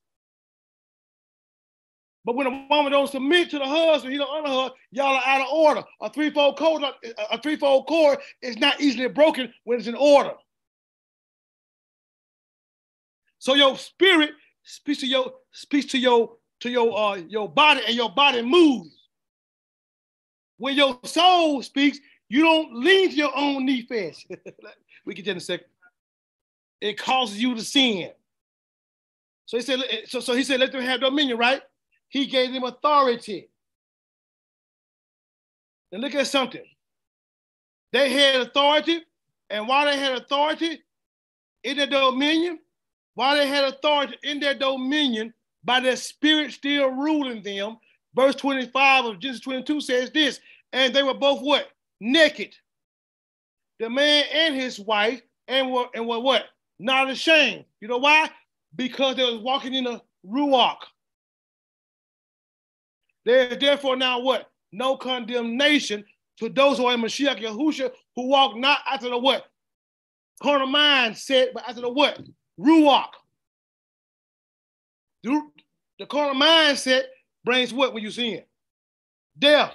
But 2.26 2.36
when 2.36 2.48
a 2.48 2.68
woman 2.70 2.92
don't 2.92 3.10
submit 3.10 3.52
to 3.52 3.60
the 3.60 3.66
husband, 3.66 4.12
he 4.12 4.18
don't 4.18 4.28
honor 4.28 4.64
her, 4.64 4.76
y'all 4.92 5.16
are 5.16 5.24
out 5.24 5.42
of 5.42 5.48
order. 5.54 5.84
A 6.02 6.10
threefold 6.10 6.58
cord, 6.58 6.82
a 7.32 7.40
threefold 7.40 7.86
cord 7.86 8.18
is 8.42 8.58
not 8.58 8.82
easily 8.82 9.08
broken 9.08 9.54
when 9.64 9.78
it's 9.78 9.88
in 9.88 9.96
order. 9.96 10.34
So 13.38 13.54
your 13.54 13.78
spirit 13.78 14.32
speaks 14.66 15.00
to 15.00 15.08
your 15.08 15.34
speaks 15.52 15.86
to 15.86 15.98
your 15.98 16.36
to 16.60 16.70
your 16.70 16.98
uh 16.98 17.16
your 17.16 17.48
body 17.48 17.82
and 17.88 17.96
your 17.96 18.10
body 18.10 18.42
moves. 18.42 19.10
When 20.58 20.76
your 20.76 21.00
soul 21.04 21.62
speaks, 21.62 22.00
you 22.28 22.44
don't 22.44 22.76
lean 22.76 23.10
to 23.10 23.16
your 23.16 23.32
own 23.36 23.68
nephesh. 23.68 24.26
we 25.06 25.14
get 25.14 25.28
in 25.28 25.38
a 25.38 25.42
second. 25.42 25.68
It 26.82 26.98
causes 26.98 27.42
you 27.42 27.56
to 27.56 27.64
sin. 27.64 28.12
So 29.46 29.58
he 29.58 29.64
said, 29.64 29.80
so, 30.08 30.20
so 30.20 30.34
he 30.34 30.44
said, 30.44 30.60
let 30.60 30.72
them 30.72 30.82
have 30.82 31.02
dominion, 31.02 31.38
right? 31.38 31.62
He 32.10 32.26
gave 32.26 32.52
them 32.52 32.64
authority. 32.64 33.50
And 35.92 36.02
look 36.02 36.16
at 36.16 36.28
something. 36.28 36.64
They 37.92 38.10
had 38.10 38.42
authority, 38.42 39.02
and 39.50 39.68
while 39.68 39.86
they 39.86 39.98
had 39.98 40.14
authority 40.14 40.82
in 41.64 41.78
the 41.78 41.88
dominion, 41.88 42.60
while 43.16 43.36
they 43.36 43.48
had 43.48 43.64
authority 43.66 44.16
in 44.24 44.40
their 44.40 44.54
dominion 44.54 45.34
by 45.64 45.80
their 45.80 45.96
spirit 45.96 46.52
still 46.52 46.90
ruling 46.90 47.42
them. 47.42 47.78
Verse 48.14 48.36
25 48.36 49.06
of 49.06 49.20
Genesis 49.20 49.42
22 49.44 49.82
says 49.82 50.12
this, 50.12 50.40
and 50.72 50.94
they 50.94 51.04
were 51.04 51.14
both 51.14 51.42
what? 51.42 51.68
Naked. 52.00 52.56
The 53.80 53.90
man 53.90 54.26
and 54.34 54.56
his 54.56 54.80
wife, 54.80 55.22
and 55.48 55.72
were, 55.72 55.88
and 55.94 56.08
were 56.08 56.20
what? 56.20 56.46
Not 56.80 57.10
ashamed. 57.10 57.66
You 57.82 57.88
know 57.88 57.98
why? 57.98 58.30
Because 58.76 59.16
they 59.16 59.24
was 59.24 59.42
walking 59.42 59.74
in 59.74 59.88
a 59.88 60.02
ruach. 60.26 60.78
There 63.26 63.48
is 63.48 63.58
therefore 63.58 63.96
now 63.96 64.20
what? 64.20 64.50
No 64.72 64.98
condemnation 64.98 66.06
to 66.40 66.50
those 66.50 66.78
who 66.78 66.86
are 66.86 66.94
in 66.94 67.02
Mashiach 67.02 67.42
Yahusha 67.42 67.92
who 68.16 68.28
walk 68.28 68.56
not 68.58 68.80
after 68.90 69.10
the 69.10 69.18
what? 69.18 69.46
Carnal 70.42 70.68
mindset, 70.68 71.54
but 71.54 71.68
after 71.68 71.82
the 71.82 71.90
what? 71.90 72.20
Ruach. 72.60 73.10
The, 75.24 75.42
the 76.00 76.06
carnal 76.06 76.36
mindset 76.36 77.04
brings 77.44 77.74
what 77.74 77.94
when 77.94 78.04
you 78.04 78.12
sin? 78.12 78.44
Death. 79.38 79.74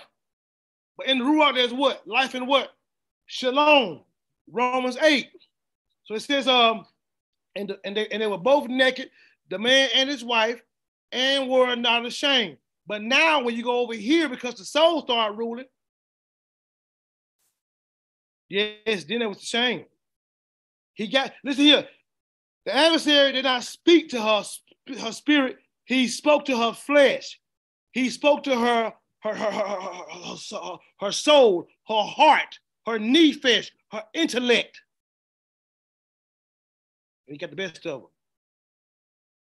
But 0.96 1.06
in 1.06 1.18
the 1.18 1.24
Ruach, 1.24 1.54
there's 1.54 1.72
what? 1.72 2.06
Life 2.06 2.34
and 2.34 2.46
what? 2.46 2.70
Shalom. 3.26 4.02
Romans 4.50 4.96
8. 5.00 5.28
So 6.04 6.14
it 6.14 6.20
says, 6.20 6.48
um, 6.48 6.86
and, 7.54 7.76
and, 7.84 7.96
they, 7.96 8.08
and 8.08 8.22
they 8.22 8.26
were 8.26 8.38
both 8.38 8.68
naked, 8.68 9.10
the 9.48 9.58
man 9.58 9.90
and 9.94 10.08
his 10.08 10.24
wife, 10.24 10.60
and 11.12 11.48
were 11.48 11.74
not 11.76 12.06
ashamed. 12.06 12.56
But 12.86 13.02
now 13.02 13.42
when 13.42 13.54
you 13.56 13.62
go 13.62 13.80
over 13.80 13.94
here, 13.94 14.28
because 14.28 14.54
the 14.54 14.64
soul 14.64 15.02
started 15.02 15.36
ruling, 15.36 15.66
yes, 18.48 19.04
then 19.04 19.22
it 19.22 19.28
was 19.28 19.38
the 19.38 19.46
shame. 19.46 19.84
He 20.94 21.08
got, 21.08 21.32
listen 21.44 21.64
here, 21.64 21.86
the 22.70 22.76
adversary 22.76 23.32
did 23.32 23.44
not 23.44 23.64
speak 23.64 24.10
to 24.10 24.22
her, 24.22 24.44
her 25.00 25.12
spirit, 25.12 25.58
he 25.86 26.06
spoke 26.06 26.44
to 26.44 26.56
her 26.56 26.72
flesh. 26.72 27.40
He 27.90 28.10
spoke 28.10 28.44
to 28.44 28.56
her 28.56 28.92
her, 29.22 29.34
her, 29.34 29.50
her, 29.50 30.76
her, 31.00 31.12
soul, 31.12 31.66
her 31.88 32.02
heart, 32.02 32.58
her 32.86 32.98
nephesh, 32.98 33.70
her 33.92 34.02
intellect. 34.14 34.80
And 37.26 37.34
he 37.34 37.38
got 37.38 37.50
the 37.50 37.56
best 37.56 37.84
of 37.84 38.02
her. 38.02 38.06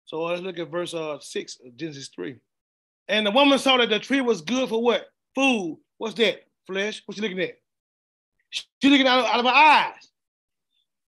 So 0.07 0.23
let's 0.23 0.43
look 0.43 0.59
at 0.59 0.71
verse 0.71 0.95
uh, 0.95 1.21
6 1.21 1.59
of 1.67 1.77
Genesis 1.77 2.09
3. 2.09 2.37
And 3.09 3.27
the 3.27 3.31
woman 3.31 3.59
saw 3.59 3.77
that 3.77 3.91
the 3.91 4.01
tree 4.01 4.23
was 4.23 4.41
good 4.41 4.69
for 4.71 4.83
what? 4.83 5.07
Food. 5.35 5.79
What's 5.99 6.15
that? 6.15 6.41
Flesh. 6.67 7.03
What 7.05 7.17
you 7.17 7.23
looking 7.23 7.41
at? 7.41 7.59
She 8.51 8.89
looking 8.89 9.07
out, 9.07 9.27
out 9.27 9.39
of 9.39 9.45
her 9.45 9.53
eyes. 9.53 10.09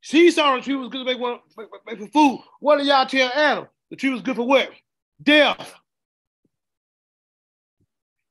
She 0.01 0.31
saw 0.31 0.57
the 0.57 0.63
tree 0.63 0.75
was 0.75 0.89
good 0.89 0.99
to 0.99 1.05
make, 1.05 1.19
one, 1.19 1.39
make, 1.57 1.69
make 1.87 1.99
for 1.99 2.09
food. 2.09 2.43
What 2.61 2.79
did 2.79 2.87
Yah 2.87 3.05
tell 3.05 3.31
Adam? 3.35 3.67
The 3.91 3.97
tree 3.97 4.11
was 4.11 4.23
good 4.23 4.37
for 4.37 4.47
what? 4.47 4.71
Death. 5.23 5.75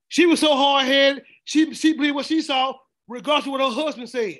She 0.07 0.25
was 0.25 0.39
so 0.39 0.55
hard 0.55 0.87
headed, 0.87 1.23
she, 1.43 1.73
she 1.73 1.93
believed 1.93 2.15
what 2.15 2.25
she 2.25 2.41
saw, 2.41 2.73
regardless 3.07 3.45
of 3.45 3.51
what 3.51 3.61
her 3.61 3.69
husband 3.69 4.09
said. 4.09 4.39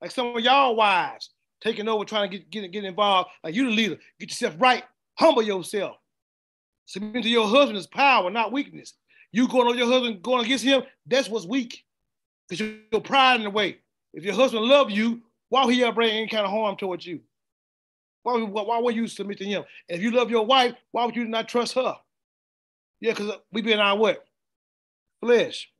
Like 0.00 0.10
some 0.10 0.34
of 0.34 0.42
y'all 0.42 0.76
wives 0.76 1.30
taking 1.62 1.88
over, 1.88 2.04
trying 2.04 2.30
to 2.30 2.38
get, 2.38 2.50
get, 2.50 2.72
get 2.72 2.84
involved. 2.84 3.30
Like 3.42 3.54
you 3.54 3.66
the 3.66 3.70
leader, 3.70 3.96
get 4.18 4.30
yourself 4.30 4.54
right, 4.58 4.84
humble 5.18 5.42
yourself. 5.42 5.96
Submit 6.86 7.22
to 7.22 7.28
your 7.28 7.48
husband's 7.48 7.86
power, 7.86 8.30
not 8.30 8.52
weakness. 8.52 8.94
You 9.32 9.48
going 9.48 9.68
on 9.68 9.76
your 9.76 9.86
husband, 9.86 10.22
going 10.22 10.44
against 10.44 10.64
him, 10.64 10.82
that's 11.06 11.28
what's 11.28 11.46
weak. 11.46 11.84
Because 12.48 12.60
you're 12.60 12.78
your 12.92 13.00
pride 13.00 13.36
in 13.36 13.44
the 13.44 13.50
way. 13.50 13.78
If 14.12 14.24
your 14.24 14.34
husband 14.34 14.64
love 14.64 14.90
you, 14.90 15.22
why 15.54 15.64
would 15.64 15.72
he 15.72 15.84
ever 15.84 15.92
bring 15.92 16.10
any 16.10 16.26
kind 16.26 16.44
of 16.44 16.50
harm 16.50 16.76
towards 16.76 17.06
you? 17.06 17.20
Why, 18.24 18.42
why, 18.42 18.62
why 18.64 18.78
would 18.80 18.96
you 18.96 19.06
submit 19.06 19.38
to 19.38 19.44
him? 19.44 19.62
And 19.88 19.98
if 19.98 20.02
you 20.02 20.10
love 20.10 20.28
your 20.28 20.44
wife, 20.44 20.74
why 20.90 21.04
would 21.04 21.14
you 21.14 21.26
not 21.26 21.48
trust 21.48 21.74
her? 21.74 21.94
Yeah, 23.00 23.12
because 23.12 23.36
we 23.52 23.62
be 23.62 23.72
in 23.72 23.78
our 23.78 23.96
what? 23.96 24.24
Flesh. 25.20 25.70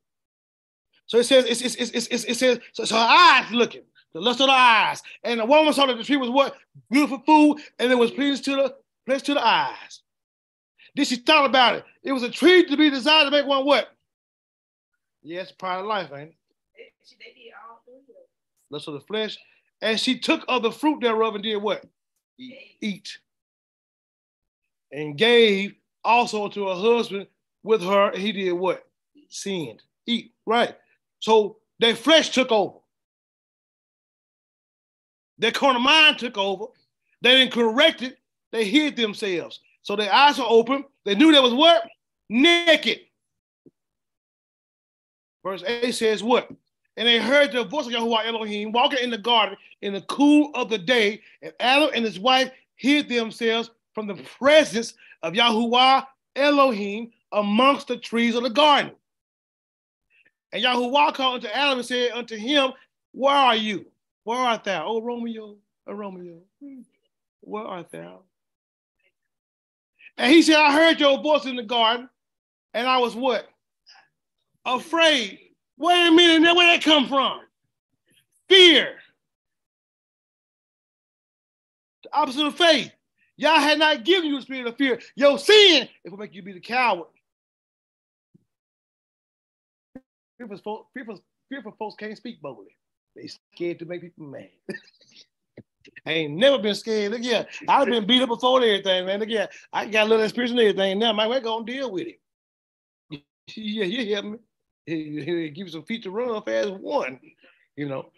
So 1.07 1.19
it 1.19 1.25
says, 1.25 1.47
it's, 1.47 1.61
it's, 1.61 1.75
it's, 1.75 2.07
it's, 2.07 2.25
it 2.25 2.37
says, 2.37 2.61
so, 2.73 2.85
so 2.85 2.95
her 2.95 3.03
eyes 3.03 3.51
looking, 3.51 3.83
the 4.13 4.21
lust 4.21 4.41
of 4.41 4.47
the 4.47 4.53
eyes. 4.53 5.03
And 5.25 5.41
the 5.41 5.45
woman 5.45 5.73
saw 5.73 5.87
that 5.87 5.97
the 5.97 6.05
tree 6.05 6.19
was 6.19 6.31
what? 6.31 6.55
Beautiful 6.89 7.25
food, 7.27 7.59
and 7.81 7.91
it 7.91 7.97
was 7.97 8.13
pleasing 8.13 8.45
to 8.45 8.63
the 8.63 8.77
pleasing 9.05 9.25
to 9.25 9.35
the 9.35 9.45
eyes. 9.45 10.03
Then 10.95 11.05
she 11.05 11.17
thought 11.17 11.47
about 11.47 11.75
it. 11.75 11.85
It 12.05 12.13
was 12.13 12.23
a 12.23 12.31
tree 12.31 12.65
to 12.65 12.77
be 12.77 12.91
desired 12.91 13.25
to 13.25 13.33
make 13.33 13.45
one 13.45 13.67
what? 13.67 13.89
Yes, 15.25 15.49
yeah, 15.49 15.55
part 15.59 15.81
of 15.81 15.87
life, 15.87 16.11
ain't 16.13 16.29
it? 16.29 16.37
They, 17.19 17.43
did 17.43 17.53
all 17.69 17.81
Lust 18.71 18.87
of 18.87 18.95
the 18.95 19.01
flesh. 19.01 19.37
And 19.85 20.01
she 20.01 20.19
took 20.19 20.47
of 20.49 20.63
the 20.63 20.73
fruit 20.73 21.03
thereof 21.03 21.35
and 21.35 21.45
did 21.45 21.57
what? 21.59 21.85
Eat. 22.39 23.19
And 24.91 25.19
gave 25.19 25.75
also 26.03 26.49
to 26.49 26.69
her 26.69 26.75
husband 26.75 27.27
with 27.63 27.83
her, 27.83 28.11
he 28.17 28.33
did 28.33 28.53
what? 28.53 28.87
Sinned. 29.29 29.83
Eat. 30.07 30.33
Right. 30.47 30.75
So 31.21 31.59
their 31.81 31.95
flesh 31.95 32.31
took 32.31 32.51
over. 32.51 32.79
Their 35.37 35.53
carnal 35.53 35.83
mind 35.83 36.19
took 36.19 36.39
over. 36.39 36.67
They 37.21 37.37
didn't 37.37 37.53
correct 37.53 38.01
it. 38.01 38.17
They 38.53 38.65
hid 38.65 38.97
themselves. 38.97 39.61
So 39.83 39.97
their 39.97 40.13
eyes 40.13 40.39
were 40.39 40.47
open. 40.49 40.85
They 41.05 41.15
knew 41.15 41.31
there 41.31 41.43
was 41.43 41.53
what? 41.53 41.87
Naked. 42.31 43.01
Verse 45.45 45.63
8 45.63 45.93
says 45.93 46.23
what? 46.23 46.51
And 46.97 47.09
they 47.09 47.19
heard 47.19 47.53
the 47.53 47.65
voice 47.65 47.87
of 47.87 47.93
Yahuwah 47.93 48.27
Elohim 48.27 48.73
walking 48.73 49.01
in 49.03 49.11
the 49.11 49.19
garden 49.19 49.57
in 49.83 49.93
the 49.93 50.03
cool 50.03 50.51
of 50.55 50.71
the 50.71 50.79
day. 50.79 51.21
And 51.43 51.53
Adam 51.59 51.91
and 51.95 52.05
his 52.05 52.21
wife 52.21 52.51
hid 52.77 53.09
themselves 53.09 53.71
from 53.95 54.07
the 54.07 54.15
presence 54.39 54.95
of 55.23 55.33
Yahuwah 55.33 56.07
Elohim 56.37 57.11
amongst 57.33 57.89
the 57.89 57.97
trees 57.97 58.35
of 58.37 58.43
the 58.43 58.51
garden. 58.51 58.93
And 60.53 60.63
Yahuwah 60.63 61.15
called 61.15 61.45
unto 61.45 61.49
Adam 61.49 61.79
and 61.79 61.87
said 61.87 62.13
unto 62.13 62.37
him, 62.37 62.73
Where 63.13 63.35
are 63.35 63.57
you? 63.57 63.87
Where 64.23 64.39
art 64.39 64.65
thou? 64.65 64.87
Oh, 64.87 65.03
Romeo, 65.03 65.57
oh, 65.87 65.93
Romeo, 65.93 66.39
where 67.41 67.65
art 67.65 67.91
thou? 67.91 68.23
And 70.17 70.33
he 70.33 70.43
said, 70.43 70.57
I 70.57 70.73
heard 70.73 71.01
your 71.01 71.21
voice 71.21 71.45
in 71.45 71.57
the 71.57 71.63
garden, 71.63 72.09
and 72.73 72.87
I 72.87 72.99
was 72.99 73.15
what? 73.15 73.49
Afraid. 74.65 75.41
Wait 75.77 76.09
a 76.09 76.11
minute, 76.13 76.55
where 76.55 76.77
that 76.77 76.85
come 76.85 77.09
from? 77.09 77.41
Fear. 78.49 78.95
The 82.05 82.17
opposite 82.17 82.47
of 82.47 82.57
faith. 82.57 82.93
Yah 83.37 83.59
had 83.59 83.79
not 83.79 84.05
given 84.05 84.29
you 84.31 84.39
a 84.39 84.43
spirit 84.43 84.67
of 84.67 84.77
fear. 84.77 85.01
Your 85.17 85.39
sin, 85.39 85.89
it 86.05 86.11
will 86.11 86.19
make 86.19 86.35
you 86.35 86.43
be 86.43 86.53
the 86.53 86.61
coward. 86.61 87.09
Fearful 90.39 90.59
folks, 90.59 90.91
fearful, 90.95 91.21
fearful 91.49 91.75
folks 91.79 91.97
can't 91.97 92.17
speak 92.17 92.41
boldly. 92.41 92.77
They 93.17 93.29
scared 93.55 93.79
to 93.81 93.87
make 93.87 94.03
people 94.03 94.27
mad. 94.27 94.51
I 96.07 96.13
ain't 96.13 96.35
never 96.35 96.59
been 96.59 96.75
scared. 96.75 97.13
Look, 97.13 97.23
yeah, 97.25 97.45
I've 97.69 97.89
been 97.89 98.07
beat 98.07 98.23
up 98.23 98.29
before 98.29 98.59
and 98.61 98.67
everything, 98.67 99.07
man. 99.07 99.21
Look, 99.21 99.29
yeah, 99.29 99.47
I 99.73 99.87
got 99.87 100.07
a 100.07 100.09
little 100.09 100.25
experience 100.25 100.53
in 100.53 100.59
everything 100.59 100.99
now. 100.99 101.13
My 101.13 101.29
way 101.29 101.41
gonna 101.41 101.65
deal 101.65 101.91
with 101.91 102.09
it. 102.09 102.21
yeah, 103.57 103.85
you 103.85 104.05
hear 104.05 104.23
me? 104.23 104.39
He, 104.87 105.23
he 105.25 105.51
give 105.51 105.67
you 105.67 105.73
some 105.73 105.85
feet 105.85 106.03
to 106.03 106.11
run 106.11 106.43
fast 106.43 106.71
one, 106.71 107.21
you 107.77 107.89
know 107.89 108.11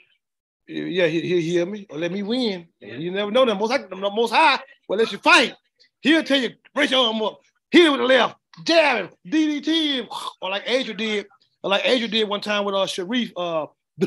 yeah, 0.68 1.06
he, 1.06 1.34
will 1.34 1.40
hear 1.40 1.66
me 1.66 1.86
or 1.90 1.98
let 1.98 2.12
me 2.12 2.22
win. 2.22 2.66
You 2.80 3.10
never 3.10 3.30
know 3.30 3.44
that 3.44 3.54
most 3.54 3.70
high, 3.70 3.78
the 3.78 3.96
most 3.96 4.32
high 4.32 4.58
will 4.88 4.98
let 4.98 5.12
you 5.12 5.18
fight. 5.18 5.54
He'll 6.00 6.24
tell 6.24 6.40
you, 6.40 6.50
brace 6.74 6.90
your 6.90 7.06
arm 7.06 7.22
up, 7.22 7.40
hit 7.70 7.86
it 7.86 7.90
with 7.90 8.00
the 8.00 8.06
left, 8.06 8.36
jab 8.64 8.96
him, 8.96 9.10
DDT 9.26 10.06
or 10.40 10.50
like 10.50 10.64
Adrian 10.66 10.96
did, 10.96 11.26
or 11.62 11.70
like 11.70 11.82
Adrian 11.84 12.10
did 12.10 12.28
one 12.28 12.40
time 12.40 12.64
with 12.64 12.74
uh 12.74 12.86
Sharif, 12.86 13.32
uh 13.36 13.66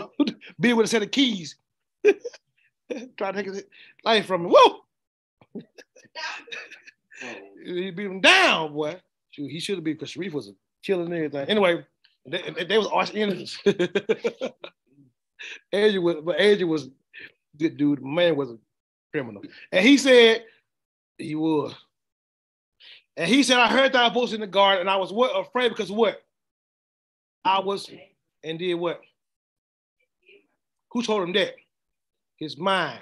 being 0.60 0.76
with 0.76 0.86
a 0.86 0.89
set 0.89 1.01
of 1.01 1.12
keys. 1.12 1.55
Try 2.03 3.32
to 3.32 3.34
take 3.34 3.45
his 3.45 3.64
life 4.03 4.26
from 4.26 4.45
him. 4.45 4.51
Whoa! 4.55 4.80
he 7.64 7.91
beat 7.91 8.05
him 8.05 8.22
down, 8.22 8.74
boy. 8.74 8.99
He 9.32 9.60
should 9.60 9.76
have 9.76 9.84
been 9.84 9.93
because 9.93 10.10
Sharif 10.10 10.34
was 10.34 10.51
killing 10.84 11.14
everything. 11.14 11.47
Anyway, 11.47 11.86
they, 12.30 12.66
they 12.66 12.78
was 12.78 12.88
arch 12.88 13.14
enemies. 13.16 13.58
Andrew 15.72 16.02
was, 16.02 16.18
but 16.24 16.40
Andrew 16.40 16.68
was 16.68 16.90
good 17.58 17.78
dude. 17.78 18.04
Man 18.04 18.36
was 18.36 18.52
a 18.52 18.58
criminal, 19.12 19.44
and 19.72 19.86
he 19.86 19.98
said 19.98 20.44
he 21.18 21.36
was. 21.36 21.74
And 23.18 23.28
he 23.28 23.44
said, 23.44 23.58
I 23.58 23.68
heard 23.68 23.92
that 23.94 24.14
voice 24.14 24.32
in 24.32 24.39
the 24.39 24.47
garden, 24.47 24.82
and 24.82 24.89
I 24.89 24.96
was 24.96 25.12
what 25.12 25.32
afraid 25.32 25.70
because 25.70 25.92
what? 25.92 26.24
I 27.43 27.60
was 27.60 27.89
and 28.43 28.60
did 28.60 28.76
what? 28.76 29.01
Who 30.92 31.04
told 31.04 31.24
him 31.24 31.34
that? 31.34 31.56
His 32.38 32.58
mind. 32.58 33.01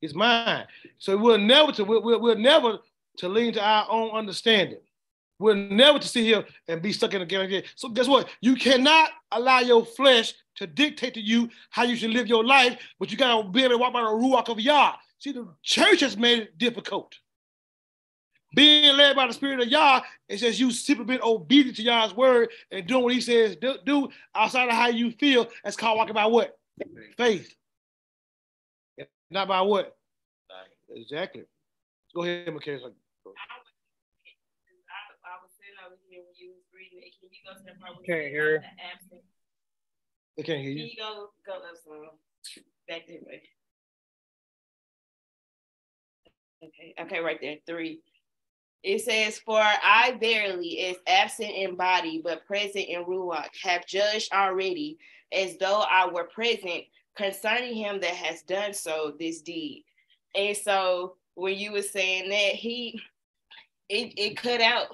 His 0.00 0.14
mind. 0.14 0.66
So 0.98 1.16
we're 1.16 1.38
never 1.38 1.72
to 1.72 1.84
we're, 1.84 2.18
we'll 2.18 2.36
never 2.36 2.78
to 3.18 3.28
lean 3.28 3.52
to 3.54 3.62
our 3.62 3.86
own 3.90 4.10
understanding. 4.10 4.80
We're 5.42 5.56
never 5.56 5.98
to 5.98 6.06
sit 6.06 6.22
here 6.22 6.44
and 6.68 6.80
be 6.80 6.92
stuck 6.92 7.14
in 7.14 7.22
a 7.22 7.26
game. 7.26 7.62
So 7.74 7.88
guess 7.88 8.06
what? 8.06 8.28
You 8.40 8.54
cannot 8.54 9.10
allow 9.32 9.58
your 9.58 9.84
flesh 9.84 10.34
to 10.56 10.68
dictate 10.68 11.14
to 11.14 11.20
you 11.20 11.50
how 11.70 11.82
you 11.82 11.96
should 11.96 12.10
live 12.10 12.28
your 12.28 12.44
life, 12.44 12.78
but 13.00 13.10
you 13.10 13.16
gotta 13.16 13.48
be 13.48 13.64
able 13.64 13.74
to 13.74 13.78
walk 13.78 13.92
by 13.92 14.02
the 14.02 14.06
ruach 14.06 14.48
of 14.48 14.60
Yah. 14.60 14.94
See, 15.18 15.32
the 15.32 15.48
church 15.62 16.00
has 16.00 16.16
made 16.16 16.38
it 16.42 16.58
difficult. 16.58 17.12
Being 18.54 18.96
led 18.96 19.16
by 19.16 19.26
the 19.26 19.32
spirit 19.32 19.60
of 19.60 19.66
Yah, 19.68 20.02
it 20.28 20.38
says 20.38 20.60
you 20.60 20.70
simply 20.70 21.06
been 21.06 21.22
obedient 21.22 21.76
to 21.78 21.82
Yah's 21.82 22.14
word 22.14 22.50
and 22.70 22.86
doing 22.86 23.02
what 23.02 23.12
he 23.12 23.20
says 23.20 23.56
do, 23.56 23.78
do 23.84 24.10
outside 24.36 24.68
of 24.68 24.74
how 24.74 24.88
you 24.88 25.10
feel. 25.10 25.48
That's 25.64 25.76
called 25.76 25.98
walking 25.98 26.14
by 26.14 26.26
what? 26.26 26.56
Faith. 27.16 27.52
Not 29.28 29.48
by 29.48 29.62
what? 29.62 29.96
Exactly. 30.94 31.42
Go 32.14 32.22
ahead, 32.22 32.52
Michaela. 32.54 32.92
Can 36.12 37.22
you 37.22 37.30
go 37.44 37.52
to 37.58 37.64
the 37.64 37.78
part 37.80 37.96
where 37.96 38.06
can't 38.06 38.30
hear. 38.30 38.64
absent? 38.92 39.22
I 40.38 40.42
can't 40.42 40.60
hear 40.60 40.70
you. 40.70 40.78
Can 40.78 40.86
you 40.86 40.96
go 40.96 41.28
go 41.46 41.54
up 41.54 41.76
some 41.84 42.08
back 42.88 43.06
there? 43.06 43.18
Right? 43.26 43.42
Okay, 46.64 46.94
okay, 47.00 47.20
right 47.20 47.38
there. 47.40 47.56
Three. 47.66 48.00
It 48.82 49.02
says, 49.02 49.38
For 49.38 49.60
I 49.60 50.16
verily 50.20 50.80
is 50.80 50.96
absent 51.06 51.50
in 51.50 51.76
body, 51.76 52.20
but 52.22 52.46
present 52.46 52.86
in 52.88 53.04
Ruach, 53.04 53.50
have 53.62 53.86
judged 53.86 54.32
already, 54.32 54.98
as 55.32 55.56
though 55.58 55.84
I 55.88 56.08
were 56.10 56.24
present 56.24 56.84
concerning 57.16 57.76
him 57.76 58.00
that 58.00 58.14
has 58.14 58.42
done 58.42 58.72
so 58.72 59.14
this 59.18 59.40
deed. 59.40 59.84
And 60.34 60.56
so 60.56 61.16
when 61.34 61.56
you 61.56 61.72
were 61.72 61.82
saying 61.82 62.30
that, 62.30 62.54
he 62.54 63.00
it, 63.88 64.14
it 64.16 64.36
cut 64.36 64.60
out 64.60 64.88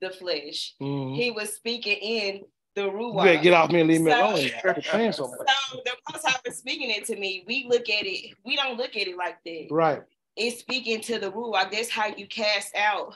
the 0.00 0.10
flesh. 0.10 0.74
Mm-hmm. 0.80 1.14
He 1.14 1.30
was 1.30 1.54
speaking 1.54 1.96
in 1.96 2.40
the 2.74 2.82
ruach. 2.82 3.42
Get 3.42 3.52
off 3.54 3.70
me 3.70 3.80
and 3.80 3.88
leave 3.88 4.00
me 4.00 4.10
so, 4.10 4.24
alone. 4.24 4.36
so, 5.12 5.12
so 5.12 5.32
the 5.84 5.92
most 6.12 6.26
I 6.26 6.34
was 6.46 6.56
speaking 6.56 6.90
it 6.90 7.04
to 7.06 7.16
me, 7.16 7.44
we 7.46 7.66
look 7.68 7.88
at 7.88 8.06
it, 8.06 8.34
we 8.44 8.56
don't 8.56 8.76
look 8.76 8.96
at 8.96 9.08
it 9.08 9.16
like 9.16 9.42
that. 9.44 9.66
Right. 9.70 10.02
It's 10.36 10.60
speaking 10.60 11.00
to 11.02 11.18
the 11.18 11.32
ruach. 11.32 11.70
That's 11.70 11.90
how 11.90 12.06
you 12.06 12.26
cast 12.26 12.74
out 12.76 13.14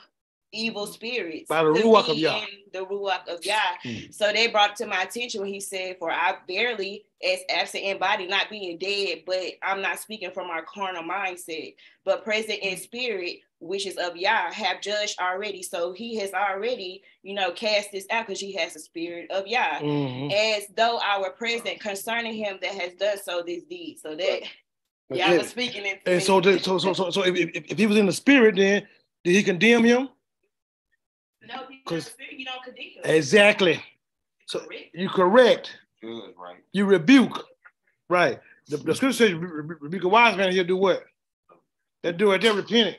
evil 0.53 0.85
spirits. 0.87 1.49
By 1.49 1.63
the 1.63 1.71
ruach 1.71 2.09
of 2.09 2.17
Yah. 2.17 2.45
The 2.71 2.85
ruach 2.85 3.27
of 3.27 3.45
Yah. 3.45 3.57
Mm. 3.83 4.13
So 4.13 4.31
they 4.31 4.47
brought 4.47 4.71
it 4.71 4.75
to 4.77 4.85
my 4.85 5.01
attention 5.01 5.41
when 5.41 5.51
he 5.51 5.59
said, 5.59 5.97
For 5.99 6.11
I 6.11 6.35
barely 6.47 7.05
as 7.23 7.39
absent 7.49 7.83
in 7.83 7.97
body, 7.97 8.27
not 8.27 8.49
being 8.49 8.77
dead, 8.77 9.23
but 9.25 9.43
I'm 9.61 9.81
not 9.81 9.99
speaking 9.99 10.31
from 10.31 10.49
our 10.49 10.61
carnal 10.63 11.03
mindset, 11.03 11.75
but 12.05 12.23
present 12.23 12.59
in 12.61 12.77
spirit, 12.77 13.37
which 13.59 13.87
is 13.87 13.97
of 13.97 14.15
Yah, 14.15 14.51
have 14.51 14.81
judged 14.81 15.19
already. 15.19 15.63
So 15.63 15.93
he 15.93 16.15
has 16.17 16.33
already, 16.33 17.01
you 17.23 17.33
know, 17.33 17.51
cast 17.51 17.91
this 17.91 18.05
out 18.11 18.27
because 18.27 18.39
he 18.39 18.53
has 18.53 18.73
the 18.73 18.79
spirit 18.79 19.31
of 19.31 19.47
Yah. 19.47 19.79
Mm-hmm. 19.79 20.31
As 20.31 20.67
though 20.75 20.99
our 20.99 21.31
present 21.31 21.79
concerning 21.79 22.33
him 22.33 22.59
that 22.61 22.71
has 22.71 22.93
done 22.93 23.17
so 23.23 23.43
this 23.45 23.63
deed. 23.63 23.99
So 24.01 24.15
that 24.15 24.41
Yah 25.09 25.37
was 25.37 25.49
speaking 25.49 25.85
it. 25.85 26.01
And 26.05 26.21
so, 26.21 26.41
so, 26.41 26.77
so, 26.77 26.93
so, 26.93 27.09
so 27.09 27.25
if, 27.25 27.35
if, 27.35 27.71
if 27.71 27.77
he 27.77 27.87
was 27.87 27.97
in 27.97 28.05
the 28.05 28.13
spirit, 28.13 28.55
then 28.55 28.87
did 29.23 29.31
he 29.31 29.43
condemn 29.43 29.83
him? 29.83 30.09
No, 31.47 31.63
because 31.69 32.13
you 32.31 32.45
don't 32.45 32.63
condemn. 32.63 32.85
Exactly. 33.03 33.83
So 34.45 34.59
correct. 34.59 34.89
you 34.93 35.09
correct. 35.09 35.77
Good, 36.01 36.33
right. 36.37 36.57
You 36.71 36.85
rebuke. 36.85 37.45
Right. 38.09 38.39
The, 38.67 38.77
the 38.77 38.95
scripture 38.95 39.29
says 39.29 39.33
rebuke 39.33 40.03
a 40.03 40.07
wise 40.07 40.37
man, 40.37 40.51
he'll 40.51 40.63
do 40.63 40.77
what? 40.77 41.03
They 42.01 42.11
do 42.11 42.31
it, 42.31 42.41
they're 42.41 42.53
repenting. 42.53 42.95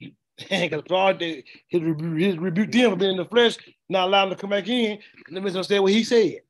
Because 0.48 0.84
God, 0.88 1.18
they, 1.18 1.42
his, 1.66 1.82
his 2.16 2.38
rebuke 2.38 2.70
them 2.70 2.90
for 2.92 2.96
being 2.96 3.10
in 3.10 3.16
the 3.16 3.24
flesh, 3.24 3.56
not 3.88 4.06
allowing 4.06 4.28
them 4.28 4.38
to 4.38 4.40
come 4.40 4.50
back 4.50 4.68
in. 4.68 5.00
Let 5.32 5.42
me 5.42 5.50
understand 5.50 5.82
what 5.82 5.92
he 5.92 6.04
said. 6.04 6.42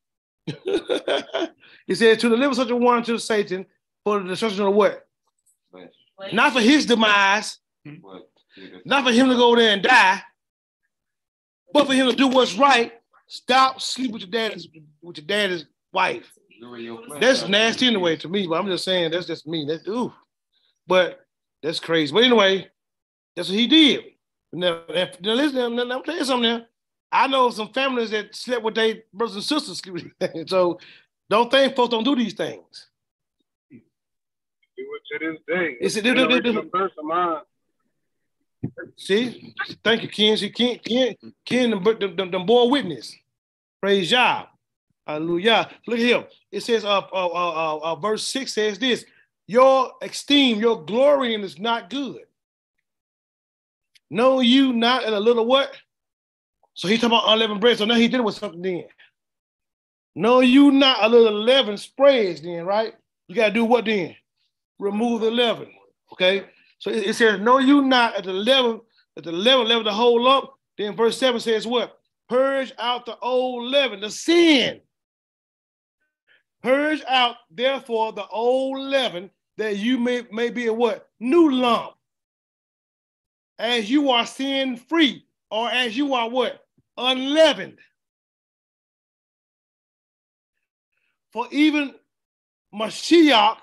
he 1.86 1.94
said, 1.94 2.20
to 2.20 2.28
deliver 2.28 2.54
such 2.54 2.68
a 2.68 2.76
one 2.76 3.02
to 3.04 3.18
Satan 3.18 3.64
for 4.04 4.20
the 4.20 4.28
destruction 4.28 4.66
of 4.66 4.74
what? 4.74 5.06
Not 6.34 6.52
for 6.52 6.60
his 6.60 6.84
demise, 6.84 7.60
not 8.84 9.04
for 9.04 9.12
him 9.12 9.30
to 9.30 9.34
go 9.36 9.56
there 9.56 9.72
and 9.72 9.82
die, 9.82 10.20
but 11.73 11.86
for 11.86 11.93
him 11.93 12.09
to 12.09 12.16
do 12.16 12.28
what's 12.28 12.57
right. 12.57 12.93
Stop 13.27 13.81
sleep 13.81 14.12
with 14.12 14.23
your 14.23 14.31
dad's 14.31 14.69
with 15.03 15.19
your 15.19 15.27
dad's 15.27 15.66
wife. 15.93 16.32
That's 17.20 17.47
nasty 17.49 17.86
anyway 17.86 18.16
to 18.16 18.28
me, 18.28 18.47
but 18.47 18.59
I'm 18.59 18.66
just 18.66 18.85
saying 18.85 19.11
that's 19.11 19.27
just 19.27 19.47
me. 19.47 19.66
That's 19.69 19.86
ooh. 19.86 20.12
But 20.86 21.20
that's 21.62 21.81
crazy. 21.81 22.12
But 22.12 22.24
anyway, 22.24 22.69
that's 23.36 23.49
what 23.49 23.59
he 23.59 23.66
did. 23.66 24.05
Now, 24.53 24.81
if, 24.89 25.20
now 25.20 25.35
listen, 25.35 25.77
now, 25.77 25.85
now, 25.85 25.97
I'm 25.99 26.03
tell 26.03 26.16
you 26.16 26.24
something 26.24 26.51
now. 26.51 26.66
I 27.12 27.27
know 27.27 27.51
some 27.51 27.73
families 27.73 28.11
that 28.11 28.35
slept 28.35 28.62
with 28.62 28.74
their 28.74 28.97
brothers 29.12 29.36
and 29.36 29.45
sisters. 29.45 29.82
so 30.47 30.78
don't 31.28 31.51
think 31.51 31.77
folks 31.77 31.90
don't 31.90 32.05
do 32.05 32.16
these 32.16 32.35
things. 32.35 32.86
Do 33.70 33.78
it 34.77 35.19
to 35.20 35.32
this 35.32 35.39
day. 35.47 35.77
It's 35.81 35.97
a, 35.97 36.01
this, 36.03 36.93
of 36.99 37.05
mine. 37.05 37.39
See, 38.97 39.55
thank 39.85 40.02
you, 40.02 40.09
Ken. 40.09 40.36
See, 40.36 40.51
Ken, 40.51 40.78
Ken, 40.78 41.14
Ken, 41.44 41.70
the, 41.70 42.12
the, 42.16 42.28
the, 42.30 42.39
boy 42.40 42.66
witness. 42.66 43.14
Praise 43.80 44.10
Yah. 44.10 44.47
Hallelujah. 45.06 45.70
Look 45.86 45.98
here. 45.98 46.26
It 46.51 46.62
says, 46.62 46.85
uh, 46.85 46.98
uh, 46.98 47.26
uh, 47.26 47.78
uh, 47.78 47.94
verse 47.97 48.26
6 48.28 48.52
says 48.52 48.78
this 48.78 49.05
Your 49.47 49.93
esteem, 50.02 50.59
your 50.59 50.85
glorying 50.85 51.43
is 51.43 51.59
not 51.59 51.89
good. 51.90 52.22
Know 54.10 54.40
you 54.40 54.72
not 54.72 55.05
in 55.05 55.12
a 55.12 55.20
little 55.20 55.47
what? 55.47 55.74
So 56.74 56.89
he's 56.89 57.01
talking 57.01 57.16
about 57.16 57.32
unleavened 57.32 57.60
bread. 57.60 57.78
So 57.78 57.85
now 57.85 57.94
he 57.94 58.09
did 58.09 58.20
it 58.20 58.24
with 58.24 58.36
something 58.36 58.62
then. 58.62 58.85
Know 60.14 60.40
you 60.40 60.70
not 60.70 61.05
a 61.05 61.09
little 61.09 61.43
leaven 61.43 61.76
spreads 61.76 62.40
then, 62.40 62.64
right? 62.64 62.94
You 63.28 63.36
got 63.36 63.48
to 63.48 63.55
do 63.55 63.64
what 63.64 63.85
then? 63.85 64.16
Remove 64.78 65.20
the 65.20 65.30
leaven. 65.30 65.70
Okay. 66.12 66.44
So 66.78 66.90
it, 66.90 67.09
it 67.09 67.14
says, 67.14 67.40
"No, 67.40 67.59
you 67.59 67.82
not 67.82 68.16
at 68.16 68.24
the 68.24 68.32
level, 68.32 68.84
at 69.16 69.24
the 69.24 69.32
level, 69.32 69.64
level 69.64 69.84
the 69.84 69.92
whole 69.92 70.22
lump. 70.22 70.50
Then 70.76 70.94
verse 70.94 71.18
7 71.18 71.40
says 71.40 71.66
what? 71.66 71.98
Purge 72.28 72.72
out 72.78 73.06
the 73.06 73.18
old 73.18 73.64
leaven, 73.64 74.00
the 74.00 74.10
sin 74.10 74.80
Purge 76.62 77.02
out, 77.06 77.36
therefore, 77.50 78.12
the 78.12 78.26
old 78.26 78.78
leaven, 78.78 79.30
that 79.56 79.76
you 79.76 79.98
may, 79.98 80.22
may 80.32 80.50
be 80.50 80.66
a 80.66 80.72
what? 80.72 81.09
New 81.20 81.50
lump. 81.50 81.94
As 83.59 83.90
you 83.90 84.10
are 84.10 84.26
sin 84.26 84.76
free, 84.76 85.24
or 85.50 85.70
as 85.70 85.96
you 85.96 86.14
are 86.14 86.28
what? 86.28 86.64
Unleavened. 86.96 87.78
For 91.32 91.46
even 91.50 91.94
Mashiach, 92.74 93.56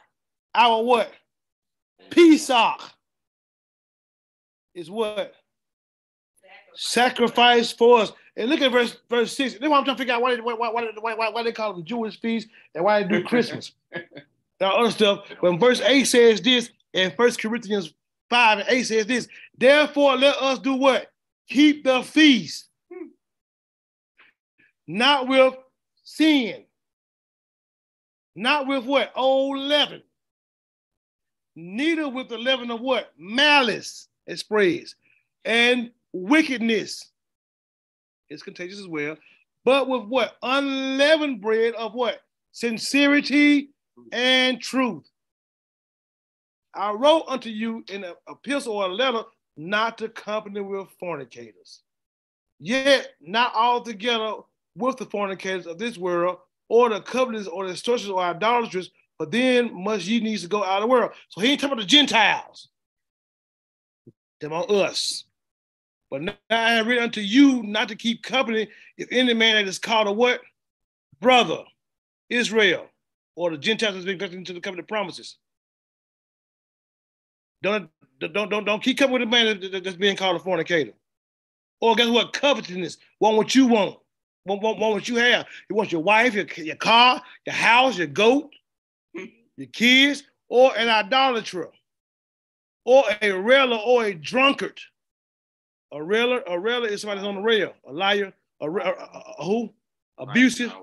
our 0.54 0.84
what? 0.84 1.12
Pesach 2.10 2.82
is 4.76 4.92
what? 4.92 5.34
Sacrifice 6.76 7.72
for 7.72 8.02
us. 8.02 8.12
And 8.36 8.50
look 8.50 8.62
at 8.62 8.72
verse 8.72 8.98
verse 9.10 9.36
six. 9.36 9.54
Then 9.54 9.72
I'm 9.72 9.86
trying 9.86 9.96
to 9.96 10.02
figure 10.02 10.14
out 10.14 10.22
why, 10.22 10.36
why, 10.36 10.54
why, 10.54 10.70
why, 10.70 11.14
why, 11.16 11.30
why 11.30 11.44
they 11.44 11.54
call 11.54 11.74
them 11.74 11.86
Jewish 11.86 12.20
feasts 12.20 12.52
and 12.76 12.84
why 12.84 13.02
they 13.02 13.08
do 13.08 13.24
Christmas. 13.28 13.72
now 14.60 14.76
other 14.76 14.92
stuff. 14.92 15.26
When 15.40 15.58
verse 15.58 15.82
eight 15.82 16.04
says 16.04 16.42
this, 16.42 16.70
and 16.94 17.14
First 17.16 17.42
Corinthians 17.42 17.94
five 18.30 18.60
and 18.60 18.68
eight 18.70 18.84
says 18.84 19.06
this. 19.06 19.28
Therefore, 19.58 20.18
let 20.18 20.36
us 20.36 20.60
do 20.60 20.74
what? 20.74 21.12
Keep 21.48 21.84
the 21.86 22.02
feast, 22.02 22.68
not 24.88 25.28
with 25.28 25.54
sin, 26.04 26.66
not 28.36 28.68
with 28.68 28.84
what 28.84 29.12
old 29.16 29.60
leaven, 29.60 30.02
neither 31.56 32.10
with 32.10 32.30
the 32.30 32.38
leaven 32.38 32.72
of 32.72 32.82
what 32.82 33.14
malice 33.18 34.08
it 34.28 34.40
spreads, 34.40 34.96
and 35.44 35.92
wickedness 36.14 37.12
is 38.30 38.44
contagious 38.44 38.80
as 38.80 38.88
well. 38.88 39.18
But 39.64 39.88
with 39.90 40.04
what? 40.04 40.38
Unleavened 40.44 41.42
bread 41.42 41.74
of 41.76 41.94
what? 41.94 42.22
Sincerity 42.52 43.70
and 44.12 44.62
truth. 44.62 45.10
I 46.74 46.92
wrote 46.92 47.24
unto 47.28 47.50
you 47.50 47.84
in 47.90 48.04
an 48.04 48.14
epistle 48.30 48.78
or 48.78 48.86
a 48.86 48.94
letter 48.94 49.24
not 49.58 49.98
to 50.00 50.10
company 50.10 50.62
with 50.62 50.90
fornicators. 51.00 51.82
Yet 52.60 53.14
not 53.22 53.54
altogether 53.56 54.34
with 54.76 54.98
the 54.98 55.06
fornicators 55.06 55.68
of 55.68 55.78
this 55.78 55.98
world, 55.98 56.38
or 56.68 56.90
the 56.90 57.00
covetous, 57.00 57.48
or 57.48 57.66
the 57.66 57.72
extortioners, 57.72 58.12
or 58.12 58.22
idolaters, 58.22 58.92
but 59.18 59.32
then 59.32 59.84
must 59.84 60.06
ye 60.08 60.20
needs 60.20 60.42
to 60.42 60.48
go 60.48 60.64
out 60.64 60.78
of 60.78 60.82
the 60.82 60.88
world. 60.88 61.12
So 61.30 61.42
he 61.42 61.52
ain't 61.52 61.62
talking 61.62 61.74
about 61.74 61.84
the 61.84 61.88
Gentiles. 61.88 62.70
On 64.52 64.86
us. 64.86 65.26
But 66.12 66.22
now 66.22 66.34
I 66.50 66.74
have 66.74 66.88
written 66.88 67.04
unto 67.04 67.22
you 67.22 67.64
not 67.64 67.88
to 67.90 67.96
keep 67.96 68.24
company 68.24 68.68
if 68.98 69.08
any 69.12 69.34
man 69.34 69.56
that 69.56 69.68
is 69.68 69.80
called 69.80 70.08
a 70.08 70.12
what? 70.12 70.42
Brother, 71.20 71.64
Israel, 72.30 72.88
or 73.36 73.52
the 73.52 73.58
Gentiles 73.58 73.96
has 73.96 74.06
been 74.06 74.22
entered 74.22 74.34
into 74.34 74.54
the 74.54 74.62
covenant 74.62 74.88
promises. 74.88 75.38
Don't, 77.64 77.90
don't, 78.20 78.50
don't, 78.50 78.66
don't 78.66 78.84
keep 78.84 78.98
company 78.98 79.26
with 79.26 79.28
a 79.28 79.32
man 79.32 79.82
that's 79.82 79.96
being 79.96 80.16
called 80.16 80.36
a 80.36 80.40
fornicator. 80.40 80.94
Or 81.82 81.96
guess 81.96 82.08
what? 82.08 82.34
Covetousness. 82.34 82.98
Want 83.20 83.38
what 83.38 83.56
you 83.56 83.68
want. 83.68 83.98
Want, 84.46 84.62
want, 84.62 84.80
want 84.80 84.94
what 84.94 85.10
you 85.10 85.16
have. 85.16 85.48
You 85.70 85.76
want 85.76 85.92
your 85.92 86.04
wife, 86.04 86.36
your, 86.36 86.46
your 86.58 86.76
car, 86.76 87.22
your 87.46 87.56
house, 87.56 87.98
your 87.98 88.08
goat, 88.08 88.54
your 89.14 89.68
kids, 89.74 90.24
or 90.48 90.78
an 90.78 90.88
idolater, 90.88 91.70
or 92.86 93.04
a 93.22 93.32
railer, 93.32 93.78
or 93.78 94.06
a 94.06 94.14
drunkard 94.14 94.80
a 95.96 96.04
railer, 96.04 96.44
a 96.48 96.60
railer 96.60 96.88
is 96.88 97.02
somebody 97.02 97.22
that's 97.22 97.28
on 97.28 97.36
the 97.36 97.42
rail. 97.42 97.74
A 97.88 97.94
liar, 97.94 98.34
a, 98.62 98.70
a, 98.70 98.70
a, 98.70 99.24
a 99.40 99.46
who? 99.46 99.74
Abusive. 100.18 100.74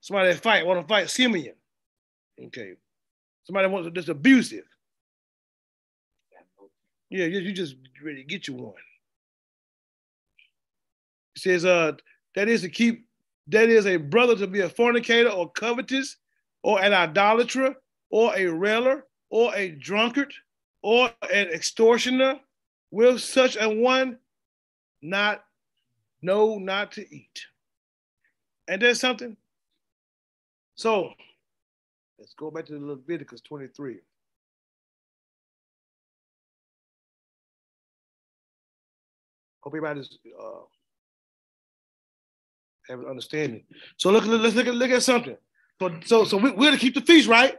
Somebody 0.00 0.32
that 0.32 0.42
fight, 0.42 0.66
want 0.66 0.80
to 0.80 0.86
fight. 0.86 1.10
Simeon. 1.10 1.54
Okay. 2.46 2.74
Somebody 3.44 3.68
wants 3.68 3.86
to, 3.86 3.90
that's 3.90 4.08
abusive. 4.08 4.64
Yeah, 7.10 7.24
you 7.24 7.52
just 7.52 7.76
ready 8.04 8.18
to 8.18 8.24
get 8.24 8.46
you 8.46 8.54
one. 8.54 8.74
It 11.34 11.40
says, 11.40 11.64
uh, 11.64 11.92
that 12.34 12.48
is 12.48 12.60
to 12.62 12.68
keep, 12.68 13.06
that 13.48 13.68
is 13.68 13.86
a 13.86 13.96
brother 13.96 14.36
to 14.36 14.46
be 14.46 14.60
a 14.60 14.68
fornicator 14.68 15.30
or 15.30 15.50
covetous 15.50 16.16
or 16.62 16.82
an 16.82 16.92
idolater 16.92 17.74
or 18.10 18.32
a 18.36 18.46
railer 18.46 19.06
or 19.30 19.54
a 19.56 19.70
drunkard 19.70 20.32
or 20.82 21.10
an 21.32 21.48
extortioner. 21.48 22.40
Will 22.92 23.18
such 23.18 23.56
a 23.60 23.68
one 23.68 24.18
not 25.00 25.44
know 26.22 26.58
not 26.58 26.92
to 26.92 27.14
eat. 27.14 27.46
And 28.68 28.82
there's 28.82 29.00
something. 29.00 29.36
So 30.74 31.12
let's 32.18 32.34
go 32.34 32.50
back 32.50 32.66
to 32.66 32.78
Leviticus 32.78 33.40
23. 33.42 33.98
Hope 39.62 39.74
everybody's 39.74 40.18
uh, 40.40 40.60
have 42.88 43.00
an 43.00 43.06
understanding. 43.06 43.64
So 43.96 44.10
look, 44.10 44.24
let's 44.26 44.54
look 44.54 44.66
at 44.66 44.74
look 44.74 44.90
at 44.90 45.02
something. 45.02 45.36
So 45.80 46.00
so 46.04 46.24
so 46.24 46.36
we, 46.38 46.50
we're 46.50 46.70
to 46.70 46.78
keep 46.78 46.94
the 46.94 47.02
feast, 47.02 47.28
right? 47.28 47.56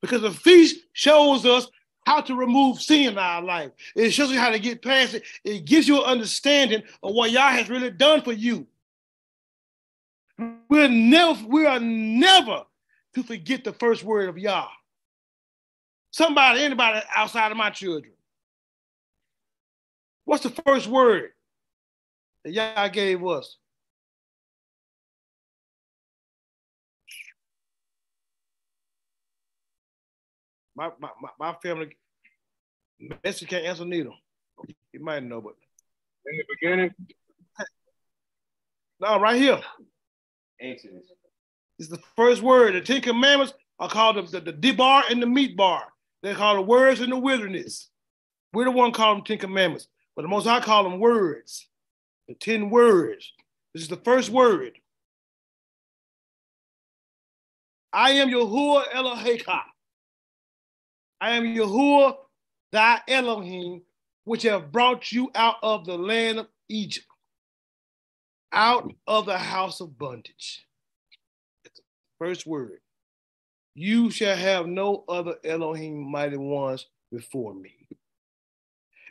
Because 0.00 0.22
the 0.22 0.30
feast 0.30 0.76
shows 0.92 1.44
us 1.46 1.68
how 2.06 2.20
to 2.20 2.34
remove 2.34 2.80
sin 2.80 3.12
in 3.12 3.18
our 3.18 3.42
life. 3.42 3.72
It 3.96 4.10
shows 4.10 4.30
you 4.30 4.38
how 4.38 4.50
to 4.50 4.58
get 4.58 4.82
past 4.82 5.14
it. 5.14 5.24
It 5.42 5.64
gives 5.64 5.88
you 5.88 5.98
an 6.02 6.10
understanding 6.10 6.82
of 7.02 7.14
what 7.14 7.30
Yah 7.30 7.50
has 7.50 7.68
really 7.70 7.90
done 7.90 8.22
for 8.22 8.32
you. 8.32 8.66
We're 10.68 10.88
never, 10.88 11.46
we 11.46 11.66
are 11.66 11.80
never 11.80 12.64
to 13.14 13.22
forget 13.22 13.64
the 13.64 13.72
first 13.72 14.04
word 14.04 14.28
of 14.28 14.38
Yah. 14.38 14.68
Somebody, 16.10 16.62
anybody 16.62 17.00
outside 17.14 17.50
of 17.50 17.56
my 17.56 17.70
children. 17.70 18.12
What's 20.24 20.42
the 20.42 20.50
first 20.50 20.86
word 20.86 21.30
that 22.44 22.52
Yah 22.52 22.88
gave 22.88 23.24
us? 23.24 23.56
My, 30.76 30.90
my, 30.98 31.08
my, 31.38 31.54
family, 31.62 31.96
Messi 33.24 33.46
can't 33.46 33.64
answer 33.64 33.84
neither. 33.84 34.10
You 34.92 35.04
might 35.04 35.22
know, 35.22 35.40
but. 35.40 35.54
In 36.26 36.36
the 36.36 36.44
beginning? 36.60 36.90
No, 39.00 39.20
right 39.20 39.40
here. 39.40 39.60
Exodus. 40.60 41.06
It's 41.78 41.88
the 41.88 42.00
first 42.16 42.42
word. 42.42 42.74
The 42.74 42.80
Ten 42.80 43.00
Commandments 43.00 43.52
are 43.78 43.88
called 43.88 44.16
the, 44.16 44.22
the, 44.22 44.40
the 44.40 44.52
D-bar 44.52 45.04
and 45.10 45.20
the 45.20 45.26
meat 45.26 45.56
bar. 45.56 45.84
They're 46.22 46.34
called 46.34 46.58
the 46.58 46.62
words 46.62 47.00
in 47.00 47.10
the 47.10 47.18
wilderness. 47.18 47.90
We're 48.52 48.64
the 48.64 48.70
one 48.70 48.92
call 48.92 49.14
them 49.14 49.24
Ten 49.24 49.38
Commandments, 49.38 49.88
but 50.14 50.22
the 50.22 50.28
most 50.28 50.46
I 50.46 50.60
call 50.60 50.84
them 50.84 51.00
words. 51.00 51.68
The 52.28 52.34
ten 52.34 52.70
words. 52.70 53.32
This 53.74 53.82
is 53.82 53.88
the 53.88 53.96
first 53.96 54.30
word. 54.30 54.78
I 57.92 58.12
am 58.12 58.28
Yahuwah 58.28 58.88
Eloheka. 58.94 59.60
I 61.24 61.30
am 61.36 61.44
Yahuwah, 61.44 62.16
thy 62.70 63.00
Elohim, 63.08 63.80
which 64.24 64.42
have 64.42 64.70
brought 64.70 65.10
you 65.10 65.30
out 65.34 65.56
of 65.62 65.86
the 65.86 65.96
land 65.96 66.38
of 66.38 66.48
Egypt, 66.68 67.06
out 68.52 68.92
of 69.06 69.24
the 69.24 69.38
house 69.38 69.80
of 69.80 69.96
bondage. 69.96 70.66
First 72.18 72.46
word. 72.46 72.80
You 73.74 74.10
shall 74.10 74.36
have 74.36 74.66
no 74.66 75.02
other 75.08 75.36
Elohim 75.42 76.10
mighty 76.10 76.36
ones 76.36 76.84
before 77.10 77.54
me. 77.54 77.88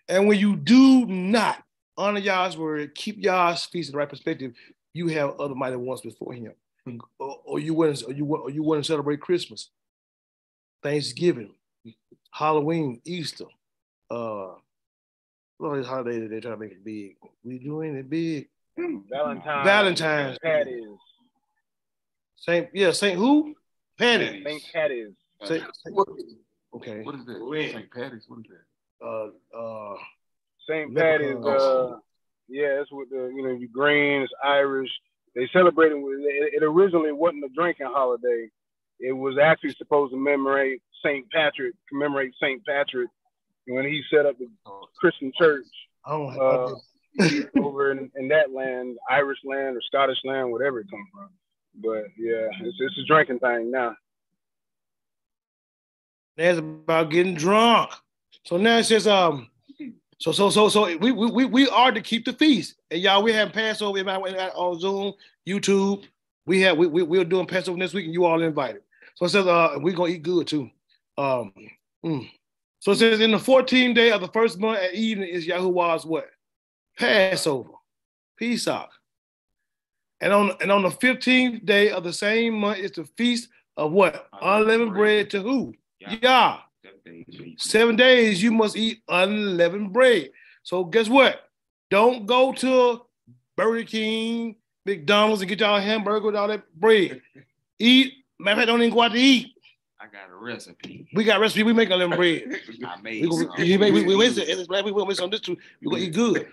And 0.07 0.27
when 0.27 0.37
you 0.37 0.55
do 0.55 1.07
not 1.07 1.63
honor 1.97 2.19
Yah's 2.19 2.55
word, 2.55 2.93
keep 2.93 3.23
Yah's 3.23 3.65
feast 3.65 3.89
in 3.89 3.93
the 3.93 3.97
right 3.97 4.07
perspective, 4.09 4.53
you 4.93 5.07
have 5.07 5.39
other 5.39 5.55
mighty 5.55 5.77
ones 5.77 6.01
before 6.01 6.33
him. 6.33 6.53
Mm-hmm. 6.87 6.99
Or, 7.17 7.39
or, 7.43 7.59
you 7.59 7.73
wouldn't, 7.73 8.03
or 8.03 8.13
you, 8.13 8.23
or 8.27 8.51
you 8.51 8.61
wouldn't 8.61 8.85
celebrate 8.85 9.19
Christmas, 9.19 9.71
Thanksgiving, 10.83 11.55
Halloween, 12.31 13.01
Easter, 13.05 13.45
uh, 14.09 14.53
all 15.63 15.75
these 15.75 15.85
holidays 15.85 16.29
they 16.29 16.39
try 16.39 16.51
to 16.51 16.57
make 16.57 16.71
it 16.71 16.83
big. 16.83 17.15
We 17.43 17.59
doing 17.59 17.95
it 17.95 18.09
big. 18.09 18.49
Valentine's. 18.77 19.65
Valentine's. 19.65 20.37
Patty's. 20.39 20.85
Saint, 22.35 22.69
yeah, 22.73 22.91
Saint 22.91 23.17
who? 23.17 23.55
Patty. 23.97 24.43
Saint 24.43 24.63
Patty's. 24.73 25.13
Saint, 25.43 25.63
what, 25.89 26.07
okay. 26.75 27.03
What 27.03 27.15
is 27.15 27.25
that? 27.25 27.71
Saint 27.73 27.91
Patty's. 27.91 28.25
What 28.27 28.39
is 28.39 28.45
that? 28.49 29.05
Uh, 29.05 29.57
uh, 29.57 29.95
Saint 30.67 30.95
Patty's. 30.95 31.35
Uh, 31.35 31.97
yeah, 32.49 32.81
it's 32.81 32.91
with 32.91 33.09
the 33.09 33.31
you 33.33 33.43
know 33.43 33.53
you 33.53 33.69
greens, 33.69 34.29
Irish. 34.43 34.89
They 35.35 35.47
celebrated. 35.53 35.97
It, 35.97 36.55
it 36.55 36.63
originally 36.63 37.11
wasn't 37.11 37.45
a 37.45 37.49
drinking 37.55 37.87
holiday. 37.87 38.49
It 38.99 39.13
was 39.13 39.37
actually 39.37 39.73
supposed 39.73 40.11
to 40.11 40.17
commemorate 40.17 40.81
Saint 41.03 41.29
Patrick, 41.31 41.73
commemorate 41.89 42.33
Saint 42.41 42.65
Patrick 42.65 43.09
when 43.67 43.85
he 43.85 44.01
set 44.11 44.25
up 44.25 44.37
the 44.37 44.47
Christian 44.99 45.31
church. 45.37 45.65
Oh, 46.05 46.27
uh, 46.27 46.75
over 47.61 47.91
in, 47.91 48.11
in, 48.15 48.27
that 48.29 48.51
land, 48.51 48.97
Irish 49.09 49.37
land 49.45 49.77
or 49.77 49.81
Scottish 49.85 50.17
land, 50.25 50.51
whatever 50.51 50.79
it 50.79 50.89
comes 50.89 51.07
from. 51.13 51.29
But 51.75 52.05
yeah, 52.17 52.47
it's, 52.61 52.77
it's 52.79 52.97
a 52.99 53.05
drinking 53.07 53.39
thing 53.39 53.71
now. 53.71 53.95
That's 56.35 56.57
about 56.57 57.11
getting 57.11 57.35
drunk. 57.35 57.91
So 58.45 58.57
now 58.57 58.77
it 58.77 58.85
says, 58.85 59.07
um, 59.07 59.49
so 60.17 60.31
so 60.31 60.49
so 60.49 60.69
so 60.69 60.97
we 60.97 61.11
we 61.11 61.45
we 61.45 61.69
are 61.69 61.91
to 61.91 62.01
keep 62.01 62.25
the 62.25 62.33
feast. 62.33 62.75
And 62.89 63.01
y'all, 63.01 63.23
we 63.23 63.33
have 63.33 63.53
Passover 63.53 63.99
on 63.99 64.79
Zoom, 64.79 65.13
YouTube. 65.47 66.05
We 66.45 66.61
have 66.61 66.77
we, 66.77 66.87
we 66.87 67.03
we're 67.03 67.25
doing 67.25 67.45
Passover 67.45 67.77
next 67.77 67.93
week, 67.93 68.05
and 68.05 68.13
you 68.13 68.25
all 68.25 68.41
invited. 68.41 68.81
So 69.15 69.25
it 69.25 69.29
says 69.29 69.45
uh 69.45 69.75
we're 69.77 69.95
gonna 69.95 70.13
eat 70.13 70.23
good 70.23 70.47
too. 70.47 70.69
Um 71.17 71.53
mm. 72.05 72.29
so 72.79 72.91
it 72.91 72.97
says 72.97 73.19
in 73.19 73.31
the 73.31 73.37
14th 73.37 73.95
day 73.95 74.11
of 74.11 74.21
the 74.21 74.27
first 74.29 74.59
month 74.59 74.79
at 74.79 74.95
evening 74.95 75.29
is 75.29 75.47
Yahuwah's 75.47 76.05
what? 76.05 76.29
Passover, 76.97 77.71
Pesach. 78.39 78.89
And 80.21 80.31
on 80.31 80.51
and 80.61 80.71
on 80.71 80.83
the 80.83 80.89
15th 80.89 81.65
day 81.65 81.91
of 81.91 82.03
the 82.03 82.13
same 82.13 82.53
month 82.55 82.79
is 82.79 82.91
the 82.91 83.05
feast 83.17 83.49
of 83.77 83.91
what? 83.91 84.27
Unleavened 84.41 84.93
bread 84.93 85.29
to 85.31 85.41
who? 85.41 85.73
Yah. 85.99 86.59
Seven 87.57 87.95
days 87.95 88.41
you 88.41 88.51
must 88.51 88.75
eat 88.75 89.01
unleavened 89.07 89.93
bread. 89.93 90.31
So 90.63 90.83
guess 90.83 91.09
what? 91.09 91.41
Don't 91.89 92.25
go 92.25 92.53
to 92.53 93.01
Burger 93.55 93.83
King, 93.83 94.55
McDonald's, 94.85 95.41
and 95.41 95.49
get 95.49 95.59
y'all 95.59 95.77
a 95.77 95.81
hamburger 95.81 96.27
with 96.27 96.35
all 96.35 96.47
that 96.47 96.63
bread. 96.75 97.21
Eat. 97.79 98.13
Matter 98.39 98.53
of 98.53 98.57
fact, 98.57 98.67
don't 98.67 98.81
even 98.81 98.93
go 98.93 99.01
out 99.01 99.11
to 99.11 99.19
eat. 99.19 99.53
I 100.03 100.07
got 100.07 100.29
a 100.29 100.35
recipe. 100.35 101.07
We 101.13 101.23
got 101.23 101.39
recipe. 101.39 101.63
We 101.63 101.71
make 101.71 101.89
unleavened 101.89 102.17
bread. 102.17 102.43
I 102.85 103.01
made. 103.01 103.21
We, 103.21 103.29
gonna, 103.29 103.49
we, 103.57 103.77
we, 103.77 103.91
we, 103.91 104.03
we, 104.03 104.15
we, 104.17 104.25
it's 104.25 104.67
black. 104.67 104.83
We 104.83 104.91
gonna 104.91 105.05
make 105.05 105.15
some 105.15 105.29
this 105.29 105.39
too. 105.39 105.55
We 105.81 105.89
gonna 105.89 106.03
eat 106.03 106.13
good. 106.13 106.47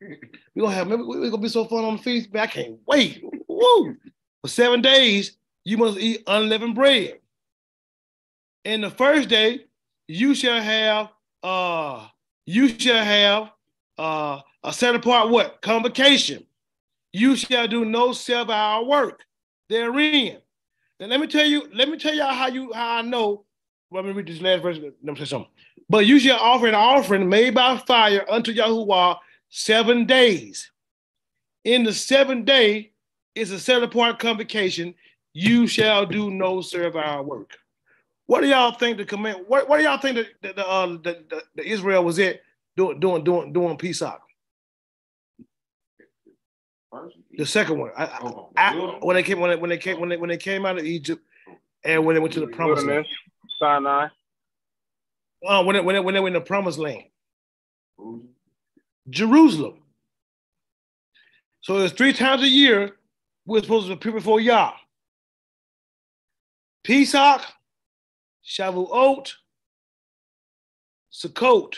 We 0.00 0.62
gonna 0.62 0.74
have. 0.74 0.88
We, 0.88 0.96
we 0.96 1.30
gonna 1.30 1.42
be 1.42 1.50
so 1.50 1.66
fun 1.66 1.84
on 1.84 1.98
the 1.98 2.02
feast. 2.02 2.32
Man, 2.32 2.44
I 2.44 2.46
can't 2.46 2.78
wait. 2.86 3.22
Woo! 3.46 3.94
For 4.40 4.48
seven 4.48 4.80
days, 4.80 5.36
you 5.64 5.76
must 5.76 5.98
eat 5.98 6.22
unleavened 6.26 6.74
bread. 6.74 7.18
In 8.64 8.80
the 8.80 8.90
first 8.90 9.28
day, 9.28 9.66
you 10.08 10.34
shall 10.34 10.62
have 10.62 11.10
uh 11.42 12.06
you 12.46 12.68
shall 12.68 13.04
have 13.04 13.50
uh 13.98 14.40
a 14.62 14.72
set 14.72 14.94
apart 14.94 15.28
what 15.28 15.60
convocation. 15.60 16.46
You 17.12 17.36
shall 17.36 17.68
do 17.68 17.84
no 17.84 18.12
servile 18.12 18.86
work 18.86 19.24
therein. 19.68 20.38
And 21.00 21.10
let 21.10 21.20
me 21.20 21.26
tell 21.26 21.46
you, 21.46 21.68
let 21.74 21.88
me 21.88 21.98
tell 21.98 22.14
y'all 22.14 22.34
how 22.34 22.46
you 22.46 22.72
how 22.72 22.98
I 22.98 23.02
know. 23.02 23.44
Well, 23.90 24.02
let 24.02 24.08
me 24.08 24.16
read 24.16 24.28
this 24.28 24.40
last 24.40 24.62
verse. 24.62 24.78
Let 24.78 25.02
me 25.02 25.16
say 25.16 25.24
something. 25.24 25.50
But 25.88 26.06
you 26.06 26.18
shall 26.18 26.38
offer 26.38 26.66
an 26.66 26.74
offering 26.74 27.28
made 27.28 27.54
by 27.54 27.76
fire 27.78 28.24
unto 28.30 28.54
Yahuwah 28.54 29.18
seven 29.50 30.06
days. 30.06 30.70
In 31.64 31.84
the 31.84 31.92
seventh 31.92 32.44
day 32.44 32.92
is 33.34 33.50
a 33.50 33.58
set 33.58 33.82
apart 33.82 34.18
convocation. 34.18 34.94
You 35.32 35.66
shall 35.66 36.06
do 36.06 36.30
no 36.30 36.60
servile 36.60 37.24
work. 37.24 37.50
What 38.26 38.40
do 38.40 38.48
y'all 38.48 38.72
think 38.72 38.96
the 38.96 39.04
command? 39.04 39.44
What, 39.46 39.68
what 39.68 39.78
do 39.78 39.84
y'all 39.84 39.98
think 39.98 40.26
that 40.42 40.56
the, 40.56 40.66
uh, 40.66 40.86
the, 40.86 41.24
the, 41.28 41.42
the, 41.56 41.68
Israel 41.68 42.04
was 42.04 42.18
at 42.18 42.40
doing 42.76 42.98
doing 43.00 43.24
doing 43.24 43.52
doing 43.52 43.76
Pesach? 43.76 44.20
The 47.36 47.46
second 47.46 47.78
one, 47.78 47.90
I, 47.96 48.18
oh, 48.22 48.50
I, 48.56 48.74
when 49.00 49.16
they 49.16 49.22
came 49.22 49.40
when 49.40 49.50
they, 49.50 49.56
when 49.56 49.70
they 49.70 49.78
came 49.78 49.98
when 49.98 50.08
they 50.08 50.16
when 50.16 50.28
they 50.28 50.36
came 50.36 50.64
out 50.64 50.78
of 50.78 50.84
Egypt, 50.84 51.22
and 51.84 52.04
when 52.04 52.14
they 52.14 52.18
uh, 52.18 52.22
went 52.22 52.34
to 52.34 52.40
the 52.40 52.46
promised 52.46 52.86
land, 52.86 53.06
Sinai. 53.58 54.08
Oh, 55.46 55.64
when 55.64 55.74
they, 55.74 55.80
when 55.80 55.94
they, 55.94 56.00
when 56.00 56.14
they 56.14 56.20
went 56.20 56.36
in 56.36 56.40
the 56.40 56.46
promised 56.46 56.78
land, 56.78 57.04
Jerusalem. 59.10 59.82
So 61.60 61.78
it's 61.78 61.94
three 61.94 62.12
times 62.12 62.42
a 62.42 62.48
year 62.48 62.96
we're 63.46 63.62
supposed 63.62 63.86
to 63.88 63.94
appear 63.94 64.12
before 64.12 64.40
Yah. 64.40 64.72
Pesach, 66.82 67.40
Shavuot, 68.46 69.32
Sukkot. 71.12 71.76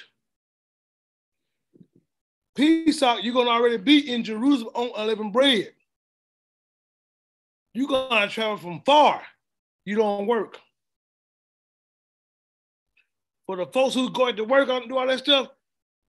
Pesach, 2.57 3.23
you're 3.23 3.35
gonna 3.35 3.51
already 3.51 3.77
be 3.77 4.11
in 4.11 4.25
Jerusalem 4.25 4.73
on 4.75 4.91
unleavened 4.97 5.33
bread. 5.33 5.73
You're 7.75 7.89
gonna 7.89 8.29
travel 8.29 8.57
from 8.57 8.81
far. 8.85 9.23
You 9.85 9.97
don't 9.97 10.27
work. 10.27 10.59
For 13.47 13.57
the 13.57 13.67
folks 13.67 13.95
who 13.95 14.11
going 14.11 14.37
to 14.37 14.45
work 14.45 14.69
on 14.69 14.89
do 14.89 14.97
all 14.97 15.07
that 15.07 15.19
stuff, 15.21 15.49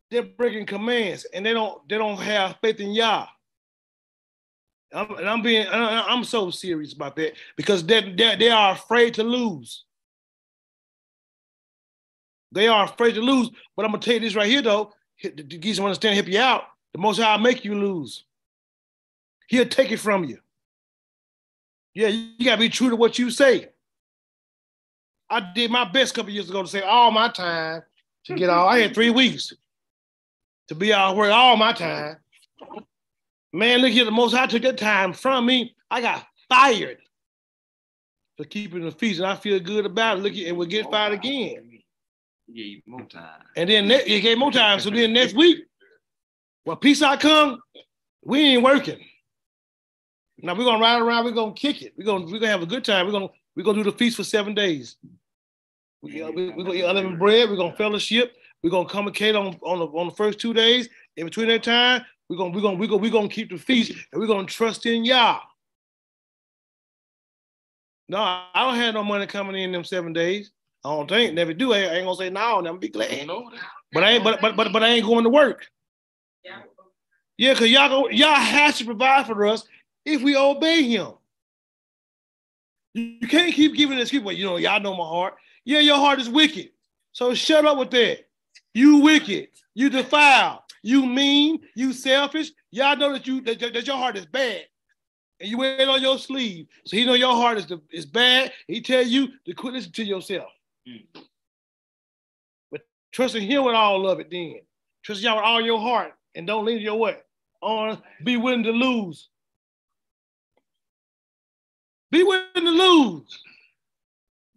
they're 0.10 0.24
breaking 0.24 0.66
commands 0.66 1.26
and 1.34 1.46
they 1.46 1.54
don't 1.54 1.88
they 1.88 1.98
don't 1.98 2.18
have 2.18 2.58
faith 2.62 2.80
in 2.80 2.92
Yah. 2.92 3.28
I'm, 4.94 5.12
and 5.16 5.30
I'm 5.30 5.42
being 5.42 5.68
I'm 5.70 6.24
so 6.24 6.50
serious 6.50 6.94
about 6.94 7.18
that 7.18 7.34
because 7.58 7.86
they, 7.86 8.14
they 8.14 8.38
they 8.38 8.50
are 8.50 8.72
afraid 8.72 9.16
to 9.16 9.24
lose. 9.24 9.84
They 12.54 12.68
are 12.70 12.86
afraid 12.86 13.16
to 13.16 13.22
lose. 13.22 13.50
But 13.76 13.86
I'm 13.86 13.92
gonna 13.92 14.02
tell 14.02 14.14
you 14.14 14.22
this 14.22 14.36
right 14.36 14.50
here 14.50 14.62
though, 14.62 14.94
to 15.22 15.32
get 15.32 15.78
you 15.78 15.84
understand, 15.84 16.16
help 16.16 16.28
you 16.28 16.40
out. 16.40 16.64
The 16.94 17.00
most 17.00 17.20
high 17.20 17.36
will 17.36 17.44
make 17.44 17.66
you 17.66 17.76
lose. 17.76 18.24
He'll 19.48 19.68
take 19.68 19.92
it 19.92 19.98
from 19.98 20.24
you. 20.24 20.40
Yeah, 21.94 22.10
you 22.10 22.46
gotta 22.46 22.60
be 22.60 22.70
true 22.70 22.90
to 22.90 22.96
what 22.96 23.18
you 23.18 23.32
say. 23.32 23.70
I 25.30 25.52
did 25.54 25.72
my 25.72 25.84
best 25.84 26.14
couple 26.14 26.32
years 26.32 26.50
ago 26.50 26.62
to 26.62 26.68
say 26.68 26.82
all 26.82 27.12
my 27.12 27.30
time 27.30 27.82
to 28.26 28.36
get 28.36 28.50
all. 28.50 28.68
I 28.68 28.80
had 28.80 28.94
three 28.94 29.10
weeks 29.10 29.54
to 30.68 30.76
be 30.76 30.94
out 30.94 31.16
work 31.16 31.32
all 31.32 31.58
my 31.58 31.74
time. 31.74 32.18
Man, 33.52 33.80
look 33.80 33.92
here, 33.92 34.06
the 34.06 34.12
most 34.12 34.36
I 34.36 34.46
took 34.46 34.62
that 34.64 34.78
time 34.78 35.14
from 35.14 35.46
me. 35.46 35.76
I 35.90 36.02
got 36.02 36.26
fired 36.50 37.00
for 38.36 38.44
keeping 38.44 38.84
the 38.84 38.92
feast, 38.92 39.20
and 39.20 39.28
I 39.28 39.36
feel 39.36 39.60
good 39.60 39.86
about 39.86 40.18
it. 40.18 40.22
Look, 40.22 40.36
and 40.36 40.58
we'll 40.58 40.68
get 40.68 40.92
fired 40.92 41.14
again. 41.14 41.67
Yeah, 42.48 42.80
more 42.86 43.06
time. 43.06 43.42
And 43.56 43.70
then 43.70 43.88
ne- 43.88 44.08
you 44.08 44.22
gave 44.22 44.38
more 44.38 44.52
time. 44.52 44.80
So 44.80 44.90
then 44.90 45.14
next 45.14 45.36
week, 45.36 45.66
well, 46.66 46.78
Pesach 46.78 47.20
come, 47.20 47.62
we 48.24 48.42
ain't 48.42 48.64
working. 48.64 49.00
Now 50.40 50.54
we're 50.54 50.66
gonna 50.66 50.82
ride 50.82 51.02
around, 51.02 51.26
we're 51.26 51.32
gonna 51.32 51.54
kick 51.54 51.82
it. 51.82 51.94
We're 51.98 52.06
gonna 52.06 52.26
we're 52.26 52.40
gonna 52.40 52.52
have 52.52 52.62
a 52.62 52.68
good 52.68 52.86
time. 52.86 53.06
We're 53.06 53.12
gonna 53.12 53.30
we're 53.56 53.64
gonna 53.64 53.84
do 53.84 53.90
the 53.92 53.98
feast 53.98 54.18
for 54.18 54.24
seven 54.24 54.54
days. 54.54 54.98
We, 56.02 56.22
uh, 56.22 56.28
are 56.28 56.32
we, 56.32 56.52
gonna 56.52 56.74
eat 56.74 56.84
unleavened 56.84 57.20
bread, 57.20 57.50
we're 57.50 57.56
gonna 57.56 57.76
fellowship, 57.76 58.36
we're 58.64 58.70
gonna 58.70 58.88
communicate 58.88 59.36
on, 59.36 59.58
on 59.64 59.80
the 59.80 59.86
on 59.86 60.08
the 60.08 60.14
first 60.14 60.40
two 60.40 60.54
days. 60.54 60.90
In 61.16 61.26
between 61.26 61.48
that 61.48 61.64
time, 61.64 62.06
we're 62.30 62.38
gonna 62.38 62.52
we're 62.52 62.62
gonna 62.62 62.78
we're 62.78 62.88
gonna 62.88 63.02
we're 63.02 63.12
gonna 63.12 63.30
keep 63.30 63.50
the 63.50 63.58
feast 63.58 63.94
and 64.12 64.22
we're 64.22 64.28
gonna 64.28 64.48
trust 64.48 64.86
in 64.86 65.06
Yah. 65.06 65.40
No, 68.10 68.20
I 68.20 68.52
don't 68.56 68.76
have 68.76 68.94
no 68.94 69.04
money 69.04 69.26
coming 69.26 69.62
in 69.62 69.72
them 69.72 69.84
seven 69.84 70.14
days. 70.14 70.52
I 70.88 70.96
don't 70.96 71.10
think 71.10 71.34
never 71.34 71.54
do. 71.54 71.74
I 71.74 71.80
ain't 71.80 72.06
gonna 72.06 72.16
say 72.16 72.30
no, 72.30 72.62
never 72.62 72.78
be 72.78 72.90
glad. 72.90 73.28
But 73.92 74.04
I 74.04 74.12
ain't 74.12 74.24
but 74.24 74.42
but 74.42 74.56
but 74.56 74.72
but 74.72 74.84
I 74.84 74.90
ain't 74.90 75.06
going 75.06 75.24
to 75.24 75.30
work. 75.30 75.68
Yeah, 77.38 77.54
because 77.54 77.70
y'all 77.70 77.90
go, 77.90 78.10
Yah 78.10 78.34
has 78.34 78.80
to 78.80 78.86
provide 78.86 79.28
for 79.28 79.46
us 79.46 79.64
if 80.06 80.24
we 80.24 80.36
obey 80.36 80.84
him. 80.84 81.12
You 82.94 83.28
can't 83.28 83.54
keep 83.54 83.76
giving 83.76 83.98
this 83.98 84.10
people. 84.10 84.32
you 84.32 84.46
know, 84.46 84.58
y'all 84.58 84.80
know 84.80 84.96
my 84.96 85.06
heart. 85.06 85.36
Yeah, 85.64 85.80
your 85.80 85.98
heart 85.98 86.20
is 86.20 86.30
wicked. 86.30 86.70
So 87.12 87.36
shut 87.36 87.66
up 87.66 87.78
with 87.78 87.92
that. 87.92 88.26
You 88.74 88.98
wicked, 89.02 89.50
you 89.76 89.90
defile, 89.90 90.64
you 90.82 91.06
mean, 91.06 91.60
you 91.76 91.94
selfish. 91.94 92.52
Y'all 92.72 92.96
know 92.96 93.14
that 93.14 93.28
you 93.28 93.42
that, 93.42 93.60
that 93.60 93.86
your 93.86 93.98
heart 93.98 94.18
is 94.18 94.26
bad 94.26 94.66
and 95.40 95.50
you 95.50 95.58
wear 95.58 95.80
it 95.80 95.88
on 95.88 96.02
your 96.02 96.18
sleeve. 96.18 96.68
So 96.86 96.98
he 96.98 97.06
know 97.06 97.14
your 97.14 97.34
heart 97.34 97.58
is, 97.58 97.68
the, 97.68 97.82
is 97.92 98.06
bad. 98.06 98.52
He 98.68 98.82
tell 98.82 99.04
you 99.04 99.30
to 99.46 99.54
quit 99.54 99.74
listening 99.74 99.94
to 99.94 100.04
yourself. 100.06 100.50
Mm. 100.88 101.06
But 102.72 102.82
trusting 103.12 103.46
him 103.46 103.66
with 103.66 103.76
all 103.76 104.08
of 104.08 104.20
it 104.20 104.30
then. 104.32 104.62
Trust 105.04 105.22
Yah 105.22 105.36
with 105.36 105.44
all 105.44 105.62
your 105.62 105.80
heart 105.80 106.14
and 106.36 106.48
don't 106.48 106.66
lean 106.66 106.80
your 106.80 106.96
way. 106.96 107.18
On 107.62 108.02
be 108.24 108.38
willing 108.38 108.64
to 108.64 108.72
lose. 108.72 109.30
Be 112.12 112.24
willing 112.24 112.46
to 112.56 112.62
lose. 112.62 113.42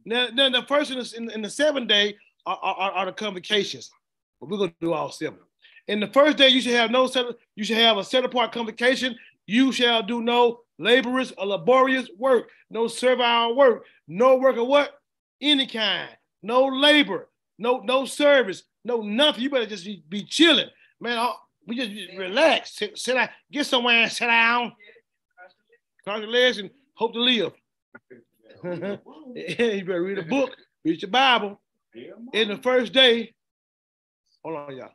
Now, 0.04 0.28
then 0.34 0.52
the 0.52 0.62
first 0.62 0.90
in 0.90 0.98
the, 0.98 1.14
in, 1.16 1.30
in 1.30 1.42
the 1.42 1.50
seventh 1.50 1.88
day 1.88 2.16
are, 2.46 2.58
are, 2.62 2.92
are 2.92 3.06
the 3.06 3.12
convocations. 3.12 3.90
But 4.40 4.50
we're 4.50 4.58
gonna 4.58 4.74
do 4.80 4.92
all 4.92 5.10
seven. 5.10 5.38
In 5.88 6.00
the 6.00 6.06
first 6.08 6.36
day, 6.36 6.48
you 6.48 6.60
should 6.60 6.74
have 6.74 6.90
no 6.90 7.06
set, 7.06 7.26
you 7.56 7.64
should 7.64 7.76
have 7.78 7.98
a 7.98 8.04
set 8.04 8.24
apart 8.24 8.52
convocation. 8.52 9.16
You 9.46 9.72
shall 9.72 10.02
do 10.02 10.22
no 10.22 10.60
laborious 10.78 11.32
or 11.36 11.46
laborious 11.46 12.08
work, 12.16 12.50
no 12.70 12.86
servile 12.86 13.56
work, 13.56 13.84
no 14.06 14.36
work 14.36 14.56
of 14.56 14.66
what? 14.66 14.92
Any 15.40 15.66
kind, 15.66 16.08
no 16.42 16.66
labor, 16.66 17.28
no 17.58 17.78
no 17.78 18.04
service, 18.04 18.62
no 18.84 19.02
nothing. 19.02 19.42
You 19.42 19.50
better 19.50 19.66
just 19.66 19.84
be, 19.84 20.02
be 20.08 20.24
chilling, 20.24 20.68
man. 21.00 21.32
We 21.66 21.76
just, 21.76 21.90
just 21.90 22.18
relax, 22.18 22.76
sit, 22.76 22.98
sit 22.98 23.14
down, 23.14 23.28
get 23.52 23.66
somewhere 23.66 24.02
and 24.02 24.10
sit 24.10 24.26
down, 24.26 24.72
cross 26.04 26.20
your 26.20 26.30
legs, 26.30 26.58
and 26.58 26.70
hope 26.94 27.12
to 27.12 27.20
live. 27.20 27.52
you 28.64 29.84
better 29.84 30.02
read 30.02 30.18
a 30.18 30.22
book, 30.22 30.50
read 30.84 31.02
your 31.02 31.10
Bible. 31.10 31.60
In 32.32 32.48
the 32.48 32.56
first 32.58 32.92
day, 32.92 33.34
hold 34.42 34.56
on, 34.56 34.76
y'all. 34.76 34.90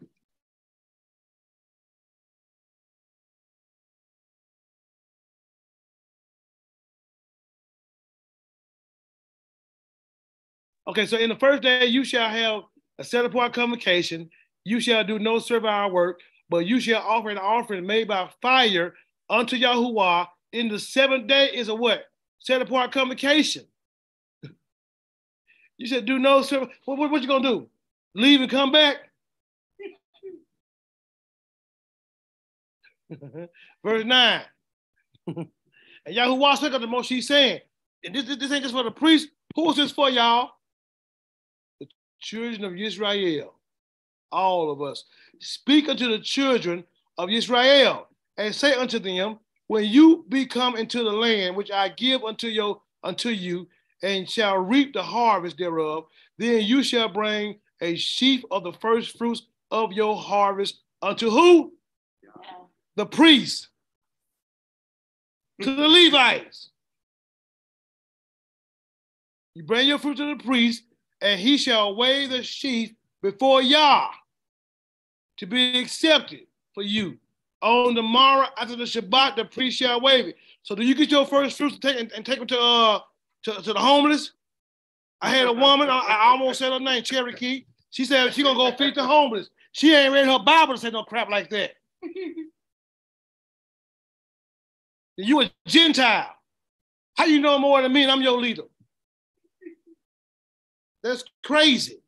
Okay, 10.87 11.05
so 11.05 11.17
in 11.17 11.29
the 11.29 11.35
first 11.35 11.63
day 11.63 11.85
you 11.85 12.03
shall 12.03 12.29
have 12.29 12.63
a 12.99 13.03
set 13.03 13.25
apart 13.25 13.53
convocation. 13.53 14.29
You 14.63 14.79
shall 14.79 15.03
do 15.03 15.19
no 15.19 15.39
servile 15.39 15.91
work, 15.91 16.19
but 16.49 16.65
you 16.65 16.79
shall 16.79 17.01
offer 17.01 17.29
an 17.29 17.37
offering 17.37 17.85
made 17.85 18.07
by 18.07 18.29
fire 18.41 18.93
unto 19.29 19.57
Yahuwah. 19.57 20.27
In 20.53 20.69
the 20.69 20.79
seventh 20.79 21.27
day 21.27 21.49
is 21.53 21.67
a 21.67 21.75
what? 21.75 22.05
Set 22.39 22.61
apart 22.61 22.91
convocation. 22.91 23.65
you 25.77 25.87
said 25.87 26.05
do 26.05 26.19
no 26.19 26.41
service. 26.41 26.69
What, 26.85 26.97
what, 26.97 27.11
what 27.11 27.21
you 27.21 27.27
gonna 27.27 27.47
do? 27.47 27.67
Leave 28.13 28.41
and 28.41 28.49
come 28.49 28.71
back? 28.71 28.97
Verse 33.83 34.05
9. 34.05 34.41
and 35.27 35.47
Yahuwah 36.07 36.57
said 36.57 36.73
unto 36.73 36.87
Moshe, 36.87 37.23
saying, 37.23 37.61
and 38.03 38.15
this, 38.15 38.25
this, 38.25 38.37
this 38.37 38.51
ain't 38.51 38.63
just 38.63 38.73
for 38.73 38.83
the 38.83 38.91
priest. 38.91 39.29
Who 39.55 39.69
is 39.71 39.77
this 39.77 39.91
for, 39.91 40.09
y'all? 40.09 40.51
Children 42.25 42.63
of 42.63 42.75
Israel, 42.75 43.53
all 44.31 44.71
of 44.71 44.81
us, 44.81 45.03
speak 45.39 45.87
unto 45.87 46.09
the 46.09 46.19
children 46.19 46.83
of 47.19 47.29
Israel 47.29 48.07
and 48.37 48.53
say 48.53 48.73
unto 48.73 48.97
them, 48.97 49.37
when 49.67 49.85
you 49.85 50.25
become 50.29 50.75
into 50.75 51.03
the 51.03 51.11
land 51.11 51.55
which 51.55 51.69
I 51.69 51.89
give 51.89 52.23
unto 52.23 52.47
you, 52.47 52.81
unto 53.03 53.29
you, 53.29 53.67
and 54.01 54.27
shall 54.27 54.57
reap 54.57 54.93
the 54.93 55.03
harvest 55.03 55.57
thereof, 55.57 56.05
then 56.39 56.63
you 56.63 56.81
shall 56.81 57.09
bring 57.09 57.59
a 57.81 57.95
sheaf 57.95 58.43
of 58.49 58.63
the 58.63 58.73
first 58.73 59.17
fruits 59.17 59.43
of 59.69 59.93
your 59.93 60.15
harvest 60.15 60.79
unto 61.03 61.29
who? 61.29 61.73
Yeah. 62.23 62.55
The 62.95 63.05
priests. 63.05 63.69
To 65.61 65.75
the 65.75 65.87
Levites. 65.87 66.71
You 69.53 69.63
bring 69.63 69.87
your 69.87 69.99
fruit 69.99 70.17
to 70.17 70.35
the 70.35 70.43
priest, 70.43 70.83
and 71.25 71.39
he 71.39 71.57
shall 71.57 71.95
weigh 71.95 72.27
the 72.27 72.43
sheaf 72.43 72.93
before 73.23 73.59
Yah 73.59 74.09
to 75.37 75.47
be 75.47 75.79
accepted 75.79 76.41
for 76.75 76.83
you. 76.83 77.17
On 77.63 77.95
the 77.95 78.03
morrow 78.03 78.47
after 78.59 78.75
the 78.75 78.83
Shabbat, 78.83 79.35
the 79.35 79.45
priest 79.45 79.79
shall 79.79 79.99
wave 79.99 80.27
it. 80.27 80.35
So 80.61 80.75
do 80.75 80.83
you 80.83 80.93
get 80.93 81.09
your 81.09 81.25
first 81.25 81.57
fruits 81.57 81.73
and 81.73 81.81
take, 81.81 81.99
and, 81.99 82.11
and 82.11 82.23
take 82.23 82.37
them 82.37 82.47
to, 82.47 82.59
uh, 82.59 82.99
to, 83.43 83.53
to 83.53 83.73
the 83.73 83.79
homeless? 83.79 84.33
I 85.19 85.31
had 85.31 85.47
a 85.47 85.53
woman, 85.53 85.89
I, 85.89 85.97
I 85.97 86.27
almost 86.27 86.59
said 86.59 86.71
her 86.71 86.79
name, 86.79 87.01
Cherokee. 87.01 87.65
She 87.89 88.05
said 88.05 88.31
she 88.31 88.43
gonna 88.43 88.55
go 88.55 88.77
feed 88.77 88.93
the 88.93 89.03
homeless. 89.03 89.49
She 89.71 89.95
ain't 89.95 90.13
read 90.13 90.27
her 90.27 90.37
Bible 90.37 90.75
to 90.75 90.79
say 90.79 90.91
no 90.91 91.03
crap 91.03 91.29
like 91.29 91.49
that. 91.49 91.71
you 95.17 95.41
a 95.41 95.49
Gentile. 95.65 96.35
How 97.17 97.25
you 97.25 97.39
know 97.39 97.57
more 97.57 97.81
than 97.81 97.91
me 97.91 98.05
I'm 98.05 98.21
your 98.21 98.39
leader? 98.39 98.63
That's 101.05 101.23
crazy. 101.43 102.01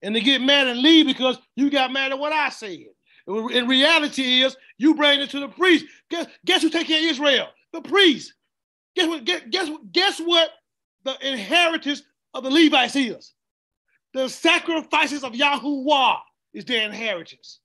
And 0.00 0.14
to 0.14 0.20
get 0.20 0.40
mad 0.40 0.68
and 0.68 0.78
leave 0.78 1.06
because 1.06 1.38
you 1.56 1.70
got 1.70 1.92
mad 1.92 2.12
at 2.12 2.18
what 2.18 2.32
I 2.32 2.50
said. 2.50 2.84
In 3.26 3.66
reality 3.66 4.42
is 4.42 4.56
you 4.78 4.94
bring 4.94 5.20
it 5.20 5.30
to 5.30 5.40
the 5.40 5.48
priest. 5.48 5.86
Guess, 6.08 6.26
guess 6.44 6.62
who 6.62 6.70
take 6.70 6.86
care 6.86 6.98
of 6.98 7.10
Israel? 7.10 7.48
The 7.72 7.80
priest. 7.80 8.32
Guess 8.94 9.08
what? 9.08 9.24
Guess, 9.24 9.42
guess, 9.50 9.70
guess 9.90 10.20
what 10.20 10.50
the 11.02 11.16
inheritance 11.28 12.02
of 12.32 12.44
the 12.44 12.50
Levites 12.50 12.94
is? 12.94 13.32
The 14.12 14.28
sacrifices 14.28 15.24
of 15.24 15.32
Yahuwah 15.32 16.18
is 16.52 16.64
their 16.64 16.84
inheritance. 16.84 17.58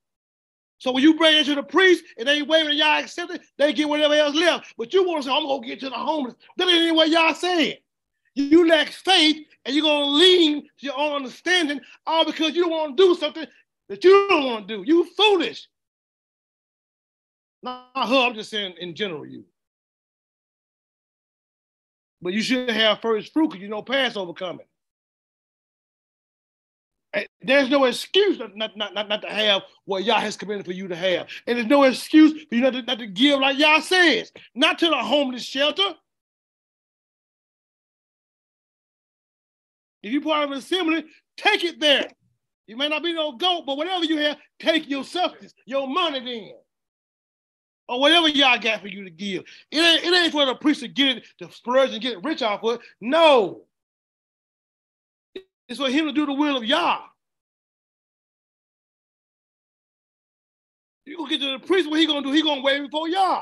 So 0.79 0.91
when 0.91 1.03
you 1.03 1.17
bring 1.17 1.37
it 1.37 1.45
to 1.45 1.55
the 1.55 1.61
priest 1.61 2.03
and 2.17 2.27
they 2.27 2.41
wave 2.41 2.65
and 2.65 2.77
Yah 2.77 2.99
accept 2.99 3.31
it, 3.31 3.41
they 3.59 3.73
get 3.73 3.89
whatever 3.89 4.15
else 4.15 4.33
left. 4.33 4.73
But 4.75 4.91
you 4.91 5.07
want 5.07 5.21
to 5.21 5.29
say, 5.29 5.35
I'm 5.35 5.45
gonna 5.45 5.67
get 5.67 5.81
to 5.81 5.89
the 5.89 5.95
homeless. 5.95 6.33
That 6.57 6.67
ain't 6.67 6.95
what 6.95 7.09
y'all 7.09 7.35
saying. 7.35 7.75
You 8.33 8.67
lack 8.67 8.87
faith 8.87 9.45
and 9.65 9.75
you're 9.75 9.83
to 9.83 10.05
lean 10.05 10.61
to 10.63 10.85
your 10.85 10.97
own 10.97 11.17
understanding 11.17 11.81
all 12.05 12.25
because 12.25 12.55
you 12.55 12.63
don't 12.63 12.71
want 12.71 12.97
to 12.97 13.03
do 13.03 13.15
something 13.15 13.45
that 13.89 14.03
you 14.03 14.27
don't 14.29 14.45
want 14.45 14.67
to 14.67 14.77
do. 14.77 14.83
You 14.85 15.05
foolish. 15.15 15.67
Not 17.61 17.89
her, 17.95 18.27
I'm 18.27 18.35
just 18.35 18.49
saying 18.49 18.75
in 18.79 18.95
general, 18.95 19.25
you. 19.25 19.45
But 22.21 22.33
you 22.33 22.41
should 22.41 22.69
have 22.69 23.01
first 23.01 23.33
fruit 23.33 23.49
because 23.49 23.61
you 23.61 23.69
know 23.69 23.81
Passover 23.81 24.33
coming. 24.33 24.65
There's 27.41 27.69
no 27.69 27.85
excuse 27.85 28.37
not, 28.37 28.77
not, 28.77 28.93
not, 28.93 29.09
not 29.09 29.21
to 29.23 29.29
have 29.29 29.63
what 29.85 30.03
Yah 30.03 30.19
has 30.19 30.37
commanded 30.37 30.65
for 30.65 30.73
you 30.73 30.87
to 30.87 30.95
have. 30.95 31.27
And 31.47 31.57
there's 31.57 31.67
no 31.67 31.83
excuse 31.83 32.43
for 32.47 32.55
you 32.55 32.61
not 32.61 32.73
to, 32.73 32.81
not 32.83 32.99
to 32.99 33.07
give 33.07 33.39
like 33.39 33.57
Yah 33.57 33.79
says, 33.79 34.31
not 34.53 34.77
to 34.79 34.89
the 34.89 34.97
homeless 34.97 35.43
shelter. 35.43 35.95
If 40.01 40.11
you're 40.11 40.21
part 40.21 40.45
of 40.45 40.51
an 40.51 40.57
assembly, 40.57 41.05
take 41.37 41.63
it 41.63 41.79
there. 41.79 42.07
You 42.67 42.77
may 42.77 42.87
not 42.87 43.03
be 43.03 43.13
no 43.13 43.33
goat, 43.33 43.63
but 43.65 43.77
whatever 43.77 44.05
you 44.05 44.17
have, 44.17 44.37
take 44.59 44.89
your 44.89 45.03
substance, 45.03 45.53
your 45.65 45.87
money 45.87 46.19
then. 46.19 46.51
Or 47.87 47.99
whatever 47.99 48.29
y'all 48.29 48.59
got 48.59 48.81
for 48.81 48.87
you 48.87 49.03
to 49.03 49.09
give. 49.09 49.43
It 49.71 49.79
ain't, 49.79 50.03
it 50.03 50.13
ain't 50.13 50.31
for 50.31 50.45
the 50.45 50.53
priest 50.53 50.81
to 50.81 50.87
get 50.87 51.17
it, 51.17 51.23
to 51.39 51.51
splurge 51.51 51.91
and 51.91 52.01
get 52.01 52.23
rich 52.23 52.43
off 52.43 52.63
of 52.63 52.75
it. 52.75 52.81
No. 53.01 53.63
It's 55.67 55.79
for 55.79 55.89
him 55.89 56.05
to 56.05 56.11
do 56.11 56.27
the 56.27 56.33
will 56.33 56.57
of 56.57 56.63
Yah. 56.63 56.99
You 61.05 61.17
gonna 61.17 61.29
get 61.29 61.41
to 61.41 61.57
the 61.57 61.65
priest, 61.65 61.89
what 61.89 61.99
he 61.99 62.05
gonna 62.05 62.21
do? 62.21 62.31
He 62.31 62.43
gonna 62.43 62.61
wait 62.61 62.83
before 62.83 63.09
Yah. 63.09 63.41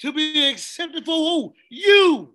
To 0.00 0.12
be 0.12 0.48
accepted 0.48 1.04
for 1.04 1.14
who? 1.14 1.54
You. 1.68 2.34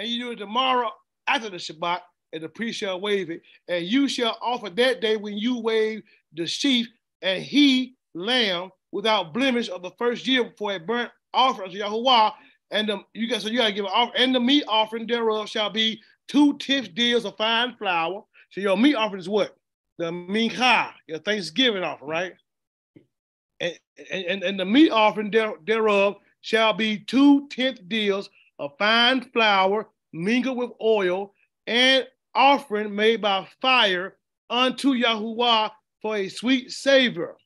And 0.00 0.08
you 0.08 0.18
do 0.18 0.30
it 0.30 0.36
tomorrow 0.36 0.90
after 1.28 1.50
the 1.50 1.58
Shabbat, 1.58 2.00
and 2.32 2.42
the 2.42 2.48
priest 2.48 2.78
shall 2.78 2.98
wave 2.98 3.28
it, 3.28 3.42
and 3.68 3.84
you 3.84 4.08
shall 4.08 4.38
offer 4.40 4.70
that 4.70 5.02
day 5.02 5.16
when 5.16 5.36
you 5.36 5.60
wave 5.60 6.02
the 6.32 6.46
sheaf 6.46 6.86
and 7.20 7.42
he 7.42 7.96
lamb 8.14 8.70
without 8.92 9.34
blemish 9.34 9.68
of 9.68 9.82
the 9.82 9.90
first 9.98 10.26
year 10.26 10.50
for 10.56 10.72
a 10.72 10.80
burnt 10.80 11.10
offering 11.34 11.70
to 11.72 11.78
Yahuwah. 11.78 12.32
And 12.70 12.88
the, 12.88 13.00
you 13.12 13.28
got 13.28 13.42
so 13.42 13.48
you 13.48 13.58
gotta 13.58 13.72
give 13.72 13.84
an 13.84 14.10
and 14.16 14.34
the 14.34 14.40
meat 14.40 14.64
offering 14.68 15.06
thereof 15.06 15.50
shall 15.50 15.68
be 15.68 16.00
two 16.28 16.56
tenths 16.56 16.88
deals 16.88 17.26
of 17.26 17.36
fine 17.36 17.76
flour. 17.76 18.24
So 18.52 18.62
your 18.62 18.78
meat 18.78 18.94
offering 18.94 19.20
is 19.20 19.28
what? 19.28 19.54
The 19.98 20.10
mincha, 20.10 20.92
your 21.08 21.18
Thanksgiving 21.18 21.82
offering, 21.82 22.10
right? 22.10 22.32
And, 23.60 23.76
and, 24.10 24.42
and 24.44 24.58
the 24.58 24.64
meat 24.64 24.90
offering 24.90 25.30
there, 25.30 25.52
thereof 25.66 26.16
shall 26.40 26.72
be 26.72 27.00
two 27.00 27.48
tenth 27.48 27.86
deals 27.86 28.30
of 28.60 28.76
fine 28.78 29.22
flour 29.32 29.88
mingled 30.12 30.58
with 30.58 30.70
oil, 30.82 31.34
and 31.66 32.06
offering 32.34 32.94
made 32.94 33.22
by 33.22 33.48
fire 33.60 34.16
unto 34.50 34.92
Yahuwah 34.92 35.70
for 36.02 36.16
a 36.16 36.28
sweet 36.28 36.70
savor. 36.70 37.36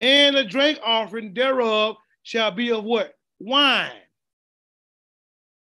And 0.00 0.36
the 0.36 0.44
drink 0.44 0.78
offering 0.82 1.34
thereof 1.34 1.96
shall 2.22 2.50
be 2.50 2.72
of 2.72 2.84
what? 2.84 3.14
Wine. 3.38 3.92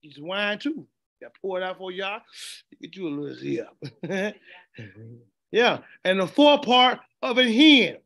It's 0.02 0.18
wine 0.18 0.58
too. 0.58 0.86
I 1.22 1.28
pour 1.40 1.58
it 1.58 1.64
out 1.64 1.78
for 1.78 1.90
y'all. 1.90 2.20
Get 2.80 2.94
you 2.94 3.08
a 3.08 3.10
little 3.10 3.36
here. 3.36 3.68
yeah. 5.50 5.78
And 6.04 6.20
the 6.20 6.26
forepart 6.26 7.00
of 7.22 7.38
a 7.38 7.50
hen. 7.50 7.96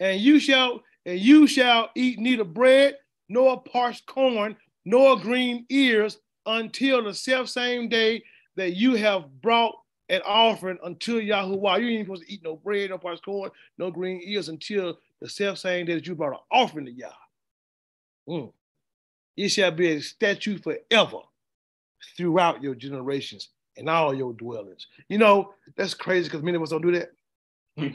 And 0.00 0.20
you 0.20 0.40
shall 0.40 0.82
and 1.06 1.20
you 1.20 1.46
shall 1.46 1.90
eat 1.94 2.18
neither 2.18 2.44
bread 2.44 2.96
nor 3.30 3.62
parched 3.62 4.04
corn 4.04 4.56
nor 4.84 5.16
green 5.18 5.64
ears 5.70 6.18
until 6.44 7.02
the 7.02 7.14
self 7.14 7.48
same 7.48 7.88
day 7.88 8.22
that 8.56 8.76
you 8.76 8.96
have 8.96 9.24
brought 9.40 9.74
an 10.08 10.20
offering 10.26 10.78
until 10.82 11.20
Yahuwah. 11.20 11.80
You 11.80 11.88
ain't 11.88 12.06
supposed 12.06 12.24
to 12.24 12.32
eat 12.32 12.42
no 12.42 12.56
bread, 12.56 12.90
no 12.90 12.98
parched 12.98 13.24
corn, 13.24 13.50
no 13.78 13.90
green 13.90 14.20
ears 14.24 14.48
until 14.48 14.98
the 15.20 15.28
self 15.28 15.58
same 15.58 15.86
day 15.86 15.94
that 15.94 16.06
you 16.06 16.14
brought 16.14 16.32
an 16.32 16.40
offering 16.50 16.86
to 16.86 16.92
Yah. 16.92 17.08
Mm. 18.28 18.52
It 19.36 19.48
shall 19.48 19.70
be 19.70 19.92
a 19.92 20.00
statute 20.00 20.62
forever 20.62 21.20
throughout 22.16 22.62
your 22.62 22.74
generations 22.74 23.50
and 23.76 23.88
all 23.88 24.12
your 24.12 24.32
dwellings. 24.32 24.88
You 25.08 25.18
know, 25.18 25.54
that's 25.76 25.94
crazy 25.94 26.28
because 26.28 26.42
many 26.42 26.56
of 26.56 26.62
us 26.62 26.70
don't 26.70 26.82
do 26.82 26.92
that. 26.92 27.10
we 27.76 27.94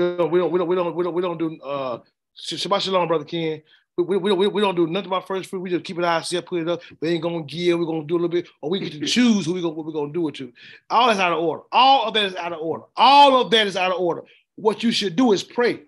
don't, 0.00 0.30
we 0.30 0.38
don't, 0.38 0.50
we 0.50 0.58
don't, 0.58 0.68
we 0.68 0.76
don't, 0.76 0.94
we 0.96 1.04
don't, 1.04 1.14
we 1.14 1.22
don't 1.22 1.38
do 1.38 1.60
uh 1.60 1.98
Shabbat 2.36 2.80
Shalom, 2.80 3.06
brother 3.06 3.24
Ken. 3.24 3.62
We, 3.96 4.16
we, 4.16 4.32
we, 4.32 4.48
we 4.48 4.60
don't 4.60 4.74
do 4.74 4.88
nothing 4.88 5.06
about 5.06 5.26
first 5.26 5.48
fruit. 5.48 5.60
We 5.60 5.70
just 5.70 5.84
keep 5.84 5.98
it 5.98 6.04
ourselves, 6.04 6.48
put 6.48 6.62
it 6.62 6.68
up. 6.68 6.82
We 7.00 7.10
ain't 7.10 7.22
gonna 7.22 7.44
give. 7.44 7.78
We're 7.78 7.86
gonna 7.86 8.04
do 8.04 8.14
a 8.14 8.16
little 8.16 8.28
bit, 8.28 8.48
or 8.60 8.68
we 8.68 8.80
get 8.80 8.92
to 8.92 9.00
choose 9.06 9.46
who 9.46 9.54
we 9.54 9.62
gonna 9.62 9.74
what 9.74 9.86
we're 9.86 9.92
gonna 9.92 10.12
do 10.12 10.26
it 10.28 10.34
to. 10.36 10.52
All 10.90 11.06
that's 11.06 11.20
out 11.20 11.32
of 11.32 11.38
order. 11.38 11.62
All 11.70 12.08
of 12.08 12.14
that 12.14 12.24
is 12.24 12.34
out 12.34 12.52
of 12.52 12.60
order. 12.60 12.84
All 12.96 13.40
of 13.40 13.50
that 13.52 13.66
is 13.68 13.76
out 13.76 13.92
of 13.92 14.00
order. 14.00 14.24
What 14.56 14.82
you 14.82 14.90
should 14.90 15.14
do 15.14 15.32
is 15.32 15.44
pray. 15.44 15.82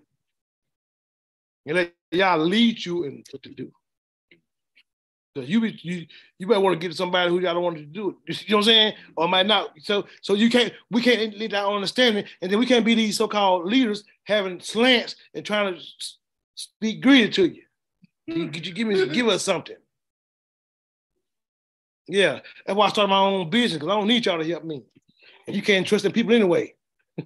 And 1.65 1.75
let 1.75 1.93
Yah 2.11 2.37
lead 2.37 2.85
you 2.85 3.03
in 3.03 3.23
what 3.31 3.43
to 3.43 3.53
do. 3.53 3.71
So 5.35 5.43
you 5.43 5.65
you 5.65 6.07
you 6.39 6.47
better 6.47 6.61
want 6.61 6.79
to 6.79 6.87
get 6.87 6.95
somebody 6.95 7.29
who 7.29 7.39
y'all 7.39 7.53
don't 7.53 7.63
want 7.63 7.77
to 7.77 7.83
do 7.83 8.17
it. 8.25 8.41
You 8.47 8.51
know 8.51 8.57
what 8.57 8.61
I'm 8.61 8.63
saying? 8.63 8.93
Or 9.17 9.27
might 9.27 9.45
not. 9.45 9.71
So 9.79 10.07
so 10.21 10.33
you 10.33 10.49
can't 10.49 10.71
we 10.89 11.01
can't 11.01 11.37
lead 11.37 11.51
that 11.51 11.67
understanding, 11.67 12.23
and 12.41 12.49
then 12.49 12.57
we 12.57 12.65
can't 12.65 12.85
be 12.85 12.95
these 12.95 13.17
so-called 13.17 13.65
leaders 13.65 14.05
having 14.23 14.61
slants 14.61 15.17
and 15.33 15.45
trying 15.45 15.75
to 15.75 15.81
speak 16.55 17.01
greedy 17.01 17.29
to 17.31 17.49
you. 17.49 17.63
Hmm. 18.29 18.49
Could 18.49 18.67
you 18.67 18.73
give 18.73 18.87
me 18.87 19.07
give 19.09 19.27
us 19.27 19.43
something? 19.43 19.77
Yeah, 22.07 22.39
that's 22.65 22.77
why 22.77 22.85
I 22.85 22.89
started 22.89 23.09
my 23.09 23.19
own 23.19 23.49
business 23.49 23.79
because 23.79 23.89
I 23.91 23.97
don't 23.97 24.07
need 24.07 24.25
y'all 24.25 24.39
to 24.39 24.49
help 24.49 24.63
me. 24.63 24.83
And 25.45 25.55
you 25.55 25.61
can't 25.61 25.85
trust 25.85 26.05
in 26.05 26.11
people 26.11 26.33
anyway. 26.33 26.73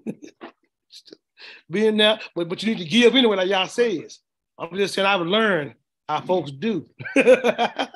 Being 1.70 1.98
there, 1.98 2.20
but, 2.36 2.50
but 2.50 2.62
you 2.62 2.74
need 2.74 2.84
to 2.84 2.90
give 2.90 3.16
anyway, 3.16 3.38
like 3.38 3.50
Yah 3.50 3.66
says. 3.66 4.20
I'm 4.58 4.76
just 4.76 4.94
saying 4.94 5.08
I've 5.08 5.22
learned 5.22 5.76
how 6.08 6.22
folks 6.22 6.52
do. 6.52 6.88
you 7.16 7.24
know 7.24 7.34
what 7.44 7.90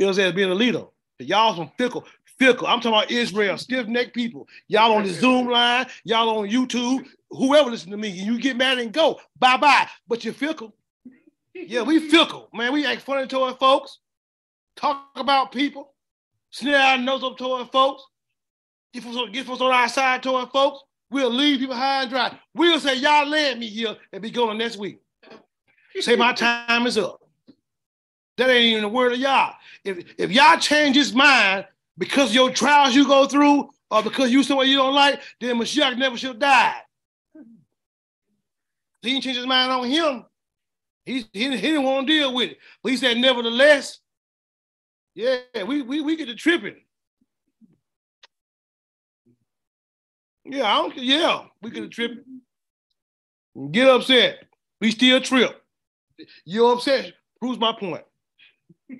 I'm 0.00 0.14
saying? 0.14 0.34
Being 0.34 0.50
a 0.50 0.54
leader. 0.54 0.84
Y'all 1.18 1.56
some 1.56 1.70
fickle, 1.78 2.06
fickle. 2.38 2.66
I'm 2.66 2.80
talking 2.80 2.98
about 2.98 3.10
Israel, 3.10 3.56
stiff-necked 3.58 4.14
people. 4.14 4.46
Y'all 4.68 4.92
on 4.92 5.04
the 5.04 5.10
Zoom 5.10 5.48
line, 5.48 5.86
y'all 6.04 6.38
on 6.38 6.48
YouTube, 6.48 7.06
whoever 7.30 7.70
listen 7.70 7.90
to 7.90 7.96
me, 7.96 8.08
you 8.08 8.38
get 8.38 8.56
mad 8.56 8.78
and 8.78 8.92
go. 8.92 9.18
Bye-bye. 9.38 9.88
But 10.06 10.24
you're 10.24 10.34
fickle. 10.34 10.74
Yeah, 11.64 11.82
we 11.82 12.10
fickle, 12.10 12.48
man. 12.52 12.72
We 12.72 12.84
act 12.84 13.02
funny 13.02 13.26
toward 13.26 13.58
folks, 13.58 13.98
talk 14.76 15.06
about 15.16 15.52
people, 15.52 15.94
snare 16.50 16.78
our 16.78 16.98
nose 16.98 17.24
up 17.24 17.38
toward 17.38 17.70
folks, 17.70 18.04
get 18.92 19.02
folks, 19.02 19.30
get 19.32 19.46
folks 19.46 19.60
on 19.60 19.72
our 19.72 19.88
side 19.88 20.22
toward 20.22 20.50
folks. 20.50 20.82
We'll 21.10 21.30
leave 21.30 21.60
people 21.60 21.74
high 21.74 22.02
and 22.02 22.10
dry. 22.10 22.38
We'll 22.54 22.80
say, 22.80 22.96
y'all 22.96 23.26
land 23.26 23.60
me 23.60 23.68
here 23.68 23.96
and 24.12 24.20
be 24.20 24.30
going 24.30 24.58
next 24.58 24.76
week. 24.76 25.00
Say 26.00 26.16
my 26.16 26.32
time 26.34 26.86
is 26.86 26.98
up. 26.98 27.20
That 28.36 28.50
ain't 28.50 28.66
even 28.66 28.82
the 28.82 28.88
word 28.88 29.12
of 29.14 29.18
Yah. 29.18 29.52
If, 29.84 30.04
if 30.18 30.30
Yah 30.30 30.58
change 30.58 30.96
his 30.96 31.14
mind 31.14 31.64
because 31.96 32.34
your 32.34 32.50
trials 32.50 32.94
you 32.94 33.06
go 33.06 33.26
through 33.26 33.70
or 33.90 34.02
because 34.02 34.30
you 34.30 34.42
someone 34.42 34.68
you 34.68 34.76
don't 34.76 34.94
like, 34.94 35.22
then 35.40 35.58
Mashiach 35.58 35.96
never 35.96 36.18
should 36.18 36.30
have 36.30 36.38
died. 36.38 36.82
He 39.00 39.12
didn't 39.12 39.22
change 39.22 39.36
his 39.36 39.46
mind 39.46 39.72
on 39.72 39.86
him. 39.86 40.24
He, 41.06 41.24
he, 41.32 41.44
he 41.50 41.60
didn't 41.60 41.84
want 41.84 42.06
to 42.06 42.12
deal 42.12 42.34
with 42.34 42.50
it. 42.50 42.58
But 42.82 42.90
he 42.90 42.98
said, 42.98 43.16
nevertheless, 43.16 44.00
yeah, 45.14 45.38
we, 45.64 45.80
we, 45.80 46.00
we 46.00 46.16
get 46.16 46.26
to 46.26 46.34
tripping. 46.34 46.76
Yeah, 50.44 50.64
I 50.64 50.76
don't 50.76 50.96
yeah, 50.98 51.44
we 51.62 51.70
get 51.70 51.80
to 51.80 51.88
tripping. 51.88 52.24
Get 53.70 53.88
upset. 53.88 54.44
We 54.80 54.90
still 54.90 55.20
trip. 55.20 55.62
Your 56.44 56.74
upset 56.74 57.14
proves 57.40 57.58
my 57.58 57.72
point. 57.72 58.04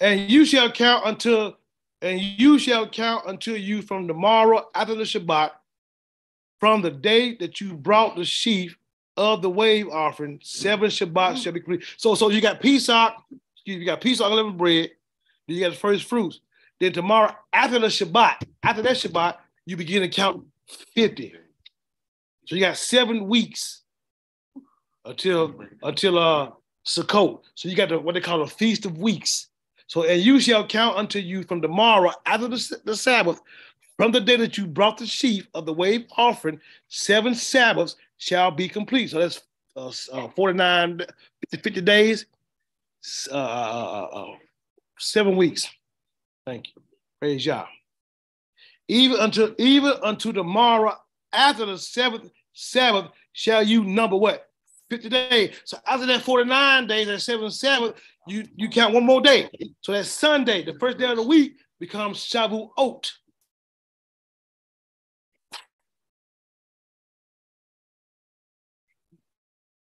and 0.00 0.30
you 0.30 0.44
shall 0.44 0.70
count 0.70 1.06
until 1.06 1.56
and 2.02 2.20
you 2.20 2.58
shall 2.58 2.88
count 2.88 3.24
until 3.26 3.56
you 3.56 3.82
from 3.82 4.06
tomorrow 4.06 4.68
after 4.74 4.94
the 4.94 5.04
Shabbat, 5.04 5.52
from 6.60 6.82
the 6.82 6.90
day 6.90 7.34
that 7.36 7.60
you 7.60 7.74
brought 7.74 8.14
the 8.14 8.24
sheaf 8.24 8.76
of 9.16 9.42
the 9.42 9.50
wave 9.50 9.88
offering, 9.88 10.40
seven 10.42 10.90
Shabbats 10.90 11.42
shall 11.42 11.52
be 11.52 11.60
complete. 11.60 11.84
So, 11.96 12.14
so 12.14 12.30
you 12.30 12.40
got 12.40 12.60
Pesach, 12.60 13.14
you 13.64 13.84
got 13.84 14.00
Pesach 14.00 14.26
unleavened 14.26 14.58
bread, 14.58 14.90
then 15.46 15.56
you 15.56 15.60
got 15.60 15.70
the 15.70 15.78
first 15.78 16.04
fruits. 16.04 16.40
Then 16.80 16.92
tomorrow, 16.92 17.34
after 17.52 17.78
the 17.78 17.86
Shabbat, 17.86 18.42
after 18.62 18.82
that 18.82 18.96
Shabbat, 18.96 19.36
you 19.66 19.76
begin 19.76 20.02
to 20.02 20.08
count 20.08 20.44
50. 20.94 21.34
So 22.46 22.54
you 22.54 22.60
got 22.60 22.76
seven 22.76 23.28
weeks 23.28 23.82
until 25.04 25.54
until 25.82 26.18
uh 26.18 26.50
Sukkot. 26.84 27.40
So 27.54 27.68
you 27.68 27.76
got 27.76 27.88
the, 27.88 27.98
what 27.98 28.14
they 28.14 28.20
call 28.20 28.42
a 28.42 28.46
feast 28.46 28.84
of 28.84 28.98
weeks. 28.98 29.48
So 29.86 30.04
and 30.04 30.20
you 30.20 30.40
shall 30.40 30.66
count 30.66 30.96
unto 30.96 31.18
you 31.18 31.44
from 31.44 31.62
tomorrow 31.62 32.12
after 32.26 32.48
the, 32.48 32.80
the 32.84 32.96
Sabbath, 32.96 33.40
from 33.96 34.12
the 34.12 34.20
day 34.20 34.36
that 34.36 34.58
you 34.58 34.66
brought 34.66 34.98
the 34.98 35.06
sheaf 35.06 35.48
of 35.54 35.66
the 35.66 35.72
wave 35.72 36.06
offering, 36.16 36.60
seven 36.88 37.34
Sabbaths 37.34 37.96
shall 38.18 38.50
be 38.50 38.68
complete. 38.68 39.10
So 39.10 39.18
that's 39.18 39.42
uh, 39.76 39.90
uh, 40.12 40.28
49, 40.28 40.98
50, 41.50 41.56
50 41.56 41.80
days, 41.80 42.26
uh, 43.30 43.34
uh, 43.34 44.08
uh, 44.12 44.36
seven 44.98 45.36
weeks. 45.36 45.68
Thank 46.46 46.68
you. 46.68 46.82
Praise 47.20 47.44
Yah. 47.44 47.66
Even 48.88 49.18
until 49.20 49.54
even 49.58 49.94
unto 50.02 50.32
tomorrow 50.32 50.94
after 51.32 51.64
the 51.64 51.78
seventh 51.78 52.30
Sabbath 52.52 53.10
shall 53.32 53.62
you 53.62 53.82
number 53.84 54.16
what? 54.16 54.48
50 54.90 55.08
days. 55.08 55.56
So 55.64 55.78
after 55.86 56.06
that 56.06 56.22
49 56.22 56.86
days, 56.86 57.06
that 57.06 57.20
seventh 57.20 57.54
Sabbath, 57.54 57.94
you, 58.28 58.44
you 58.54 58.68
count 58.68 58.94
one 58.94 59.04
more 59.04 59.20
day. 59.20 59.48
So 59.80 59.92
that 59.92 60.06
Sunday, 60.06 60.64
the 60.64 60.78
first 60.78 60.98
day 60.98 61.10
of 61.10 61.16
the 61.16 61.22
week, 61.22 61.56
becomes 61.80 62.18
Shavuot. 62.18 63.10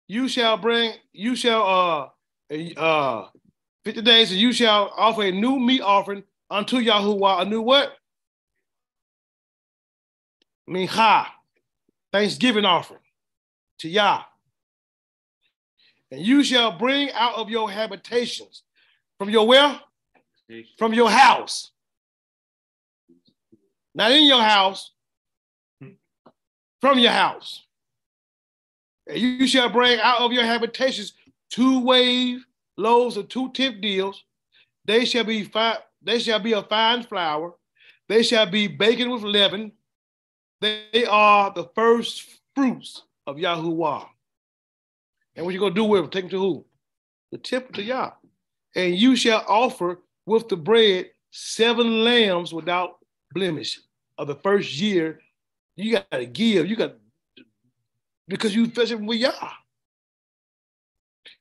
You 0.10 0.27
shall 0.27 0.57
bring, 0.57 0.94
you 1.14 1.36
shall 1.38 2.11
uh 2.52 2.77
uh 2.77 3.27
50 3.86 4.02
days, 4.02 4.31
and 4.31 4.41
you 4.41 4.52
shall 4.52 4.91
offer 4.98 5.23
a 5.23 5.31
new 5.31 5.60
meat 5.60 5.81
offering 5.81 6.23
unto 6.49 6.77
Yahuwah, 6.77 7.44
a 7.44 7.45
new 7.45 7.61
what? 7.61 7.94
Mincha, 10.69 11.27
thanksgiving 12.11 12.65
offering 12.65 13.02
to 13.80 13.88
Yah. 13.90 14.23
And 16.11 16.22
you 16.22 16.44
shall 16.44 16.72
bring 16.77 17.11
out 17.11 17.36
of 17.36 17.49
your 17.52 17.69
habitations, 17.69 18.64
from 19.19 19.30
your 19.30 19.48
where? 19.48 19.80
From 20.80 20.94
your 20.94 21.10
house. 21.11 21.72
not 23.94 24.11
in 24.11 24.23
your 24.26 24.41
house, 24.41 24.91
from 26.81 26.99
your 26.99 27.11
house. 27.11 27.65
You 29.14 29.48
shall 29.48 29.69
bring 29.69 29.99
out 29.99 30.22
of 30.22 30.31
your 30.31 30.44
habitations 30.45 31.14
two 31.49 31.80
wave 31.81 32.45
loaves 32.77 33.18
of 33.18 33.27
two 33.27 33.52
tip 33.52 33.81
deals. 33.81 34.23
They 34.86 35.06
shall 35.06 35.23
be 35.23 35.44
fine, 35.44 35.77
they 36.02 36.19
shall 36.19 36.40
be 36.40 36.53
a 36.53 36.64
fine 36.64 37.03
flour. 37.03 37.56
They 38.07 38.23
shall 38.23 38.45
be 38.45 38.68
baking 38.68 39.10
with 39.10 39.23
leaven. 39.23 39.72
They 40.61 41.06
are 41.10 41.53
the 41.53 41.69
first 41.76 42.26
fruits 42.56 43.03
of 43.27 43.38
Yahuwah. 43.38 44.07
And 45.36 45.45
what 45.45 45.53
you 45.53 45.60
gonna 45.60 45.76
do 45.76 45.86
with 45.86 46.02
them? 46.02 46.10
Take 46.10 46.23
them 46.23 46.31
to 46.31 46.40
who? 46.40 46.65
The 47.31 47.38
tip 47.38 47.72
to 47.73 47.84
Yah. 47.84 48.11
And 48.76 48.95
you 48.95 49.15
shall 49.15 49.45
offer 49.48 49.99
with 50.26 50.49
the 50.49 50.57
bread 50.57 51.11
seven 51.31 52.03
lambs 52.03 52.53
without 52.53 52.98
blemish 53.31 53.80
of 54.18 54.27
the 54.27 54.36
first 54.36 54.80
year. 54.80 55.19
You 55.76 55.99
gotta 56.11 56.26
give. 56.26 56.68
You 56.68 56.76
got 56.76 56.95
because 58.30 58.56
you 58.56 58.68
fellowship 58.68 59.01
with 59.01 59.19
Yah. 59.19 59.49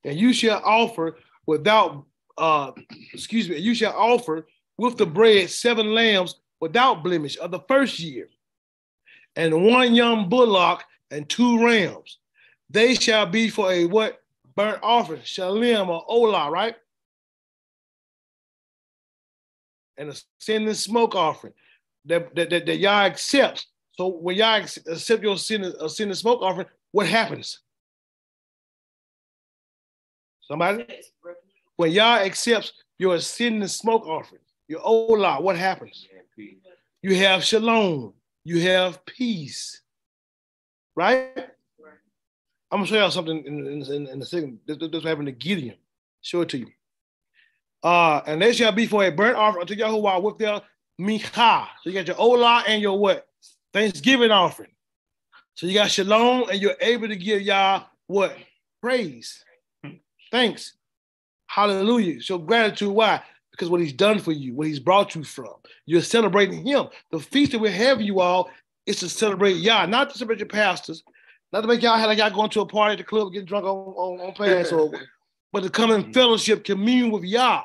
And 0.05 0.19
you 0.19 0.33
shall 0.33 0.61
offer 0.65 1.19
without 1.47 2.05
uh 2.37 2.73
excuse 3.13 3.49
me, 3.49 3.59
you 3.59 3.75
shall 3.75 3.95
offer 3.97 4.47
with 4.77 4.97
the 4.97 5.07
bread 5.07 5.51
seven 5.51 5.95
lambs 5.95 6.35
without 6.61 7.05
blemish 7.05 7.39
of 7.39 7.51
the 7.51 7.61
first 7.69 7.99
year, 8.01 8.29
and 9.37 9.65
one 9.65 9.95
young 9.95 10.29
bullock 10.29 10.85
and 11.11 11.29
two 11.29 11.65
rams. 11.65 12.19
They 12.71 12.95
shall 12.95 13.27
be 13.27 13.49
for 13.49 13.71
a 13.71 13.87
what? 13.87 14.19
Burnt 14.55 14.81
offering, 14.83 15.23
shalem 15.25 15.89
or 15.89 16.05
olah, 16.07 16.51
right? 16.51 16.75
And 19.97 20.11
a 20.11 20.15
sin 20.39 20.67
and 20.67 20.77
smoke 20.77 21.15
offering 21.15 21.55
that, 22.07 22.35
that, 22.35 22.51
that, 22.51 22.67
that 22.67 22.79
Yah 22.79 23.05
accepts. 23.05 23.67
So 23.93 24.09
when 24.09 24.37
Yah 24.37 24.57
accept 24.57 25.23
your 25.23 25.39
sin, 25.39 25.65
a 25.65 25.89
sin 25.89 26.09
and 26.09 26.19
smoke 26.19 26.43
offering, 26.43 26.67
what 26.93 27.07
happens? 27.07 27.61
Somebody? 30.43 30.87
When 31.77 31.93
Yah 31.93 32.19
accepts 32.19 32.73
your 32.99 33.19
sin 33.21 33.61
and 33.61 33.71
smoke 33.71 34.07
offering, 34.07 34.41
your 34.67 34.81
olah, 34.81 35.41
what 35.41 35.57
happens? 35.57 36.07
You 37.03 37.15
have 37.17 37.45
shalom. 37.45 38.15
You 38.45 38.61
have 38.63 39.05
peace. 39.05 39.83
Right? 40.97 41.31
I'm 42.71 42.81
gonna 42.81 42.87
show 42.87 42.97
y'all 42.97 43.11
something 43.11 43.45
in, 43.45 43.67
in, 43.67 44.07
in 44.09 44.23
a 44.23 44.25
second. 44.25 44.59
This, 44.67 44.77
this 44.79 45.05
happened 45.05 45.27
to 45.27 45.33
Gideon. 45.33 45.77
Show 46.21 46.43
it 46.43 46.49
to 46.51 46.59
you. 46.59 46.67
Uh, 47.83 48.21
and 48.27 48.43
they 48.43 48.53
shall 48.53 48.73
be 48.73 48.87
for 48.87 49.05
a 49.05 49.11
burnt 49.11 49.37
offering 49.37 49.63
unto 49.63 49.77
Yahuwah 49.77 50.23
with 50.23 50.39
their 50.39 50.61
mincha. 51.01 51.67
So 51.83 51.91
you 51.91 51.93
got 51.93 52.07
your 52.09 52.17
olah 52.17 52.65
and 52.67 52.83
your 52.83 52.99
what? 52.99 53.27
Thanksgiving 53.73 54.31
offering. 54.31 54.71
So 55.59 55.67
you 55.67 55.75
got 55.75 55.91
shalom, 55.91 56.49
and 56.51 56.63
you're 56.63 56.77
able 56.81 57.09
to 57.09 57.17
give 57.17 57.43
y'all 57.43 57.87
what? 58.07 58.37
Praise. 58.81 59.45
Thanks. 60.31 60.75
Hallelujah. 61.49 62.21
Show 62.21 62.39
gratitude. 62.39 62.91
Why? 62.93 63.21
Because 63.51 63.69
what 63.69 63.81
he's 63.81 63.93
done 63.93 64.21
for 64.21 64.31
you, 64.31 64.55
what 64.55 64.69
he's 64.69 64.79
brought 64.79 65.17
you 65.17 65.25
from. 65.25 65.55
You're 65.85 66.01
celebrating 66.01 66.65
him. 66.65 66.87
The 67.11 67.19
feast 67.19 67.51
that 67.51 67.59
we 67.59 67.73
have 67.73 68.01
you 68.01 68.21
all 68.21 68.51
is 68.87 69.01
to 69.01 69.09
celebrate 69.09 69.57
Yah, 69.57 69.87
not 69.87 70.11
to 70.11 70.19
celebrate 70.19 70.39
your 70.39 70.47
pastors, 70.47 71.03
not 71.53 71.63
to 71.63 71.67
make 71.67 71.83
y'all 71.83 71.99
have 71.99 72.07
like 72.07 72.19
y'all 72.19 72.31
going 72.31 72.51
to 72.51 72.61
a 72.61 72.67
party 72.67 72.93
at 72.93 72.99
the 72.99 73.03
club, 73.03 73.33
getting 73.33 73.45
drunk 73.45 73.65
on, 73.65 73.95
on, 73.97 74.29
on 74.29 74.35
Passover, 74.35 75.09
but 75.53 75.65
to 75.65 75.71
come 75.71 75.91
in 75.91 76.13
fellowship, 76.13 76.63
commune 76.63 77.11
with 77.11 77.25
Yah. 77.25 77.65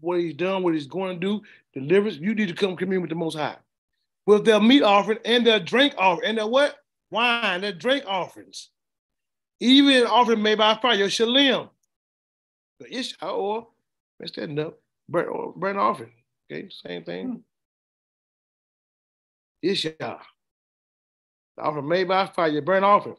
What 0.00 0.18
he's 0.18 0.34
done, 0.34 0.64
what 0.64 0.74
he's 0.74 0.88
going 0.88 1.20
to 1.20 1.24
do, 1.24 1.42
deliverance, 1.72 2.16
you 2.16 2.34
need 2.34 2.48
to 2.48 2.54
come 2.54 2.74
commune 2.76 3.00
with 3.00 3.10
the 3.10 3.14
Most 3.14 3.36
High. 3.36 3.54
With 4.26 4.44
their 4.44 4.60
meat 4.60 4.82
offering 4.82 5.18
and 5.24 5.46
their 5.46 5.60
drink 5.60 5.94
offering, 5.98 6.30
and 6.30 6.38
their 6.38 6.46
what? 6.46 6.76
Wine, 7.10 7.60
their 7.60 7.72
drink 7.72 8.04
offerings. 8.06 8.70
Even 9.60 9.96
an 9.96 10.06
offering 10.06 10.42
made 10.42 10.58
by 10.58 10.74
fire, 10.76 10.94
your 10.94 11.10
shalem. 11.10 11.68
The 12.80 12.98
isha 12.98 13.26
or 13.26 13.68
mess 14.18 14.32
that 14.32 14.58
up, 14.58 14.78
burnt, 15.08 15.56
burnt 15.56 15.78
offering. 15.78 16.12
Okay, 16.50 16.68
same 16.70 17.04
thing. 17.04 17.26
Hmm. 17.26 17.36
Isha. 19.62 19.94
The 19.98 20.18
offering 21.62 21.88
made 21.88 22.08
by 22.08 22.26
fire, 22.26 22.48
your 22.48 22.62
burnt 22.62 22.84
offering. 22.84 23.16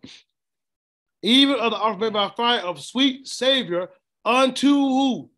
Even 1.21 1.55
of 1.55 1.71
the 1.71 1.77
offering 1.77 1.99
made 1.99 2.13
by 2.13 2.29
fire 2.35 2.61
of 2.61 2.81
sweet 2.81 3.27
Savior 3.27 3.89
unto 4.23 4.67
who? 4.67 5.29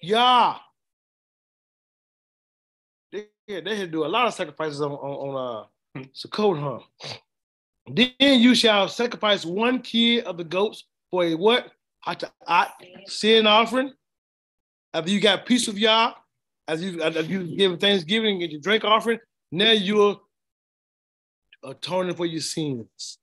Yah. 0.00 0.58
They, 3.46 3.60
they 3.60 3.76
had 3.76 3.86
to 3.86 3.92
do 3.92 4.04
a 4.04 4.08
lot 4.08 4.26
of 4.26 4.34
sacrifices 4.34 4.80
on, 4.80 4.92
on, 4.92 5.34
on 5.36 5.68
uh, 5.98 6.04
Sukkot, 6.14 6.60
huh? 6.60 7.14
Then 7.86 8.40
you 8.40 8.54
shall 8.54 8.88
sacrifice 8.88 9.44
one 9.44 9.82
kid 9.82 10.24
of 10.24 10.38
the 10.38 10.44
goats 10.44 10.84
for 11.10 11.24
a 11.24 11.34
what? 11.34 11.70
Sin 13.06 13.46
offering. 13.46 13.92
After 14.92 15.10
you 15.10 15.20
got 15.20 15.44
peace 15.44 15.66
with 15.66 15.76
Yah, 15.76 16.14
as 16.66 16.82
you 16.82 17.02
as 17.02 17.28
you 17.28 17.56
give 17.56 17.78
Thanksgiving 17.80 18.42
and 18.42 18.50
your 18.50 18.60
drink 18.60 18.84
offering, 18.84 19.18
now 19.50 19.72
you're 19.72 20.20
atoning 21.62 22.14
for 22.14 22.26
your 22.26 22.40
sins. 22.40 23.18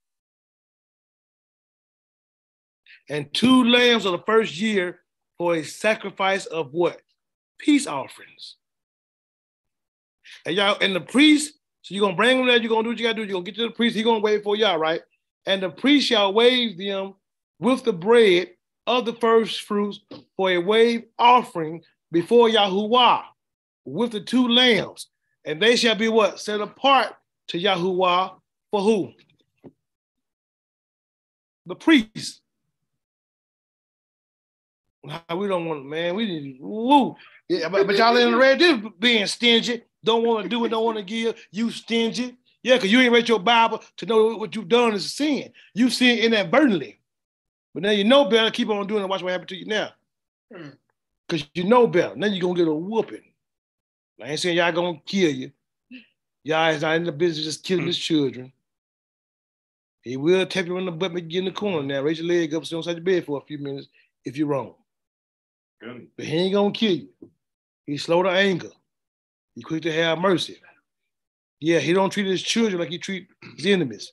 And 3.10 3.34
two 3.34 3.64
lambs 3.64 4.06
of 4.06 4.12
the 4.14 4.24
first 4.26 4.60
year 4.60 5.00
for 5.38 5.56
a 5.56 5.64
sacrifice 5.64 6.46
of 6.46 6.72
what? 6.72 7.02
Peace 7.58 7.88
offerings. 7.88 8.58
And 10.46 10.56
y'all, 10.56 10.78
and 10.82 10.96
the 10.96 11.02
priest, 11.02 11.54
so 11.82 11.96
you're 11.96 12.06
gonna 12.06 12.16
bring 12.16 12.38
them 12.38 12.48
there, 12.48 12.58
you're 12.58 12.70
gonna 12.70 12.84
do 12.84 12.90
what 12.90 13.00
you 13.00 13.06
gotta 13.06 13.16
do, 13.16 13.24
you're 13.24 13.34
gonna 13.34 13.46
get 13.46 13.56
to 13.56 13.64
the 13.64 13.72
priest, 13.72 13.96
he's 13.96 14.06
gonna 14.06 14.20
wait 14.20 14.44
for 14.44 14.56
y'all, 14.56 14.78
right? 14.78 15.02
And 15.46 15.64
the 15.64 15.70
priest 15.70 16.08
shall 16.08 16.34
wave 16.34 16.78
them 16.78 17.16
with 17.60 17.84
the 17.84 17.94
bread 17.94 18.50
of 18.88 19.06
the 19.06 19.14
first 19.14 19.62
fruits 19.62 20.00
for 20.36 20.52
a 20.52 20.58
wave 20.58 21.04
offering 21.18 21.82
before 22.12 22.50
Yahuwah 22.50 23.24
with 23.86 24.12
the 24.12 24.22
two 24.22 24.48
lambs. 24.48 25.08
And 25.46 25.62
they 25.62 25.76
shall 25.76 25.96
be 25.96 26.08
what? 26.08 26.40
Set 26.40 26.62
apart 26.62 27.14
to 27.48 27.58
Yahuwah 27.60 28.36
for 28.70 28.82
who? 28.82 29.12
The 31.66 31.76
priest. 31.76 32.42
We 35.04 35.48
don't 35.48 35.66
want, 35.66 35.86
man. 35.86 36.16
We 36.16 36.26
need, 36.28 36.58
woo. 36.60 37.16
Yeah, 37.50 37.70
but, 37.70 37.88
but 37.88 37.96
y'all 37.96 38.16
in 38.18 38.32
the 38.32 38.38
red, 38.38 38.60
this 38.60 38.80
being 39.00 39.26
stingy, 39.26 39.84
don't 40.04 40.24
want 40.24 40.44
to 40.44 40.50
do 40.50 40.64
it, 40.66 40.70
don't 40.70 40.86
want 40.86 40.98
to 40.98 41.04
give. 41.04 41.36
You 41.52 41.72
stingy. 41.72 42.38
Yeah, 42.64 42.76
because 42.76 42.92
you 42.92 43.00
ain't 43.00 43.14
read 43.14 43.28
your 43.28 43.40
Bible 43.40 43.84
to 43.98 44.06
know 44.06 44.38
what 44.38 44.56
you've 44.56 44.70
done 44.70 44.94
is 44.94 45.06
a 45.06 45.10
sin. 45.10 45.52
You 45.74 45.90
sin 45.90 46.20
inadvertently. 46.20 47.00
But 47.74 47.84
now 47.84 47.92
you 47.92 48.04
know 48.04 48.26
better, 48.26 48.52
keep 48.52 48.70
on 48.70 48.86
doing 48.86 49.04
it. 49.04 49.10
Watch 49.10 49.24
what 49.24 49.32
happens 49.32 49.50
to 49.50 49.56
you 49.56 49.66
now. 49.66 49.90
Because 50.50 51.42
hmm. 51.42 51.48
you 51.54 51.64
know 51.64 51.88
better. 51.88 52.16
Now 52.16 52.28
you're 52.28 52.42
going 52.42 52.56
to 52.56 52.62
get 52.62 52.68
a 52.68 52.74
whooping. 52.74 53.24
I 54.22 54.28
ain't 54.28 54.40
saying 54.40 54.58
y'all 54.58 54.72
going 54.72 54.98
to 54.98 55.04
kill 55.06 55.32
you. 55.32 55.52
Y'all 56.44 56.72
is 56.72 56.82
not 56.82 56.96
in 56.96 57.04
the 57.04 57.12
business 57.12 57.46
just 57.46 57.64
killing 57.64 57.88
his 57.88 57.98
children. 57.98 58.52
He 60.02 60.18
will 60.18 60.46
tap 60.46 60.66
you 60.66 60.78
on 60.78 60.86
the 60.86 60.92
butt, 60.92 61.14
make 61.14 61.26
you 61.26 61.30
get 61.30 61.40
in 61.40 61.46
the 61.46 61.52
corner 61.52 61.84
now. 61.84 62.02
Raise 62.02 62.20
your 62.20 62.28
leg 62.28 62.54
up, 62.54 62.66
sit 62.66 62.76
on 62.76 62.96
the 62.96 63.02
bed 63.02 63.26
for 63.26 63.38
a 63.38 63.46
few 63.46 63.60
minutes 63.60 63.88
if 64.26 64.36
you're 64.36 64.48
wrong. 64.48 64.74
Good. 65.80 66.08
But 66.16 66.26
he 66.26 66.38
ain't 66.38 66.54
gonna 66.54 66.72
kill 66.72 66.96
you. 66.96 67.10
He's 67.86 68.04
slow 68.04 68.24
to 68.24 68.30
anger. 68.30 68.70
He 69.62 69.64
quick 69.64 69.84
to 69.84 69.94
have 69.94 70.18
mercy. 70.18 70.60
Yeah, 71.60 71.78
he 71.78 71.94
don't 71.94 72.10
treat 72.10 72.26
his 72.26 72.42
children 72.42 72.80
like 72.80 72.90
he 72.90 72.98
treat 72.98 73.28
his 73.56 73.68
enemies. 73.68 74.12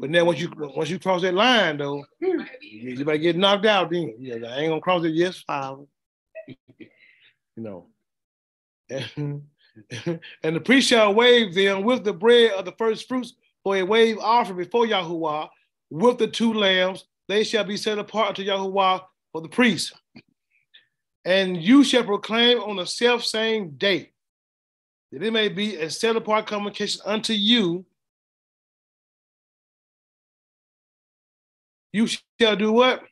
But 0.00 0.08
now 0.08 0.24
once 0.24 0.40
you 0.40 0.50
once 0.56 0.88
you 0.88 0.98
cross 0.98 1.20
that 1.20 1.34
line 1.34 1.76
though, 1.76 2.06
you 2.18 3.04
better 3.04 3.18
get 3.18 3.36
knocked 3.36 3.66
out 3.66 3.90
then. 3.90 4.14
Yeah, 4.18 4.36
I 4.36 4.60
ain't 4.60 4.70
gonna 4.70 4.80
cross 4.80 5.04
it, 5.04 5.10
yes, 5.10 5.42
father. 5.46 5.84
you 6.78 6.88
know. 7.58 7.88
And, 8.88 9.42
and 10.42 10.56
the 10.56 10.60
priest 10.60 10.88
shall 10.88 11.12
wave 11.12 11.54
them 11.54 11.82
with 11.82 12.02
the 12.02 12.14
bread 12.14 12.52
of 12.52 12.64
the 12.64 12.72
first 12.78 13.08
fruits 13.08 13.34
for 13.64 13.76
a 13.76 13.82
wave 13.82 14.16
offering 14.18 14.56
before 14.56 14.86
Yahuwah 14.86 15.50
with 15.90 16.16
the 16.16 16.28
two 16.28 16.54
lambs. 16.54 17.04
They 17.28 17.44
shall 17.44 17.64
be 17.64 17.76
set 17.76 17.98
apart 17.98 18.36
to 18.36 18.42
Yahuwah 18.42 19.02
for 19.32 19.42
the 19.42 19.50
priest. 19.50 19.92
And 21.26 21.62
you 21.62 21.84
shall 21.84 22.04
proclaim 22.04 22.60
on 22.60 22.76
the 22.76 22.86
self 22.86 23.22
same 23.22 23.72
day 23.72 24.12
that 25.12 25.22
it 25.22 25.32
may 25.32 25.48
be 25.48 25.76
a 25.76 25.90
set 25.90 26.16
apart 26.16 26.46
communication 26.46 27.00
unto 27.04 27.32
you. 27.32 27.84
You 31.92 32.06
shall 32.06 32.56
do 32.56 32.72
what? 32.72 33.02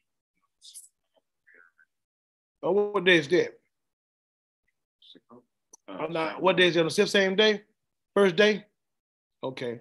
Oh, 2.63 2.73
what 2.73 3.05
day 3.05 3.17
is 3.17 3.29
that? 3.29 3.59
Uh, 5.31 5.37
I'm 5.89 6.13
not. 6.13 6.43
What 6.43 6.57
day 6.57 6.67
is 6.67 6.77
it 6.77 6.81
on 6.81 6.87
the 6.87 7.07
same 7.07 7.37
day? 7.37 7.63
First 8.15 8.37
day? 8.37 8.65
Okay 9.43 9.81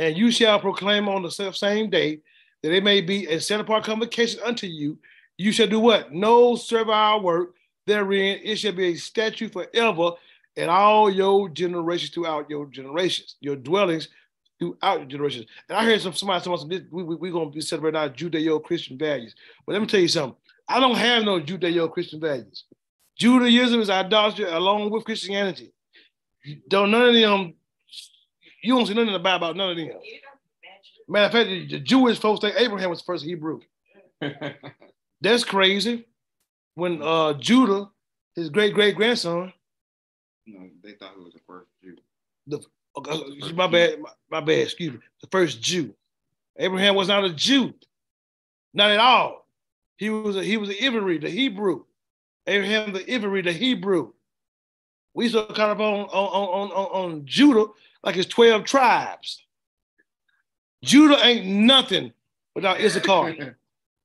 and 0.00 0.16
you 0.16 0.30
shall 0.30 0.58
proclaim 0.58 1.10
on 1.10 1.22
the 1.22 1.30
same 1.30 1.90
day 1.90 2.20
that 2.62 2.72
it 2.72 2.82
may 2.82 3.02
be 3.02 3.26
a 3.26 3.38
set 3.38 3.60
apart 3.60 3.84
convocation 3.84 4.40
unto 4.42 4.66
you. 4.66 4.98
You 5.36 5.52
shall 5.52 5.66
do 5.66 5.78
what? 5.78 6.10
No 6.10 6.56
servile 6.56 7.22
work, 7.22 7.54
therein. 7.86 8.40
It 8.42 8.56
shall 8.56 8.72
be 8.72 8.86
a 8.86 8.94
statute 8.94 9.52
forever 9.52 10.12
in 10.56 10.68
all 10.68 11.10
your 11.10 11.48
generations 11.48 12.10
throughout 12.10 12.50
your 12.50 12.66
generations, 12.66 13.36
your 13.40 13.56
dwellings 13.56 14.08
throughout 14.58 15.00
your 15.00 15.08
generations. 15.08 15.46
And 15.68 15.78
I 15.78 15.84
heard 15.84 16.00
some 16.00 16.12
somebody 16.12 16.44
say, 16.44 16.86
we, 16.90 17.02
we, 17.02 17.16
we're 17.16 17.32
going 17.32 17.50
to 17.50 17.54
be 17.54 17.60
celebrating 17.60 18.00
our 18.00 18.10
Judeo-Christian 18.10 18.98
values. 18.98 19.34
But 19.66 19.72
let 19.72 19.80
me 19.80 19.86
tell 19.86 20.00
you 20.00 20.08
something. 20.08 20.36
I 20.68 20.80
don't 20.80 20.96
have 20.96 21.24
no 21.24 21.40
Judeo-Christian 21.40 22.20
values. 22.20 22.64
Judaism 23.18 23.80
is 23.80 23.90
idolatry 23.90 24.44
along 24.44 24.90
with 24.90 25.04
Christianity. 25.04 25.72
Don't 26.68 26.90
none 26.90 27.08
of 27.08 27.14
them, 27.14 27.54
you 28.62 28.74
don't 28.74 28.86
see 28.86 28.94
nothing 28.94 29.14
about, 29.14 29.36
about 29.36 29.56
none 29.56 29.70
of 29.70 29.76
them. 29.76 29.90
Matter 31.08 31.26
of 31.26 31.32
fact, 31.32 31.70
the 31.70 31.80
Jewish 31.80 32.18
folks 32.18 32.40
think 32.40 32.54
Abraham 32.56 32.88
was 32.88 33.00
the 33.00 33.04
first 33.04 33.24
Hebrew. 33.24 33.60
That's 35.20 35.44
crazy. 35.44 36.06
When 36.76 37.02
uh, 37.02 37.34
Judah, 37.34 37.90
his 38.36 38.48
great 38.48 38.74
great 38.74 38.94
grandson, 38.94 39.52
no, 40.52 40.68
they 40.82 40.92
thought 40.92 41.14
he 41.16 41.24
was 41.24 41.34
the 41.34 41.40
first 41.46 41.68
Jew. 41.82 41.96
The 42.46 42.60
okay, 42.96 43.52
my 43.52 43.66
bad, 43.66 44.00
my, 44.00 44.10
my, 44.30 44.40
bad. 44.40 44.58
Excuse 44.58 44.92
me. 44.94 44.98
The 45.20 45.28
first 45.28 45.60
Jew. 45.60 45.94
Abraham 46.58 46.94
was 46.94 47.08
not 47.08 47.24
a 47.24 47.32
Jew, 47.32 47.72
not 48.74 48.90
at 48.90 48.98
all. 48.98 49.46
He 49.96 50.10
was 50.10 50.36
a, 50.36 50.42
he 50.42 50.56
was 50.56 50.70
an 50.70 50.76
Ivri, 50.76 51.20
the 51.20 51.30
Hebrew. 51.30 51.84
Abraham 52.46 52.92
the 52.92 53.00
Ivri, 53.00 53.44
the 53.44 53.52
Hebrew. 53.52 54.12
We 55.14 55.30
to 55.30 55.46
kind 55.46 55.70
of 55.70 55.80
on 55.80 56.04
on 56.06 56.08
on 56.08 56.70
on, 56.72 56.86
on 56.86 57.26
Judah 57.26 57.66
like 58.02 58.16
it's 58.16 58.28
twelve 58.28 58.64
tribes. 58.64 59.44
Judah 60.82 61.18
ain't 61.24 61.46
nothing 61.46 62.12
without 62.54 62.80
Issachar. 62.80 63.56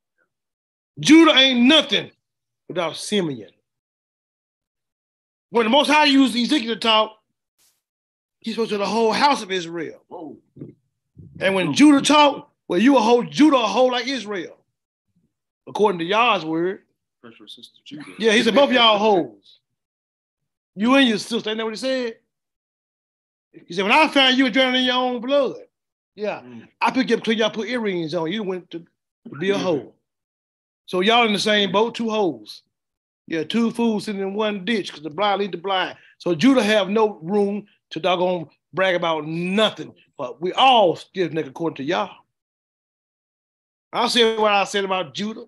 Judah 1.00 1.34
ain't 1.38 1.62
nothing 1.62 2.12
without 2.68 2.96
Simeon. 2.96 3.50
When 5.50 5.66
the 5.66 5.70
Most 5.70 5.90
High 5.90 6.06
used 6.06 6.36
Ezekiel 6.36 6.74
to 6.74 6.80
talk, 6.80 7.18
he 8.40 8.54
spoke 8.54 8.70
to 8.70 8.78
the 8.78 8.86
whole 8.86 9.12
house 9.12 9.42
of 9.42 9.52
Israel. 9.52 10.04
Whoa. 10.08 10.38
And 11.40 11.56
when 11.56 11.74
Judah 11.74 12.02
talked, 12.02 12.52
well, 12.68 12.80
you 12.80 12.98
a 12.98 13.00
whole 13.00 13.24
Judah 13.24 13.58
a 13.58 13.68
whole 13.68 13.92
like 13.92 14.08
Israel, 14.08 14.58
according 15.68 16.00
to 16.00 16.06
Yah's 16.06 16.46
word. 16.46 16.82
Yeah, 18.20 18.34
he 18.34 18.44
said 18.44 18.54
both 18.56 18.72
y'all 18.72 18.98
hoes. 18.98 19.60
You 20.76 20.96
and 20.96 21.08
your 21.08 21.18
sister, 21.18 21.50
ain't 21.50 21.58
that 21.58 21.64
what 21.64 21.74
he 21.74 21.78
said? 21.78 22.18
He 23.66 23.74
said, 23.74 23.84
when 23.84 23.94
I 23.94 24.08
found 24.10 24.38
you 24.38 24.50
drowning 24.50 24.82
in 24.82 24.88
your 24.88 24.96
own 24.96 25.22
blood, 25.22 25.56
yeah, 26.16 26.42
mm. 26.42 26.68
I 26.82 26.92
picked 26.92 27.10
you 27.10 27.18
up 27.18 27.24
till 27.24 27.34
y'all 27.34 27.50
put 27.50 27.70
earrings 27.70 28.14
on. 28.14 28.32
You 28.32 28.44
went 28.44 28.70
to, 28.72 28.80
to 28.80 29.36
be 29.40 29.52
a 29.52 29.58
hoe. 29.58 29.94
So 30.86 31.00
y'all 31.02 31.26
in 31.26 31.34
the 31.34 31.40
same 31.40 31.72
boat, 31.72 31.96
two 31.96 32.10
hoes. 32.10 32.62
Yeah, 33.28 33.44
two 33.44 33.72
fools 33.72 34.06
sitting 34.06 34.22
in 34.22 34.34
one 34.34 34.66
ditch 34.66 34.88
because 34.88 35.04
the 35.04 35.10
blind 35.10 35.42
lead 35.42 35.52
the 35.52 35.58
blind. 35.58 35.98
So 36.20 36.36
Judah 36.36 36.64
have 36.64 36.90
no 36.90 37.20
room 37.22 37.66
to 37.92 38.00
doggone 38.00 38.50
brag 38.74 38.96
about 38.96 39.26
nothing. 39.26 39.94
But 40.18 40.42
we 40.42 40.54
all 40.54 40.96
still 40.96 41.30
nigga 41.30 41.48
according 41.48 41.78
to 41.78 41.84
y'all. 41.84 42.12
I'll 43.92 44.10
say 44.10 44.38
what 44.38 44.52
I 44.52 44.64
said 44.66 44.86
about 44.86 45.14
Judah. 45.14 45.46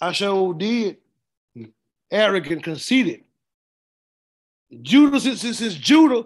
I 0.00 0.12
sure 0.12 0.54
did. 0.54 0.98
Arrogant, 2.10 2.62
conceited. 2.62 3.24
Judah, 4.82 5.18
since, 5.18 5.40
since, 5.40 5.58
since 5.58 5.74
Judah 5.74 6.24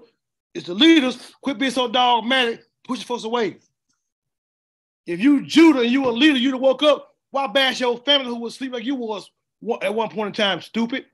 is 0.55 0.65
the 0.65 0.75
leaders, 0.75 1.33
quit 1.41 1.59
being 1.59 1.71
so 1.71 1.89
dogmatic, 1.89 2.63
push 2.85 3.05
folks 3.05 3.25
away. 3.25 3.59
If 5.07 5.21
you 5.21 5.47
Judah 5.47 5.81
and 5.81 5.91
you 5.91 6.09
a 6.09 6.11
leader, 6.11 6.39
you'd 6.39 6.53
have 6.53 6.61
woke 6.61 6.83
up, 6.83 7.15
why 7.31 7.47
bash 7.47 7.81
your 7.81 7.99
family 7.99 8.27
who 8.27 8.41
was 8.41 8.55
sleep 8.55 8.73
like 8.73 8.85
you 8.85 8.95
was 8.95 9.31
at 9.83 9.95
one 9.95 10.09
point 10.09 10.29
in 10.29 10.33
time, 10.33 10.61
stupid? 10.61 11.07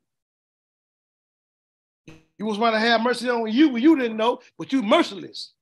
You 2.39 2.47
was 2.47 2.57
trying 2.57 2.73
to 2.73 2.79
have 2.79 3.01
mercy 3.01 3.29
on 3.29 3.51
you 3.51 3.69
when 3.70 3.83
you 3.83 3.97
didn't 3.97 4.16
know, 4.16 4.41
but 4.57 4.73
you 4.73 4.83
merciless. 4.83 5.53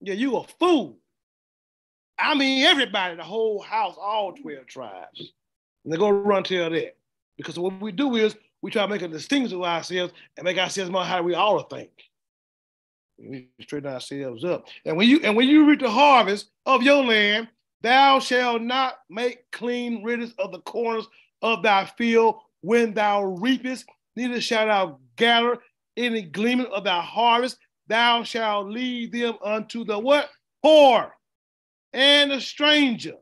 Yeah, 0.00 0.14
you 0.14 0.36
a 0.36 0.44
fool. 0.44 0.98
I 2.18 2.34
mean, 2.34 2.64
everybody, 2.64 3.16
the 3.16 3.24
whole 3.24 3.60
house, 3.60 3.96
all 4.00 4.32
12 4.32 4.66
tribes. 4.66 5.32
And 5.84 5.92
they 5.92 5.96
go 5.96 6.10
run 6.10 6.44
tell 6.44 6.70
that. 6.70 6.96
Because 7.36 7.58
what 7.58 7.80
we 7.80 7.90
do 7.90 8.14
is 8.14 8.36
we 8.62 8.70
try 8.70 8.82
to 8.82 8.88
make 8.88 9.02
a 9.02 9.08
distinction 9.08 9.58
of 9.58 9.64
ourselves 9.64 10.12
and 10.36 10.44
make 10.44 10.58
ourselves 10.58 10.90
more 10.90 11.04
how 11.04 11.22
we 11.22 11.34
all 11.34 11.60
think. 11.64 11.90
We 13.18 13.48
straighten 13.60 13.92
ourselves 13.92 14.44
up. 14.44 14.66
And 14.84 14.96
when 14.96 15.08
you 15.08 15.20
and 15.22 15.36
when 15.36 15.48
you 15.48 15.66
reap 15.68 15.80
the 15.80 15.90
harvest 15.90 16.50
of 16.66 16.82
your 16.82 17.04
land, 17.04 17.48
thou 17.82 18.18
shalt 18.20 18.62
not 18.62 18.98
make 19.08 19.50
clean 19.50 20.02
riddance 20.02 20.34
of 20.38 20.52
the 20.52 20.60
corners 20.60 21.06
of 21.44 21.62
thy 21.62 21.84
field 21.84 22.40
when 22.62 22.94
thou 22.94 23.22
reapest, 23.22 23.84
neither 24.16 24.40
shalt 24.40 24.68
thou 24.68 24.98
gather 25.16 25.58
any 25.96 26.22
gleaning 26.22 26.66
of 26.66 26.84
thy 26.84 27.02
harvest. 27.02 27.58
Thou 27.86 28.24
shalt 28.24 28.70
lead 28.70 29.12
them 29.12 29.34
unto 29.44 29.84
the 29.84 29.98
what? 29.98 30.30
Poor 30.62 31.14
and 31.92 32.30
the 32.30 32.40
stranger. 32.40 33.16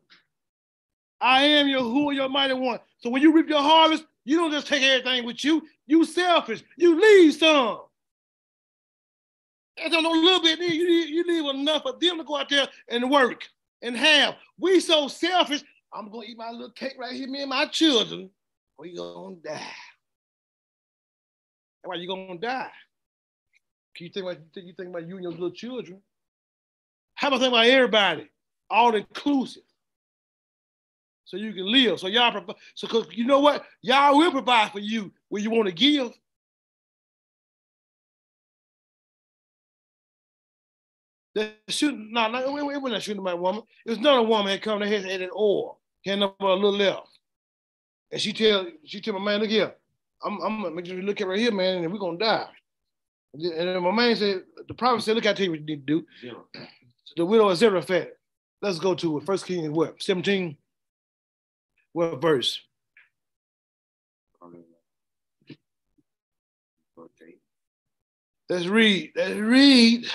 I 1.21 1.43
am 1.43 1.67
your 1.67 1.83
who 1.83 2.13
your 2.13 2.29
mighty 2.29 2.55
one. 2.55 2.79
So 2.99 3.11
when 3.11 3.23
you 3.23 3.33
reap 3.33 3.49
your 3.49 3.61
harvest, 3.61 4.05
you 4.25 4.37
don't 4.37 4.53
just 4.53 4.69
take 4.69 4.83
everything 4.83 5.27
with 5.27 5.45
you. 5.45 5.63
You 5.87 6.05
selfish. 6.05 6.63
You 6.77 7.01
leave 7.01 7.35
some. 7.35 7.81
And 9.83 9.93
so 9.93 9.99
a 9.99 10.01
little 10.01 10.43
bit, 10.43 10.61
you, 10.61 10.67
you 10.69 11.25
leave 11.27 11.55
enough 11.55 11.83
for 11.83 11.93
them 11.93 12.19
to 12.19 12.25
go 12.25 12.37
out 12.37 12.49
there 12.49 12.69
and 12.89 13.11
work 13.11 13.49
and 13.83 13.97
have. 13.97 14.37
We 14.59 14.79
so 14.79 15.09
selfish. 15.09 15.65
I'm 15.95 16.11
gonna 16.11 16.25
eat 16.27 16.39
my 16.39 16.51
little 16.51 16.71
cake 16.71 16.95
right 16.99 17.13
here, 17.13 17.29
me 17.29 17.43
and 17.43 17.51
my 17.51 17.67
children. 17.67 18.31
We 18.79 18.97
gonna 18.97 19.37
die. 19.37 19.61
That's 21.83 21.85
why 21.85 21.97
you 21.97 22.09
gonna 22.09 22.39
die. 22.39 22.71
Can 23.95 24.07
you 24.07 24.13
think 24.13 24.27
about 24.27 24.39
you 24.55 24.73
think 24.73 24.89
about 24.89 25.07
you 25.07 25.17
and 25.17 25.23
your 25.23 25.33
little 25.33 25.51
children? 25.51 26.01
How 27.15 27.29
about 27.29 27.41
think 27.41 27.53
about 27.53 27.67
everybody, 27.67 28.31
all 28.71 28.95
inclusive, 28.95 29.63
so 31.25 31.37
you 31.37 31.53
can 31.53 31.71
live. 31.71 32.01
So 32.01 32.09
y'all, 32.09 32.57
so 32.75 32.87
because 32.87 33.07
you 33.13 33.25
know 33.25 33.41
what, 33.41 33.65
y'all 33.81 34.17
will 34.19 34.31
provide 34.31 34.73
for 34.73 34.81
you 34.81 35.13
when 35.29 35.43
you 35.43 35.51
want 35.51 35.67
to 35.67 35.75
give. 35.75 36.13
That 41.35 41.55
shouldn't 41.69 42.13
no, 42.13 42.29
no, 42.29 42.59
it, 42.71 42.83
wasn't 42.83 43.03
shooting 43.03 43.21
about 43.21 43.41
woman. 43.41 43.63
It 43.87 43.91
was 43.91 43.99
another 43.99 44.23
woman 44.23 44.53
had 44.53 44.61
come 44.61 44.81
to 44.81 44.87
his 44.87 45.05
head 45.05 45.23
and 45.23 45.33
oil, 45.35 45.81
had 46.11 46.19
number 46.19 46.35
a 46.41 46.55
little 46.55 46.77
left. 46.77 47.09
And 48.11 48.21
she 48.21 48.33
tell 48.33 48.67
she 48.85 49.01
tell 49.01 49.15
my 49.15 49.21
man, 49.21 49.41
look 49.41 49.51
here, 49.51 49.75
I'm 50.23 50.41
I'm 50.43 50.63
gonna 50.63 50.75
make 50.75 50.87
sure 50.87 50.97
you 50.97 51.03
look 51.03 51.21
at 51.21 51.29
right 51.29 51.39
here, 51.39 51.53
man, 51.53 51.83
and 51.83 51.93
we're 51.93 51.99
gonna 51.99 52.19
die. 52.19 52.49
And 53.35 53.45
then 53.45 53.83
my 53.83 53.91
man 53.91 54.15
said, 54.15 54.43
the 54.69 54.75
prophet 54.75 55.03
said, 55.03 55.15
look, 55.15 55.27
I 55.27 55.33
tell 55.33 55.45
you 55.45 55.53
what 55.53 55.61
you 55.61 55.67
need 55.67 55.87
to 55.87 56.01
do. 56.01 56.07
Zero. 56.21 56.45
The 57.17 57.25
widow 57.25 57.49
of 57.49 57.57
Zarephath. 57.57 58.09
Let's 58.61 58.79
go 58.79 58.95
to 58.95 59.19
it. 59.19 59.25
First 59.25 59.47
Kings 59.47 59.71
what? 59.71 60.03
17. 60.03 60.57
What 61.93 62.21
verse? 62.21 62.61
Let's 68.49 68.67
read. 68.67 69.13
Let's 69.17 69.37
read. 69.37 70.07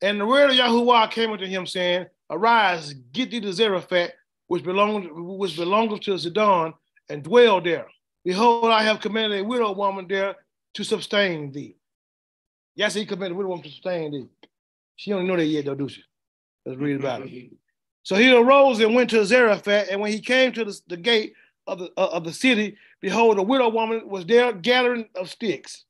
And 0.00 0.20
the 0.20 0.26
word 0.26 0.50
of 0.50 0.56
Yahuwah 0.56 1.08
came 1.10 1.30
unto 1.30 1.46
him, 1.46 1.66
saying, 1.66 2.06
Arise, 2.32 2.94
get 3.12 3.30
thee 3.30 3.40
to 3.40 3.52
Zarephath, 3.52 4.12
which 4.46 4.64
belongs 4.64 5.06
which 5.12 5.56
belongeth 5.56 6.00
to 6.00 6.12
Zidon, 6.12 6.72
and 7.10 7.22
dwell 7.22 7.60
there. 7.60 7.86
Behold, 8.24 8.70
I 8.70 8.82
have 8.82 9.00
commanded 9.00 9.40
a 9.40 9.44
widow 9.44 9.72
woman 9.72 10.06
there 10.08 10.36
to 10.74 10.84
sustain 10.84 11.52
thee. 11.52 11.76
Yes, 12.74 12.94
he 12.94 13.04
commanded 13.04 13.34
a 13.34 13.36
widow 13.36 13.50
woman 13.50 13.64
to 13.64 13.70
sustain 13.70 14.12
thee. 14.12 14.28
She 14.96 15.10
don't 15.10 15.26
know 15.26 15.36
that 15.36 15.44
yet, 15.44 15.66
though, 15.66 15.74
do 15.74 15.88
she? 15.88 16.02
Let's 16.64 16.80
read 16.80 17.00
about 17.00 17.26
it. 17.26 17.52
So 18.02 18.16
he 18.16 18.34
arose 18.34 18.80
and 18.80 18.94
went 18.94 19.10
to 19.10 19.24
Zarephath, 19.26 19.88
and 19.90 20.00
when 20.00 20.10
he 20.10 20.20
came 20.20 20.52
to 20.52 20.64
the, 20.64 20.80
the 20.88 20.96
gate 20.96 21.34
of 21.66 21.80
the, 21.80 21.92
uh, 21.96 22.08
of 22.12 22.24
the 22.24 22.32
city, 22.32 22.76
behold, 23.00 23.38
a 23.38 23.42
widow 23.42 23.68
woman 23.68 24.08
was 24.08 24.24
there 24.24 24.52
gathering 24.52 25.08
of 25.14 25.28
sticks. 25.28 25.84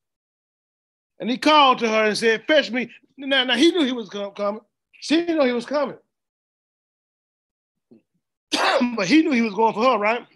And 1.20 1.30
he 1.30 1.38
called 1.38 1.78
to 1.78 1.88
her 1.88 2.06
and 2.06 2.18
said, 2.18 2.44
Fetch 2.48 2.70
me 2.72 2.90
now, 3.16 3.44
now 3.44 3.56
he 3.56 3.70
knew 3.70 3.84
he 3.84 3.92
was 3.92 4.08
coming. 4.08 4.60
She 5.00 5.16
didn't 5.16 5.36
know 5.36 5.44
he 5.44 5.52
was 5.52 5.66
coming. 5.66 5.98
but 8.96 9.06
he 9.06 9.22
knew 9.22 9.32
he 9.32 9.42
was 9.42 9.54
going 9.54 9.74
for 9.74 9.84
her, 9.84 9.98
right? 9.98 10.26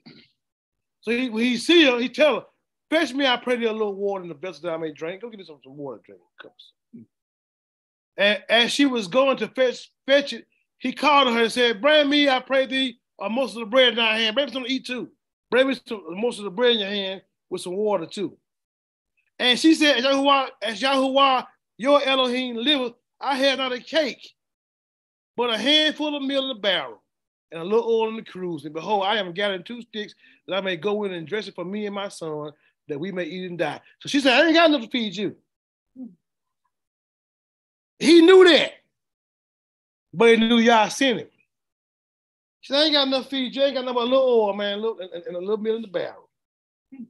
So 1.03 1.13
he, 1.13 1.29
when 1.29 1.45
he 1.45 1.57
see 1.57 1.85
her, 1.85 1.99
he 1.99 2.09
tell 2.09 2.35
her, 2.37 2.47
fetch 2.91 3.15
me, 3.15 3.27
I 3.27 3.37
pray 3.37 3.57
thee 3.57 3.67
a 3.67 3.73
little 3.73 3.95
water 3.95 4.23
in 4.23 4.29
the 4.29 4.35
vessel 4.35 4.63
that 4.63 4.75
I 4.75 4.77
may 4.77 4.93
drink. 4.93 5.23
Go 5.23 5.31
get 5.31 5.39
me 5.39 5.45
some, 5.45 5.61
some 5.63 5.77
water 5.77 6.01
drink. 6.05 6.21
Cups. 6.41 6.73
And 8.17 8.43
as 8.49 8.73
she 8.73 8.87
was 8.87 9.09
going 9.09 9.37
to 9.39 9.49
fetch, 9.49 9.91
fetch 10.07 10.33
it, 10.33 10.47
he 10.79 10.93
called 10.93 11.29
her 11.29 11.43
and 11.43 11.53
said, 11.53 11.81
Bring 11.81 12.09
me, 12.09 12.29
I 12.29 12.41
pray 12.41 12.67
thee, 12.67 12.99
a 13.21 13.29
most 13.29 13.55
of 13.55 13.61
the 13.61 13.67
bread 13.67 13.91
in 13.91 13.97
thy 13.97 14.19
hand. 14.19 14.35
Bring 14.35 14.47
me 14.47 14.53
something 14.53 14.69
to 14.69 14.75
eat 14.75 14.87
too. 14.87 15.11
Bring 15.51 15.69
me 15.69 15.79
some, 15.87 16.03
most 16.21 16.39
of 16.39 16.45
the 16.45 16.51
bread 16.51 16.73
in 16.73 16.81
your 16.81 16.89
hand 16.89 17.23
with 17.51 17.63
some 17.63 17.77
water 17.77 18.07
too. 18.07 18.37
And 19.39 19.59
she 19.59 19.75
said, 19.75 19.99
as 19.99 20.05
Yahuwah, 20.05 20.49
as 20.63 20.81
Yahuwah 20.81 21.47
your 21.77 22.03
Elohim 22.03 22.57
liveth, 22.57 22.95
I 23.21 23.37
had 23.37 23.59
not 23.59 23.73
a 23.73 23.81
cake, 23.81 24.31
but 25.37 25.51
a 25.51 25.59
handful 25.59 26.17
of 26.17 26.23
meal 26.23 26.43
in 26.43 26.49
the 26.49 26.55
barrel. 26.55 27.03
And 27.53 27.61
a 27.61 27.65
little 27.65 27.89
oil 27.89 28.09
in 28.09 28.17
the 28.17 28.23
cruse. 28.23 28.65
And 28.65 28.75
behold, 28.75 29.05
I 29.05 29.17
am 29.17 29.33
gathering 29.33 29.63
two 29.63 29.83
sticks 29.83 30.15
that 30.47 30.57
I 30.57 30.61
may 30.61 30.77
go 30.77 31.05
in 31.05 31.13
and 31.13 31.27
dress 31.27 31.49
it 31.49 31.55
for 31.55 31.65
me 31.65 31.87
and 31.87 31.95
my 31.95 32.09
son, 32.09 32.53
that 32.89 32.99
we 32.99 33.13
may 33.13 33.25
eat 33.25 33.49
and 33.49 33.59
die. 33.59 33.81
So 34.01 34.09
she 34.09 34.21
said, 34.21 34.33
I 34.33 34.47
ain't 34.47 34.55
got 34.55 34.69
enough 34.69 34.83
to 34.83 34.89
feed 34.89 35.17
you. 35.17 35.37
He 37.99 38.21
knew 38.21 38.45
that. 38.49 38.73
But 40.13 40.31
he 40.31 40.37
knew 40.37 40.59
y'all 40.59 40.91
sent 40.91 41.21
him. 41.21 41.29
She 42.61 42.73
said, 42.73 42.81
I 42.81 42.85
ain't 42.85 42.95
got 42.95 43.07
enough 43.07 43.25
to 43.25 43.31
feed 43.31 43.55
you. 43.55 43.63
I 43.63 43.67
ain't 43.67 43.75
got 43.75 43.83
enough 43.83 43.95
but 43.95 44.05
a 44.05 44.11
little 44.11 44.29
oil, 44.29 44.53
man, 44.55 44.83
and, 44.83 45.25
and 45.27 45.37
a 45.37 45.41
little 45.41 45.57
bit 45.57 45.75
in 45.77 45.83
the 45.83 45.89
barrel. 45.89 46.29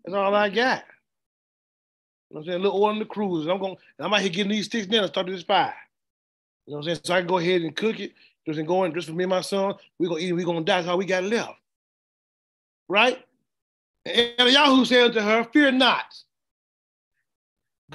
That's 0.05 0.15
all 0.15 0.35
I 0.35 0.49
got. 0.49 0.85
You 2.29 2.35
know 2.35 2.41
what 2.41 2.41
I'm 2.41 2.45
saying? 2.47 2.61
A 2.61 2.63
little 2.63 2.83
oil 2.83 2.91
in 2.91 2.99
the 2.99 3.05
cruse. 3.05 3.45
And 3.45 3.53
I'm 3.53 3.59
going, 3.59 3.77
I'm 3.99 4.13
out 4.13 4.21
here 4.21 4.31
getting 4.31 4.53
these 4.53 4.67
sticks 4.67 4.89
now 4.89 5.03
and 5.03 5.09
start 5.09 5.27
this 5.27 5.43
fire. 5.43 5.75
You 6.67 6.73
know 6.73 6.79
what 6.79 6.89
I'm 6.89 6.95
saying? 6.95 7.01
So 7.05 7.15
I 7.15 7.19
can 7.21 7.29
go 7.29 7.39
ahead 7.39 7.63
and 7.63 7.77
cook 7.77 8.01
it. 8.01 8.13
Just 8.47 8.65
go 8.67 8.85
in 8.85 8.95
just 8.95 9.09
for 9.09 9.15
me 9.15 9.25
and 9.25 9.31
my 9.31 9.41
son. 9.41 9.75
We're 9.99 10.09
gonna 10.09 10.21
eat, 10.21 10.33
we're 10.33 10.47
gonna 10.47 10.61
die. 10.61 10.77
That's 10.77 10.87
how 10.87 10.97
we 10.97 11.05
got 11.05 11.21
to 11.21 11.27
live, 11.27 11.49
Right? 12.89 13.19
And 14.05 14.51
Yahoo 14.51 14.85
said 14.85 15.13
to 15.15 15.23
her, 15.23 15.45
Fear 15.53 15.73
not. 15.73 16.05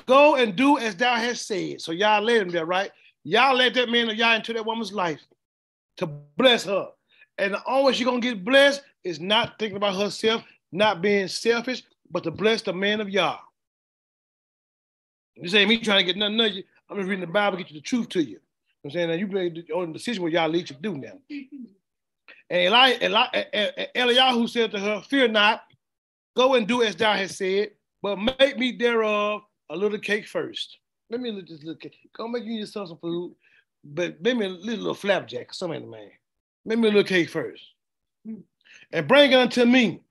Go 0.05 0.35
and 0.35 0.55
do 0.55 0.77
as 0.77 0.95
thou 0.95 1.15
hast 1.15 1.47
said. 1.47 1.81
So 1.81 1.91
y'all 1.91 2.21
led 2.21 2.41
him 2.41 2.49
there, 2.49 2.65
right? 2.65 2.91
Y'all 3.23 3.55
led 3.55 3.73
that 3.75 3.89
man 3.89 4.09
of 4.09 4.17
y'all 4.17 4.35
into 4.35 4.53
that 4.53 4.65
woman's 4.65 4.91
life 4.91 5.21
to 5.97 6.07
bless 6.37 6.65
her. 6.65 6.89
And 7.37 7.53
the 7.53 7.61
only 7.65 7.85
way 7.85 7.93
she's 7.93 8.05
gonna 8.05 8.19
get 8.19 8.43
blessed 8.43 8.81
is 9.03 9.19
not 9.19 9.57
thinking 9.57 9.77
about 9.77 9.95
herself, 9.95 10.43
not 10.71 11.01
being 11.01 11.27
selfish, 11.27 11.83
but 12.09 12.23
to 12.23 12.31
bless 12.31 12.61
the 12.61 12.73
man 12.73 12.99
of 12.99 13.09
Yah. 13.09 13.37
You 15.35 15.47
say 15.47 15.65
me 15.65 15.79
trying 15.79 15.99
to 15.99 16.03
get 16.03 16.17
nothing 16.17 16.39
of 16.39 16.51
you. 16.51 16.63
I'm 16.89 16.97
just 16.97 17.07
reading 17.07 17.25
the 17.25 17.31
Bible, 17.31 17.57
get 17.57 17.71
you 17.71 17.79
the 17.79 17.81
truth 17.81 18.09
to 18.09 18.21
you. 18.21 18.39
I'm 18.83 18.91
saying 18.91 19.09
now 19.09 19.15
you 19.15 19.27
made 19.27 19.55
the 19.55 19.89
decision 19.93 20.23
what 20.23 20.31
y'all 20.31 20.49
lead 20.49 20.67
to 20.67 20.73
do 20.73 20.97
now. 20.97 21.19
And 22.49 22.61
Eli, 22.67 22.97
Eli, 23.01 23.27
Eliyahu 23.95 24.49
said 24.49 24.71
to 24.71 24.79
her, 24.79 25.01
Fear 25.01 25.29
not, 25.29 25.63
go 26.35 26.55
and 26.55 26.67
do 26.67 26.81
as 26.81 26.95
thou 26.95 27.13
hast 27.13 27.37
said, 27.37 27.71
but 28.01 28.17
make 28.17 28.57
me 28.57 28.71
thereof 28.71 29.43
a 29.69 29.75
little 29.75 29.99
cake 29.99 30.27
first. 30.27 30.77
Let 31.09 31.21
me 31.21 31.31
look 31.31 31.47
this 31.47 31.59
little 31.59 31.75
cake. 31.75 31.95
Go 32.15 32.27
make 32.27 32.43
you 32.43 32.53
yourself 32.53 32.89
some 32.89 32.97
food, 32.97 33.35
but 33.83 34.21
make 34.21 34.37
me 34.37 34.45
a 34.45 34.49
little, 34.49 34.77
little 34.77 34.93
flapjack 34.93 35.51
or 35.51 35.53
something, 35.53 35.89
man. 35.89 36.09
Make 36.65 36.79
me 36.79 36.87
a 36.87 36.91
little 36.91 37.03
cake 37.03 37.29
first. 37.29 37.63
And 38.25 39.07
bring 39.07 39.31
it 39.31 39.35
unto 39.35 39.65
me. 39.65 40.01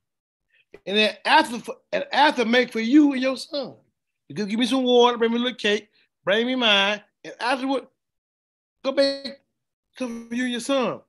And 0.87 0.97
then 0.97 1.17
after 1.25 1.73
and 1.93 2.05
after 2.13 2.45
make 2.45 2.73
for 2.73 2.81
you 2.81 3.13
and 3.13 3.23
your 3.23 3.37
son. 3.37 3.75
You 4.29 4.35
give 4.47 4.59
me 4.59 4.67
some 4.67 4.85
water, 4.85 5.19
bring 5.19 5.33
me 5.33 5.39
a 5.39 5.41
little 5.41 5.59
cake, 5.59 5.89
bring 6.25 6.47
me 6.47 6.55
mine, 6.55 7.03
and 7.25 7.35
afterward, 7.41 7.87
go 8.85 8.93
back 8.93 9.41
to 9.99 10.29
your 10.31 10.61
son. 10.61 11.01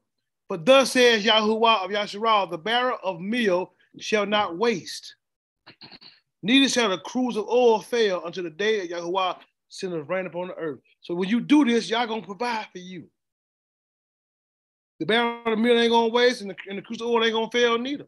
But 0.50 0.66
thus 0.66 0.92
says 0.92 1.24
Yahuwah 1.24 1.86
of 1.86 1.92
Yasharal, 1.92 2.50
the 2.50 2.58
barrel 2.58 2.98
of 3.04 3.22
meal 3.22 3.74
shall 4.00 4.26
not 4.26 4.58
waste. 4.58 5.16
Neither 6.44 6.68
shall 6.68 6.90
the 6.90 6.98
cruse 6.98 7.38
of 7.38 7.48
oil 7.48 7.80
fail 7.80 8.26
until 8.26 8.44
the 8.44 8.50
day 8.50 8.80
that 8.80 8.90
Yahuwah 8.90 9.38
sendeth 9.70 10.10
rain 10.10 10.26
upon 10.26 10.50
the 10.50 10.56
earth. 10.56 10.80
So 11.02 11.14
when 11.14 11.30
you 11.30 11.40
do 11.40 11.64
this, 11.64 11.90
y'all 11.90 12.08
gonna 12.08 12.22
provide 12.22 12.68
for 12.72 12.80
you. 12.80 13.08
The 15.00 15.06
barrel 15.06 15.42
of 15.46 15.58
meal 15.58 15.80
ain't 15.80 15.92
gonna 15.92 16.10
waste, 16.10 16.42
and 16.42 16.50
the, 16.52 16.56
and 16.68 16.78
the 16.78 16.82
cruse 16.82 17.02
of 17.02 17.08
oil 17.08 17.24
ain't 17.24 17.34
gonna 17.34 17.50
fail 17.50 17.78
neither. 17.78 18.08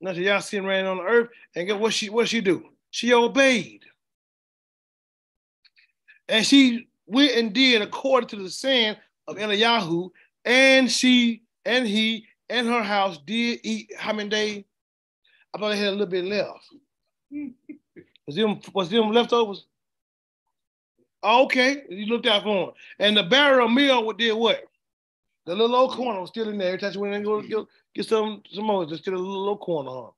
Now 0.00 0.12
so 0.12 0.20
y'all 0.20 0.40
seen 0.40 0.64
rain 0.64 0.86
on 0.86 0.98
the 0.98 1.02
earth, 1.02 1.28
and 1.54 1.66
get 1.66 1.78
what 1.78 1.92
she 1.92 2.10
what 2.10 2.28
she 2.28 2.40
do? 2.40 2.68
She 2.90 3.12
obeyed. 3.12 3.84
And 6.30 6.46
she 6.46 6.86
went 7.06 7.32
and 7.32 7.52
did 7.52 7.82
according 7.82 8.28
to 8.28 8.36
the 8.36 8.48
saying 8.48 8.96
of 9.26 9.36
Eliyahu, 9.36 10.10
and 10.44 10.90
she 10.90 11.42
and 11.64 11.86
he 11.86 12.26
and 12.48 12.68
her 12.68 12.82
house 12.82 13.18
did 13.26 13.60
eat 13.64 13.92
how 13.98 14.12
many 14.12 14.28
days? 14.28 14.64
I 15.52 15.58
thought 15.58 15.70
they 15.70 15.76
had 15.76 15.88
a 15.88 15.90
little 15.90 16.06
bit 16.06 16.24
left. 16.24 16.66
was 18.26 18.36
them 18.36 18.60
was 18.72 18.88
them 18.88 19.10
leftovers? 19.10 19.66
Oh, 21.22 21.44
okay, 21.44 21.82
you 21.90 22.06
looked 22.06 22.26
out 22.26 22.44
for 22.44 22.66
them. 22.66 22.74
And 23.00 23.16
the 23.16 23.24
barrel 23.24 23.66
of 23.66 23.72
meal 23.72 24.10
did 24.12 24.32
what? 24.32 24.64
The 25.46 25.54
little 25.54 25.74
old 25.74 25.92
corner 25.92 26.20
was 26.20 26.30
still 26.30 26.48
in 26.48 26.58
there. 26.58 26.68
Every 26.68 26.78
time 26.78 26.92
you 26.92 27.00
went 27.00 27.14
and 27.14 27.24
go 27.24 27.42
get, 27.42 27.66
get 27.92 28.06
some 28.06 28.42
some 28.52 28.64
more, 28.64 28.86
just 28.86 29.02
still 29.02 29.14
a 29.14 29.16
little, 29.16 29.40
little 29.40 29.58
corner, 29.58 29.90
on. 29.90 30.12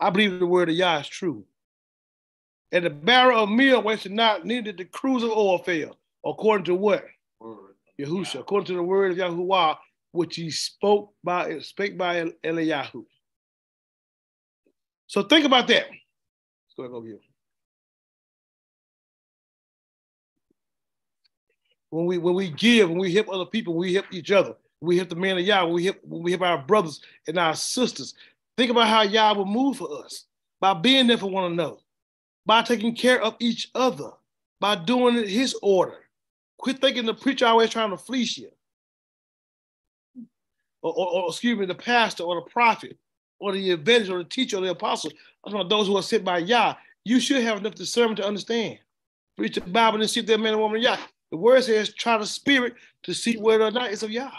I 0.00 0.08
believe 0.08 0.40
the 0.40 0.46
word 0.46 0.70
of 0.70 0.74
Yah 0.74 1.00
is 1.00 1.08
true. 1.08 1.44
And 2.72 2.84
the 2.84 2.90
barrel 2.90 3.44
of 3.44 3.50
meal 3.50 3.82
wasted 3.82 4.12
not, 4.12 4.44
neither 4.44 4.72
the 4.72 4.84
cruse 4.84 5.22
of 5.22 5.30
oil 5.30 5.58
fail, 5.58 5.96
according 6.24 6.64
to 6.66 6.74
what? 6.74 7.04
Word. 7.40 7.74
Yahusha, 8.00 8.40
according 8.40 8.66
to 8.66 8.74
the 8.74 8.82
word 8.82 9.12
of 9.12 9.18
Yahuwah, 9.18 9.76
which 10.12 10.36
he 10.36 10.50
spoke 10.50 11.12
by 11.22 11.58
spake 11.60 11.98
by 11.98 12.30
Eliyahu. 12.44 13.04
So 15.06 15.22
think 15.22 15.44
about 15.44 15.66
that. 15.68 15.86
Let's 15.88 16.76
go 16.76 16.84
over 16.84 17.06
here. 17.06 17.18
When 21.90 22.06
we 22.06 22.18
when 22.18 22.34
we 22.34 22.50
give, 22.50 22.88
when 22.88 23.00
we 23.00 23.12
help 23.12 23.28
other 23.28 23.46
people, 23.46 23.74
when 23.74 23.88
we 23.88 23.94
help 23.94 24.06
each 24.12 24.30
other, 24.30 24.54
we 24.80 24.96
help 24.96 25.08
the 25.08 25.16
man 25.16 25.38
of 25.38 25.44
Yah, 25.44 25.64
when 25.64 25.74
we 25.74 25.84
help 25.86 25.98
when 26.02 26.22
we 26.22 26.30
help 26.30 26.42
our 26.42 26.58
brothers 26.58 27.00
and 27.26 27.36
our 27.38 27.54
sisters. 27.54 28.14
Think 28.56 28.70
about 28.70 28.86
how 28.86 29.02
Yah 29.02 29.32
will 29.32 29.46
move 29.46 29.78
for 29.78 30.04
us 30.04 30.26
by 30.60 30.74
being 30.74 31.08
there 31.08 31.18
for 31.18 31.30
one 31.30 31.50
another, 31.52 31.76
by 32.46 32.62
taking 32.62 32.94
care 32.94 33.22
of 33.22 33.36
each 33.40 33.70
other, 33.74 34.10
by 34.60 34.74
doing 34.74 35.16
it 35.16 35.28
his 35.28 35.54
order. 35.62 35.98
Quit 36.58 36.80
thinking 36.80 37.06
the 37.06 37.14
preacher 37.14 37.46
always 37.46 37.70
trying 37.70 37.90
to 37.90 37.96
fleece 37.96 38.36
you. 38.36 38.50
Or, 40.82 40.92
or, 40.92 41.06
or, 41.08 41.28
excuse 41.28 41.58
me, 41.58 41.66
the 41.66 41.74
pastor 41.74 42.24
or 42.24 42.36
the 42.36 42.50
prophet 42.50 42.96
or 43.38 43.52
the 43.52 43.70
evangelist 43.70 44.10
or 44.10 44.18
the 44.18 44.28
teacher 44.28 44.58
or 44.58 44.60
the 44.60 44.70
apostle, 44.70 45.10
those 45.68 45.86
who 45.86 45.96
are 45.96 46.02
sent 46.02 46.24
by 46.24 46.38
Yah, 46.38 46.74
you 47.04 47.20
should 47.20 47.42
have 47.42 47.58
enough 47.58 47.74
discernment 47.74 48.18
to 48.18 48.26
understand. 48.26 48.78
Read 49.38 49.54
the 49.54 49.60
Bible 49.62 50.00
and 50.00 50.10
see 50.10 50.20
if 50.20 50.26
that 50.26 50.40
man 50.40 50.54
or 50.54 50.58
woman 50.58 50.78
of 50.78 50.82
Yah. 50.82 50.98
The 51.30 51.36
word 51.36 51.62
says 51.64 51.94
try 51.94 52.18
the 52.18 52.26
spirit 52.26 52.74
to 53.04 53.14
see 53.14 53.36
whether 53.36 53.64
or 53.64 53.70
not 53.70 53.92
it's 53.92 54.02
of 54.02 54.10
Yah. 54.10 54.30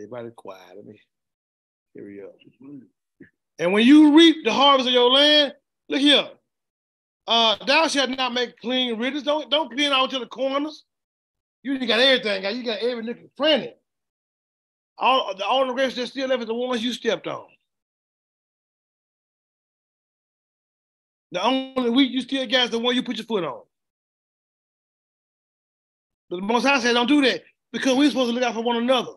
Everybody 0.00 0.30
quiet. 0.34 0.76
Let 0.76 0.86
me 0.86 0.98
here 1.94 2.06
we 2.06 2.16
go. 2.16 2.32
And 3.58 3.72
when 3.72 3.86
you 3.86 4.16
reap 4.16 4.44
the 4.44 4.52
harvest 4.52 4.88
of 4.88 4.94
your 4.94 5.10
land, 5.10 5.54
look 5.88 6.00
here. 6.00 6.28
Uh, 7.26 7.56
thou 7.66 7.86
shalt 7.86 8.10
not 8.10 8.32
make 8.32 8.58
clean 8.58 8.98
riddance. 8.98 9.24
Don't 9.24 9.50
don't 9.50 9.70
clean 9.70 9.92
out 9.92 10.10
to 10.10 10.18
the 10.18 10.26
corners. 10.26 10.84
You 11.62 11.78
got 11.86 12.00
everything. 12.00 12.56
You 12.56 12.64
got 12.64 12.78
every 12.78 13.04
nickel 13.04 13.30
printed. 13.36 13.74
All 14.96 15.34
the 15.36 15.44
all 15.44 15.66
the 15.66 15.74
grapes 15.74 15.94
that 15.96 16.06
still 16.06 16.28
left 16.28 16.42
is 16.42 16.48
the 16.48 16.54
ones 16.54 16.82
you 16.82 16.92
stepped 16.92 17.26
on. 17.26 17.46
The 21.32 21.44
only 21.44 21.90
wheat 21.90 22.10
you 22.10 22.22
still 22.22 22.46
got 22.46 22.64
is 22.64 22.70
the 22.70 22.78
one 22.78 22.94
you 22.94 23.02
put 23.02 23.16
your 23.16 23.26
foot 23.26 23.44
on. 23.44 23.62
But 26.28 26.36
the 26.36 26.42
Most 26.42 26.64
High 26.64 26.80
said, 26.80 26.94
don't 26.94 27.06
do 27.06 27.20
that 27.22 27.42
because 27.72 27.96
we're 27.96 28.08
supposed 28.08 28.30
to 28.30 28.34
look 28.34 28.42
out 28.42 28.54
for 28.54 28.62
one 28.62 28.76
another. 28.76 29.12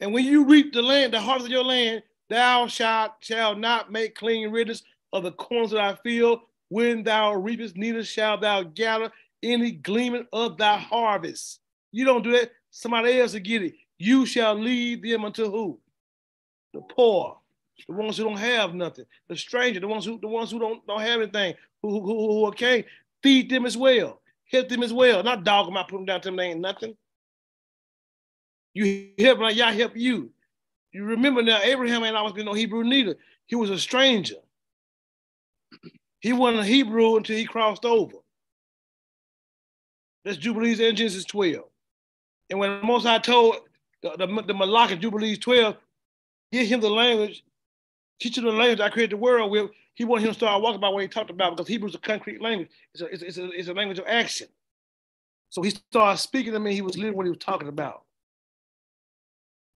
And 0.00 0.12
when 0.12 0.24
you 0.24 0.44
reap 0.44 0.72
the 0.72 0.82
land, 0.82 1.12
the 1.12 1.20
harvest 1.20 1.46
of 1.46 1.52
your 1.52 1.64
land, 1.64 2.02
thou 2.28 2.66
shalt 2.66 3.12
shall 3.20 3.54
not 3.54 3.90
make 3.90 4.14
clean 4.14 4.50
riddance 4.50 4.82
of 5.12 5.22
the 5.22 5.32
corners 5.32 5.72
of 5.72 5.78
thy 5.78 5.94
field. 6.02 6.40
When 6.68 7.02
thou 7.02 7.34
reapest, 7.34 7.76
neither 7.76 8.04
shalt 8.04 8.40
thou 8.40 8.62
gather 8.62 9.10
any 9.42 9.72
gleaming 9.72 10.26
of 10.32 10.56
thy 10.56 10.76
harvest. 10.76 11.60
You 11.92 12.04
don't 12.04 12.22
do 12.22 12.32
that, 12.32 12.50
somebody 12.70 13.20
else 13.20 13.32
will 13.32 13.40
get 13.40 13.62
it. 13.62 13.74
You 13.98 14.26
shall 14.26 14.54
lead 14.54 15.02
them 15.02 15.24
unto 15.24 15.50
who? 15.50 15.78
The 16.74 16.80
poor, 16.80 17.38
the 17.86 17.94
ones 17.94 18.16
who 18.16 18.24
don't 18.24 18.36
have 18.36 18.74
nothing, 18.74 19.06
the 19.28 19.36
stranger, 19.36 19.80
the 19.80 19.88
ones 19.88 20.04
who 20.04 20.18
the 20.20 20.28
ones 20.28 20.50
who 20.50 20.58
don't, 20.58 20.86
don't 20.86 21.00
have 21.00 21.20
anything, 21.22 21.54
who, 21.80 21.90
who, 21.90 22.00
who, 22.00 22.32
who 22.32 22.46
okay, 22.48 22.84
feed 23.22 23.48
them 23.48 23.64
as 23.64 23.76
well, 23.76 24.20
help 24.50 24.68
them 24.68 24.82
as 24.82 24.92
well. 24.92 25.22
Not 25.22 25.44
dog 25.44 25.66
them 25.66 25.76
out, 25.76 25.88
put 25.88 25.96
them 25.96 26.04
down 26.04 26.20
to 26.22 26.28
them, 26.28 26.36
they 26.36 26.48
ain't 26.48 26.60
nothing. 26.60 26.96
You 28.76 29.08
help 29.18 29.38
like 29.38 29.56
Yah 29.56 29.72
help 29.72 29.96
you. 29.96 30.30
You 30.92 31.04
remember 31.04 31.42
now, 31.42 31.60
Abraham 31.62 32.04
ain't 32.04 32.14
always 32.14 32.34
been 32.34 32.44
no 32.44 32.52
Hebrew 32.52 32.84
neither. 32.84 33.16
He 33.46 33.56
was 33.56 33.70
a 33.70 33.78
stranger. 33.78 34.36
He 36.20 36.34
wasn't 36.34 36.60
a 36.60 36.66
Hebrew 36.66 37.16
until 37.16 37.38
he 37.38 37.46
crossed 37.46 37.86
over. 37.86 38.16
That's 40.26 40.36
Jubilees 40.36 40.78
and 40.80 40.94
Genesis 40.94 41.24
12. 41.24 41.64
And 42.50 42.58
when 42.58 42.84
Most 42.84 43.04
High 43.04 43.18
told 43.18 43.56
the, 44.02 44.10
the, 44.18 44.42
the 44.46 44.52
Malak 44.52 44.90
in 44.90 45.00
Jubilees 45.00 45.38
12, 45.38 45.74
give 46.52 46.66
him 46.66 46.80
the 46.80 46.90
language, 46.90 47.44
teach 48.20 48.36
him 48.36 48.44
the 48.44 48.52
language 48.52 48.80
I 48.80 48.90
created 48.90 49.12
the 49.12 49.22
world 49.22 49.50
with, 49.50 49.70
he 49.94 50.04
wanted 50.04 50.24
him 50.24 50.32
to 50.32 50.34
start 50.34 50.60
walking 50.60 50.82
by 50.82 50.90
what 50.90 51.00
he 51.00 51.08
talked 51.08 51.30
about 51.30 51.56
because 51.56 51.66
Hebrew 51.66 51.88
is 51.88 51.94
a 51.94 51.98
concrete 51.98 52.42
language. 52.42 52.68
It's 52.92 53.00
a, 53.00 53.06
it's, 53.06 53.38
a, 53.38 53.50
it's 53.52 53.68
a 53.68 53.72
language 53.72 53.98
of 53.98 54.04
action. 54.06 54.48
So 55.48 55.62
he 55.62 55.70
started 55.70 56.18
speaking 56.18 56.52
to 56.52 56.60
me, 56.60 56.74
he 56.74 56.82
was 56.82 56.98
living 56.98 57.16
what 57.16 57.24
he 57.24 57.30
was 57.30 57.38
talking 57.38 57.68
about. 57.68 58.02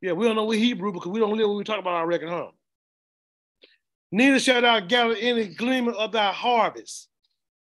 Yeah, 0.01 0.13
we 0.13 0.27
don't 0.27 0.37
know 0.37 0.45
what 0.45 0.59
Hebrew 0.59 0.93
because 0.93 1.11
we 1.11 1.21
don't 1.21 1.37
live 1.37 1.49
what 1.49 1.59
we 1.59 1.65
talk 1.65 1.79
about, 1.79 1.95
I 1.95 2.03
reckon, 2.03 2.29
huh? 2.29 2.49
Neither 4.13 4.41
shalt 4.41 4.63
thou 4.63 4.81
gather 4.81 5.15
any 5.15 5.47
gleaning 5.47 5.95
of 5.95 6.13
thy 6.13 6.33
harvest. 6.33 7.09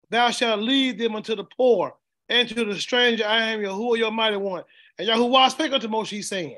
Thou 0.09 0.31
shalt 0.31 0.61
lead 0.61 0.97
them 0.97 1.15
unto 1.15 1.35
the 1.35 1.43
poor 1.43 1.93
and 2.29 2.47
to 2.49 2.65
the 2.65 2.79
stranger. 2.79 3.25
I 3.25 3.51
am 3.51 3.59
Yahuwah, 3.59 3.97
your 3.97 4.11
mighty 4.11 4.37
one. 4.37 4.63
And 4.97 5.07
Yahuwah 5.07 5.51
spake 5.51 5.73
unto 5.73 5.87
Moshe, 5.87 6.23
saying, 6.23 6.57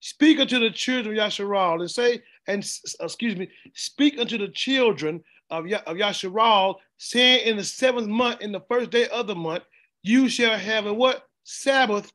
Speak 0.00 0.38
unto 0.38 0.58
the 0.58 0.70
children 0.70 1.18
of 1.18 1.26
Yasharal 1.26 1.80
and 1.80 1.90
say, 1.90 2.22
and 2.46 2.58
excuse 3.00 3.36
me, 3.36 3.48
speak 3.72 4.18
unto 4.18 4.36
the 4.36 4.48
children 4.48 5.24
of, 5.50 5.64
of 5.64 5.96
Yasharal, 5.96 6.76
saying, 6.98 7.46
In 7.46 7.56
the 7.56 7.64
seventh 7.64 8.08
month, 8.08 8.42
in 8.42 8.52
the 8.52 8.60
first 8.68 8.90
day 8.90 9.08
of 9.08 9.26
the 9.26 9.34
month, 9.34 9.64
you 10.02 10.28
shall 10.28 10.58
have 10.58 10.86
a 10.86 10.92
what? 10.92 11.26
Sabbath, 11.44 12.12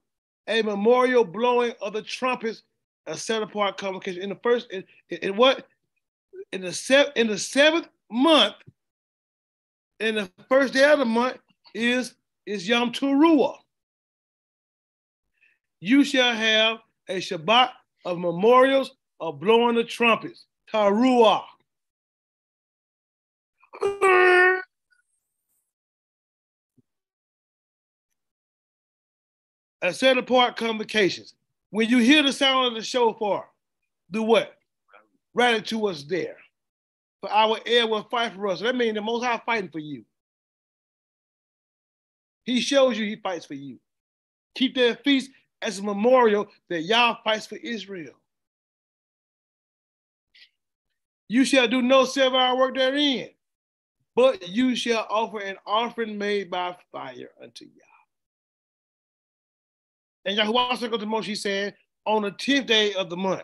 a 0.49 0.61
memorial 0.63 1.23
blowing 1.23 1.73
of 1.81 1.93
the 1.93 2.01
trumpets, 2.01 2.63
a 3.05 3.15
set 3.15 3.41
apart 3.41 3.77
convocation. 3.77 4.21
In 4.21 4.29
the 4.29 4.39
first, 4.43 4.69
in, 4.71 4.83
in 5.09 5.37
what? 5.37 5.67
In 6.51 6.61
the 6.61 6.73
seventh, 6.73 7.15
in 7.15 7.27
the 7.27 7.37
seventh 7.37 7.87
month, 8.11 8.55
in 9.99 10.15
the 10.15 10.29
first 10.49 10.73
day 10.73 10.91
of 10.91 10.99
the 10.99 11.05
month 11.05 11.37
is 11.73 12.15
is 12.45 12.67
Yom 12.67 12.91
Teruah. 12.91 13.57
You 15.79 16.03
shall 16.03 16.33
have 16.33 16.79
a 17.07 17.17
Shabbat 17.17 17.69
of 18.05 18.17
memorials 18.17 18.95
of 19.19 19.39
blowing 19.39 19.75
the 19.75 19.83
trumpets. 19.83 20.45
Taruah. 20.73 21.43
A 29.81 29.93
set 29.93 30.17
apart 30.17 30.57
convocations. 30.57 31.35
When 31.69 31.89
you 31.89 31.99
hear 31.99 32.23
the 32.23 32.33
sound 32.33 32.67
of 32.67 32.73
the 32.73 32.81
shofar, 32.81 33.47
do 34.11 34.23
what? 34.23 34.57
Rattle 35.33 35.61
to 35.61 35.87
us 35.87 36.03
there. 36.03 36.37
For 37.21 37.31
our 37.31 37.59
air 37.65 37.87
will 37.87 38.03
fight 38.03 38.33
for 38.33 38.47
us. 38.47 38.61
That 38.61 38.75
means 38.75 38.95
the 38.95 39.01
Most 39.01 39.23
High 39.23 39.41
fighting 39.45 39.69
for 39.69 39.79
you. 39.79 40.03
He 42.43 42.61
shows 42.61 42.97
you 42.97 43.05
he 43.05 43.15
fights 43.17 43.45
for 43.45 43.53
you. 43.53 43.79
Keep 44.55 44.75
their 44.75 44.95
feast 44.95 45.31
as 45.61 45.79
a 45.79 45.83
memorial 45.83 46.47
that 46.69 46.81
Yah 46.81 47.17
fights 47.23 47.45
for 47.45 47.57
Israel. 47.57 48.13
You 51.27 51.45
shall 51.45 51.67
do 51.67 51.81
no 51.81 52.05
servile 52.05 52.57
work 52.57 52.75
therein, 52.75 53.29
but 54.15 54.47
you 54.47 54.75
shall 54.75 55.05
offer 55.09 55.39
an 55.39 55.57
offering 55.65 56.17
made 56.17 56.49
by 56.49 56.75
fire 56.91 57.29
unto 57.41 57.65
Yah. 57.65 57.88
And 60.25 60.37
Yahuwah 60.37 60.77
said 60.77 60.91
to 60.91 60.97
Moshe, 60.99 61.37
saying, 61.37 61.73
on 62.05 62.23
the 62.23 62.31
10th 62.31 62.65
day 62.65 62.93
of 62.93 63.09
the 63.09 63.17
month, 63.17 63.43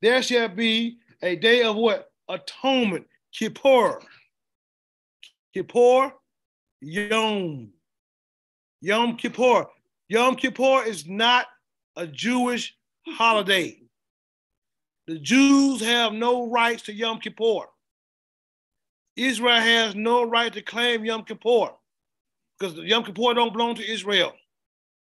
there 0.00 0.22
shall 0.22 0.48
be 0.48 0.98
a 1.22 1.36
day 1.36 1.62
of 1.62 1.76
what? 1.76 2.10
Atonement, 2.28 3.06
Kippur. 3.32 4.00
Kippur, 5.54 6.12
Yom. 6.80 7.70
Yom 8.80 9.16
Kippur. 9.16 9.66
Yom 10.08 10.36
Kippur 10.36 10.84
is 10.84 11.06
not 11.06 11.46
a 11.96 12.06
Jewish 12.06 12.76
holiday. 13.06 13.80
The 15.06 15.18
Jews 15.18 15.80
have 15.80 16.12
no 16.12 16.48
rights 16.48 16.82
to 16.84 16.92
Yom 16.92 17.18
Kippur. 17.18 17.66
Israel 19.16 19.60
has 19.60 19.94
no 19.94 20.22
right 20.22 20.52
to 20.52 20.62
claim 20.62 21.04
Yom 21.04 21.24
Kippur 21.24 21.70
because 22.58 22.76
Yom 22.78 23.04
Kippur 23.04 23.34
don't 23.34 23.52
belong 23.52 23.74
to 23.74 23.90
Israel. 23.90 24.32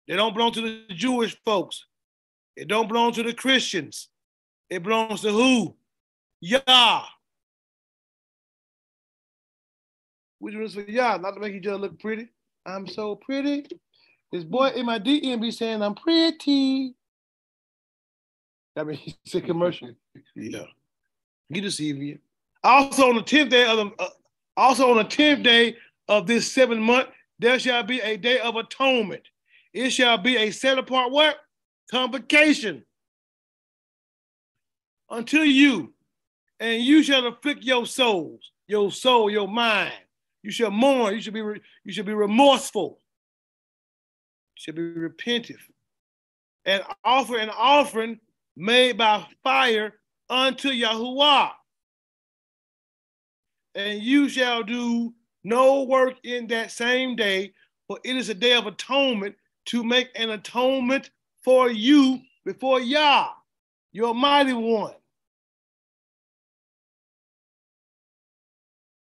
They 0.08 0.16
don't 0.16 0.34
belong 0.34 0.52
to 0.54 0.62
the 0.62 0.94
Jewish 0.94 1.38
folks. 1.46 1.86
It 2.56 2.68
don't 2.68 2.88
belong 2.88 3.14
to 3.14 3.24
the 3.24 3.34
Christians. 3.34 4.10
It 4.70 4.84
belongs 4.84 5.22
to 5.22 5.32
who? 5.32 5.76
Yah. 6.42 7.04
We 10.40 10.52
do 10.52 10.60
this 10.60 10.74
for 10.74 10.82
Yah, 10.82 11.18
not 11.18 11.32
to 11.32 11.40
make 11.40 11.54
each 11.54 11.68
other 11.68 11.78
look 11.78 12.00
pretty. 12.00 12.30
I'm 12.66 12.88
so 12.88 13.16
pretty. 13.16 13.68
This 14.32 14.44
boy 14.44 14.70
in 14.70 14.86
my 14.86 14.98
DM 14.98 15.42
be 15.42 15.52
saying 15.52 15.82
I'm 15.82 15.96
pretty. 15.96 16.96
I 18.76 18.84
mean, 18.84 19.00
it's 19.26 19.36
a 19.36 19.42
commercial. 19.42 19.92
yeah. 20.36 20.64
You 21.50 21.62
deceive 21.62 21.98
you. 21.98 22.20
Also 22.64 23.10
on 23.10 23.16
the 23.16 23.24
10th 23.24 23.50
day 23.50 23.66
of 23.66 23.78
the, 23.78 23.92
uh, 24.00 24.10
also 24.56 24.90
on 24.92 24.98
the 24.98 25.06
10th 25.06 25.44
day 25.44 25.76
of 26.08 26.28
this 26.28 26.52
seventh 26.52 26.82
month, 26.82 27.10
there 27.40 27.60
shall 27.60 27.84
be 27.84 28.00
a 28.00 28.18
day 28.18 28.40
of 28.40 28.56
atonement. 28.56 29.24
It 29.74 29.92
shall 29.92 30.18
be 30.18 30.38
a 30.38 30.52
set 30.52 30.78
apart 30.78 31.12
what? 31.12 31.38
Convocation. 31.90 32.84
Until 35.10 35.46
you, 35.46 35.94
and 36.60 36.82
you 36.82 37.04
shall 37.04 37.28
afflict 37.28 37.64
your 37.64 37.86
souls, 37.86 38.52
your 38.68 38.92
soul, 38.92 39.30
your 39.30 39.48
mind, 39.48 39.94
you 40.44 40.52
shall 40.52 40.72
mourn. 40.72 41.16
You 41.16 41.22
should 41.22 41.34
be 41.34 41.40
you 41.40 41.92
should 41.92 42.06
be 42.06 42.14
remorseful. 42.14 43.00
You 44.56 44.62
should 44.62 44.76
be 44.76 44.82
repentive. 44.82 45.60
And 46.66 46.84
offer 47.04 47.38
an 47.38 47.50
offering 47.50 48.20
made 48.56 48.98
by 48.98 49.26
fire 49.44 49.94
unto 50.30 50.70
Yahuwah. 50.70 51.52
And 53.76 54.02
you 54.02 54.30
shall 54.30 54.64
do 54.64 55.14
no 55.44 55.84
work 55.84 56.16
in 56.24 56.48
that 56.48 56.72
same 56.72 57.16
day, 57.16 57.54
for 57.88 58.00
it 58.04 58.16
is 58.16 58.30
a 58.30 58.34
day 58.34 58.54
of 58.54 58.68
atonement 58.68 59.36
to 59.72 59.86
make 59.86 60.10
an 60.16 60.32
atonement 60.32 61.12
for 61.44 61.72
you 61.72 62.20
before 62.44 62.82
Yah, 62.82 63.30
your 63.94 64.14
mighty 64.14 64.52
one. 64.52 64.94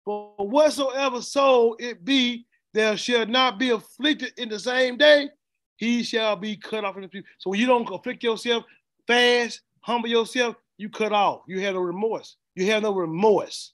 For 0.05 0.33
whatsoever 0.39 1.21
soul 1.23 1.75
it 1.81 2.05
be, 2.05 2.47
there 2.73 2.97
shall 2.97 3.27
not 3.27 3.59
be 3.59 3.71
afflicted 3.71 4.33
in 4.37 4.49
the 4.49 4.61
same 4.61 4.97
day, 4.97 5.29
he 5.77 6.05
shall 6.05 6.37
be 6.37 6.57
cut 6.57 6.85
off 6.85 6.95
in 6.95 7.03
the 7.03 7.09
future. 7.09 7.27
So 7.39 7.51
when 7.51 7.59
you 7.59 7.67
don't 7.67 7.93
afflict 7.93 8.23
yourself, 8.23 8.63
fast, 9.09 9.61
humble 9.81 10.09
yourself, 10.09 10.55
you 10.79 10.89
cut 10.89 11.13
off. 11.13 11.43
You 11.49 11.61
have 11.61 11.75
no 11.75 11.81
remorse. 11.81 12.37
You 12.55 12.67
have 12.67 12.85
no 12.85 12.93
remorse. 12.95 13.73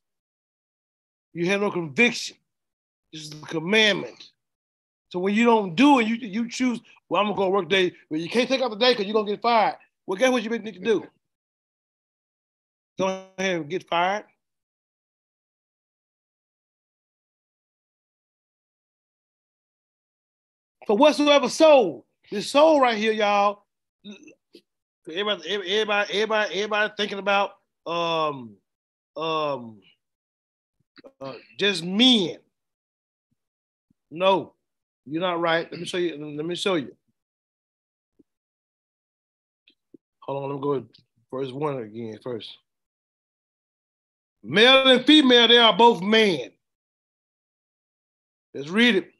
You 1.35 1.47
have 1.47 1.61
no 1.61 1.70
conviction. 1.70 2.36
This 3.12 3.23
is 3.23 3.31
the 3.31 3.47
commandment. 3.47 4.31
So 5.11 5.19
when 5.19 5.35
you 5.35 5.45
don't 5.45 5.74
do 5.74 5.99
it, 5.99 6.07
you 6.07 6.15
you 6.15 6.49
choose, 6.49 6.81
well, 7.09 7.20
I'm 7.20 7.27
gonna 7.27 7.37
go 7.37 7.51
work 7.51 7.69
day, 7.69 7.93
but 8.09 8.20
you 8.20 8.28
can't 8.28 8.49
take 8.49 8.62
out 8.62 8.70
the 8.70 8.77
day 8.77 8.93
because 8.93 9.07
you're 9.07 9.15
gonna 9.15 9.31
get 9.31 9.43
fired. 9.43 9.77
Well, 10.07 10.16
guess 10.16 10.31
what 10.31 10.43
you 10.43 10.51
need 10.51 10.74
to 10.74 10.81
do? 10.81 11.05
Go 12.99 13.24
ahead 13.37 13.57
and 13.57 13.69
get 13.69 13.89
fired. 13.89 14.24
For 20.87 20.97
whatsoever 20.97 21.49
soul, 21.49 22.07
this 22.31 22.51
soul 22.51 22.81
right 22.81 22.97
here, 22.97 23.12
y'all. 23.12 23.65
Everybody, 25.09 25.49
everybody, 25.49 26.15
everybody, 26.15 26.55
everybody 26.55 26.93
thinking 26.97 27.19
about 27.19 27.53
um 27.87 28.57
um 29.16 29.81
uh, 31.20 31.35
just 31.59 31.85
men. 31.85 32.37
No, 34.11 34.55
you're 35.11 35.20
not 35.20 35.41
right. 35.41 35.70
Let 35.70 35.81
me 35.81 35.87
show 35.87 35.97
you. 35.97 36.37
Let 36.37 36.47
me 36.47 36.55
show 36.55 36.77
you. 36.77 36.95
Hold 40.20 40.45
on, 40.45 40.51
let 40.51 40.55
me 40.57 40.62
go 40.62 40.87
verse 41.32 41.53
one 41.53 41.78
again 41.78 42.19
first. 42.23 42.57
Male 44.43 44.87
and 44.87 45.05
female, 45.05 45.49
they 45.49 45.59
are 45.59 45.77
both 45.77 46.01
man. 46.01 46.51
Let's 48.55 48.69
read 48.69 48.97
it. 48.97 49.11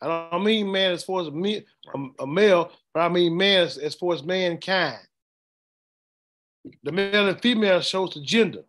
I 0.00 0.28
don't 0.30 0.44
mean 0.44 0.70
man 0.70 0.92
as 0.92 1.02
far 1.02 1.22
as 1.22 1.30
me, 1.30 1.64
a, 1.92 2.22
a 2.22 2.26
male, 2.26 2.70
but 2.94 3.00
I 3.00 3.08
mean 3.08 3.36
man 3.36 3.64
as, 3.64 3.78
as 3.78 3.94
far 3.94 4.14
as 4.14 4.22
mankind. 4.22 4.98
The 6.84 6.92
male 6.92 7.28
and 7.28 7.40
female 7.40 7.80
shows 7.80 8.14
the 8.14 8.20
gender, 8.20 8.62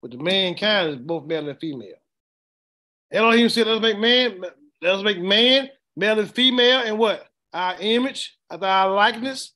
but 0.00 0.10
the 0.10 0.16
mankind 0.16 0.88
is 0.90 0.96
both 0.96 1.26
male 1.26 1.48
and 1.48 1.58
female. 1.60 2.01
Elohim 3.12 3.48
said, 3.48 3.66
"Let's 3.66 3.82
make 3.82 3.98
man, 3.98 4.40
let's 4.80 5.02
make 5.02 5.20
man, 5.20 5.70
male 5.96 6.18
and 6.18 6.34
female, 6.34 6.80
and 6.80 6.98
what 6.98 7.26
our 7.52 7.76
image, 7.80 8.36
our 8.50 8.90
likeness. 8.90 9.52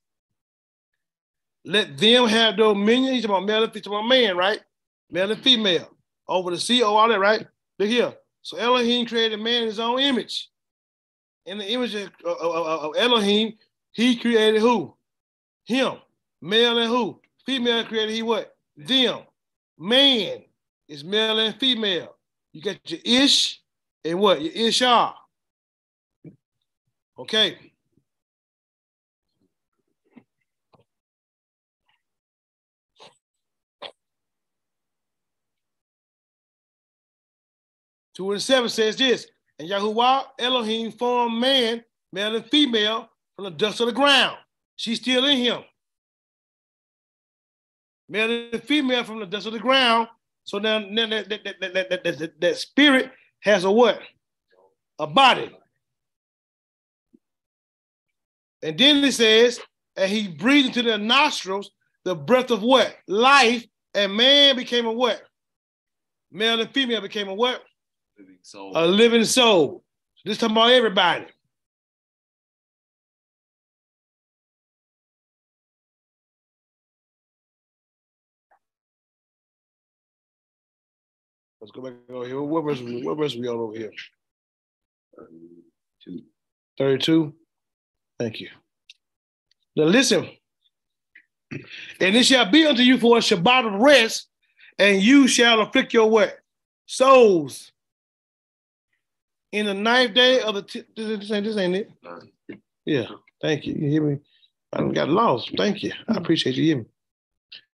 Let 1.64 1.96
them 1.98 2.28
have 2.28 2.56
dominion." 2.56 3.14
He's 3.14 3.24
about 3.24 3.44
male 3.44 3.64
and 3.64 3.72
female, 3.72 4.02
man, 4.02 4.36
right? 4.36 4.60
Male 5.10 5.32
and 5.32 5.42
female 5.42 5.96
over 6.28 6.50
the 6.50 6.58
sea, 6.58 6.82
over 6.82 6.98
all 6.98 7.08
that, 7.08 7.18
right? 7.20 7.46
Look 7.78 7.88
here. 7.88 8.14
So 8.42 8.56
Elohim 8.56 9.06
created 9.06 9.40
man 9.40 9.62
in 9.62 9.68
his 9.68 9.80
own 9.80 10.00
image. 10.00 10.50
In 11.46 11.58
the 11.58 11.70
image 11.70 11.94
of, 11.94 12.10
of, 12.24 12.40
of 12.40 12.96
Elohim, 12.96 13.54
he 13.92 14.16
created 14.16 14.60
who? 14.60 14.94
Him. 15.64 15.94
Male 16.42 16.78
and 16.78 16.88
who? 16.88 17.20
Female 17.44 17.84
created 17.84 18.14
he 18.14 18.22
what? 18.22 18.54
Them. 18.76 19.20
Man 19.78 20.42
is 20.88 21.04
male 21.04 21.38
and 21.38 21.58
female. 21.58 22.15
You 22.56 22.62
got 22.62 22.90
your 22.90 23.00
ish 23.04 23.60
and 24.02 24.18
what? 24.18 24.40
Your 24.40 24.50
ishar. 24.50 25.12
Ah. 25.12 25.24
Okay. 27.18 27.58
Two 38.14 38.32
and 38.32 38.40
seven 38.40 38.70
says 38.70 38.96
this, 38.96 39.26
and 39.58 39.68
Yahuwah 39.68 40.24
Elohim 40.38 40.92
formed 40.92 41.38
man, 41.38 41.84
male 42.10 42.36
and 42.36 42.46
female, 42.46 43.10
from 43.34 43.44
the 43.44 43.50
dust 43.50 43.80
of 43.80 43.88
the 43.88 43.92
ground. 43.92 44.38
She's 44.76 44.98
still 44.98 45.26
in 45.26 45.36
him. 45.36 45.62
Male 48.08 48.48
and 48.50 48.62
female 48.62 49.04
from 49.04 49.20
the 49.20 49.26
dust 49.26 49.46
of 49.46 49.52
the 49.52 49.58
ground, 49.58 50.08
so 50.46 50.58
now, 50.58 50.78
now 50.78 51.08
that, 51.08 51.28
that, 51.28 51.44
that, 51.44 51.74
that, 51.74 51.90
that, 51.90 52.18
that, 52.18 52.40
that 52.40 52.56
spirit 52.56 53.10
has 53.40 53.64
a 53.64 53.70
what? 53.70 53.98
A 55.00 55.06
body. 55.06 55.50
And 58.62 58.78
then 58.78 59.04
it 59.04 59.12
says, 59.12 59.60
and 59.96 60.10
he 60.10 60.28
breathed 60.28 60.68
into 60.68 60.82
their 60.82 60.98
nostrils 60.98 61.72
the 62.04 62.14
breath 62.14 62.52
of 62.52 62.62
what? 62.62 62.94
Life, 63.08 63.66
and 63.92 64.16
man 64.16 64.54
became 64.54 64.86
a 64.86 64.92
what? 64.92 65.20
Male 66.30 66.60
and 66.60 66.70
female 66.70 67.00
became 67.00 67.28
a 67.28 67.34
what? 67.34 67.62
Living 68.16 68.38
soul. 68.42 68.72
A 68.76 68.86
living 68.86 69.24
soul. 69.24 69.82
This 70.24 70.38
talking 70.38 70.56
about 70.56 70.70
everybody. 70.70 71.26
Let's 81.66 81.74
go 81.74 81.82
back 81.82 81.94
over 82.14 82.26
here. 82.26 82.40
What 82.40 82.64
verse, 82.64 82.80
what 82.80 83.18
verse 83.18 83.34
we 83.34 83.48
on 83.48 83.56
over 83.56 83.76
here? 83.76 83.90
32. 85.18 86.22
32? 86.78 87.34
Thank 88.20 88.40
you. 88.40 88.50
Now 89.74 89.84
listen. 89.86 90.28
And 91.50 92.14
it 92.14 92.24
shall 92.24 92.48
be 92.48 92.64
unto 92.66 92.82
you 92.82 92.98
for 92.98 93.16
a 93.16 93.20
Shabbat 93.20 93.66
of 93.66 93.80
rest, 93.80 94.28
and 94.78 95.02
you 95.02 95.26
shall 95.26 95.60
afflict 95.60 95.92
your 95.92 96.08
what? 96.08 96.38
Souls. 96.86 97.72
In 99.50 99.66
the 99.66 99.74
ninth 99.74 100.14
day 100.14 100.40
of 100.42 100.54
the 100.54 100.62
t- 100.62 100.84
this 100.94 101.32
ain't 101.32 101.46
this 101.46 101.56
ain't 101.56 101.74
it. 101.74 101.90
Yeah, 102.84 103.06
thank 103.42 103.66
you. 103.66 103.74
You 103.74 103.88
hear 103.88 104.02
me? 104.02 104.18
I 104.72 104.84
got 104.92 105.08
lost. 105.08 105.50
Thank 105.56 105.82
you. 105.82 105.92
I 106.08 106.14
appreciate 106.14 106.54
you 106.54 106.62
hearing 106.62 106.86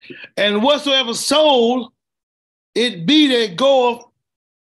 me. 0.09 0.17
And 0.37 0.62
whatsoever 0.62 1.12
soul 1.12 1.93
it 2.74 3.06
be 3.06 3.28
that 3.28 3.56
goeth, 3.56 4.05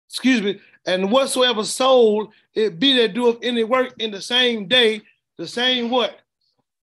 excuse 0.08 0.42
me, 0.42 0.60
and 0.86 1.10
whatsoever 1.10 1.64
soul 1.64 2.30
it 2.54 2.78
be 2.78 2.96
that 2.98 3.14
doeth 3.14 3.38
any 3.42 3.64
work 3.64 3.94
in 3.98 4.10
the 4.10 4.20
same 4.20 4.66
day, 4.68 5.02
the 5.38 5.46
same 5.46 5.90
what? 5.90 6.20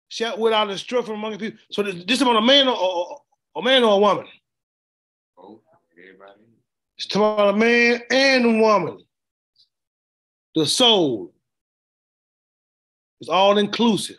Shall 0.08 0.40
without 0.40 0.66
destroy 0.66 1.04
from 1.04 1.16
among 1.16 1.34
the 1.34 1.38
people. 1.38 1.60
So 1.72 1.84
this, 1.84 1.96
this 2.06 2.16
is 2.18 2.22
about 2.22 2.38
a 2.38 2.42
man 2.42 2.68
or, 2.68 2.76
or 2.76 3.22
a 3.56 3.62
man 3.62 3.84
or 3.84 3.94
a 3.94 3.98
woman. 3.98 4.26
Oh, 5.38 5.62
everybody. 5.98 6.40
It's 6.98 7.14
about 7.16 7.54
a 7.54 7.58
man 7.58 8.02
and 8.10 8.46
a 8.46 8.62
woman. 8.62 9.00
The 10.56 10.66
soul. 10.66 11.32
It's 13.22 13.30
all 13.30 13.58
inclusive. 13.58 14.18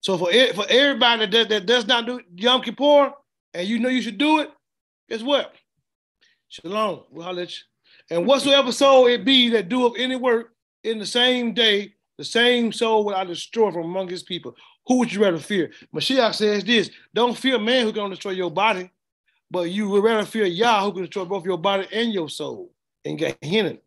So 0.00 0.18
for 0.18 0.32
for 0.54 0.66
everybody 0.68 1.26
that, 1.26 1.48
that 1.48 1.66
does 1.66 1.86
not 1.86 2.06
do 2.06 2.20
Yom 2.34 2.62
Kippur, 2.62 3.12
and 3.54 3.68
you 3.68 3.78
know 3.78 3.88
you 3.88 4.02
should 4.02 4.18
do 4.18 4.40
it, 4.40 4.50
guess 5.08 5.22
what? 5.22 5.54
Shalom. 6.52 7.04
We'll 7.10 7.24
holler 7.24 7.46
And 8.10 8.26
whatsoever 8.26 8.72
soul 8.72 9.06
it 9.06 9.24
be 9.24 9.48
that 9.48 9.70
doeth 9.70 9.94
any 9.96 10.16
work 10.16 10.52
in 10.84 10.98
the 10.98 11.06
same 11.06 11.54
day, 11.54 11.94
the 12.18 12.24
same 12.24 12.72
soul 12.72 13.06
will 13.06 13.14
I 13.14 13.24
destroy 13.24 13.70
from 13.70 13.84
among 13.84 14.08
his 14.08 14.22
people. 14.22 14.54
Who 14.86 14.98
would 14.98 15.10
you 15.10 15.22
rather 15.22 15.38
fear? 15.38 15.70
Mashiach 15.94 16.34
says 16.34 16.62
this 16.62 16.90
don't 17.14 17.38
fear 17.38 17.58
man 17.58 17.86
who 17.86 17.92
can 17.94 18.10
destroy 18.10 18.32
your 18.32 18.50
body, 18.50 18.90
but 19.50 19.70
you 19.70 19.88
would 19.88 20.04
rather 20.04 20.26
fear 20.26 20.44
Yah 20.44 20.84
who 20.84 20.92
can 20.92 21.02
destroy 21.04 21.24
both 21.24 21.46
your 21.46 21.56
body 21.56 21.88
and 21.90 22.12
your 22.12 22.28
soul 22.28 22.70
and 23.02 23.16
get 23.16 23.38
hidden. 23.40 23.78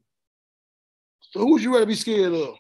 So 1.20 1.42
who 1.42 1.52
would 1.52 1.62
you 1.62 1.72
rather 1.72 1.86
be 1.86 1.94
scared 1.94 2.34
of? 2.34 2.56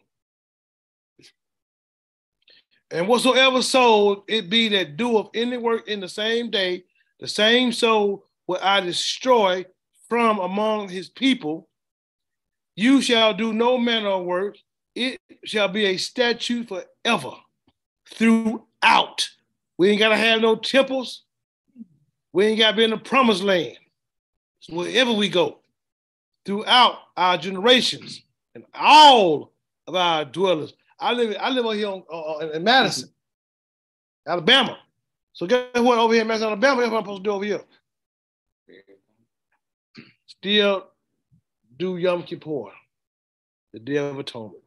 And 2.92 3.08
whatsoever 3.08 3.64
soul 3.64 4.24
it 4.28 4.52
be 4.52 4.70
that 4.70 4.98
doeth 4.98 5.30
any 5.34 5.58
work 5.58 5.88
in 5.88 6.00
the 6.00 6.10
same 6.10 6.52
day, 6.52 6.84
the 7.20 7.28
same 7.28 7.72
soul 7.72 8.28
will 8.46 8.60
I 8.62 8.82
destroy 8.82 9.66
from 10.10 10.40
among 10.40 10.90
his 10.90 11.10
people. 11.10 11.68
You 12.76 13.02
shall 13.02 13.34
do 13.34 13.54
no 13.54 13.78
manner 13.78 14.10
of 14.10 14.26
work. 14.26 14.58
It 14.96 15.20
shall 15.44 15.68
be 15.68 15.86
a 15.86 15.98
statute 15.98 16.68
forever 16.68 17.32
throughout. 18.10 19.30
We 19.78 19.90
ain't 19.90 20.00
got 20.00 20.10
to 20.10 20.18
have 20.18 20.42
no 20.42 20.56
temples. 20.56 21.24
We 22.34 22.46
ain't 22.46 22.60
got 22.60 22.72
to 22.72 22.78
be 22.78 22.84
in 22.84 22.90
the 22.92 22.98
promised 22.98 23.44
land. 23.44 23.78
Wherever 24.70 25.12
we 25.12 25.30
go, 25.30 25.60
throughout 26.46 26.98
our 27.16 27.38
generations 27.38 28.24
and 28.56 28.64
all 28.74 29.52
of 29.88 29.96
our 29.96 30.26
dwellers. 30.26 30.74
I 31.00 31.14
live, 31.14 31.36
I 31.40 31.50
live 31.50 31.66
over 31.66 31.76
here 31.76 31.88
on, 31.88 32.04
uh, 32.12 32.50
in 32.50 32.64
Madison, 32.64 33.10
Alabama. 34.28 34.78
So 35.34 35.46
guess 35.46 35.68
what? 35.76 36.00
Over 36.00 36.14
here 36.14 36.22
in 36.22 36.28
Madison, 36.28 36.48
Alabama, 36.48 36.82
that's 36.82 36.92
what 36.92 36.98
I'm 37.00 37.04
supposed 37.04 37.24
to 37.24 37.30
do 37.30 37.32
over 37.32 37.46
here 37.46 37.62
still 40.46 40.86
do 41.76 41.98
Yom 41.98 42.22
Kippur, 42.22 42.72
the 43.74 43.80
Day 43.80 43.96
of 43.96 44.20
Atonement. 44.20 44.62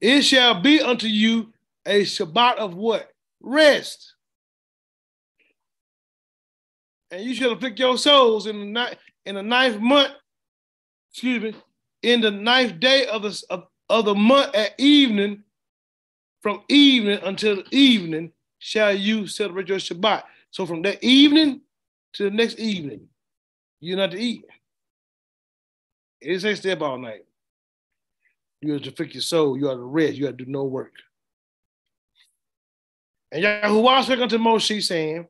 It 0.00 0.22
shall 0.22 0.58
be 0.62 0.80
unto 0.80 1.06
you 1.06 1.52
a 1.84 2.00
Shabbat 2.00 2.56
of 2.56 2.74
what? 2.74 3.10
Rest. 3.42 4.14
And 7.10 7.22
you 7.22 7.34
shall 7.34 7.52
afflict 7.52 7.78
your 7.78 7.98
souls 7.98 8.46
in 8.46 8.58
the 8.58 8.64
night 8.64 8.96
in 9.26 9.34
the 9.34 9.42
ninth 9.42 9.78
month, 9.78 10.12
excuse 11.10 11.42
me, 11.42 11.54
in 12.02 12.22
the 12.22 12.30
ninth 12.30 12.80
day 12.80 13.06
of 13.06 13.20
the 13.20 13.42
of, 13.50 13.66
of 13.90 14.06
the 14.06 14.14
month 14.14 14.54
at 14.54 14.72
evening, 14.78 15.42
from 16.40 16.62
evening 16.68 17.20
until 17.22 17.62
evening 17.70 18.32
shall 18.58 18.94
you 18.94 19.26
celebrate 19.26 19.68
your 19.68 19.78
Shabbat. 19.78 20.22
So 20.50 20.64
from 20.64 20.80
that 20.82 21.04
evening 21.04 21.61
to 22.14 22.24
the 22.24 22.30
next 22.30 22.58
evening. 22.58 23.08
You're 23.80 23.96
not 23.96 24.12
to 24.12 24.18
eat. 24.18 24.44
It 26.20 26.40
say 26.40 26.54
stay 26.54 26.72
up 26.72 26.82
all 26.82 26.98
night. 26.98 27.24
You 28.60 28.74
have 28.74 28.82
to 28.82 28.92
fix 28.92 29.14
your 29.14 29.22
soul. 29.22 29.58
You 29.58 29.66
have 29.66 29.78
to 29.78 29.82
rest. 29.82 30.14
You 30.14 30.26
have 30.26 30.36
to 30.36 30.44
do 30.44 30.50
no 30.50 30.64
work. 30.64 30.92
And 33.32 33.42
Yahuwah 33.42 34.04
spake 34.04 34.20
unto 34.20 34.38
Moshe, 34.38 34.82
saying, 34.82 35.26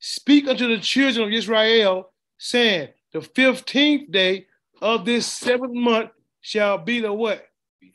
Speak 0.00 0.46
unto 0.46 0.68
the 0.68 0.78
children 0.78 1.26
of 1.26 1.32
Israel, 1.32 2.12
saying, 2.36 2.88
The 3.12 3.22
fifteenth 3.22 4.10
day 4.10 4.46
of 4.82 5.04
this 5.04 5.26
seventh 5.26 5.74
month 5.74 6.10
shall 6.40 6.78
be 6.78 7.00
the 7.00 7.12
what? 7.12 7.46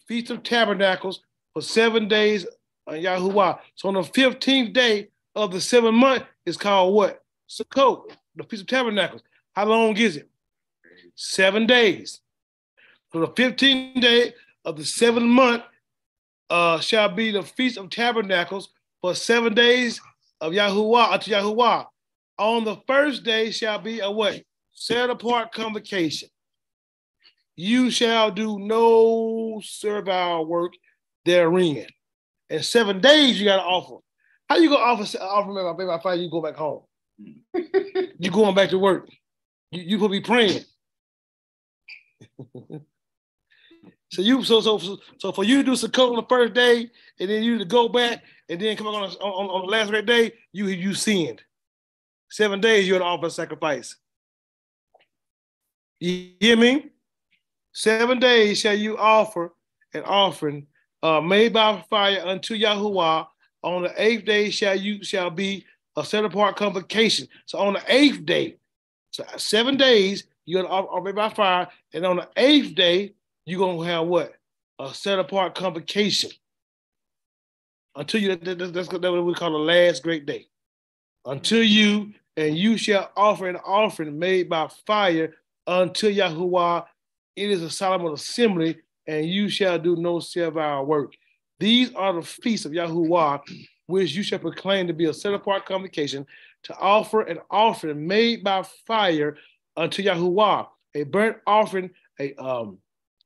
Feast 0.07 0.31
of 0.31 0.43
Tabernacles 0.43 1.21
for 1.53 1.61
seven 1.61 2.07
days 2.07 2.45
on 2.87 2.95
Yahuwah. 2.95 3.59
So 3.75 3.87
on 3.87 3.95
the 3.95 4.01
15th 4.01 4.73
day 4.73 5.09
of 5.35 5.51
the 5.51 5.61
seventh 5.61 5.95
month 5.95 6.23
is 6.45 6.57
called 6.57 6.93
what? 6.93 7.22
Sukkot, 7.53 8.11
the 8.35 8.43
Feast 8.43 8.63
of 8.63 8.67
Tabernacles. 8.67 9.21
How 9.53 9.65
long 9.65 9.95
is 9.97 10.17
it? 10.17 10.29
Seven 11.15 11.67
days. 11.67 12.21
So 13.11 13.19
the 13.19 13.27
15th 13.27 14.01
day 14.01 14.33
of 14.65 14.75
the 14.75 14.85
seventh 14.85 15.27
month 15.27 15.63
uh, 16.49 16.79
shall 16.79 17.09
be 17.09 17.31
the 17.31 17.43
Feast 17.43 17.77
of 17.77 17.89
Tabernacles 17.89 18.69
for 19.01 19.13
seven 19.13 19.53
days 19.53 20.01
of 20.41 20.53
Yahuwah 20.53 21.13
unto 21.13 21.31
Yahuwah. 21.31 21.85
On 22.39 22.63
the 22.63 22.77
first 22.87 23.23
day 23.23 23.51
shall 23.51 23.77
be 23.77 23.99
a 23.99 24.09
what? 24.09 24.41
Set 24.71 25.11
apart 25.11 25.51
convocation. 25.51 26.29
You 27.55 27.91
shall 27.91 28.31
do 28.31 28.57
no 28.57 29.61
servile 29.63 30.45
work 30.45 30.73
therein. 31.25 31.85
And 32.49 32.65
seven 32.65 32.99
days 32.99 33.39
you 33.39 33.45
got 33.45 33.57
to 33.57 33.63
offer. 33.63 34.03
How 34.49 34.57
you 34.57 34.69
gonna 34.69 34.83
offer 34.83 35.17
offer 35.19 35.49
me 35.51 35.63
my 35.63 35.73
baby? 35.73 35.89
I 35.91 36.01
find 36.01 36.21
you 36.21 36.31
go 36.31 36.41
back 36.41 36.55
home 36.55 36.81
you 37.17 38.31
going 38.31 38.55
back 38.55 38.69
to 38.69 38.79
work. 38.79 39.09
You 39.71 39.81
you 39.83 39.97
gonna 39.97 40.09
be 40.09 40.21
praying. 40.21 40.63
so 44.11 44.21
you 44.21 44.43
so 44.43 44.61
so 44.61 44.97
so 45.17 45.31
for 45.31 45.43
you 45.43 45.57
to 45.57 45.63
do 45.63 45.71
Sukkot 45.71 46.09
on 46.09 46.15
the 46.15 46.25
first 46.29 46.53
day, 46.53 46.89
and 47.19 47.29
then 47.29 47.43
you 47.43 47.57
to 47.57 47.65
go 47.65 47.89
back 47.89 48.23
and 48.49 48.59
then 48.59 48.77
come 48.77 48.87
on 48.87 49.03
on, 49.03 49.09
on 49.11 49.65
the 49.65 49.71
last 49.71 50.05
day, 50.05 50.31
you 50.51 50.67
you 50.67 50.93
sinned. 50.93 51.41
Seven 52.29 52.59
days 52.61 52.87
you're 52.87 52.99
to 52.99 53.05
offer 53.05 53.29
sacrifice. 53.29 53.95
You 55.99 56.31
hear 56.39 56.57
me? 56.57 56.89
Seven 57.73 58.19
days 58.19 58.59
shall 58.59 58.75
you 58.75 58.97
offer 58.97 59.53
an 59.93 60.03
offering 60.03 60.67
uh, 61.01 61.21
made 61.21 61.53
by 61.53 61.83
fire 61.89 62.23
unto 62.25 62.55
Yahuwah. 62.55 63.27
On 63.61 63.83
the 63.83 63.93
eighth 64.01 64.25
day 64.25 64.49
shall 64.49 64.75
you 64.75 65.03
shall 65.03 65.29
be 65.29 65.65
a 65.95 66.03
set 66.03 66.25
apart 66.25 66.55
convocation. 66.55 67.27
So 67.45 67.59
on 67.59 67.73
the 67.73 67.83
eighth 67.87 68.25
day, 68.25 68.57
so 69.11 69.23
seven 69.37 69.77
days, 69.77 70.23
you're 70.45 70.63
gonna 70.63 70.73
operate 70.73 71.15
by 71.15 71.29
fire, 71.29 71.67
and 71.93 72.05
on 72.05 72.17
the 72.17 72.29
eighth 72.35 72.75
day, 72.75 73.13
you're 73.45 73.59
gonna 73.59 73.85
have 73.85 74.07
what? 74.07 74.33
A 74.79 74.93
set 74.93 75.19
apart 75.19 75.55
convocation. 75.55 76.31
Until 77.95 78.21
you 78.21 78.35
that's, 78.35 78.71
that's 78.71 78.91
what 78.91 79.25
we 79.25 79.33
call 79.35 79.51
the 79.51 79.57
last 79.57 80.01
great 80.01 80.25
day. 80.25 80.47
Until 81.25 81.63
you 81.63 82.13
and 82.35 82.57
you 82.57 82.77
shall 82.77 83.11
offer 83.15 83.47
an 83.47 83.57
offering 83.57 84.17
made 84.17 84.49
by 84.49 84.67
fire 84.87 85.35
unto 85.67 86.11
Yahuwah. 86.11 86.85
It 87.35 87.51
is 87.51 87.61
a 87.61 87.69
solemn 87.69 88.11
assembly, 88.13 88.77
and 89.07 89.25
you 89.25 89.49
shall 89.49 89.79
do 89.79 89.95
no 89.95 90.19
servile 90.19 90.85
work. 90.85 91.13
These 91.59 91.93
are 91.93 92.13
the 92.13 92.21
feasts 92.23 92.65
of 92.65 92.71
Yahuwah, 92.71 93.41
which 93.87 94.13
you 94.13 94.23
shall 94.23 94.39
proclaim 94.39 94.87
to 94.87 94.93
be 94.93 95.05
a 95.05 95.13
set 95.13 95.33
apart 95.33 95.65
convocation 95.65 96.25
to 96.63 96.77
offer 96.77 97.21
an 97.21 97.39
offering 97.49 98.07
made 98.07 98.43
by 98.43 98.63
fire 98.87 99.37
unto 99.75 100.03
Yahuwah, 100.03 100.67
a 100.95 101.03
burnt 101.03 101.37
offering, 101.45 101.89
a 102.19 102.33
um, 102.35 102.77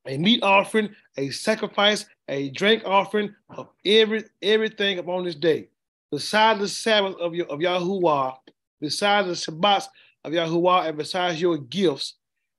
a 0.07 0.17
meat 0.17 0.41
offering, 0.41 0.89
a 1.17 1.29
sacrifice, 1.29 2.05
a 2.29 2.49
drink 2.51 2.83
offering 2.85 3.33
of 3.49 3.69
every 3.85 4.23
everything 4.41 4.99
upon 4.99 5.25
this 5.25 5.35
day. 5.35 5.69
Besides 6.11 6.59
the 6.59 6.67
Sabbath 6.67 7.15
of 7.17 7.35
your 7.35 7.45
of 7.47 7.59
Yahuwah, 7.59 8.37
besides 8.79 9.27
the 9.27 9.51
Shabbats 9.51 9.87
of 10.23 10.31
Yahuwah, 10.31 10.87
and 10.87 10.97
besides 10.97 11.41
your 11.41 11.57
gifts, 11.57 12.15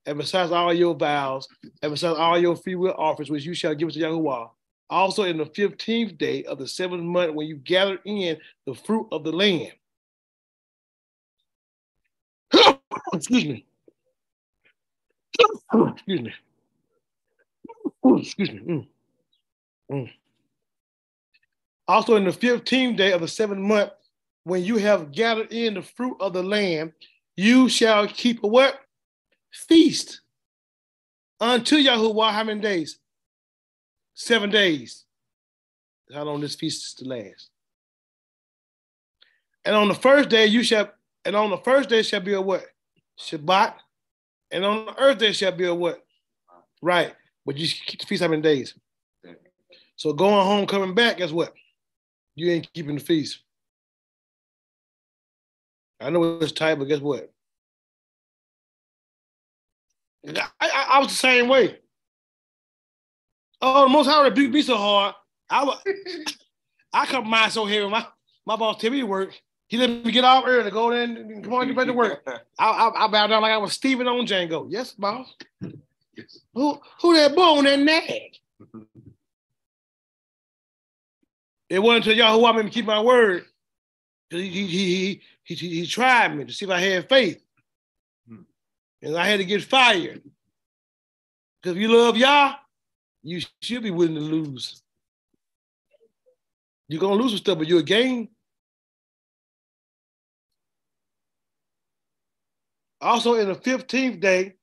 and 0.07 0.19
besides 0.19 0.53
all 0.53 0.73
your 0.73 0.95
vows, 0.95 1.49
and 1.83 1.93
besides 1.93 2.19
all 2.19 2.39
your 2.39 2.57
free 2.57 2.75
will 2.75 2.95
offerings, 2.97 3.31
which 3.31 3.45
you 3.45 3.55
shall 3.55 3.75
give 3.75 3.91
to 3.93 3.99
Yahuwah. 3.99 4.51
Also 4.91 5.25
in 5.25 5.37
the 5.37 5.45
15th 5.45 6.17
day 6.17 6.45
of 6.45 6.59
the 6.59 6.67
seventh 6.67 7.03
month, 7.03 7.35
when 7.35 7.47
you 7.47 7.57
gather 7.57 7.99
in 8.05 8.39
the 8.67 8.75
fruit 8.75 9.07
of 9.13 9.25
the 9.25 9.33
land. 9.33 9.73
Excuse 13.13 13.45
me. 13.45 13.67
Excuse 15.75 16.21
me. 16.23 16.35
Excuse 18.19 18.51
me. 18.53 18.61
Mm. 18.61 18.87
Mm. 19.93 20.11
Also, 21.87 22.17
in 22.17 22.25
the 22.25 22.31
15th 22.31 22.97
day 22.97 23.13
of 23.13 23.21
the 23.21 23.29
seventh 23.29 23.61
month, 23.61 23.93
when 24.45 24.65
you 24.65 24.77
have 24.77 25.13
gathered 25.13 25.53
in 25.53 25.75
the 25.75 25.83
fruit 25.83 26.17
of 26.21 26.33
the 26.33 26.43
land, 26.43 26.93
you 27.37 27.69
shall 27.69 28.07
keep 28.07 28.43
a 28.43 28.47
what? 28.47 28.81
Feast 29.51 30.21
unto 31.41 31.77
Yahuwah. 31.77 32.33
How 32.33 32.45
many 32.45 32.61
days? 32.61 32.99
Seven 34.19 34.51
days. 34.51 35.05
How 36.13 36.25
long 36.25 36.41
this 36.41 36.57
feast 36.57 36.85
is 36.85 36.95
to 36.95 37.05
last? 37.05 37.51
And 39.65 39.77
on 39.77 39.87
the 39.87 39.95
first 39.95 40.29
day 40.29 40.47
you 40.47 40.65
shall, 40.65 40.91
and 41.25 41.37
on 41.37 41.51
the 41.51 41.59
first 41.59 41.89
day 41.89 42.03
shall 42.03 42.21
be 42.21 42.33
a 42.33 42.41
what? 42.41 42.65
Shabbat. 43.21 43.75
And 44.51 44.65
on 44.65 44.87
the 44.87 44.99
earth 44.99 45.19
day 45.19 45.31
shall 45.31 45.53
be 45.53 45.67
a 45.67 45.75
what? 45.75 46.05
Right. 46.83 47.15
But 47.47 47.59
you 47.59 47.69
keep 47.69 48.01
the 48.01 48.07
feast 48.07 48.23
many 48.23 48.43
days? 48.43 48.75
So 49.95 50.13
going 50.13 50.45
home, 50.45 50.67
coming 50.67 50.95
back, 50.95 51.19
guess 51.19 51.31
what? 51.31 51.55
You 52.35 52.51
ain't 52.51 52.73
keeping 52.73 52.97
the 52.97 53.01
feast. 53.01 53.39
I 56.01 56.11
know 56.11 56.39
it's 56.41 56.51
tight, 56.51 56.75
but 56.75 56.87
guess 56.87 57.01
what? 57.01 57.33
I, 60.27 60.49
I, 60.61 60.87
I 60.91 60.99
was 60.99 61.09
the 61.09 61.15
same 61.15 61.47
way. 61.47 61.79
Oh, 63.61 63.83
the 63.85 63.89
most 63.89 64.07
high 64.07 64.23
rebuked 64.25 64.55
me 64.55 64.63
so 64.63 64.77
hard. 64.77 65.15
I 65.51 65.65
was, 65.65 65.83
I 66.93 67.07
come 67.07 67.31
by 67.31 67.49
so 67.49 67.65
heavy. 67.67 67.89
My 67.89 68.07
my 68.47 68.57
boss 68.57 68.81
tell 68.81 68.91
me 68.91 69.01
to 69.01 69.07
work. 69.07 69.39
He 69.67 69.77
let 69.77 69.91
me 69.91 70.11
get 70.11 70.25
off 70.25 70.45
early, 70.47 70.65
to 70.65 70.71
go 70.71 70.91
in 70.93 71.17
and 71.17 71.45
come 71.45 71.53
on, 71.53 71.69
you 71.69 71.75
better 71.75 71.93
work. 71.93 72.23
I, 72.59 72.67
I, 72.67 73.05
I 73.05 73.09
bow 73.09 73.27
down 73.27 73.43
like 73.43 73.53
I 73.53 73.59
was 73.59 73.75
Stephen 73.75 74.09
on 74.09 74.27
Django. 74.27 74.67
Yes, 74.71 74.93
boss. 74.93 75.35
Yes. 75.61 76.41
Who 76.55 76.81
who 77.03 77.15
that 77.15 77.37
bone 77.37 77.67
and 77.67 77.87
that 77.87 78.09
nag? 78.09 78.83
It 81.71 81.81
wasn't 81.81 82.07
until 82.07 82.17
Yahweh 82.17 82.41
want 82.41 82.57
me 82.57 82.63
to 82.63 82.71
keep 82.71 82.87
my 82.87 83.01
word. 83.01 83.45
He, 84.31 84.49
he, 84.49 84.67
he, 84.67 85.21
he, 85.45 85.55
he, 85.55 85.69
he 85.81 85.87
tried 85.87 86.35
me 86.35 86.47
to 86.47 86.53
see 86.53 86.65
if 86.65 86.71
I 86.71 86.81
had 86.81 87.09
faith. 87.11 87.43
Hmm. 88.27 88.43
And 89.03 89.15
I 89.15 89.27
had 89.27 89.37
to 89.37 89.45
get 89.45 89.63
fired. 89.63 90.23
Because 91.61 91.77
if 91.77 91.83
you 91.83 91.89
love 91.89 92.17
Yah, 92.17 92.55
you 93.23 93.41
should 93.63 93.83
be 93.83 93.91
willing 93.91 94.15
to 94.15 94.21
lose. 94.21 94.83
You're 96.89 97.01
to 97.01 97.09
lose 97.09 97.33
some 97.33 97.39
stuff, 97.39 97.59
but 97.59 97.69
you'll 97.69 97.83
gain. 97.83 98.29
Also, 103.01 103.35
in 103.35 103.49
the 103.49 103.55
15th 103.55 104.21
day 104.21 104.55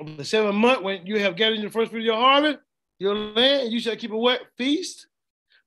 of 0.00 0.16
the 0.16 0.24
seventh 0.24 0.54
month, 0.54 0.82
when 0.82 1.06
you 1.06 1.18
have 1.20 1.36
gathered 1.36 1.60
the 1.62 1.70
first 1.70 1.90
fruit 1.90 2.00
of 2.00 2.06
your 2.06 2.16
harvest, 2.16 2.58
your 2.98 3.14
land, 3.14 3.70
you 3.70 3.78
shall 3.78 3.96
keep 3.96 4.10
a 4.10 4.16
wet 4.16 4.40
feast 4.56 5.06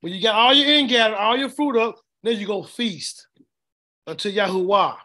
when 0.01 0.13
you 0.13 0.21
got 0.21 0.35
all 0.35 0.53
your 0.53 0.67
in 0.67 0.87
gathered, 0.87 1.15
all 1.15 1.37
your 1.37 1.49
fruit 1.49 1.77
up, 1.77 1.95
then 2.23 2.37
you 2.37 2.45
go 2.45 2.63
feast 2.63 3.27
until 4.05 4.31
Yahuwah. 4.31 4.97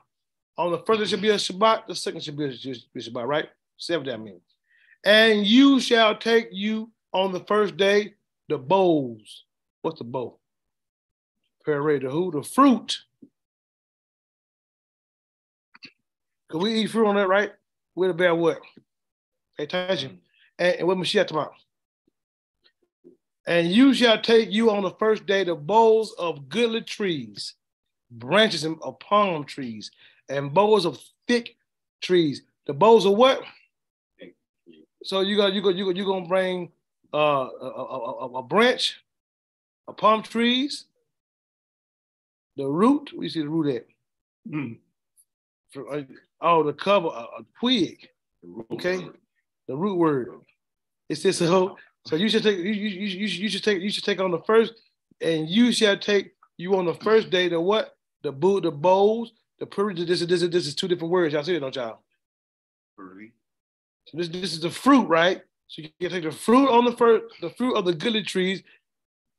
On 0.58 0.72
the 0.72 0.78
first 0.78 1.02
it 1.02 1.08
should 1.08 1.20
be 1.20 1.28
a 1.28 1.34
Shabbat, 1.34 1.86
the 1.86 1.94
second 1.94 2.22
should 2.22 2.36
be 2.36 2.44
a 2.44 2.50
Shabbat, 2.50 3.26
right? 3.26 3.48
Seven 3.76 4.06
that 4.06 4.18
means. 4.18 4.40
And 5.06 5.46
you 5.46 5.78
shall 5.78 6.16
take 6.16 6.48
you 6.50 6.90
on 7.12 7.30
the 7.30 7.38
first 7.44 7.76
day 7.76 8.14
the 8.48 8.58
bowls. 8.58 9.44
What's 9.82 9.98
the 9.98 10.04
bowl? 10.04 10.40
Parade 11.64 12.02
the 12.02 12.10
who? 12.10 12.32
The 12.32 12.42
fruit. 12.42 12.98
Cause 16.50 16.60
we 16.60 16.74
eat 16.74 16.90
fruit 16.90 17.06
on 17.06 17.14
that, 17.14 17.28
right? 17.28 17.52
We're 17.94 18.08
the 18.08 18.14
bear 18.14 18.34
what? 18.34 18.58
Hey, 19.56 19.66
Tyson. 19.66 20.10
Mm. 20.10 20.18
And, 20.58 20.76
and 20.76 20.88
what 20.88 20.98
Mashiach 20.98 21.28
tomorrow? 21.28 21.54
And 23.46 23.70
you 23.70 23.94
shall 23.94 24.20
take 24.20 24.50
you 24.50 24.72
on 24.72 24.82
the 24.82 24.90
first 24.90 25.24
day 25.24 25.44
the 25.44 25.54
boughs 25.54 26.12
of 26.18 26.48
goodly 26.48 26.80
trees, 26.80 27.54
branches 28.10 28.64
of 28.64 28.98
palm 28.98 29.44
trees, 29.44 29.92
and 30.28 30.52
boughs 30.52 30.84
of 30.84 30.98
thick 31.28 31.56
trees. 32.00 32.42
The 32.66 32.74
boughs 32.74 33.06
of 33.06 33.12
what? 33.12 33.40
So 35.06 35.20
you 35.20 35.36
got 35.36 35.52
you 35.52 35.62
go 35.62 35.68
you 35.68 35.84
go 35.84 35.90
you 35.90 36.04
gonna 36.04 36.26
bring 36.26 36.72
uh, 37.14 37.48
a, 37.60 37.66
a, 37.66 38.26
a, 38.38 38.42
branch, 38.42 39.00
a 39.86 39.92
palm 39.92 40.24
trees, 40.24 40.86
the 42.56 42.66
root. 42.66 43.12
We 43.16 43.28
see 43.28 43.42
the 43.42 43.48
root 43.48 43.76
at. 43.76 43.86
Mm. 44.50 44.78
Uh, 45.76 46.02
oh, 46.40 46.64
the 46.64 46.72
cover, 46.72 47.06
a, 47.06 47.20
a 47.20 47.46
twig. 47.60 48.08
Okay, 48.72 49.06
the 49.68 49.76
root 49.76 49.96
word. 49.96 50.28
It 51.08 51.16
says 51.16 51.38
so. 51.38 51.76
So 52.04 52.16
you 52.16 52.28
should 52.28 52.42
take 52.42 52.58
you, 52.58 52.72
you, 52.72 52.88
you, 52.88 53.26
you 53.26 53.48
should 53.48 53.62
take 53.62 53.80
you 53.80 53.90
should 53.90 54.04
take 54.04 54.18
on 54.18 54.32
the 54.32 54.42
first, 54.44 54.74
and 55.20 55.48
you 55.48 55.70
shall 55.70 55.96
take 55.96 56.32
you 56.56 56.74
on 56.74 56.84
the 56.84 56.94
first 56.94 57.30
day 57.30 57.48
the 57.48 57.60
what? 57.60 57.96
The 58.22 58.32
boot, 58.32 58.64
the 58.64 58.72
bowls, 58.72 59.32
the 59.60 59.66
purity. 59.66 60.04
This 60.04 60.20
is 60.20 60.26
this 60.26 60.42
is 60.42 60.50
this 60.50 60.66
is 60.66 60.74
two 60.74 60.88
different 60.88 61.12
words. 61.12 61.32
Y'all 61.32 61.44
see 61.44 61.54
it, 61.54 61.60
don't 61.60 61.76
y'all? 61.76 62.00
Purity. 62.96 63.35
So 64.06 64.18
this 64.18 64.28
this 64.28 64.52
is 64.52 64.60
the 64.60 64.70
fruit, 64.70 65.06
right? 65.06 65.42
So 65.68 65.82
you 65.82 65.90
can 66.00 66.10
take 66.10 66.24
the 66.24 66.32
fruit 66.32 66.68
on 66.70 66.84
the 66.84 66.92
first, 66.92 67.24
the 67.40 67.50
fruit 67.50 67.74
of 67.74 67.84
the 67.84 67.94
goodly 67.94 68.22
trees, 68.22 68.62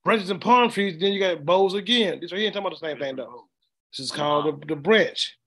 branches 0.03 0.29
and 0.29 0.41
palm 0.41 0.69
trees. 0.69 0.99
Then 0.99 1.13
you 1.13 1.19
got 1.19 1.45
bowls 1.45 1.73
again. 1.73 2.19
This 2.21 2.31
right 2.31 2.39
here 2.39 2.47
ain't 2.47 2.53
talking 2.53 2.67
about 2.67 2.79
the 2.79 2.87
same 2.87 2.97
thing 2.97 3.15
though. 3.15 3.45
This 3.91 4.05
is 4.05 4.11
called 4.11 4.61
the, 4.61 4.67
the 4.67 4.75
branch. 4.75 5.37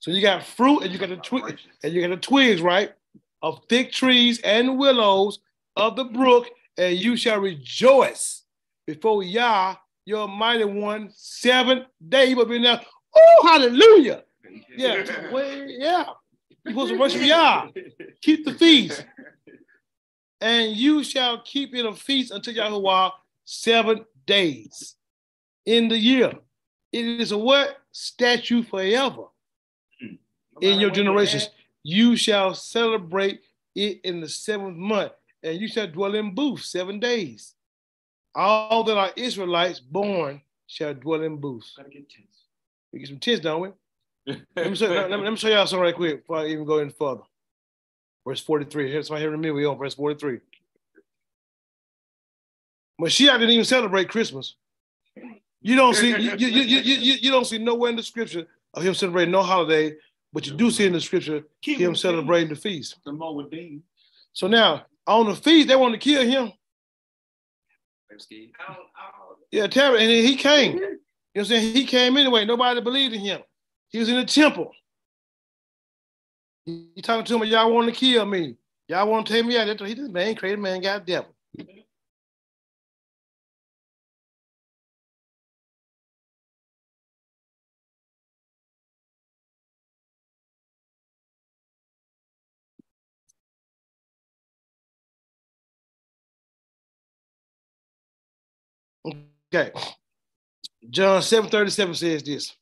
So 0.00 0.10
you 0.10 0.20
got 0.20 0.44
fruit 0.44 0.82
and 0.82 0.92
you 0.92 0.98
got 0.98 1.10
the 1.10 1.16
twig 1.16 1.58
and 1.84 1.92
you 1.92 2.00
got 2.00 2.10
the 2.10 2.16
twigs, 2.16 2.60
right? 2.60 2.92
Of 3.40 3.60
thick 3.68 3.92
trees 3.92 4.40
and 4.40 4.78
willows 4.78 5.38
of 5.76 5.96
the 5.96 6.04
brook, 6.04 6.48
and 6.76 6.96
you 6.96 7.16
shall 7.16 7.38
rejoice 7.38 8.42
before 8.86 9.22
Yah, 9.22 9.76
your 10.04 10.28
mighty 10.28 10.64
one, 10.64 11.10
seven 11.14 11.86
days. 12.08 12.30
You 12.30 12.36
will 12.36 12.46
be 12.46 12.58
now. 12.58 12.80
Oh, 13.14 13.42
hallelujah. 13.44 14.24
Yeah, 14.76 15.30
well, 15.30 15.66
yeah. 15.68 16.04
You're 16.64 16.74
supposed 16.74 16.92
to 16.92 16.98
worship 16.98 17.22
Yah. 17.22 17.68
Keep 18.20 18.44
the 18.44 18.54
feast. 18.54 19.04
And 20.40 20.76
you 20.76 21.04
shall 21.04 21.40
keep 21.42 21.72
it 21.72 21.86
a 21.86 21.92
feast 21.92 22.32
until 22.32 22.54
Yahuwah 22.54 23.12
seven 23.44 24.04
days 24.26 24.96
in 25.64 25.86
the 25.86 25.96
year. 25.96 26.32
It 26.90 27.04
is 27.20 27.30
a 27.30 27.38
what? 27.38 27.78
Statue 27.92 28.64
forever 28.64 29.26
hmm. 30.00 30.16
in 30.60 30.80
your 30.80 30.90
generations. 30.90 31.48
You 31.84 32.16
shall 32.16 32.54
celebrate 32.54 33.42
it 33.76 34.00
in 34.02 34.20
the 34.20 34.28
seventh 34.28 34.76
month 34.76 35.12
and 35.42 35.60
you 35.60 35.68
shall 35.68 35.86
dwell 35.86 36.14
in 36.14 36.34
booths 36.34 36.70
seven 36.70 37.00
days. 37.00 37.54
All 38.34 38.84
that 38.84 38.96
are 38.96 39.10
Israelites 39.16 39.80
born 39.80 40.40
shall 40.66 40.94
dwell 40.94 41.22
in 41.22 41.36
booths. 41.36 41.74
Gotta 41.76 41.90
get 41.90 42.08
tents. 42.08 42.38
We 42.92 43.00
get 43.00 43.08
some 43.08 43.18
tents, 43.18 43.40
don't 43.40 43.60
we? 43.60 43.68
Let, 44.26 44.70
me 44.70 44.76
show, 44.76 44.86
let, 44.86 45.10
me, 45.10 45.16
let 45.16 45.30
me 45.30 45.36
show 45.36 45.48
y'all 45.48 45.66
something 45.66 45.82
right 45.82 45.94
quick 45.94 46.22
before 46.22 46.38
I 46.38 46.46
even 46.46 46.64
go 46.64 46.78
any 46.78 46.90
further. 46.90 47.22
Verse 48.26 48.40
43. 48.40 48.90
Here's 48.90 49.10
my 49.10 49.18
here 49.18 49.34
in 49.34 49.40
me. 49.40 49.50
We 49.50 49.66
on 49.66 49.78
verse 49.78 49.94
43. 49.94 50.38
Mashiach 53.00 53.32
didn't 53.32 53.50
even 53.50 53.64
celebrate 53.64 54.08
Christmas. 54.08 54.54
You 55.60 55.76
don't 55.76 55.94
see 55.94 56.10
you, 56.10 56.36
you, 56.36 56.46
you, 56.46 56.80
you, 56.80 57.14
you 57.14 57.30
don't 57.30 57.44
see 57.44 57.58
nowhere 57.58 57.90
in 57.90 57.96
the 57.96 58.02
scripture 58.02 58.46
of 58.74 58.82
him 58.82 58.94
celebrating 58.94 59.32
no 59.32 59.42
holiday, 59.42 59.94
but 60.32 60.46
you 60.46 60.54
do 60.54 60.70
see 60.70 60.86
in 60.86 60.92
the 60.92 61.00
scripture 61.00 61.42
him 61.62 61.94
celebrating 61.94 62.48
the 62.48 62.56
feast. 62.56 62.96
The 63.04 63.80
So 64.32 64.46
now 64.46 64.86
on 65.06 65.26
the 65.26 65.34
feast, 65.34 65.68
they 65.68 65.76
wanted 65.76 66.00
to 66.00 66.04
kill 66.04 66.24
him. 66.24 66.52
Yeah, 69.50 69.66
Terry, 69.66 70.00
and 70.00 70.10
he 70.10 70.36
came. 70.36 70.76
You 70.76 70.80
know 70.80 70.86
what 70.86 71.40
I'm 71.42 71.44
saying? 71.44 71.74
He 71.74 71.84
came 71.84 72.16
anyway. 72.16 72.44
Nobody 72.44 72.80
believed 72.80 73.14
in 73.14 73.20
him. 73.20 73.40
He 73.92 73.98
was 73.98 74.08
in 74.08 74.16
the 74.16 74.24
temple. 74.24 74.72
He 76.64 77.02
talking 77.02 77.24
to 77.26 77.36
him, 77.36 77.44
y'all 77.44 77.72
want 77.72 77.88
to 77.88 77.94
kill 77.94 78.24
me. 78.24 78.56
Y'all 78.88 79.08
want 79.08 79.26
to 79.26 79.32
take 79.32 79.44
me 79.44 79.58
out. 79.58 79.68
He 79.80 79.94
just 79.94 80.10
man, 80.10 80.34
crazy 80.34 80.56
man, 80.56 80.80
got 80.80 81.06
devil. 81.06 81.34
Okay. 99.54 99.72
John 100.90 101.22
7 101.22 101.50
37 101.50 101.94
says 101.94 102.22
this. 102.22 102.56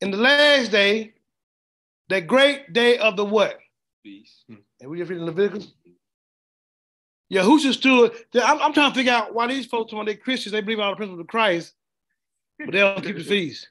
In 0.00 0.10
the 0.10 0.16
last 0.16 0.70
day, 0.70 1.14
the 2.08 2.20
great 2.20 2.72
day 2.72 2.98
of 2.98 3.16
the 3.16 3.24
what? 3.24 3.58
Peace. 4.02 4.44
Hmm. 4.48 4.56
And 4.80 4.90
we 4.90 4.98
just 4.98 5.10
reading 5.10 5.24
Leviticus. 5.26 5.72
Yahusha 7.32 7.72
stood. 7.72 8.12
I'm, 8.34 8.60
I'm, 8.60 8.72
trying 8.72 8.90
to 8.90 8.94
figure 8.94 9.12
out 9.12 9.32
why 9.32 9.46
these 9.46 9.66
folks, 9.66 9.92
when 9.92 10.04
they 10.06 10.16
Christians, 10.16 10.52
they 10.52 10.60
believe 10.60 10.80
all 10.80 10.90
the 10.90 10.96
principles 10.96 11.20
of 11.20 11.26
Christ, 11.28 11.72
but 12.58 12.72
they 12.72 12.80
don't 12.80 13.02
keep 13.02 13.16
the 13.16 13.24
feast. 13.24 13.68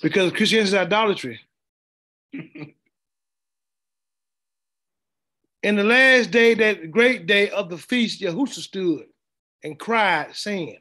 Because 0.00 0.32
Christianity 0.32 0.68
is 0.68 0.74
idolatry. 0.74 1.40
In 5.62 5.76
the 5.76 5.84
last 5.84 6.30
day, 6.30 6.54
that 6.54 6.90
great 6.90 7.26
day 7.26 7.50
of 7.50 7.68
the 7.68 7.76
feast, 7.76 8.22
Yahusha 8.22 8.60
stood 8.60 9.04
and 9.62 9.78
cried, 9.78 10.34
saying, 10.34 10.78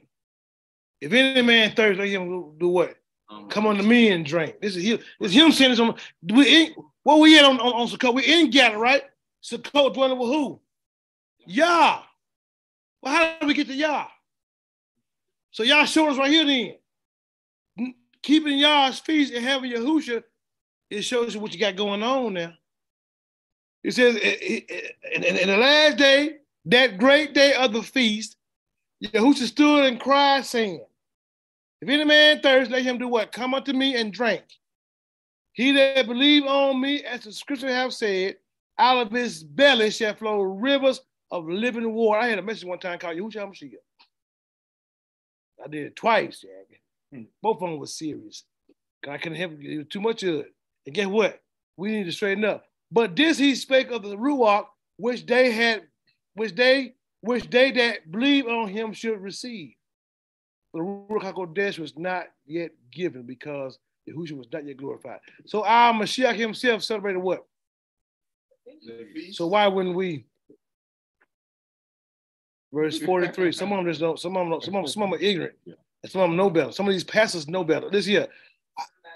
If 1.02 1.14
any 1.14 1.42
man 1.42 1.72
thirst, 1.76 2.00
let 2.00 2.10
him 2.10 2.58
do 2.58 2.70
what? 2.70 2.96
Um, 3.30 3.48
Come 3.48 3.68
unto 3.68 3.84
me 3.84 4.10
and 4.10 4.26
drink. 4.26 4.60
This 4.62 4.76
is 4.76 4.84
him. 4.84 5.00
It's 5.20 5.34
him 5.34 5.52
saying 5.52 5.72
this 5.72 5.80
on. 5.80 5.96
We 6.24 6.64
in, 6.64 6.76
where 7.04 7.18
we 7.18 7.38
at 7.38 7.46
on, 7.46 7.60
on, 7.60 7.74
on 7.74 7.88
Sukkot? 7.88 8.14
We 8.14 8.26
in 8.26 8.50
Gather, 8.50 8.78
right? 8.78 9.04
Sukkot 9.44 9.94
dwelling 9.94 10.18
with 10.18 10.30
who? 10.30 10.60
Yah. 11.46 12.02
Well, 13.02 13.14
how 13.14 13.38
did 13.40 13.48
we 13.48 13.54
get 13.54 13.68
to 13.68 13.74
Yah? 13.74 14.08
So 15.52 15.64
Yah 15.64 15.86
showed 15.86 16.10
us 16.10 16.18
right 16.18 16.32
here 16.32 16.46
then. 16.46 17.94
Keeping 18.22 18.58
Yah's 18.58 19.00
feast 19.00 19.34
and 19.34 19.46
having 19.46 19.72
Yahusha, 19.72 20.24
it 20.90 21.02
shows 21.04 21.34
you 21.34 21.40
what 21.40 21.54
you 21.54 21.60
got 21.60 21.76
going 21.76 22.04
on 22.04 22.34
now. 22.34 22.54
It 23.84 23.94
says, 23.94 24.18
eh, 24.18 24.36
eh, 24.42 24.60
eh, 24.70 25.16
in, 25.16 25.24
in, 25.24 25.38
in 25.38 25.48
the 25.48 25.58
last 25.58 25.98
day, 25.98 26.38
that 26.66 26.98
great 26.98 27.34
day 27.34 27.54
of 27.54 27.72
the 27.72 27.82
feast, 27.82 28.36
Yahusha 29.04 29.48
stood 29.48 29.86
and 29.86 30.00
cried, 30.00 30.46
saying, 30.46 30.84
If 31.82 31.90
any 31.90 32.04
man 32.04 32.42
thirst, 32.42 32.72
let 32.72 32.84
him 32.84 32.98
do 32.98 33.08
what? 33.08 33.32
Come 33.32 33.54
unto 33.54 33.74
me 33.74 33.96
and 33.96 34.12
drink. 34.12 34.44
He 35.54 35.72
that 35.72 36.08
believe 36.08 36.44
on 36.46 36.80
me, 36.80 37.04
as 37.04 37.22
the 37.24 37.32
scripture 37.32 37.74
have 37.74 37.94
said, 37.94 38.38
out 38.78 39.08
of 39.08 39.12
his 39.12 39.44
belly 39.44 39.92
shall 39.92 40.16
flow 40.16 40.42
rivers 40.42 41.02
of 41.32 41.48
living 41.48 41.94
water. 41.94 42.20
I 42.20 42.28
had 42.28 42.40
a 42.40 42.44
message 42.44 42.66
one 42.66 42.80
time 42.80 43.00
called 43.00 43.18
Yahusha 43.18 43.36
HaMashiach. 43.36 43.74
I 45.64 45.68
did 45.68 45.88
it 45.88 45.96
twice, 45.96 46.42
Jack. 46.42 46.80
Hmm. 47.14 47.24
Both 47.42 47.62
of 47.62 47.70
them 47.70 47.80
was 47.80 47.98
serious. 47.98 48.44
I 49.08 49.18
couldn't 49.18 49.38
have 49.38 49.90
too 49.90 50.02
much 50.02 50.24
of 50.24 50.36
it. 50.36 50.54
And 50.86 50.96
guess 50.96 51.08
what? 51.08 51.42
We 51.78 51.92
need 51.92 52.06
to 52.06 52.12
straighten 52.12 52.46
up. 52.46 52.66
But 52.92 53.16
this 53.16 53.38
he 53.38 53.56
spake 53.56 53.92
of 53.92 54.04
the 54.04 54.16
Ruach, 54.16 54.66
which 54.98 55.26
they 55.26 55.52
had, 55.52 55.84
which 56.34 56.56
they, 56.56 56.96
which 57.22 57.50
they 57.50 57.72
that 57.72 58.12
believe 58.12 58.48
on 58.48 58.68
him 58.68 58.94
should 58.94 59.20
receive. 59.22 59.74
The 60.74 60.80
Ruach 60.80 61.22
HaKodesh 61.22 61.80
was 61.80 61.98
not 61.98 62.28
yet 62.46 62.72
given 62.92 63.24
because 63.24 63.80
Yahushua 64.08 64.38
was 64.38 64.48
not 64.52 64.66
yet 64.66 64.78
glorified. 64.78 65.20
So 65.46 65.66
our 65.66 65.94
Mashiach 65.94 66.36
himself 66.36 66.84
celebrated 66.84 67.20
what? 67.20 67.46
So 69.32 69.48
why 69.48 69.68
wouldn't 69.68 69.96
we? 69.96 70.26
Verse 72.72 73.00
43. 73.06 73.52
Some 73.52 73.72
of 73.72 73.78
them 73.78 73.88
just 73.88 74.00
don't, 74.00 74.20
some 74.20 74.38
of 74.38 74.48
them, 74.48 74.62
some 74.62 74.76
of 74.76 74.84
them, 74.84 74.88
some 74.88 75.04
of 75.04 75.10
them 75.10 75.20
are 75.20 75.24
ignorant. 75.24 75.56
And 75.66 76.12
some 76.12 76.22
of 76.22 76.30
them 76.30 76.38
know 76.38 76.50
better. 76.50 76.72
Some 76.72 76.88
of 76.88 76.94
these 76.94 77.04
pastors 77.04 77.48
know 77.48 77.64
better. 77.64 77.90
This 77.90 78.06
here. 78.06 78.28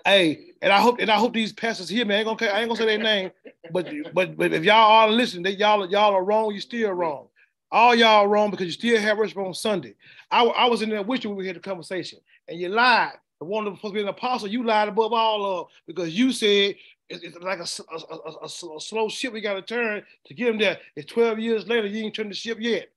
Hey, 0.06 0.48
and 0.62 0.74
I 0.74 0.82
hope 0.82 1.00
and 1.00 1.10
I 1.10 1.16
hope 1.16 1.34
these 1.34 1.54
pastors 1.54 1.88
here, 1.88 2.04
man, 2.04 2.18
I 2.18 2.20
ain't 2.30 2.40
gonna 2.40 2.52
I 2.52 2.60
ain't 2.60 2.68
gonna 2.68 2.78
say 2.78 2.86
their 2.86 2.98
name, 2.98 3.32
but 3.72 3.90
but 4.14 4.36
but 4.36 4.52
if 4.52 4.66
y'all 4.66 4.92
are 4.92 5.10
listening, 5.10 5.44
that 5.44 5.58
y'all 5.58 5.90
y'all 5.90 6.14
are 6.14 6.24
wrong, 6.24 6.52
you're 6.52 6.60
still 6.60 6.92
wrong. 6.92 7.28
All 7.74 7.96
y'all 7.96 8.28
wrong 8.28 8.52
because 8.52 8.68
you 8.68 8.72
still 8.72 9.02
have 9.02 9.18
worship 9.18 9.36
on 9.40 9.52
Sunday. 9.56 9.96
I, 10.30 10.44
I 10.46 10.66
was 10.68 10.84
in 10.84 10.90
there 10.90 11.02
with 11.02 11.24
you 11.24 11.32
when 11.32 11.40
we 11.40 11.48
had 11.48 11.56
the 11.56 11.60
conversation, 11.60 12.20
and 12.48 12.60
you 12.60 12.70
lied. 12.70 13.14
The 13.40 13.46
one 13.46 13.66
that 13.66 13.72
was 13.72 13.80
supposed 13.80 13.96
to 13.96 13.98
be 13.98 14.04
an 14.04 14.10
apostle, 14.10 14.48
you 14.48 14.64
lied 14.64 14.90
above 14.90 15.12
all 15.12 15.44
of 15.44 15.68
because 15.88 16.16
you 16.18 16.32
said 16.32 16.76
it's, 17.10 17.24
it's 17.24 17.38
like 17.40 17.58
a, 17.58 17.68
a, 18.14 18.44
a, 18.44 18.76
a, 18.76 18.80
slow 18.80 19.10
ship 19.10 19.34
we 19.34 19.42
got 19.42 19.56
to 19.56 19.64
turn 19.64 20.04
to 20.26 20.34
get 20.36 20.46
them 20.46 20.60
there. 20.60 20.78
It's 20.96 21.12
12 21.12 21.40
years 21.40 21.68
later, 21.68 21.88
you 21.88 22.06
ain't 22.06 22.14
turned 22.14 22.30
the 22.30 22.36
ship 22.36 22.60
yet. 22.62 22.90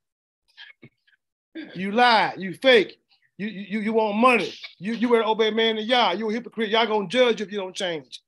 You 1.74 1.92
lied, 1.92 2.34
you 2.38 2.52
fake. 2.52 2.98
You 3.38 3.48
you 3.48 3.80
you 3.80 3.92
want 3.94 4.18
money. 4.18 4.52
You 4.78 4.92
you 4.92 5.08
were 5.08 5.24
obey 5.24 5.50
man 5.50 5.78
and 5.78 5.86
Yah. 5.86 6.12
You 6.12 6.28
a 6.28 6.32
hypocrite. 6.34 6.68
Y'all 6.68 6.86
gonna 6.86 7.08
judge 7.08 7.40
if 7.40 7.50
you 7.50 7.58
don't 7.58 7.74
change. 7.74 8.20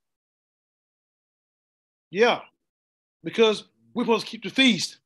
Yeah, 2.09 2.39
because 3.23 3.65
we're 3.93 4.03
supposed 4.03 4.25
to 4.25 4.31
keep 4.31 4.43
the 4.43 4.49
feast. 4.49 4.97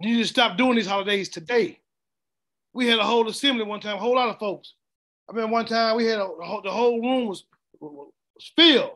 You 0.00 0.16
need 0.16 0.22
to 0.22 0.28
stop 0.28 0.56
doing 0.56 0.76
these 0.76 0.86
holidays 0.86 1.28
today. 1.28 1.78
We 2.72 2.86
had 2.86 2.98
a 2.98 3.04
whole 3.04 3.28
assembly 3.28 3.64
one 3.64 3.80
time, 3.80 3.96
a 3.96 4.00
whole 4.00 4.14
lot 4.14 4.30
of 4.30 4.38
folks. 4.38 4.74
I 5.28 5.32
mean, 5.32 5.50
one 5.50 5.66
time 5.66 5.96
we 5.96 6.06
had 6.06 6.18
a, 6.18 6.28
the 6.64 6.70
whole 6.70 7.00
room 7.00 7.26
was, 7.26 7.44
was 7.80 8.10
filled. 8.56 8.92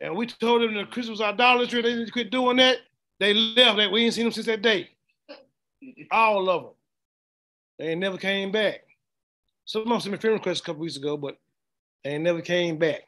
And 0.00 0.16
we 0.16 0.26
told 0.26 0.62
them 0.62 0.74
that 0.74 0.90
Christmas 0.90 1.20
idolatry, 1.20 1.80
they 1.80 2.04
to 2.04 2.10
quit 2.10 2.30
doing 2.30 2.56
that. 2.56 2.78
They 3.20 3.32
left 3.32 3.76
that. 3.78 3.92
We 3.92 4.04
ain't 4.04 4.14
seen 4.14 4.24
them 4.24 4.32
since 4.32 4.46
that 4.46 4.62
day. 4.62 4.90
All 6.10 6.50
of 6.50 6.62
them. 6.62 6.72
They 7.78 7.94
never 7.94 8.18
came 8.18 8.50
back. 8.50 8.80
Some 9.64 9.82
of 9.82 9.88
them 9.88 10.00
sent 10.00 10.12
me 10.12 10.18
friend 10.18 10.34
requests 10.34 10.60
a 10.60 10.64
couple 10.64 10.82
weeks 10.82 10.96
ago, 10.96 11.16
but 11.16 11.38
they 12.02 12.18
never 12.18 12.40
came 12.40 12.78
back 12.78 13.02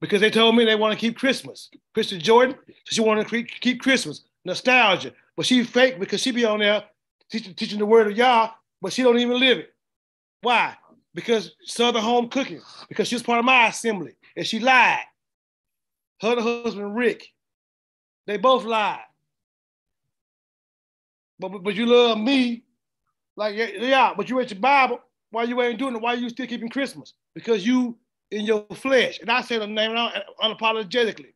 because 0.00 0.20
they 0.20 0.30
told 0.30 0.56
me 0.56 0.64
they 0.64 0.76
want 0.76 0.92
to 0.92 0.98
keep 0.98 1.18
Christmas. 1.18 1.68
Krista 1.96 2.18
Jordan, 2.18 2.56
she 2.84 3.00
wanted 3.00 3.28
to 3.28 3.42
keep 3.42 3.80
Christmas 3.80 4.22
nostalgia, 4.44 5.12
but 5.36 5.46
she 5.46 5.64
fake 5.64 5.98
because 5.98 6.20
she 6.20 6.30
be 6.30 6.44
on 6.44 6.60
there 6.60 6.84
teaching, 7.30 7.54
teaching 7.54 7.78
the 7.78 7.86
word 7.86 8.08
of 8.08 8.16
Yah, 8.16 8.50
but 8.80 8.92
she 8.92 9.02
don't 9.02 9.18
even 9.18 9.38
live 9.38 9.58
it. 9.58 9.74
Why? 10.42 10.74
Because 11.14 11.52
Southern 11.64 12.02
home 12.02 12.28
cooking. 12.28 12.60
Because 12.88 13.08
she 13.08 13.14
was 13.14 13.22
part 13.22 13.38
of 13.38 13.44
my 13.44 13.68
assembly 13.68 14.14
and 14.36 14.46
she 14.46 14.58
lied. 14.58 15.00
Her 16.20 16.32
and 16.32 16.40
her 16.40 16.62
husband 16.62 16.94
Rick, 16.94 17.26
they 18.26 18.36
both 18.36 18.64
lied. 18.64 19.00
But, 21.38 21.52
but, 21.52 21.62
but 21.62 21.74
you 21.74 21.86
love 21.86 22.18
me 22.18 22.64
like, 23.36 23.56
yeah, 23.56 24.12
but 24.14 24.28
you 24.28 24.38
read 24.38 24.50
your 24.50 24.60
Bible. 24.60 25.00
Why 25.30 25.44
you 25.44 25.60
ain't 25.62 25.78
doing 25.78 25.96
it? 25.96 26.02
Why 26.02 26.14
you 26.14 26.28
still 26.28 26.46
keeping 26.46 26.68
Christmas? 26.68 27.14
Because 27.34 27.66
you 27.66 27.96
in 28.30 28.44
your 28.44 28.66
flesh. 28.74 29.18
And 29.20 29.30
I 29.30 29.40
said 29.40 29.60
her 29.60 29.66
name 29.66 29.92
unapologetically 30.42 31.32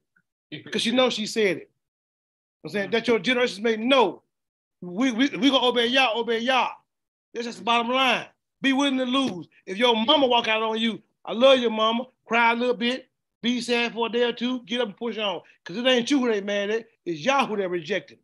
because 0.50 0.84
you 0.84 0.92
know 0.92 1.10
she 1.10 1.26
said 1.26 1.58
it. 1.58 1.70
I'm 2.64 2.70
saying 2.70 2.90
that 2.90 3.06
your 3.06 3.18
generations 3.18 3.60
may 3.60 3.76
know. 3.76 4.22
We 4.80 5.12
we 5.12 5.28
we 5.28 5.50
gonna 5.50 5.66
obey 5.66 5.86
y'all, 5.86 6.18
obey 6.18 6.38
y'all. 6.38 6.72
That's 7.32 7.46
just 7.46 7.58
the 7.58 7.64
bottom 7.64 7.90
line. 7.90 8.26
Be 8.62 8.72
willing 8.72 8.98
to 8.98 9.04
lose. 9.04 9.46
If 9.66 9.76
your 9.76 9.94
mama 9.94 10.26
walk 10.26 10.48
out 10.48 10.62
on 10.62 10.78
you, 10.78 11.02
I 11.24 11.32
love 11.32 11.58
your 11.58 11.70
mama, 11.70 12.06
cry 12.26 12.52
a 12.52 12.54
little 12.54 12.74
bit, 12.74 13.08
be 13.42 13.60
sad 13.60 13.92
for 13.92 14.06
a 14.06 14.10
day 14.10 14.22
or 14.22 14.32
two, 14.32 14.62
get 14.62 14.80
up 14.80 14.88
and 14.88 14.96
push 14.96 15.18
on. 15.18 15.42
Because 15.62 15.76
it 15.76 15.86
ain't 15.86 16.10
you 16.10 16.20
who 16.20 16.30
they 16.30 16.40
mad 16.40 16.70
at, 16.70 16.86
it's 17.04 17.20
y'all 17.20 17.46
who 17.46 17.56
they 17.56 17.66
rejected. 17.66 18.18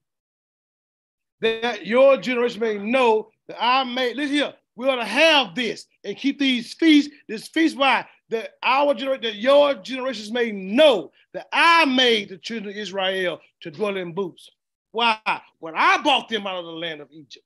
That 1.43 1.87
your 1.87 2.17
generation 2.17 2.61
may 2.61 2.79
know 2.79 3.31
that 3.49 3.63
I 3.63 3.85
made, 3.85 4.17
listen 4.17 4.37
here, 4.37 4.55
we 4.77 4.89
ought 4.89 4.97
to 4.97 5.05
have 5.05 5.55
this 5.55 5.87
and 6.05 6.17
keep 6.17 6.39
these 6.39 6.73
feasts, 6.73 7.13
this 7.29 7.49
feast 7.49 7.77
why 7.77 8.07
that 8.31 8.55
our 8.63 8.95
generation, 8.95 9.23
that 9.23 9.35
your 9.37 9.75
generations 9.75 10.31
may 10.31 10.51
know 10.51 11.13
that 11.35 11.49
I 11.53 11.85
made 11.85 12.31
the 12.31 12.39
children 12.39 12.73
of 12.73 12.77
Israel 12.77 13.41
to 13.61 13.71
dwell 13.71 13.97
in 13.97 14.13
booths. 14.13 14.51
Why? 14.93 15.19
When 15.59 15.75
I 15.77 16.01
brought 16.03 16.29
them 16.29 16.47
out 16.47 16.59
of 16.59 16.65
the 16.65 16.73
land 16.73 17.01
of 17.01 17.09
Egypt. 17.11 17.45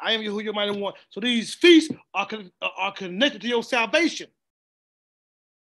I 0.00 0.12
am 0.12 0.22
who 0.22 0.40
you 0.40 0.52
might 0.52 0.70
want. 0.70 0.96
So 1.10 1.20
these 1.20 1.54
feasts 1.54 1.92
are, 2.12 2.28
are 2.76 2.92
connected 2.92 3.40
to 3.42 3.48
your 3.48 3.62
salvation. 3.62 4.26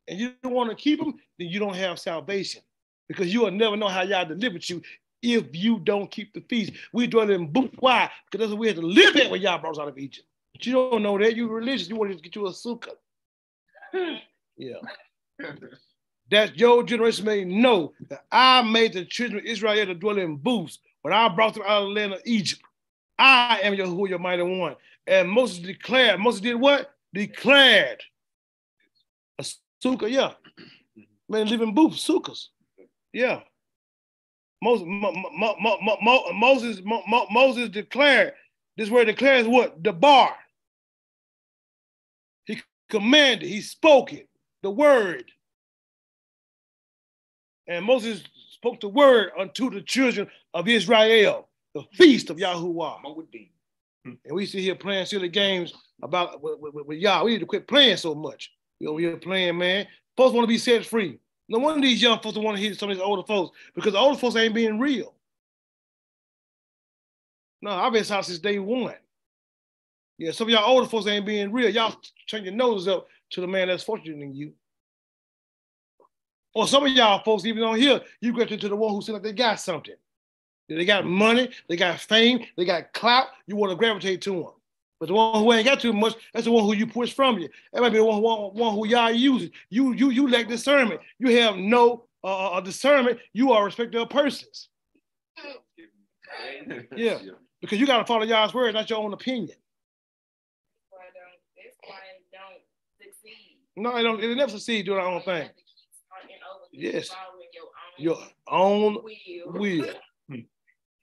And 0.07 0.19
you 0.19 0.33
don't 0.41 0.53
want 0.53 0.69
to 0.69 0.75
keep 0.75 0.99
them, 0.99 1.15
then 1.37 1.47
you 1.49 1.59
don't 1.59 1.75
have 1.75 1.99
salvation. 1.99 2.61
Because 3.07 3.33
you 3.33 3.41
will 3.41 3.51
never 3.51 3.75
know 3.75 3.89
how 3.89 4.01
y'all 4.01 4.25
delivered 4.25 4.67
you 4.67 4.81
if 5.21 5.55
you 5.55 5.79
don't 5.79 6.09
keep 6.09 6.33
the 6.33 6.41
feast. 6.49 6.73
We 6.93 7.07
dwell 7.07 7.29
in 7.29 7.51
booths. 7.51 7.75
Why? 7.79 8.09
Because 8.25 8.45
that's 8.45 8.51
what 8.51 8.59
we 8.59 8.67
had 8.67 8.77
to 8.77 8.81
live 8.81 9.15
at 9.17 9.29
when 9.29 9.41
y'all 9.41 9.59
brought 9.59 9.75
us 9.75 9.79
out 9.79 9.87
of 9.87 9.97
Egypt. 9.97 10.27
But 10.53 10.65
you 10.65 10.73
don't 10.73 11.03
know 11.03 11.17
that. 11.17 11.35
You 11.35 11.47
religious. 11.47 11.89
You 11.89 11.95
want 11.95 12.11
to 12.11 12.17
get 12.17 12.35
you 12.35 12.47
a 12.47 12.51
sukkah. 12.51 12.95
Yeah. 14.57 14.79
that 16.31 16.57
your 16.57 16.83
generation 16.83 17.25
may 17.25 17.43
know 17.43 17.93
that 18.09 18.25
I 18.31 18.61
made 18.61 18.93
the 18.93 19.05
children 19.05 19.39
of 19.39 19.45
Israel 19.45 19.85
to 19.85 19.93
dwell 19.93 20.17
in 20.17 20.37
booths 20.37 20.79
when 21.01 21.13
I 21.13 21.27
brought 21.29 21.53
them 21.53 21.63
out 21.63 21.83
of 21.83 21.89
the 21.89 21.93
land 21.93 22.13
of 22.13 22.21
Egypt. 22.25 22.61
I 23.19 23.59
am 23.63 23.73
your 23.73 23.87
who 23.87 24.07
your 24.07 24.19
mighty 24.19 24.43
one. 24.43 24.75
And 25.05 25.29
Moses 25.29 25.59
declared, 25.59 26.19
Moses 26.19 26.41
did 26.41 26.55
what? 26.55 26.91
Declared 27.13 28.01
a 29.37 29.43
Sukkah, 29.83 30.09
yeah. 30.09 30.33
Man, 31.29 31.47
live 31.47 31.61
in 31.61 31.73
booths, 31.73 32.07
sukkahs. 32.07 32.47
Yeah. 33.11 33.41
Moses, 34.61 34.85
Moses, 36.33 36.81
Moses 37.31 37.69
declared, 37.69 38.33
this 38.77 38.89
word 38.89 39.05
declares 39.05 39.45
what? 39.45 39.83
The 39.83 39.91
bar. 39.91 40.35
Commanded, 42.93 43.49
he 43.49 43.59
spoke 43.59 44.13
it, 44.13 44.29
the 44.61 44.69
word. 44.69 45.31
And 47.65 47.83
Moses 47.83 48.23
spoke 48.51 48.81
the 48.81 48.87
word 48.87 49.31
unto 49.35 49.71
the 49.71 49.81
children 49.81 50.29
of 50.53 50.67
Israel, 50.67 51.49
the 51.73 51.81
feast 51.93 52.29
of 52.29 52.37
Yahuwah. 52.37 52.99
And 54.05 54.17
we 54.29 54.45
sit 54.45 54.61
here 54.61 54.75
playing 54.75 55.07
silly 55.07 55.27
games 55.27 55.73
about 56.03 56.39
with, 56.43 56.59
with, 56.59 56.85
with 56.85 56.99
y'all. 56.99 57.25
We 57.25 57.31
need 57.31 57.39
to 57.39 57.47
quit 57.47 57.67
playing 57.67 57.97
so 57.97 58.13
much. 58.13 58.51
You 58.79 58.85
know, 58.85 58.93
we're 58.93 59.17
playing, 59.17 59.57
man. 59.57 59.87
Folks 60.15 60.35
want 60.35 60.43
to 60.43 60.47
be 60.47 60.59
set 60.59 60.85
free. 60.85 61.17
No 61.49 61.57
wonder 61.57 61.81
these 61.81 61.99
young 61.99 62.19
folks 62.19 62.37
want 62.37 62.57
to 62.57 62.61
hear 62.61 62.75
some 62.75 62.91
of 62.91 62.95
these 62.95 63.03
older 63.03 63.23
folks 63.23 63.57
because 63.73 63.93
the 63.93 63.99
older 63.99 64.19
folks 64.19 64.35
ain't 64.35 64.53
being 64.53 64.77
real. 64.77 65.15
No, 67.59 67.71
I've 67.71 67.91
been 67.91 68.05
out 68.11 68.25
since 68.25 68.37
day 68.37 68.59
one. 68.59 68.93
Yeah, 70.23 70.31
some 70.31 70.47
of 70.47 70.53
y'all 70.53 70.69
older 70.69 70.87
folks 70.87 71.05
ain't 71.07 71.25
being 71.25 71.51
real. 71.51 71.69
Y'all 71.69 71.93
turn 72.29 72.45
your 72.45 72.53
noses 72.53 72.87
up 72.87 73.09
to 73.31 73.41
the 73.41 73.47
man 73.47 73.67
that's 73.67 73.83
fortunate 73.83 74.21
than 74.21 74.33
you. 74.33 74.53
Or 76.55 76.65
some 76.65 76.85
of 76.85 76.93
y'all 76.93 77.21
folks, 77.25 77.43
even 77.43 77.61
on 77.61 77.77
here, 77.77 77.99
you 78.21 78.31
get 78.31 78.49
into 78.49 78.69
the 78.69 78.75
one 78.75 78.93
who 78.93 79.01
seems 79.01 79.15
like 79.15 79.23
they 79.23 79.33
got 79.33 79.59
something. 79.59 79.95
They 80.69 80.85
got 80.85 81.05
money, 81.05 81.49
they 81.67 81.75
got 81.75 81.99
fame, 81.99 82.45
they 82.55 82.63
got 82.63 82.93
clout. 82.93 83.27
You 83.47 83.57
want 83.57 83.71
to 83.71 83.75
gravitate 83.75 84.21
to 84.21 84.31
them. 84.31 84.51
But 84.97 85.07
the 85.07 85.13
one 85.13 85.43
who 85.43 85.51
ain't 85.51 85.65
got 85.65 85.81
too 85.81 85.91
much, 85.91 86.15
that's 86.33 86.45
the 86.45 86.51
one 86.51 86.63
who 86.63 86.73
you 86.73 86.87
push 86.87 87.11
from 87.11 87.37
you. 87.39 87.49
That 87.73 87.81
might 87.81 87.89
be 87.89 87.97
the 87.97 88.05
one, 88.05 88.21
one, 88.21 88.53
one 88.53 88.75
who 88.75 88.87
y'all 88.87 89.11
using. 89.11 89.51
You 89.69 89.91
you 89.91 90.09
you 90.09 90.29
lack 90.29 90.47
discernment. 90.47 91.01
You 91.19 91.37
have 91.41 91.57
no 91.57 92.05
uh, 92.23 92.51
uh 92.51 92.61
discernment. 92.61 93.19
You 93.33 93.51
are 93.51 93.65
respecter 93.65 93.99
of 93.99 94.09
persons. 94.09 94.69
yeah, 96.95 97.19
because 97.59 97.77
you 97.77 97.85
got 97.85 97.97
to 97.97 98.05
follow 98.05 98.23
y'all's 98.23 98.53
word, 98.53 98.73
not 98.73 98.89
your 98.89 98.99
own 98.99 99.11
opinion. 99.11 99.57
No, 103.75 103.95
they 103.95 104.03
don't. 104.03 104.21
They 104.21 104.33
never 104.35 104.51
succeed 104.51 104.85
doing 104.85 104.99
their 104.99 105.07
own 105.07 105.21
thing. 105.21 105.49
Yes, 106.71 107.09
your 107.97 108.17
own 108.47 108.95
will. 109.03 109.53
will. 109.53 109.85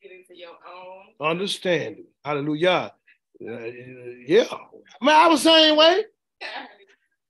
Get 0.03 0.13
into 0.13 0.35
your 0.35 0.57
own 0.67 1.31
understanding. 1.31 2.07
Hallelujah. 2.25 2.93
Uh, 3.43 3.59
yeah, 4.27 4.45
man, 5.03 5.15
I 5.15 5.27
was 5.29 5.43
same 5.43 5.77
way. 5.77 6.05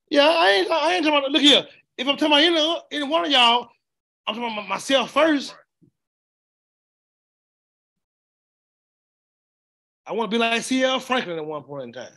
Yeah, 0.08 0.28
I 0.28 0.50
ain't, 0.50 0.70
I 0.70 0.94
ain't 0.94 1.04
talking 1.04 1.18
about. 1.18 1.30
Look 1.30 1.42
here, 1.42 1.66
if 1.96 2.06
I'm 2.06 2.16
talking 2.16 2.28
about 2.28 2.42
any, 2.42 3.02
any 3.02 3.10
one 3.10 3.24
of 3.24 3.30
y'all, 3.30 3.68
I'm 4.26 4.34
talking 4.34 4.52
about 4.52 4.68
myself 4.68 5.10
first. 5.10 5.54
I 10.06 10.12
want 10.12 10.30
to 10.30 10.34
be 10.34 10.38
like 10.38 10.62
C.L. 10.62 10.98
Franklin 10.98 11.38
at 11.38 11.46
one 11.46 11.62
point 11.62 11.84
in 11.84 11.92
time. 11.92 12.08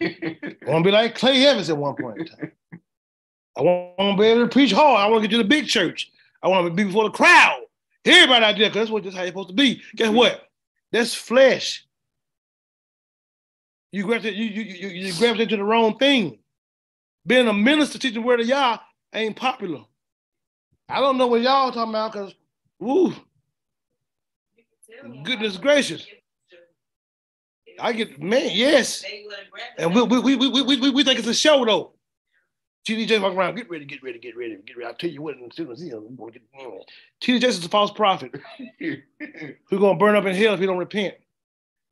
I 0.00 0.70
want 0.70 0.84
to 0.84 0.88
be 0.88 0.90
like 0.90 1.14
Clay 1.14 1.46
Evans 1.46 1.70
at 1.70 1.76
one 1.76 1.94
point 1.96 2.20
in 2.20 2.26
time. 2.26 2.52
I 3.56 3.62
want 3.62 4.16
to 4.16 4.22
be 4.22 4.28
able 4.28 4.42
to 4.42 4.48
preach 4.48 4.72
hard. 4.72 5.00
I 5.00 5.08
want 5.08 5.22
to 5.22 5.28
get 5.28 5.36
to 5.36 5.42
the 5.42 5.48
big 5.48 5.66
church. 5.66 6.10
I 6.42 6.48
want 6.48 6.66
to 6.66 6.72
be 6.72 6.84
before 6.84 7.04
the 7.04 7.10
crowd. 7.10 7.60
Everybody 8.04 8.44
out 8.44 8.56
there, 8.56 8.68
because 8.68 8.74
that's 8.74 8.90
what 8.90 9.02
that's 9.02 9.16
how 9.16 9.22
you're 9.22 9.28
supposed 9.28 9.48
to 9.48 9.54
be. 9.54 9.82
Guess 9.96 10.10
what? 10.10 10.48
That's 10.92 11.14
flesh. 11.14 11.84
You 13.90 14.04
gravitate, 14.04 14.34
you, 14.34 14.44
you, 14.44 14.62
you, 14.62 14.88
you 14.88 15.12
gravitate 15.18 15.48
to 15.50 15.56
the 15.56 15.64
wrong 15.64 15.98
thing. 15.98 16.38
Being 17.26 17.48
a 17.48 17.52
minister 17.52 17.98
teaching 17.98 18.22
the 18.22 18.26
word 18.26 18.40
of 18.40 18.46
Yah 18.46 18.78
ain't 19.12 19.36
popular. 19.36 19.84
I 20.88 21.00
don't 21.00 21.18
know 21.18 21.26
what 21.26 21.42
y'all 21.42 21.72
talking 21.72 21.90
about 21.90 22.12
because, 22.12 22.34
ooh, 22.82 23.14
goodness 25.24 25.58
gracious. 25.58 26.06
I 27.80 27.92
get, 27.92 28.20
man, 28.20 28.50
yes. 28.52 29.04
And 29.76 29.94
we, 29.94 30.02
we, 30.02 30.36
we, 30.36 30.48
we, 30.48 30.76
we, 30.76 30.90
we, 30.90 31.04
think 31.04 31.18
it's 31.18 31.28
a 31.28 31.34
show 31.34 31.64
though. 31.64 31.92
TD 32.86 33.06
Jakes 33.06 33.22
walking 33.22 33.38
around, 33.38 33.54
get 33.56 33.68
ready, 33.68 33.84
get 33.84 34.02
ready, 34.02 34.18
get 34.18 34.36
ready, 34.36 34.56
get 34.66 34.76
ready. 34.76 34.88
I'll 34.88 34.94
tell 34.94 35.10
you 35.10 35.20
what, 35.20 35.36
in 35.36 35.50
students, 35.50 35.82
you 35.82 35.90
know, 35.90 36.82
TD 37.20 37.40
Jakes 37.40 37.58
is 37.58 37.64
a 37.64 37.68
false 37.68 37.90
prophet. 37.90 38.34
Who's 38.78 39.00
gonna 39.70 39.98
burn 39.98 40.16
up 40.16 40.24
in 40.24 40.34
hell 40.34 40.54
if 40.54 40.60
he 40.60 40.66
don't 40.66 40.78
repent 40.78 41.14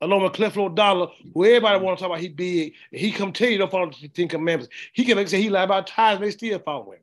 along 0.01 0.23
with 0.23 0.33
Creflo 0.33 0.75
Dollar, 0.75 1.09
who 1.33 1.45
everybody 1.45 1.83
want 1.83 1.99
to 1.99 2.03
talk 2.03 2.11
about 2.11 2.21
he 2.21 2.29
big, 2.29 2.75
he 2.91 3.13
come 3.13 3.33
tell 3.33 3.49
you 3.49 3.59
don't 3.59 3.71
follow 3.71 3.91
the 3.91 4.09
Ten 4.09 4.29
Commandments. 4.29 4.73
He 4.93 5.05
can 5.05 5.27
say 5.27 5.41
he 5.41 5.51
lied 5.51 5.65
about 5.65 5.87
tithes, 5.87 6.21
they 6.21 6.31
still 6.31 6.59
follow 6.59 6.93
him. 6.93 7.01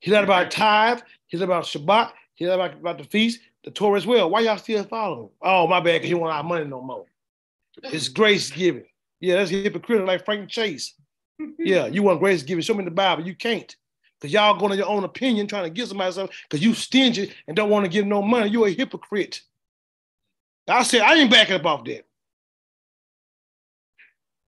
He 0.00 0.10
lied 0.10 0.24
about 0.24 0.50
tithe, 0.50 1.00
he 1.26 1.36
lied 1.36 1.48
about 1.48 1.64
Shabbat, 1.64 2.12
he 2.34 2.46
lied 2.46 2.54
about, 2.54 2.74
about 2.80 2.98
the 2.98 3.04
feast, 3.04 3.40
the 3.64 3.70
Torah 3.70 3.96
as 3.96 4.06
well. 4.06 4.30
Why 4.30 4.40
y'all 4.40 4.58
still 4.58 4.84
follow 4.84 5.24
him? 5.24 5.30
Oh, 5.42 5.66
my 5.66 5.80
bad, 5.80 5.94
because 5.94 6.08
he 6.08 6.14
want 6.14 6.34
our 6.34 6.42
money 6.44 6.64
no 6.64 6.80
more. 6.80 7.06
It's 7.84 8.08
grace 8.08 8.50
giving. 8.50 8.84
Yeah, 9.20 9.36
that's 9.36 9.50
hypocritical 9.50 10.06
like 10.06 10.24
Frank 10.24 10.48
Chase. 10.48 10.94
Yeah, 11.56 11.86
you 11.86 12.02
want 12.02 12.18
grace 12.18 12.42
giving. 12.42 12.62
Show 12.62 12.74
me 12.74 12.84
the 12.84 12.90
Bible. 12.90 13.24
You 13.24 13.36
can't. 13.36 13.74
Because 14.18 14.32
y'all 14.32 14.58
going 14.58 14.72
on 14.72 14.78
your 14.78 14.88
own 14.88 15.04
opinion, 15.04 15.46
trying 15.46 15.62
to 15.62 15.70
give 15.70 15.86
somebody 15.86 16.10
something 16.10 16.36
because 16.48 16.64
you 16.64 16.74
stingy 16.74 17.32
and 17.46 17.56
don't 17.56 17.70
want 17.70 17.84
to 17.84 17.90
give 17.90 18.06
no 18.06 18.20
money. 18.22 18.50
You're 18.50 18.66
a 18.66 18.72
hypocrite. 18.72 19.42
I 20.66 20.82
said, 20.82 21.02
I 21.02 21.14
ain't 21.14 21.30
backing 21.30 21.54
up 21.54 21.64
off 21.64 21.84
that. 21.84 22.04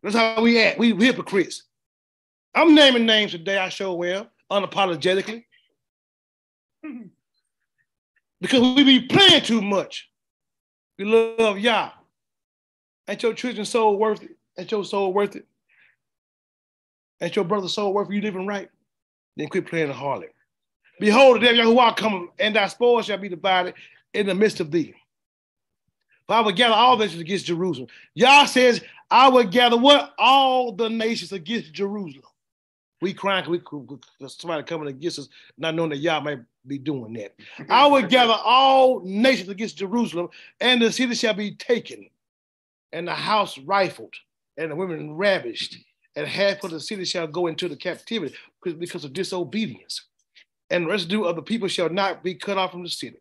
That's 0.03 0.17
how 0.17 0.43
we 0.43 0.61
act. 0.61 0.79
We, 0.79 0.93
we 0.93 1.07
hypocrites. 1.07 1.63
I'm 2.55 2.75
naming 2.75 3.07
names 3.07 3.31
today, 3.33 3.59
I 3.59 3.69
show 3.69 3.95
well, 3.95 4.29
unapologetically. 4.51 5.45
because 8.41 8.61
we 8.61 8.83
be 8.83 9.07
playing 9.07 9.43
too 9.43 9.63
much. 9.63 10.11
We 10.99 11.05
love 11.05 11.59
y'all. 11.59 11.93
Ain't 13.11 13.25
your 13.25 13.35
children 13.35 13.65
soul 13.65 13.99
worth 13.99 14.23
it? 14.23 14.37
Ain't 14.57 14.71
your 14.71 14.85
soul 14.85 15.13
worth 15.13 15.35
it? 15.35 15.45
Ain't 17.21 17.35
your 17.35 17.45
brother's 17.45 17.75
soul 17.75 17.93
worth? 17.93 18.09
You 18.09 18.21
living 18.21 18.47
right? 18.47 18.71
Then 19.37 19.49
quit 19.49 19.67
playing 19.67 19.89
the 19.89 19.95
harlot. 19.95 20.31
Behold, 21.01 21.37
the 21.37 21.41
day 21.41 21.61
who 21.61 21.79
are 21.81 21.93
come, 21.93 22.31
and 22.39 22.55
thy 22.55 22.69
spoil 22.69 23.03
shall 23.03 23.19
be 23.19 23.29
divided 23.29 23.75
in 24.15 24.27
the 24.27 24.35
midst 24.35 24.61
of 24.61 24.71
thee. 24.71 24.95
But 26.29 26.35
I 26.35 26.41
will 26.43 26.53
gather 26.53 26.75
all 26.75 26.97
nations 26.97 27.21
against 27.21 27.47
Jerusalem. 27.47 27.89
Yah 28.15 28.45
says, 28.45 28.81
I 29.11 29.29
will 29.29 29.43
gather 29.43 29.77
what? 29.77 30.15
All 30.17 30.71
the 30.71 30.89
nations 30.89 31.33
against 31.33 31.73
Jerusalem. 31.73 32.23
We 33.01 33.13
crying 33.13 33.51
we 33.51 33.61
somebody 34.29 34.63
coming 34.63 34.87
against 34.87 35.19
us, 35.19 35.29
not 35.59 35.75
knowing 35.75 35.91
that 35.91 35.97
Yah 35.97 36.21
might 36.21 36.41
be 36.65 36.79
doing 36.79 37.15
that. 37.15 37.35
I 37.69 37.89
will 37.89 38.07
gather 38.07 38.37
all 38.45 39.01
nations 39.01 39.49
against 39.49 39.79
Jerusalem, 39.79 40.29
and 40.61 40.81
the 40.81 40.93
city 40.93 41.17
shall 41.17 41.35
be 41.35 41.57
taken, 41.57 42.09
and 42.93 43.07
the 43.07 43.15
house 43.15 43.59
rifled, 43.59 44.15
and 44.57 44.71
the 44.71 44.77
women 44.77 45.15
ravished, 45.15 45.77
and 46.17 46.27
half 46.27 46.63
of 46.65 46.71
the 46.71 46.81
city 46.81 47.05
shall 47.05 47.27
go 47.27 47.47
into 47.47 47.69
the 47.69 47.77
captivity 47.77 48.35
because 48.63 49.05
of 49.05 49.13
disobedience. 49.13 50.07
And 50.71 50.85
the 50.85 50.91
residue 50.91 51.25
of 51.25 51.37
the 51.37 51.43
people 51.43 51.69
shall 51.69 51.89
not 51.89 52.23
be 52.23 52.35
cut 52.35 52.59
off 52.59 52.73
from 52.73 52.83
the 52.83 52.89
city. 52.91 53.21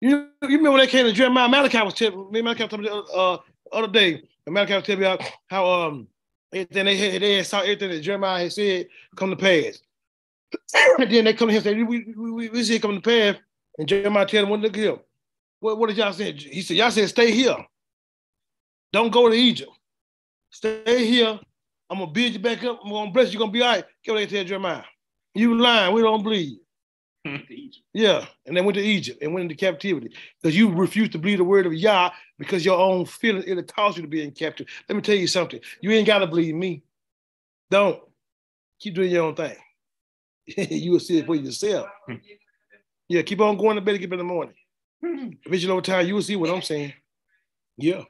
You, 0.00 0.28
you 0.42 0.48
remember 0.48 0.72
when 0.72 0.80
they 0.80 0.86
came 0.86 1.06
to 1.06 1.12
Jeremiah? 1.12 1.48
Malachi 1.48 1.80
was 1.82 1.94
telling 1.94 2.30
me, 2.30 2.42
Malachi 2.42 2.64
was 2.64 2.70
telling 2.70 2.84
me 2.84 2.90
the 2.90 3.12
uh, 3.12 3.38
other 3.72 3.88
day, 3.88 4.22
Malachi 4.46 4.74
was 4.74 4.84
telling 4.84 5.00
me 5.00 5.26
how, 5.48 5.66
um 5.66 6.08
everything 6.52 6.84
they 6.84 6.96
had, 6.96 7.22
they 7.22 7.36
had 7.36 7.46
saw 7.46 7.60
everything 7.60 7.90
that 7.90 8.00
Jeremiah 8.00 8.42
had 8.42 8.52
said 8.52 8.86
come 9.16 9.30
to 9.30 9.36
pass. 9.36 9.80
and 10.98 11.10
then 11.10 11.24
they 11.24 11.34
come 11.34 11.48
here 11.48 11.58
and 11.58 11.64
say, 11.64 11.74
we, 11.74 12.14
we, 12.16 12.30
we, 12.30 12.48
we 12.48 12.64
see 12.64 12.76
it 12.76 12.82
come 12.82 12.94
to 12.94 13.00
pass. 13.00 13.40
And 13.78 13.88
Jeremiah 13.88 14.26
tell 14.26 14.46
them, 14.46 14.74
here. 14.74 14.96
What, 15.60 15.78
what 15.78 15.88
did 15.88 15.96
y'all 15.96 16.12
say? 16.12 16.32
He 16.32 16.62
said, 16.62 16.76
y'all 16.76 16.90
said, 16.90 17.08
stay 17.08 17.32
here. 17.32 17.56
Don't 18.94 19.10
go 19.10 19.28
to 19.28 19.34
Egypt. 19.34 19.72
Stay 20.50 21.04
here. 21.04 21.40
I'm 21.90 21.98
gonna 21.98 22.12
build 22.12 22.32
you 22.32 22.38
back 22.38 22.62
up. 22.62 22.78
I'm 22.84 22.92
gonna 22.92 23.10
bless 23.10 23.26
you. 23.26 23.32
You're 23.32 23.40
gonna 23.40 23.50
be 23.50 23.60
all 23.60 23.72
right. 23.72 23.84
Get 24.04 24.12
what 24.12 24.18
they 24.20 24.26
tell 24.26 24.44
Jeremiah. 24.44 24.84
You 25.34 25.58
lying. 25.58 25.92
We 25.92 26.00
don't 26.00 26.22
believe. 26.22 26.58
yeah, 27.92 28.24
and 28.46 28.56
they 28.56 28.60
went 28.60 28.76
to 28.76 28.84
Egypt 28.84 29.20
and 29.20 29.34
went 29.34 29.50
into 29.50 29.56
captivity 29.56 30.14
because 30.40 30.56
you 30.56 30.72
refused 30.72 31.10
to 31.10 31.18
believe 31.18 31.38
the 31.38 31.44
word 31.44 31.66
of 31.66 31.74
Yah 31.74 32.10
because 32.38 32.64
your 32.64 32.78
own 32.78 33.04
feelings 33.04 33.46
it'll 33.48 33.64
cause 33.64 33.96
you 33.96 34.02
to 34.02 34.08
be 34.08 34.22
in 34.22 34.30
captivity. 34.30 34.72
Let 34.88 34.94
me 34.94 35.02
tell 35.02 35.16
you 35.16 35.26
something. 35.26 35.58
You 35.80 35.90
ain't 35.90 36.06
gotta 36.06 36.28
believe 36.28 36.54
me. 36.54 36.84
Don't 37.72 38.00
keep 38.78 38.94
doing 38.94 39.10
your 39.10 39.24
own 39.24 39.34
thing. 39.34 39.56
you 40.46 40.92
will 40.92 41.00
see 41.00 41.18
it 41.18 41.26
for 41.26 41.34
yourself. 41.34 41.88
yeah, 43.08 43.22
keep 43.22 43.40
on 43.40 43.56
going 43.56 43.74
to 43.74 43.82
bed 43.82 43.96
and 43.96 44.00
get 44.02 44.10
up 44.10 44.12
in 44.12 44.18
the 44.18 44.24
morning. 44.24 44.54
Eventually 45.02 45.72
over 45.72 45.82
time, 45.82 46.06
you 46.06 46.14
will 46.14 46.22
see 46.22 46.36
what 46.36 46.50
I'm 46.50 46.62
saying. 46.62 46.92
Yeah. 47.76 48.04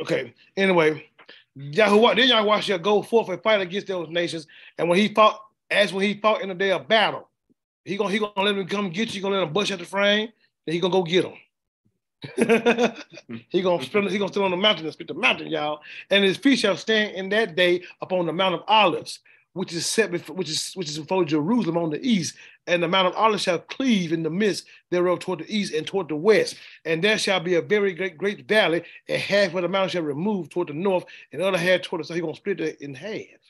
Okay. 0.00 0.34
Anyway, 0.56 1.06
Yahuwah, 1.58 2.16
then 2.16 2.62
shall 2.62 2.78
go 2.78 3.02
forth 3.02 3.28
and 3.28 3.42
fight 3.42 3.60
against 3.60 3.86
those 3.86 4.08
nations. 4.08 4.46
And 4.78 4.88
when 4.88 4.98
he 4.98 5.08
fought 5.08 5.40
as 5.70 5.92
when 5.92 6.04
he 6.04 6.14
fought 6.14 6.42
in 6.42 6.48
the 6.48 6.54
day 6.54 6.72
of 6.72 6.88
battle. 6.88 7.28
He 7.84 7.96
gonna 7.96 8.10
he 8.10 8.18
gonna 8.18 8.32
let 8.36 8.56
him 8.56 8.66
come 8.66 8.90
get 8.90 9.08
you. 9.08 9.14
He 9.14 9.20
gonna 9.20 9.36
let 9.36 9.46
him 9.46 9.52
bust 9.52 9.70
at 9.70 9.78
the 9.78 9.84
frame. 9.84 10.28
Then 10.66 10.74
he 10.74 10.80
gonna 10.80 10.92
go 10.92 11.02
get 11.02 11.24
him. 11.24 11.34
he 13.48 13.62
gonna 13.62 13.82
spend, 13.82 14.10
he 14.10 14.18
gonna 14.18 14.32
sit 14.32 14.42
on 14.42 14.50
the 14.50 14.56
mountain 14.56 14.84
and 14.84 14.92
spit 14.92 15.08
the 15.08 15.14
mountain, 15.14 15.48
y'all. 15.48 15.80
And 16.10 16.22
his 16.22 16.36
feet 16.36 16.58
shall 16.58 16.76
stand 16.76 17.14
in 17.14 17.30
that 17.30 17.56
day 17.56 17.82
upon 18.02 18.26
the 18.26 18.32
Mount 18.32 18.56
of 18.56 18.62
Olives, 18.68 19.20
which 19.54 19.72
is 19.72 19.86
set 19.86 20.10
before, 20.10 20.36
which 20.36 20.50
is 20.50 20.72
which 20.74 20.88
is 20.88 20.98
before 20.98 21.24
Jerusalem 21.24 21.78
on 21.78 21.90
the 21.90 22.06
east, 22.06 22.34
and 22.66 22.82
the 22.82 22.88
Mount 22.88 23.08
of 23.08 23.14
Olives 23.14 23.42
shall 23.42 23.58
cleave 23.58 24.12
in 24.12 24.22
the 24.22 24.30
midst 24.30 24.66
thereof 24.90 25.20
toward 25.20 25.40
the 25.40 25.56
east 25.56 25.74
and 25.74 25.86
toward 25.86 26.08
the 26.08 26.16
west, 26.16 26.56
and 26.84 27.02
there 27.02 27.18
shall 27.18 27.40
be 27.40 27.54
a 27.54 27.62
very 27.62 27.92
great 27.92 28.18
great 28.18 28.46
valley, 28.46 28.82
and 29.08 29.20
half 29.20 29.54
of 29.54 29.62
the 29.62 29.68
mountain 29.68 29.90
shall 29.90 30.02
remove 30.02 30.50
toward 30.50 30.68
the 30.68 30.74
north, 30.74 31.04
and 31.32 31.40
the 31.40 31.46
other 31.46 31.58
half 31.58 31.82
toward 31.82 32.02
the 32.02 32.04
so 32.04 32.14
he's 32.14 32.22
gonna 32.22 32.34
split 32.34 32.60
it 32.60 32.80
in 32.80 32.94
half 32.94 33.40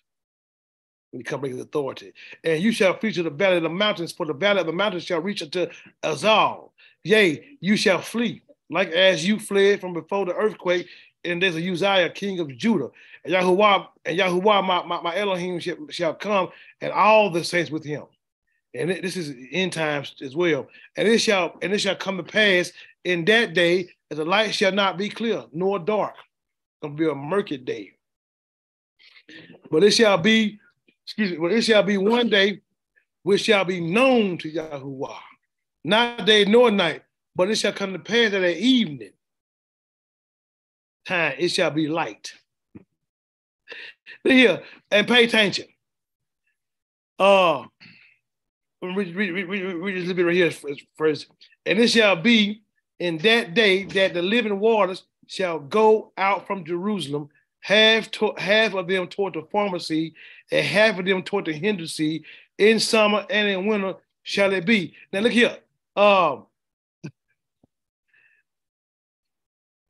when 1.10 1.20
he 1.20 1.24
comes 1.24 1.48
his 1.48 1.60
authority. 1.60 2.12
And 2.44 2.62
you 2.62 2.72
shall 2.72 2.96
to 2.96 3.22
the 3.22 3.30
valley 3.30 3.56
of 3.56 3.64
the 3.64 3.68
mountains, 3.68 4.12
for 4.12 4.26
the 4.26 4.34
valley 4.34 4.60
of 4.60 4.66
the 4.66 4.72
mountains 4.72 5.04
shall 5.04 5.20
reach 5.20 5.42
unto 5.42 5.66
Azal. 6.02 6.70
Yea, 7.02 7.56
you 7.60 7.76
shall 7.76 8.00
flee, 8.00 8.42
like 8.68 8.90
as 8.90 9.26
you 9.26 9.38
fled 9.38 9.80
from 9.80 9.92
before 9.92 10.26
the 10.26 10.34
earthquake, 10.34 10.86
and 11.24 11.42
there's 11.42 11.56
a 11.56 11.70
Uzziah, 11.70 12.10
king 12.10 12.40
of 12.40 12.56
Judah. 12.56 12.90
And 13.24 13.34
Yahuwah, 13.34 13.88
and 14.04 14.18
Yahuwah, 14.18 14.64
my, 14.64 14.84
my, 14.84 15.00
my 15.02 15.16
Elohim 15.16 15.58
shall, 15.60 15.76
shall 15.90 16.14
come, 16.14 16.48
and 16.80 16.92
all 16.92 17.30
the 17.30 17.44
saints 17.44 17.70
with 17.70 17.84
him. 17.84 18.04
And 18.74 18.90
this 18.90 19.16
is 19.16 19.34
end 19.52 19.72
times 19.72 20.14
as 20.22 20.36
well. 20.36 20.68
And 20.96 21.08
it 21.08 21.18
shall 21.18 21.56
and 21.62 21.72
it 21.72 21.78
shall 21.78 21.96
come 21.96 22.16
to 22.16 22.22
pass 22.22 22.72
in 23.04 23.24
that 23.26 23.54
day 23.54 23.88
that 24.08 24.16
the 24.16 24.24
light 24.24 24.54
shall 24.54 24.72
not 24.72 24.96
be 24.96 25.08
clear 25.08 25.44
nor 25.52 25.78
dark. 25.78 26.14
It's 26.16 26.82
gonna 26.82 26.94
be 26.94 27.08
a 27.08 27.14
murky 27.14 27.56
day. 27.56 27.92
But 29.70 29.84
it 29.84 29.92
shall 29.92 30.18
be, 30.18 30.58
excuse 31.04 31.32
me, 31.32 31.36
but 31.38 31.52
it 31.52 31.62
shall 31.62 31.82
be 31.82 31.98
one 31.98 32.28
day 32.28 32.60
which 33.22 33.42
shall 33.42 33.64
be 33.64 33.80
known 33.80 34.38
to 34.38 34.50
Yahuwah. 34.50 35.18
Not 35.84 36.26
day 36.26 36.44
nor 36.44 36.70
night, 36.70 37.02
but 37.34 37.50
it 37.50 37.56
shall 37.56 37.72
come 37.72 37.92
to 37.92 37.98
pass 37.98 38.32
at 38.32 38.44
evening 38.44 39.12
time 41.10 41.34
it 41.38 41.48
shall 41.48 41.70
be 41.70 41.88
light. 41.88 42.32
Here 44.24 44.62
and 44.90 45.06
pay 45.06 45.24
attention. 45.24 45.66
Uh, 47.18 47.64
read, 48.82 49.14
read, 49.14 49.30
read, 49.30 49.48
read, 49.48 49.96
this 49.96 50.08
little 50.08 50.14
bit 50.14 50.26
right 50.26 50.34
here 50.34 50.50
first. 50.96 51.26
And 51.66 51.78
it 51.78 51.88
shall 51.88 52.16
be 52.16 52.62
in 52.98 53.18
that 53.18 53.54
day 53.54 53.84
that 53.84 54.14
the 54.14 54.22
living 54.22 54.58
waters 54.58 55.04
shall 55.26 55.58
go 55.58 56.12
out 56.16 56.46
from 56.46 56.64
Jerusalem, 56.64 57.28
half 57.60 58.10
to, 58.12 58.32
half 58.36 58.74
of 58.74 58.88
them 58.88 59.06
toward 59.06 59.34
the 59.34 59.42
former 59.50 59.78
sea, 59.78 60.14
and 60.50 60.66
half 60.66 60.98
of 60.98 61.04
them 61.04 61.22
toward 61.22 61.44
the 61.44 61.52
hinder 61.52 61.86
sea. 61.86 62.24
In 62.58 62.78
summer 62.78 63.24
and 63.30 63.48
in 63.48 63.66
winter 63.66 63.94
shall 64.22 64.52
it 64.52 64.66
be. 64.66 64.94
Now 65.12 65.20
look 65.20 65.32
here. 65.32 65.56
Um, 65.96 66.46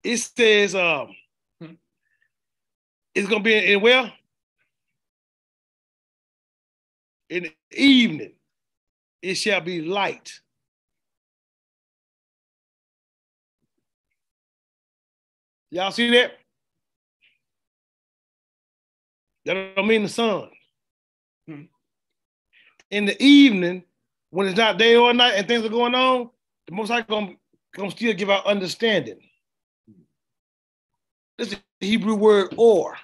it 0.02 0.16
says 0.16 0.74
um, 0.74 1.14
it's 3.14 3.28
gonna 3.28 3.42
be 3.42 3.54
in, 3.54 3.64
in 3.64 3.80
where? 3.80 4.12
In 7.28 7.44
the 7.44 7.52
evening, 7.72 8.32
it 9.22 9.34
shall 9.34 9.60
be 9.60 9.82
light. 9.82 10.40
Y'all 15.70 15.92
see 15.92 16.10
that? 16.10 16.32
That 19.44 19.76
don't 19.76 19.86
mean 19.86 20.02
the 20.02 20.08
sun. 20.08 20.50
Hmm. 21.46 21.62
In 22.90 23.04
the 23.04 23.22
evening, 23.22 23.84
when 24.30 24.48
it's 24.48 24.56
not 24.56 24.78
day 24.78 24.96
or 24.96 25.14
night 25.14 25.34
and 25.34 25.46
things 25.46 25.64
are 25.64 25.68
going 25.70 25.94
on, 25.94 26.30
the 26.66 26.74
most 26.74 26.90
I 26.90 27.02
gonna, 27.02 27.34
gonna 27.74 27.90
still 27.90 28.14
give 28.14 28.30
out 28.30 28.46
understanding. 28.46 29.20
This 31.38 31.52
is 31.52 31.60
the 31.80 31.86
Hebrew 31.86 32.16
word 32.16 32.54
or. 32.56 32.96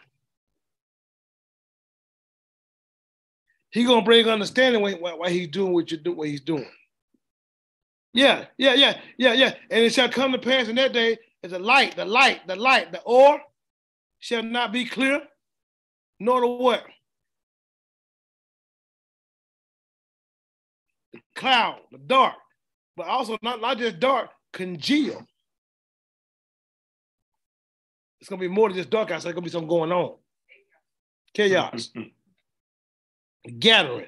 He 3.77 3.85
gonna 3.85 4.01
bring 4.01 4.27
understanding 4.27 4.81
why, 4.81 4.94
why 4.94 5.28
he's 5.28 5.48
doing 5.48 5.74
what 5.74 5.90
you 5.90 5.98
do, 5.98 6.12
what 6.12 6.28
he's 6.28 6.40
doing. 6.40 6.66
Yeah, 8.15 8.47
yeah, 8.57 8.73
yeah, 8.73 8.98
yeah, 9.19 9.35
yeah. 9.35 9.53
And 9.70 9.85
it 9.85 9.93
shall 9.93 10.09
come 10.09 10.32
to 10.32 10.39
pass 10.39 10.69
in 10.69 10.77
that 10.77 10.94
day 10.94 11.19
as 11.43 11.51
the 11.51 11.59
light, 11.59 11.94
the 11.94 12.07
light, 12.07 12.47
the 12.47 12.57
light, 12.57 12.90
the 12.90 13.03
or 13.03 13.39
shall 14.19 14.43
not 14.43 14.73
be 14.73 14.86
clear, 14.86 15.20
nor 16.19 16.40
the 16.40 16.47
what? 16.47 16.86
The 21.12 21.20
cloud, 21.35 21.81
the 21.93 21.98
dark, 21.98 22.36
but 22.97 23.09
also 23.09 23.36
not, 23.43 23.61
not 23.61 23.77
just 23.77 24.01
dark, 24.01 24.31
congeal. 24.55 25.23
It's 28.23 28.31
gonna 28.31 28.40
be 28.40 28.48
more 28.48 28.70
than 28.70 28.78
just 28.78 28.89
dark 28.89 29.11
outside. 29.11 29.28
It's 29.28 29.35
gonna 29.35 29.44
be 29.44 29.51
something 29.51 29.69
going 29.69 29.93
on. 29.93 30.15
Chaos. 31.35 31.90
Gathering. 33.59 34.06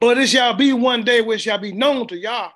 But 0.00 0.18
it 0.18 0.28
shall 0.28 0.54
be 0.54 0.72
one 0.72 1.04
day 1.04 1.20
which 1.20 1.42
shall 1.42 1.58
be 1.58 1.72
known 1.72 2.06
to 2.08 2.16
Yah. 2.16 2.50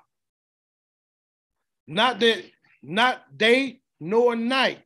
Not 1.86 2.20
that, 2.20 2.44
not 2.82 3.36
day 3.36 3.80
nor 4.00 4.36
night, 4.36 4.80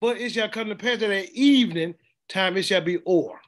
but 0.00 0.18
it 0.18 0.30
shall 0.30 0.48
come 0.48 0.68
to 0.68 0.76
pass 0.76 0.98
that 1.00 1.10
at 1.10 1.30
evening 1.30 1.94
time 2.28 2.56
it 2.56 2.64
shall 2.64 2.80
be 2.80 2.98
o'er. 3.06 3.40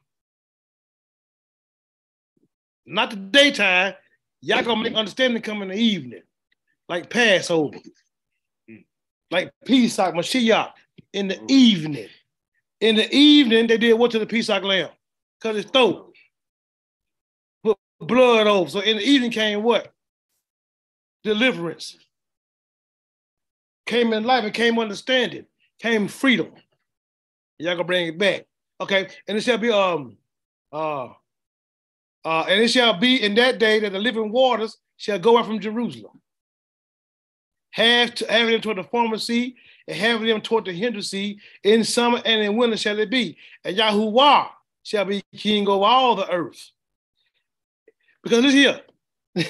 Not 2.86 3.10
the 3.10 3.16
daytime. 3.16 3.94
Y'all 4.40 4.62
gonna 4.62 4.82
make 4.82 4.94
understanding 4.94 5.43
come 5.43 5.62
in 5.62 5.68
the 5.68 5.74
evening, 5.74 6.22
like 6.89 7.10
Passover 7.10 7.78
like 9.30 9.52
Pesach, 9.66 10.14
Mashiach, 10.14 10.72
in 11.12 11.28
the 11.28 11.35
mm-hmm. 11.35 11.47
evening. 11.48 12.09
In 12.80 12.97
the 12.97 13.12
evening, 13.14 13.66
they 13.66 13.78
did 13.78 13.94
what 13.94 14.12
to 14.12 14.18
the 14.18 14.26
Pesach 14.26 14.62
lamb? 14.62 14.90
Cut 15.40 15.55
his 15.55 15.66
throat. 15.66 16.15
Put 17.62 17.78
blood 18.01 18.47
over. 18.47 18.70
So 18.70 18.81
in 18.81 18.97
the 18.97 19.02
evening 19.02 19.31
came 19.31 19.62
what? 19.62 19.93
Deliverance. 21.24 21.97
Came 23.86 24.12
in 24.12 24.24
life 24.24 24.44
and 24.44 24.55
came 24.55 24.78
understanding. 24.78 25.47
Came 25.81 26.09
freedom. 26.09 26.48
Y'all 27.59 27.74
gonna 27.74 27.85
bring 27.85 28.09
it 28.09 28.19
back. 28.19 28.47
Okay. 28.81 29.09
And 29.27 29.39
it 29.39 29.43
shall 29.43 29.59
be 29.59 29.70
um 29.70 30.16
uh 30.73 31.06
uh 32.24 32.44
and 32.48 32.60
it 32.60 32.69
shall 32.69 32.98
be 32.98 33.23
in 33.23 33.35
that 33.36 33.59
day 33.59 33.81
that 33.81 33.93
the 33.93 33.98
living 33.98 34.31
waters 34.31 34.77
shall 34.97 35.19
go 35.19 35.39
out 35.39 35.47
from 35.47 35.60
Jerusalem 35.60 36.20
half, 37.70 38.15
to, 38.16 38.31
half 38.31 38.48
them 38.48 38.60
toward 38.60 38.78
the 38.78 38.85
former 38.85 39.19
sea, 39.19 39.56
and 39.86 39.97
half 39.97 40.20
them 40.20 40.40
toward 40.40 40.65
the 40.65 40.73
hinder 40.73 41.02
sea. 41.02 41.39
In 41.62 41.85
summer 41.85 42.20
and 42.24 42.43
in 42.43 42.56
winter 42.56 42.77
shall 42.77 42.98
it 42.98 43.10
be. 43.10 43.36
And 43.65 43.77
Yahuwah 43.77 44.48
shall 44.89 45.05
be 45.05 45.23
king 45.36 45.69
over 45.69 45.85
all 45.85 46.16
the 46.16 46.31
earth. 46.31 46.70
Because 48.23 48.43
listen 48.43 48.59
here. 48.59 48.81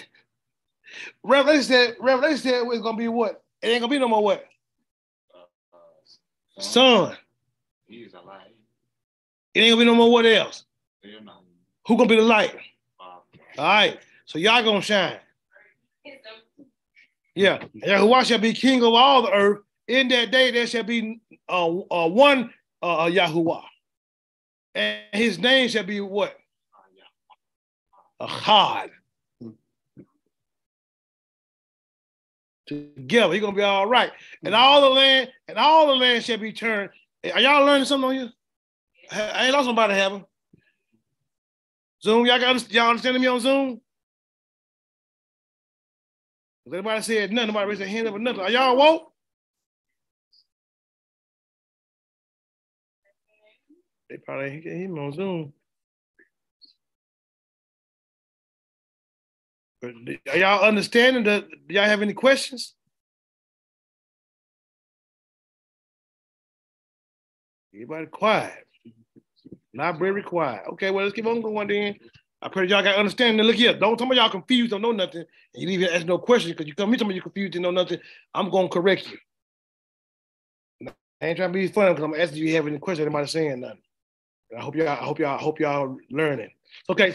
Revelation 1.22 1.62
said, 1.62 1.96
Revelation 2.00 2.38
said 2.38 2.62
it's 2.66 2.82
gonna 2.82 2.98
be 2.98 3.06
what? 3.06 3.44
It 3.62 3.68
ain't 3.68 3.80
gonna 3.80 3.90
be 3.90 4.00
no 4.00 4.08
more 4.08 4.22
what? 4.22 4.44
Uh, 5.32 5.76
uh, 5.76 6.60
sun. 6.60 7.16
He's 7.86 8.14
a 8.14 8.20
light. 8.20 8.56
It 9.54 9.60
ain't 9.60 9.72
gonna 9.72 9.82
be 9.82 9.86
no 9.86 9.94
more 9.94 10.10
what 10.10 10.26
else? 10.26 10.64
Who 11.86 11.96
gonna 11.96 12.08
be 12.08 12.16
the 12.16 12.22
light? 12.22 12.56
All 12.98 13.24
right. 13.58 13.98
So 14.26 14.38
y'all 14.38 14.62
gonna 14.62 14.82
shine. 14.82 15.18
Yeah. 17.34 17.62
Yahuwah 17.86 18.24
shall 18.24 18.40
be 18.40 18.52
king 18.52 18.82
of 18.82 18.94
all 18.94 19.22
the 19.22 19.30
earth. 19.30 19.60
In 19.86 20.08
that 20.08 20.32
day, 20.32 20.50
there 20.50 20.66
shall 20.66 20.82
be 20.82 21.20
uh, 21.48 21.68
uh, 21.68 22.08
one 22.08 22.52
uh, 22.82 23.04
uh 23.04 23.08
Yahuwah. 23.08 23.62
And 24.78 25.00
his 25.12 25.40
name 25.40 25.68
shall 25.68 25.82
be 25.82 26.00
what? 26.00 26.36
Ahad. 28.22 28.90
Together, 32.68 33.32
he's 33.32 33.42
gonna 33.42 33.56
be 33.56 33.62
all 33.62 33.88
right. 33.88 34.12
And 34.44 34.54
mm-hmm. 34.54 34.62
all 34.62 34.80
the 34.82 34.90
land, 34.90 35.32
and 35.48 35.58
all 35.58 35.88
the 35.88 35.96
land 35.96 36.22
shall 36.22 36.38
be 36.38 36.52
turned. 36.52 36.90
Are 37.34 37.40
y'all 37.40 37.64
learning 37.66 37.86
something 37.86 38.08
on 38.08 38.14
here? 38.14 38.32
I 39.10 39.46
ain't 39.46 39.52
lost 39.52 39.66
somebody 39.66 39.94
having. 39.94 40.24
Zoom, 42.00 42.26
y'all 42.26 42.38
got 42.38 42.70
y'all 42.70 42.90
understanding 42.90 43.22
me 43.22 43.26
on 43.26 43.40
Zoom? 43.40 43.80
If 46.66 46.72
anybody 46.72 47.02
said 47.02 47.32
nothing, 47.32 47.48
nobody 47.48 47.68
raised 47.68 47.80
their 47.80 47.88
hand 47.88 48.06
up 48.06 48.14
or 48.14 48.20
nothing. 48.20 48.42
Are 48.42 48.50
y'all 48.50 48.76
woke? 48.76 49.07
They 54.08 54.16
probably 54.18 54.50
ain't 54.50 54.64
him 54.64 54.98
on 54.98 55.12
Zoom. 55.12 55.52
But 59.80 59.92
are 60.30 60.38
y'all 60.38 60.64
understanding 60.64 61.24
that? 61.24 61.48
Do 61.68 61.74
y'all 61.74 61.84
have 61.84 62.02
any 62.02 62.14
questions? 62.14 62.74
Everybody 67.74 68.06
quiet. 68.06 68.66
Very 69.74 70.22
quiet. 70.22 70.62
Okay, 70.72 70.90
well, 70.90 71.04
let's 71.04 71.14
keep 71.14 71.26
on 71.26 71.40
going 71.40 71.68
then. 71.68 71.96
I 72.42 72.48
pray 72.48 72.66
y'all 72.66 72.82
got 72.82 72.96
understanding. 72.96 73.44
Look 73.46 73.56
here, 73.56 73.74
don't 73.78 73.96
tell 73.96 74.06
me 74.06 74.16
y'all 74.16 74.30
confused, 74.30 74.70
don't 74.70 74.82
know 74.82 74.92
nothing, 74.92 75.24
and 75.54 75.62
you 75.62 75.68
even 75.70 75.88
ask 75.92 76.06
no 76.06 76.18
questions 76.18 76.54
because 76.54 76.66
you 76.66 76.74
come 76.74 76.90
me 76.90 76.96
tell 76.96 77.06
me 77.06 77.14
you're 77.14 77.22
confused, 77.22 77.54
you 77.54 77.60
know 77.60 77.70
nothing. 77.70 77.98
I'm 78.34 78.50
gonna 78.50 78.68
correct 78.68 79.10
you. 79.10 79.18
I 81.20 81.26
ain't 81.26 81.36
trying 81.36 81.52
to 81.52 81.58
be 81.58 81.68
funny 81.68 81.94
because 81.94 82.04
I'm 82.04 82.14
asking 82.14 82.38
you, 82.38 82.46
you 82.46 82.54
have 82.56 82.66
any 82.66 82.78
questions, 82.78 83.06
anybody 83.06 83.26
saying 83.26 83.60
nothing. 83.60 83.80
I 84.56 84.60
hope 84.60 84.76
y'all, 84.76 84.88
I 84.88 84.94
hope 84.94 85.18
y'all, 85.18 85.38
I 85.38 85.42
hope 85.42 85.60
y'all 85.60 85.98
learning. 86.10 86.50
Okay. 86.88 87.14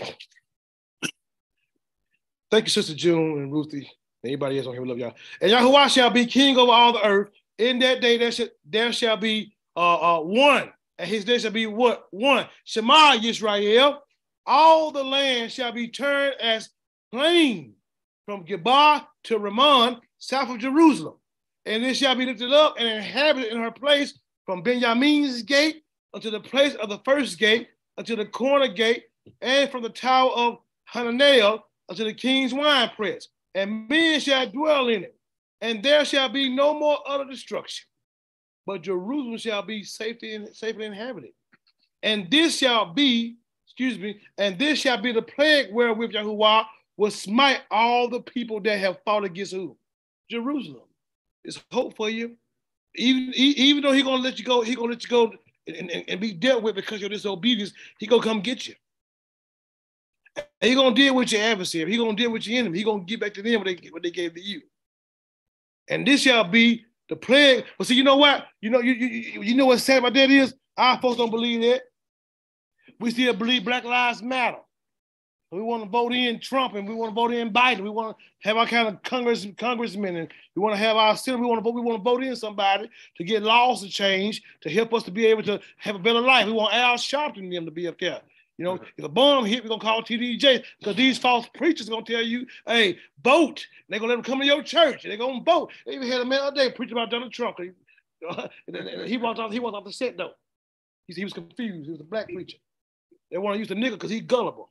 Thank 2.52 2.66
you, 2.66 2.70
Sister 2.70 2.94
June 2.94 3.40
and 3.40 3.52
Ruthie. 3.52 3.90
Anybody 4.24 4.58
else 4.58 4.68
on 4.68 4.74
here, 4.74 4.82
we 4.82 4.90
love 4.90 5.00
y'all. 5.00 5.16
And 5.42 5.52
Yahuwah 5.52 5.90
shall 5.90 6.10
be 6.10 6.26
king 6.26 6.58
over 6.58 6.72
all 6.72 6.94
the 6.94 7.06
earth. 7.06 7.30
In 7.58 7.80
that 7.80 8.02
day, 8.02 8.18
there 8.18 8.32
shall, 8.32 8.48
there 8.66 8.94
shall 8.94 9.18
be 9.18 9.54
uh, 9.76 10.18
uh, 10.18 10.22
one, 10.22 10.72
and 10.98 11.10
his 11.10 11.26
day 11.26 11.40
shall 11.40 11.52
be 11.52 11.66
what? 11.66 12.06
One. 12.12 12.48
Shema 12.64 13.18
Yisrael. 13.18 14.00
All 14.46 14.92
the 14.92 15.04
land 15.04 15.52
shall 15.52 15.72
be 15.72 15.88
turned 15.88 16.36
as 16.40 16.70
plain 17.12 17.74
from 18.26 18.46
Geba 18.46 19.06
to 19.26 19.40
Rimmon, 19.40 20.00
south 20.18 20.50
of 20.50 20.60
Jerusalem. 20.60 21.16
And 21.66 21.84
it 21.84 21.96
shall 21.96 22.16
be 22.16 22.26
lifted 22.26 22.52
up 22.52 22.76
and 22.78 22.88
inhabited 22.88 23.52
in 23.54 23.60
her 23.60 23.72
place 23.72 24.20
from 24.46 24.62
Benjamin's 24.62 25.44
gate 25.44 25.83
unto 26.14 26.30
the 26.30 26.40
place 26.40 26.76
of 26.76 26.90
the 26.90 27.00
first 27.00 27.40
gate, 27.40 27.70
unto 27.98 28.16
the 28.16 28.26
corner 28.26 28.68
gate, 28.68 29.06
and 29.42 29.70
from 29.70 29.84
the 29.84 29.90
tower 29.90 30.32
of 30.32 30.58
Hananel 30.94 31.62
unto 31.90 32.04
the 32.04 32.14
king's 32.14 32.54
winepress. 32.54 33.30
And 33.56 33.88
men 33.88 34.20
shall 34.20 34.50
dwell 34.50 34.90
in 34.90 35.04
it, 35.04 35.16
and 35.62 35.84
there 35.84 36.06
shall 36.06 36.30
be 36.30 36.50
no 36.50 36.78
more 36.78 36.98
utter 37.08 37.26
destruction. 37.26 37.86
But 38.66 38.84
Jerusalem 38.84 39.38
shall 39.38 39.62
be 39.62 39.84
safely, 39.84 40.48
safely 40.54 40.86
inhabited. 40.86 41.32
And 42.02 42.30
this 42.32 42.58
shall 42.58 42.94
be, 42.94 43.38
excuse 43.66 43.98
me, 44.00 44.20
and 44.38 44.58
this 44.58 44.80
shall 44.80 45.02
be 45.02 45.12
the 45.12 45.22
plague 45.22 45.72
wherewith 45.72 46.12
Yahuwah 46.12 46.66
will 46.98 47.12
smite 47.12 47.62
all 47.72 48.10
the 48.10 48.22
people 48.22 48.60
that 48.62 48.80
have 48.80 48.98
fought 49.04 49.24
against 49.24 49.54
who? 49.54 49.78
Jerusalem. 50.30 50.84
It's 51.44 51.62
hope 51.72 51.96
for 51.96 52.10
you. 52.10 52.36
Even, 52.96 53.34
even 53.36 53.84
though 53.84 53.92
he's 53.92 54.04
gonna 54.04 54.22
let 54.22 54.40
you 54.40 54.46
go, 54.46 54.62
he's 54.62 54.76
gonna 54.76 54.92
let 54.92 55.04
you 55.04 55.10
go 55.10 55.34
and, 55.68 55.92
and, 55.92 56.04
and, 56.08 56.20
be 56.20 56.34
dealt 56.34 56.64
with 56.64 56.76
because 56.76 57.00
your 57.00 57.10
disobedience, 57.10 57.74
he 58.00 58.08
gonna 58.08 58.22
come 58.22 58.42
get 58.42 58.68
you. 58.68 58.76
And 60.36 60.70
he 60.70 60.76
gonna 60.76 60.96
deal 60.96 61.16
with 61.16 61.32
your 61.32 61.42
adversary. 61.42 61.92
He 61.92 61.98
gonna 61.98 62.16
deal 62.16 62.32
with 62.32 62.46
your 62.48 62.60
enemy. 62.60 62.78
He 62.78 62.84
gonna 62.84 63.04
give 63.04 63.20
back 63.20 63.34
to 63.36 63.42
them 63.42 63.62
what 63.62 63.66
they, 63.66 63.90
what 63.90 64.04
they 64.04 64.12
gave 64.12 64.34
to 64.34 64.42
you. 64.42 64.62
And 65.90 66.08
this 66.08 66.22
shall 66.22 66.44
be 66.44 66.86
the 67.10 67.16
plague. 67.16 67.66
But 67.78 67.88
see, 67.88 67.96
you 67.96 68.04
know 68.04 68.18
what? 68.18 68.46
You 68.62 68.70
know, 68.70 68.80
you, 68.80 68.94
you, 68.94 69.42
you 69.42 69.56
know 69.56 69.68
what's 69.68 69.84
sad 69.84 70.00
about 70.00 70.14
that 70.14 70.30
is 70.30 70.54
our 70.78 71.00
folks 71.00 71.18
don't 71.18 71.30
believe 71.30 71.62
that. 71.62 71.84
We 73.00 73.12
still 73.12 73.34
believe 73.34 73.66
Black 73.66 73.84
Lives 73.84 74.22
Matter. 74.22 74.60
We 75.54 75.62
want 75.62 75.84
to 75.84 75.90
vote 75.90 76.14
in 76.14 76.40
Trump 76.40 76.74
and 76.74 76.88
we 76.88 76.96
want 76.96 77.12
to 77.12 77.14
vote 77.14 77.32
in 77.32 77.54
Biden. 77.54 77.82
We 77.82 77.90
want 77.90 78.18
to 78.18 78.48
have 78.48 78.58
our 78.58 78.66
kind 78.66 78.88
of 78.88 79.04
Congress 79.04 79.46
congressmen 79.58 80.16
and 80.16 80.34
we 80.56 80.62
want 80.62 80.74
to 80.74 80.80
have 80.80 80.98
our 80.98 81.16
Senate. 81.16 81.40
We 81.40 81.46
want 81.46 81.60
to 81.60 81.64
vote. 81.64 81.76
We 81.76 81.82
want 81.82 82.00
to 82.00 82.04
vote 82.04 82.24
in 82.24 82.36
somebody 82.36 82.90
to 83.18 83.24
get 83.24 83.44
laws 83.44 83.82
to 83.82 83.90
change 83.90 84.42
to 84.62 84.70
help 84.70 84.94
us 84.94 85.04
to 85.04 85.12
be 85.12 85.28
able 85.28 85.44
to 85.44 85.60
have 85.78 85.96
a 85.96 86.00
better 86.00 86.22
life. 86.22 86.48
We 86.48 86.54
want 86.54 86.74
Al 86.74 86.96
Sharpton 86.96 87.54
them 87.54 87.66
to 87.66 87.72
be 87.72 87.88
up 87.88 88.00
there. 88.00 88.22
You 88.58 88.66
know, 88.66 88.76
mm-hmm. 88.76 88.86
if 88.98 89.06
a 89.06 89.10
bomb 89.10 89.46
hit, 89.46 89.64
we're 89.64 89.70
gonna 89.70 89.82
call 89.82 90.02
TDJ 90.02 90.64
because 90.80 90.96
these 90.96 91.18
false 91.20 91.48
preachers 91.56 91.88
are 91.88 91.92
gonna 91.92 92.06
tell 92.06 92.22
you, 92.22 92.48
hey, 92.66 92.98
vote. 93.24 93.66
They're 93.90 94.00
gonna 94.00 94.10
let 94.10 94.16
them 94.16 94.24
come 94.24 94.40
to 94.40 94.46
your 94.46 94.64
church. 94.64 95.04
They're 95.04 95.18
gonna 95.18 95.44
vote. 95.44 95.72
They 95.86 95.94
even 95.94 96.08
had 96.08 96.22
a 96.22 96.26
man 96.26 96.42
other 96.42 96.56
day 96.56 96.72
preaching 96.72 96.94
about 96.94 97.12
Donald 97.12 97.32
Trump. 97.32 97.58
he 99.06 99.18
walked 99.18 99.40
off, 99.40 99.52
he 99.52 99.60
walked 99.60 99.76
off 99.76 99.86
the 99.86 99.94
set 99.94 100.18
though. 100.18 100.32
He, 101.08 101.14
he 101.14 101.24
was 101.24 101.34
confused. 101.34 101.86
He 101.86 101.92
was 101.92 102.02
a 102.02 102.06
black 102.06 102.28
preacher. 102.28 102.58
They 103.30 103.38
want 103.38 103.56
to 103.56 103.60
use 103.60 103.68
the 103.68 103.76
nigga 103.76 103.92
because 103.92 104.12
he's 104.12 104.22
gullible. 104.22 104.70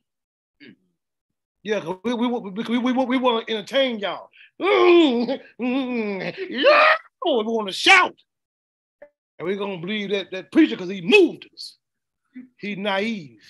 Yeah, 1.63 1.95
we, 2.03 2.15
we, 2.15 2.27
we, 2.27 2.79
we, 2.79 2.93
we, 2.93 3.17
want 3.19 3.47
to 3.47 3.53
entertain 3.53 3.99
y'all. 4.01 4.31
Mm-hmm. 4.61 5.65
Mm-hmm. 5.65 6.53
yeah, 6.53 6.85
we 7.23 7.53
want 7.53 7.69
to 7.69 7.75
shout. 7.75 8.15
And 9.39 9.47
we're 9.47 9.57
to 9.81 9.87
believe 9.87 10.11
that, 10.11 10.31
that 10.33 10.51
preacher 10.53 10.77
because 10.77 10.91
he 10.91 11.01
moved 11.01 11.49
us. 11.55 11.79
He's 12.57 12.79
naive. 12.79 13.43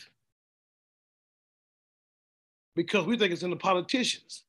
Because 2.74 3.06
we 3.06 3.16
think 3.16 3.32
it's 3.32 3.42
in 3.42 3.50
the 3.50 3.56
politicians. 3.56 4.44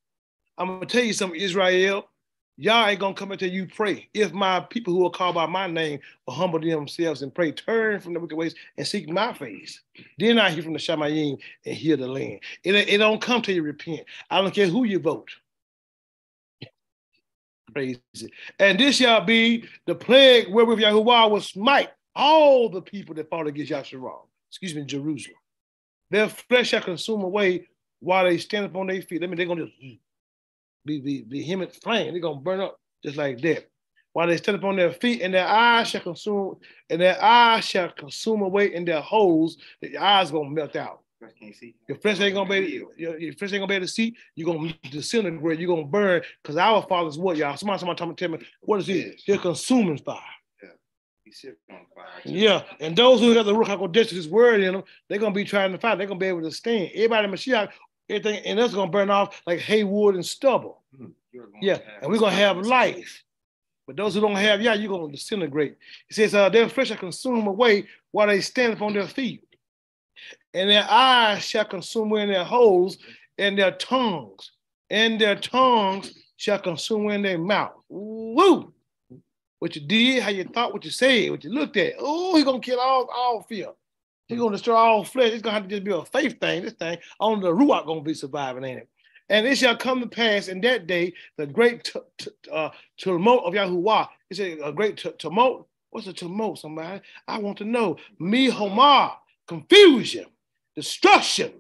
I'm 0.58 0.68
to 0.82 0.86
tell 0.86 1.04
you 1.04 1.14
something, 1.14 1.40
Israel. 1.40 2.08
Y'all 2.58 2.88
ain't 2.88 3.00
gonna 3.00 3.16
come 3.16 3.32
until 3.32 3.50
you 3.50 3.66
pray. 3.66 4.08
If 4.14 4.32
my 4.32 4.60
people 4.60 4.94
who 4.94 5.06
are 5.06 5.12
called 5.12 5.36
by 5.36 5.48
my 5.48 5.66
name 5.66 6.00
will 6.26 6.36
humble 6.36 6.60
themselves 6.60 7.24
and 7.24 7.34
pray, 7.34 7.52
turn 7.52 8.00
from 8.00 8.14
the 8.14 8.20
wicked 8.20 8.36
ways 8.36 8.54
and 8.78 8.86
seek 8.86 9.10
my 9.10 9.34
face, 9.34 9.82
then 10.20 10.38
I 10.38 10.52
hear 10.52 10.62
from 10.62 10.74
the 10.74 10.80
Shamayim 10.80 11.40
and 11.66 11.76
hear 11.76 11.98
the 11.98 12.08
land. 12.08 12.42
It, 12.64 12.76
it 12.76 12.98
don't 13.00 13.22
come 13.22 13.42
till 13.42 13.56
you 13.56 13.64
repent. 13.64 14.02
I 14.30 14.40
don't 14.40 14.54
care 14.54 14.68
who 14.68 14.84
you 14.84 15.00
vote. 15.00 15.32
Crazy. 17.74 18.00
And 18.60 18.80
this 18.80 18.98
shall 18.98 19.22
be 19.22 19.68
the 19.88 19.96
plague 19.96 20.48
wherewith 20.54 20.78
Yahuwah 20.78 21.32
will 21.32 21.42
smite 21.42 21.90
all 22.16 22.70
the 22.70 22.84
people 22.84 23.16
that 23.16 23.32
fought 23.32 23.48
against 23.48 23.72
Yasharal. 23.72 24.28
Excuse 24.52 24.76
me, 24.76 24.84
Jerusalem. 24.86 25.38
Their 26.12 26.30
flesh 26.30 26.70
shall 26.70 26.82
consume 26.82 27.24
away 27.24 27.68
while 28.00 28.26
they 28.26 28.38
stand 28.38 28.68
upon 28.68 28.88
their 28.88 29.02
feet. 29.02 29.24
I 29.24 29.28
mean, 29.28 29.38
they're 29.38 29.48
gonna 29.48 29.66
just 29.66 29.80
be, 30.86 31.00
be 31.00 31.24
vehement 31.24 31.74
flame. 31.76 32.14
They're 32.14 32.22
gonna 32.22 32.42
burn 32.42 32.60
up 32.60 32.80
just 33.04 33.18
like 33.18 33.42
that. 33.42 33.70
While 34.14 34.28
they 34.28 34.38
stand 34.38 34.58
upon 34.58 34.76
their 34.76 34.92
feet, 34.92 35.22
and 35.22 35.34
their 35.34 35.48
eyes 35.48 35.88
shall 35.88 36.02
consume, 36.02 36.58
and 36.90 37.02
their 37.02 37.22
eyes 37.22 37.66
shall 37.66 37.90
consume 37.90 38.42
away 38.44 38.74
in 38.74 38.86
their 38.86 39.02
holes, 39.02 39.58
the 39.82 39.98
eyes 39.98 40.32
gonna 40.32 40.50
melt 40.50 40.76
out. 40.76 41.00
Can't 41.40 41.56
see 41.56 41.74
Your 41.88 41.98
flesh 41.98 42.20
ain't 42.20 42.36
gonna 42.36 42.50
be 42.50 42.82
your, 42.98 43.18
your 43.18 43.34
flesh 43.34 43.54
ain't 43.54 43.62
gonna 43.62 43.68
be 43.68 43.76
able 43.76 43.86
to 43.86 43.92
see. 43.92 44.16
You're 44.36 44.54
gonna 44.54 44.74
disintegrate. 44.92 45.60
You're 45.60 45.74
gonna 45.74 45.88
burn. 45.88 46.22
Cause 46.44 46.58
our 46.58 46.82
father's 46.84 47.18
what 47.18 47.38
y'all? 47.38 47.56
Somebody, 47.56 47.80
somebody 47.80 47.98
tell 47.98 48.08
me, 48.08 48.16
tell 48.16 48.30
me 48.30 48.40
what 48.62 48.82
is 48.82 48.90
it? 48.90 49.22
They're 49.26 49.38
consuming 49.38 49.98
fire. 50.00 50.20
Yeah, 52.26 52.64
and 52.80 52.96
those 52.96 53.20
who 53.20 53.32
have 53.32 53.46
the 53.46 53.54
Ruach 53.54 53.78
HaKodesh, 53.78 54.10
his 54.10 54.28
word 54.28 54.62
in 54.62 54.74
them, 54.74 54.84
they're 55.08 55.18
gonna 55.18 55.34
be 55.34 55.46
trying 55.46 55.72
to 55.72 55.78
fight. 55.78 55.98
They're 55.98 56.08
gonna 56.08 56.20
be 56.20 56.28
able 56.28 56.44
to 56.44 56.52
stand. 56.52 56.92
Everybody 56.94 57.28
in 57.28 57.34
Mashiach 57.34 57.70
everything, 58.10 58.44
and 58.46 58.60
that's 58.60 58.74
gonna 58.74 58.92
burn 58.92 59.10
off 59.10 59.42
like 59.46 59.60
hay 59.60 59.84
wood 59.84 60.16
and 60.16 60.26
stubble. 60.26 60.82
Hmm. 60.96 61.08
Yeah, 61.62 61.80
and 62.02 62.12
we're 62.12 62.20
gonna 62.20 62.36
have 62.36 62.58
life. 62.58 63.24
But 63.86 63.98
those 63.98 64.14
who 64.16 64.22
don't 64.22 64.36
have, 64.36 64.62
yeah, 64.62 64.74
you're 64.74 64.92
gonna 64.92 65.12
disintegrate. 65.12 65.78
He 66.08 66.14
says, 66.14 66.34
uh, 66.34 66.50
their 66.50 66.70
flesh 66.70 66.88
shall 66.88 66.98
consume 66.98 67.48
away 67.48 67.88
while 68.12 68.28
they 68.28 68.40
stand 68.42 68.74
upon 68.74 68.94
their 68.94 69.08
feet, 69.08 69.44
and 70.54 70.70
their 70.70 70.86
eyes 70.90 71.44
shall 71.44 71.66
consume 71.66 72.14
in 72.14 72.30
their 72.30 72.46
holes, 72.46 72.98
and 73.38 73.58
their 73.58 73.72
tongues, 73.72 74.52
and 74.90 75.20
their 75.20 75.36
tongues 75.36 76.14
shall 76.38 76.60
consume 76.60 77.10
in 77.10 77.24
their 77.24 77.38
mouth. 77.38 77.74
Woo! 77.90 78.74
What 79.60 79.76
you 79.76 79.82
did, 79.82 80.22
how 80.22 80.30
you 80.30 80.44
thought, 80.44 80.74
what 80.74 80.86
you 80.86 80.92
said, 80.92 81.32
what 81.32 81.44
you 81.44 81.50
looked 81.50 81.78
at. 81.78 81.94
Oh, 81.98 82.36
he's 82.36 82.44
gonna 82.44 82.60
kill 82.60 82.80
all, 82.80 83.10
all 83.14 83.44
fear. 83.44 83.70
He's 84.28 84.40
gonna 84.40 84.52
destroy 84.52 84.76
all 84.76 85.04
flesh. 85.04 85.32
It's 85.32 85.42
gonna 85.42 85.56
have 85.56 85.64
to 85.64 85.70
just 85.70 85.84
be 85.84 85.92
a 85.92 86.04
faith 86.06 86.40
thing. 86.40 86.64
This 86.64 86.74
thing, 86.74 86.98
only 87.20 87.42
the 87.42 87.54
Ruach 87.56 87.86
gonna 87.86 88.02
be 88.02 88.14
surviving, 88.14 88.64
ain't 88.64 88.80
it? 88.80 88.90
And 89.30 89.46
it 89.48 89.58
shall 89.58 89.76
come 89.76 90.00
to 90.02 90.08
pass 90.08 90.48
in 90.48 90.62
that 90.62 90.88
day 90.88 91.14
the 91.38 91.48
great 91.48 91.86
t- 91.86 92.00
t- 92.18 92.32
uh, 92.52 92.70
tumult 92.98 93.46
of 93.46 93.54
Yahuwah. 93.54 94.08
It's 94.30 94.40
a, 94.40 94.60
a 94.60 94.72
great 94.72 94.98
t- 94.98 95.12
tumult. 95.18 95.68
What's 95.92 96.08
a 96.08 96.14
tumult, 96.14 96.60
somebody? 96.60 97.02
I 97.28 97.38
want 97.40 97.58
to 97.60 97.66
know. 97.66 97.98
Mihomah, 98.20 99.14
confusion, 99.48 100.26
destruction. 100.76 101.54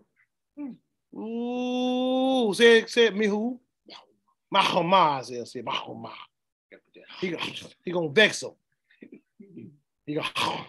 Ooh, 1.16 2.54
say, 2.56 2.86
say 2.88 3.06
it, 3.06 3.16
Mihu. 3.16 3.60
Mahomah, 4.54 5.24
say, 5.24 5.44
say 5.46 5.62
Mahomah. 5.62 6.12
He, 7.20 7.36
he 7.84 7.92
gonna 7.92 8.10
vex 8.10 8.44
him. 8.44 8.52
He 10.06 10.16
gonna 10.16 10.66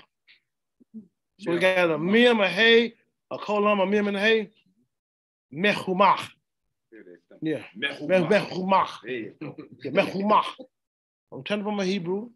so 1.39 1.51
we 1.53 1.59
got 1.59 1.91
a 1.91 1.99
mem, 1.99 2.41
a 2.41 2.49
hay, 2.49 2.95
a 3.31 3.39
column, 3.39 3.81
a 3.81 3.87
mem, 3.87 4.09
and 4.09 4.17
a 4.17 4.21
hay. 4.21 4.51
Mehumach. 5.53 6.29
Yeah. 7.41 7.63
Mehumach. 7.77 8.89
Mehumach. 9.85 10.45
I'm 11.33 11.45
telling 11.45 11.65
from 11.65 11.81
a 11.81 11.85
Hebrew. 11.85 12.31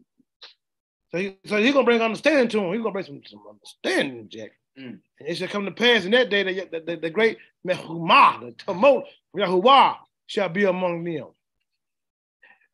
So, 1.10 1.18
he, 1.18 1.36
so 1.46 1.56
he's 1.56 1.72
gonna 1.72 1.84
bring 1.84 2.02
understanding 2.02 2.48
to 2.48 2.58
him. 2.58 2.72
He's 2.72 2.82
gonna 2.82 2.92
bring 2.92 3.04
some, 3.04 3.22
some 3.26 3.42
understanding, 3.48 4.28
Jack. 4.28 4.50
Mm. 4.78 5.00
And 5.18 5.28
it 5.28 5.36
shall 5.36 5.48
come 5.48 5.64
to 5.64 5.70
pass 5.70 6.04
in 6.04 6.10
that 6.12 6.30
day 6.30 6.42
that 6.42 6.70
the, 6.70 6.80
the, 6.80 6.96
the 7.00 7.10
great 7.10 7.38
Mehumah, 7.66 8.40
the 8.40 8.52
tumult 8.52 9.04
Yahuwah 9.36 9.96
shall 10.26 10.48
be 10.48 10.64
among 10.64 11.04
them. 11.04 11.28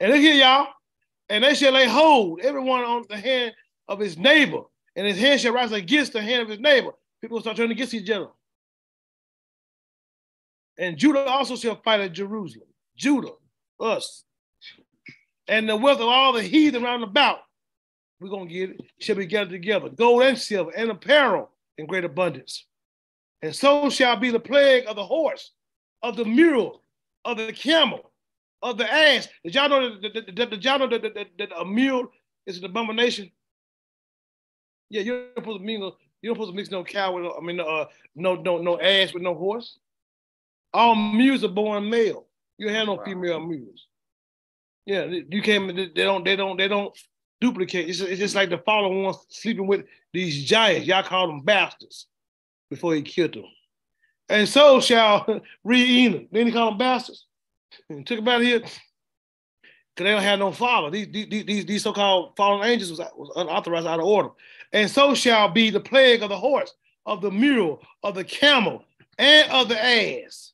And 0.00 0.12
look 0.12 0.20
here, 0.20 0.34
y'all. 0.34 0.68
And 1.28 1.44
they 1.44 1.54
shall 1.54 1.72
lay 1.72 1.86
hold, 1.86 2.40
everyone 2.40 2.84
on 2.84 3.04
the 3.08 3.16
hand 3.16 3.54
of 3.88 3.98
his 3.98 4.18
neighbor, 4.18 4.62
and 4.96 5.06
his 5.06 5.18
hand 5.18 5.40
shall 5.40 5.52
rise 5.52 5.72
against 5.72 6.12
the 6.12 6.22
hand 6.22 6.42
of 6.42 6.48
his 6.48 6.60
neighbor. 6.60 6.92
People 7.20 7.36
will 7.36 7.42
start 7.42 7.56
turning 7.56 7.72
against 7.72 7.94
each 7.94 8.10
other. 8.10 8.28
And 10.78 10.96
Judah 10.96 11.24
also 11.24 11.56
shall 11.56 11.80
fight 11.82 12.00
at 12.00 12.12
Jerusalem. 12.12 12.68
Judah, 12.96 13.32
us. 13.80 14.24
And 15.46 15.68
the 15.68 15.76
wealth 15.76 16.00
of 16.00 16.08
all 16.08 16.32
the 16.32 16.42
heathen 16.42 16.82
round 16.82 17.02
about, 17.02 17.40
we're 18.20 18.28
going 18.28 18.48
to 18.48 18.54
get 18.54 18.70
it, 18.70 18.80
shall 19.00 19.16
be 19.16 19.26
gathered 19.26 19.50
together. 19.50 19.88
Gold 19.88 20.22
and 20.22 20.38
silver 20.38 20.70
and 20.74 20.90
apparel 20.90 21.50
in 21.78 21.86
great 21.86 22.04
abundance. 22.04 22.66
And 23.42 23.54
so 23.54 23.90
shall 23.90 24.16
be 24.16 24.30
the 24.30 24.40
plague 24.40 24.86
of 24.86 24.96
the 24.96 25.04
horse, 25.04 25.50
of 26.02 26.16
the 26.16 26.24
mule, 26.24 26.82
of 27.24 27.36
the 27.36 27.52
camel, 27.52 28.12
of 28.62 28.78
the 28.78 28.90
ass. 28.90 29.28
Did 29.44 29.54
y'all 29.54 29.68
know 29.68 29.98
that, 30.00 30.14
that, 30.14 30.36
that, 30.36 31.14
that, 31.14 31.26
that 31.38 31.58
a 31.58 31.64
mule 31.64 32.10
is 32.46 32.58
an 32.58 32.64
abomination? 32.64 33.30
Yeah, 34.90 35.02
you're 35.02 35.26
supposed 35.36 35.60
to 35.60 35.64
mingle. 35.64 35.96
You 36.22 36.30
don't 36.30 36.36
supposed 36.36 36.52
to 36.52 36.56
mix 36.56 36.70
no 36.70 36.84
cow 36.84 37.12
with, 37.12 37.32
I 37.36 37.44
mean, 37.44 37.60
uh, 37.60 37.84
no, 38.14 38.34
no, 38.34 38.58
no 38.58 38.80
ass 38.80 39.12
with 39.12 39.22
no 39.22 39.34
horse. 39.34 39.78
All 40.72 40.94
mules 40.94 41.44
are 41.44 41.48
born 41.48 41.88
male. 41.90 42.26
You 42.58 42.68
have 42.68 42.86
no 42.86 43.02
female 43.04 43.40
mules. 43.40 43.86
Yeah, 44.86 45.04
you 45.04 45.42
can't. 45.42 45.74
They 45.74 45.86
don't. 45.86 46.24
They 46.24 46.36
don't. 46.36 46.56
They 46.56 46.68
don't 46.68 46.96
duplicate. 47.40 47.88
It's, 47.88 48.00
it's 48.00 48.20
just 48.20 48.34
like 48.34 48.50
the 48.50 48.58
fallen 48.58 49.02
ones 49.02 49.18
sleeping 49.28 49.66
with 49.66 49.84
these 50.12 50.44
giants. 50.44 50.86
Y'all 50.86 51.02
call 51.02 51.26
them 51.26 51.42
bastards 51.42 52.06
before 52.70 52.94
he 52.94 53.02
killed 53.02 53.34
them. 53.34 53.44
And 54.28 54.48
so 54.48 54.80
shall 54.80 55.42
read 55.64 55.88
Enoch. 55.88 56.26
Then 56.32 56.46
he 56.46 56.52
called 56.52 56.72
them 56.72 56.78
bastards. 56.78 57.26
And 57.88 58.06
took 58.06 58.18
about 58.18 58.42
here 58.42 58.60
because 58.60 58.78
they 59.96 60.04
don't 60.04 60.22
have 60.22 60.38
no 60.38 60.52
father. 60.52 60.90
These, 60.90 61.08
these, 61.12 61.44
these, 61.44 61.66
these 61.66 61.82
so-called 61.82 62.36
fallen 62.36 62.68
angels 62.68 62.90
was, 62.90 63.00
was 63.16 63.32
unauthorized 63.36 63.86
out 63.86 64.00
of 64.00 64.06
order. 64.06 64.30
And 64.74 64.90
so 64.90 65.14
shall 65.14 65.48
be 65.48 65.70
the 65.70 65.80
plague 65.80 66.22
of 66.22 66.30
the 66.30 66.36
horse, 66.36 66.74
of 67.06 67.22
the 67.22 67.30
mule, 67.30 67.80
of 68.02 68.16
the 68.16 68.24
camel, 68.24 68.84
and 69.18 69.50
of 69.52 69.68
the 69.68 69.82
ass, 69.82 70.52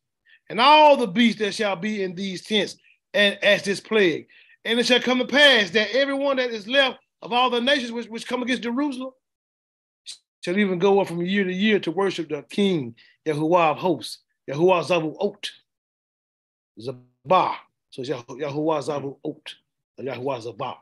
and 0.50 0.60
all 0.60 0.98
the 0.98 1.06
beasts 1.06 1.40
that 1.40 1.54
shall 1.54 1.74
be 1.74 2.02
in 2.02 2.14
these 2.14 2.42
tents, 2.42 2.76
and 3.14 3.42
as 3.42 3.62
this 3.62 3.80
plague. 3.80 4.28
And 4.66 4.78
it 4.78 4.84
shall 4.84 5.00
come 5.00 5.18
to 5.18 5.24
pass 5.24 5.70
that 5.70 5.96
everyone 5.96 6.36
that 6.36 6.50
is 6.50 6.68
left 6.68 6.98
of 7.22 7.32
all 7.32 7.48
the 7.48 7.62
nations 7.62 7.92
which, 7.92 8.08
which 8.08 8.26
come 8.26 8.42
against 8.42 8.62
Jerusalem 8.62 9.12
shall 10.42 10.58
even 10.58 10.78
go 10.78 11.00
up 11.00 11.08
from 11.08 11.22
year 11.22 11.44
to 11.44 11.52
year 11.52 11.80
to 11.80 11.90
worship 11.90 12.28
the 12.28 12.42
King 12.42 12.94
Yahuwah 13.26 13.72
of 13.72 13.78
hosts, 13.78 14.18
Yahuwah 14.50 14.84
Zavu 14.84 15.16
Ot, 15.18 15.50
Zabah. 16.78 17.54
So 17.88 18.02
Yahuwah 18.02 18.86
Zavu 18.86 19.16
Ot, 19.24 19.54
Yahuwah 19.98 20.44
Zabah. 20.44 20.76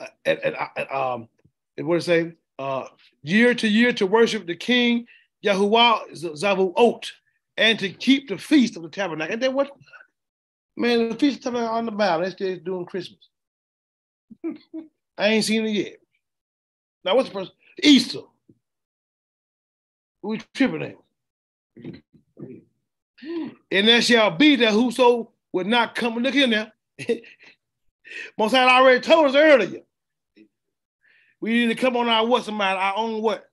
Uh, 0.00 0.06
and, 0.24 0.38
and, 0.38 0.56
and, 0.76 0.90
um, 0.90 1.28
and 1.76 1.86
what 1.86 1.98
it 1.98 2.02
say? 2.02 2.32
Uh, 2.58 2.86
year 3.22 3.54
to 3.54 3.68
year 3.68 3.92
to 3.92 4.06
worship 4.06 4.46
the 4.46 4.56
King 4.56 5.06
Yahuwah 5.44 6.10
Zavu 6.12 6.72
Ot, 6.76 7.10
and 7.56 7.78
to 7.78 7.88
keep 7.90 8.28
the 8.28 8.38
feast 8.38 8.76
of 8.76 8.82
the 8.82 8.88
tabernacle. 8.88 9.32
And 9.32 9.42
then 9.42 9.54
what? 9.54 9.70
Man, 10.76 11.08
the 11.08 11.14
feast 11.14 11.38
of 11.38 11.44
the 11.44 11.50
tabernacle 11.50 11.76
on 11.76 11.86
the 11.86 11.92
Bible, 11.92 12.24
that's 12.24 12.34
just 12.34 12.64
doing 12.64 12.86
Christmas. 12.86 13.28
I 15.18 15.28
ain't 15.28 15.44
seen 15.44 15.66
it 15.66 15.70
yet. 15.70 15.96
Now, 17.04 17.16
what's 17.16 17.28
the 17.28 17.34
first? 17.34 17.52
Easter. 17.82 18.20
We 20.22 20.40
tripping 20.54 20.82
at. 20.82 20.96
And 23.70 23.88
there 23.88 24.00
shall 24.00 24.30
be 24.30 24.54
that 24.56 24.72
whoso 24.72 25.32
would 25.52 25.66
not 25.66 25.96
come. 25.96 26.14
Look 26.18 26.36
in 26.36 26.50
there. 26.50 26.72
Most 28.38 28.54
I 28.54 28.62
already 28.62 29.00
told 29.00 29.26
us 29.26 29.34
earlier. 29.34 29.80
We 31.40 31.52
need 31.52 31.68
to 31.68 31.74
come 31.74 31.96
on 31.96 32.08
our 32.08 32.26
what 32.26 32.44
somebody, 32.44 32.78
our 32.78 32.96
own 32.96 33.22
what? 33.22 33.48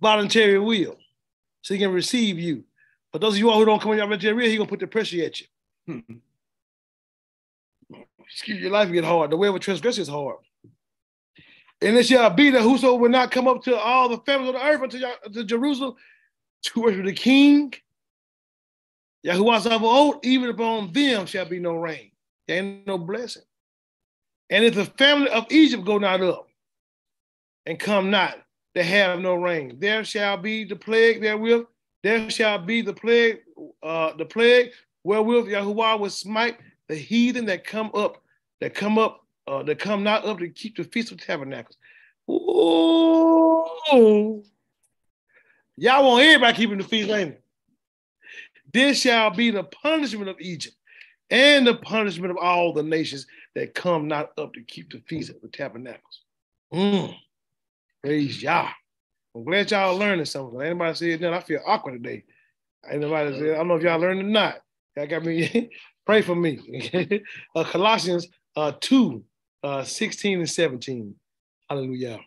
Voluntary 0.00 0.58
will. 0.58 0.96
So 1.62 1.74
he 1.74 1.80
can 1.80 1.92
receive 1.92 2.38
you. 2.38 2.64
But 3.12 3.20
those 3.20 3.34
of 3.34 3.38
you 3.38 3.50
all 3.50 3.58
who 3.58 3.64
don't 3.64 3.80
come 3.80 3.90
on 3.92 3.96
your 3.96 4.06
voluntary 4.06 4.34
will, 4.34 4.48
he 4.48 4.56
gonna 4.56 4.68
put 4.68 4.80
the 4.80 4.86
pressure 4.86 5.22
at 5.22 5.40
you. 5.40 5.46
Hmm. 5.86 6.16
Excuse 8.20 8.60
your 8.60 8.70
life 8.70 8.92
get 8.92 9.04
hard. 9.04 9.30
The 9.30 9.36
way 9.36 9.48
of 9.48 9.54
a 9.56 9.58
transgressor 9.58 10.02
is 10.02 10.08
hard. 10.08 10.36
And 11.82 11.96
it 11.96 12.06
shall 12.06 12.30
be 12.30 12.50
that 12.50 12.62
whoso 12.62 12.94
will 12.94 13.08
not 13.08 13.30
come 13.30 13.48
up 13.48 13.62
to 13.64 13.76
all 13.76 14.08
the 14.08 14.18
families 14.18 14.50
of 14.50 14.54
the 14.54 14.64
earth 14.64 14.82
unto 14.82 15.32
to 15.32 15.44
Jerusalem 15.44 15.94
to 16.62 16.80
worship 16.80 17.06
the 17.06 17.12
king, 17.12 17.72
Yahuwah 19.24 19.80
old, 19.80 20.24
even 20.24 20.50
upon 20.50 20.92
them 20.92 21.26
shall 21.26 21.46
be 21.46 21.58
no 21.58 21.74
rain. 21.74 22.10
There 22.46 22.58
ain't 22.58 22.86
no 22.86 22.98
blessing. 22.98 23.42
And 24.50 24.64
if 24.64 24.74
the 24.74 24.84
family 24.84 25.30
of 25.30 25.46
Egypt 25.50 25.84
go 25.84 25.98
not 25.98 26.20
up 26.20 26.49
and 27.66 27.78
come 27.78 28.10
not, 28.10 28.38
they 28.74 28.84
have 28.84 29.20
no 29.20 29.34
rain. 29.34 29.76
There 29.78 30.04
shall 30.04 30.36
be 30.36 30.64
the 30.64 30.76
plague 30.76 31.20
therewith. 31.20 31.66
There 32.02 32.30
shall 32.30 32.58
be 32.58 32.82
the 32.82 32.94
plague, 32.94 33.40
uh, 33.82 34.16
the 34.16 34.24
plague 34.24 34.70
wherewith 35.04 35.46
Yahuwah 35.46 35.98
will 35.98 36.10
smite 36.10 36.58
the 36.88 36.96
heathen 36.96 37.46
that 37.46 37.64
come 37.64 37.90
up, 37.94 38.22
that 38.60 38.74
come 38.74 38.98
up, 38.98 39.24
uh, 39.46 39.62
that 39.64 39.78
come 39.78 40.02
not 40.02 40.24
up 40.24 40.38
to 40.38 40.48
keep 40.48 40.76
the 40.76 40.84
feast 40.84 41.12
of 41.12 41.20
tabernacles. 41.20 41.76
Ooh. 42.30 44.42
Y'all 45.76 46.04
want 46.04 46.24
everybody 46.24 46.56
keeping 46.56 46.78
the 46.78 46.84
feast, 46.84 47.10
ain't 47.10 47.32
it? 47.32 47.42
This 48.72 49.00
shall 49.00 49.30
be 49.30 49.50
the 49.50 49.64
punishment 49.64 50.28
of 50.28 50.36
Egypt 50.40 50.76
and 51.30 51.66
the 51.66 51.74
punishment 51.74 52.30
of 52.30 52.36
all 52.36 52.72
the 52.72 52.82
nations 52.82 53.26
that 53.54 53.74
come 53.74 54.08
not 54.08 54.30
up 54.38 54.52
to 54.54 54.62
keep 54.62 54.92
the 54.92 55.02
feast 55.08 55.30
of 55.30 55.40
the 55.40 55.48
tabernacles. 55.48 56.22
Mm. 56.72 57.14
Praise 58.02 58.42
Yah. 58.42 58.68
I'm 59.34 59.44
glad 59.44 59.70
y'all 59.70 59.96
learning 59.96 60.24
something. 60.24 60.60
Anybody 60.60 60.94
say 60.94 61.10
it? 61.10 61.22
I 61.22 61.40
feel 61.40 61.60
awkward 61.66 62.02
today. 62.02 62.24
Anybody 62.90 63.38
say, 63.38 63.52
I 63.52 63.58
don't 63.58 63.68
know 63.68 63.76
if 63.76 63.82
y'all 63.82 64.00
learned 64.00 64.20
or 64.20 64.24
not. 64.24 64.60
Y'all 64.96 65.06
got 65.06 65.24
me, 65.24 65.70
pray 66.06 66.22
for 66.22 66.34
me. 66.34 67.22
uh, 67.54 67.64
Colossians 67.64 68.26
uh, 68.56 68.72
2, 68.80 69.22
uh, 69.62 69.84
16 69.84 70.38
and 70.38 70.50
17. 70.50 71.14
Hallelujah. 71.68 72.18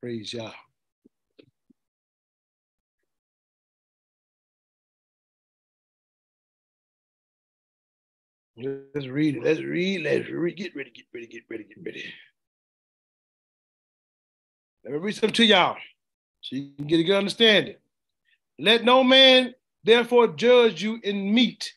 Praise 0.00 0.32
Yah. 0.32 0.52
Let's 8.56 9.08
read 9.08 9.36
it. 9.36 9.42
Let's 9.42 9.60
read. 9.60 10.02
Let's 10.02 10.28
read. 10.28 10.56
Get 10.56 10.76
ready. 10.76 10.90
Get 10.90 11.06
ready. 11.12 11.26
Get 11.26 11.42
ready. 11.50 11.64
Get 11.64 11.84
ready. 11.84 12.04
Let 14.84 14.92
me 14.92 14.98
read 14.98 15.14
something 15.14 15.32
to 15.32 15.44
y'all 15.46 15.76
so 16.42 16.56
you 16.56 16.72
can 16.76 16.86
get 16.86 17.00
a 17.00 17.04
good 17.04 17.16
understanding. 17.16 17.76
Let 18.58 18.84
no 18.84 19.02
man 19.02 19.54
therefore 19.82 20.28
judge 20.28 20.82
you 20.82 21.00
in 21.02 21.32
meat 21.32 21.72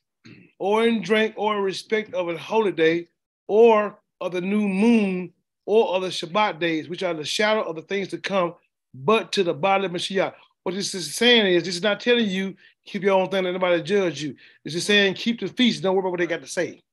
or 0.60 0.86
in 0.86 1.02
drink 1.02 1.34
or 1.38 1.56
in 1.56 1.64
respect 1.64 2.14
of 2.14 2.28
a 2.28 2.38
holy 2.38 2.74
day 2.74 3.08
or 3.48 3.98
of 4.20 4.34
the 4.34 4.42
new 4.42 4.68
moon 4.68 5.32
or 5.66 5.96
of 5.96 6.02
the 6.02 6.10
Shabbat 6.10 6.60
days, 6.60 6.90
which 6.90 7.02
are 7.02 7.14
the 7.14 7.24
shadow 7.24 7.62
of 7.62 7.78
the 7.78 7.82
things 7.82 8.10
to 8.10 8.18
come, 8.18 8.56
but 8.94 9.32
to 9.32 9.44
the 9.44 9.54
body 9.54 9.86
of 9.86 9.92
Mashiach. 9.92 10.34
What 10.64 10.76
this 10.76 10.94
is 10.94 11.16
saying 11.16 11.48
is, 11.48 11.64
this 11.64 11.76
is 11.76 11.84
not 11.84 12.02
telling 12.02 12.28
you 12.28 12.56
keep 12.86 13.04
your 13.04 13.18
own 13.20 13.30
thing, 13.30 13.46
let 13.46 13.54
nobody 13.54 13.82
judge 13.82 14.22
you. 14.22 14.36
This 14.66 14.76
is 14.76 14.86
saying 14.86 15.14
keep 15.14 15.40
the 15.40 15.48
feast, 15.48 15.82
don't 15.82 15.96
worry 15.96 16.02
about 16.02 16.12
what 16.12 16.20
they 16.20 16.28
got 16.28 16.42
to 16.42 16.48
say. 16.48 16.84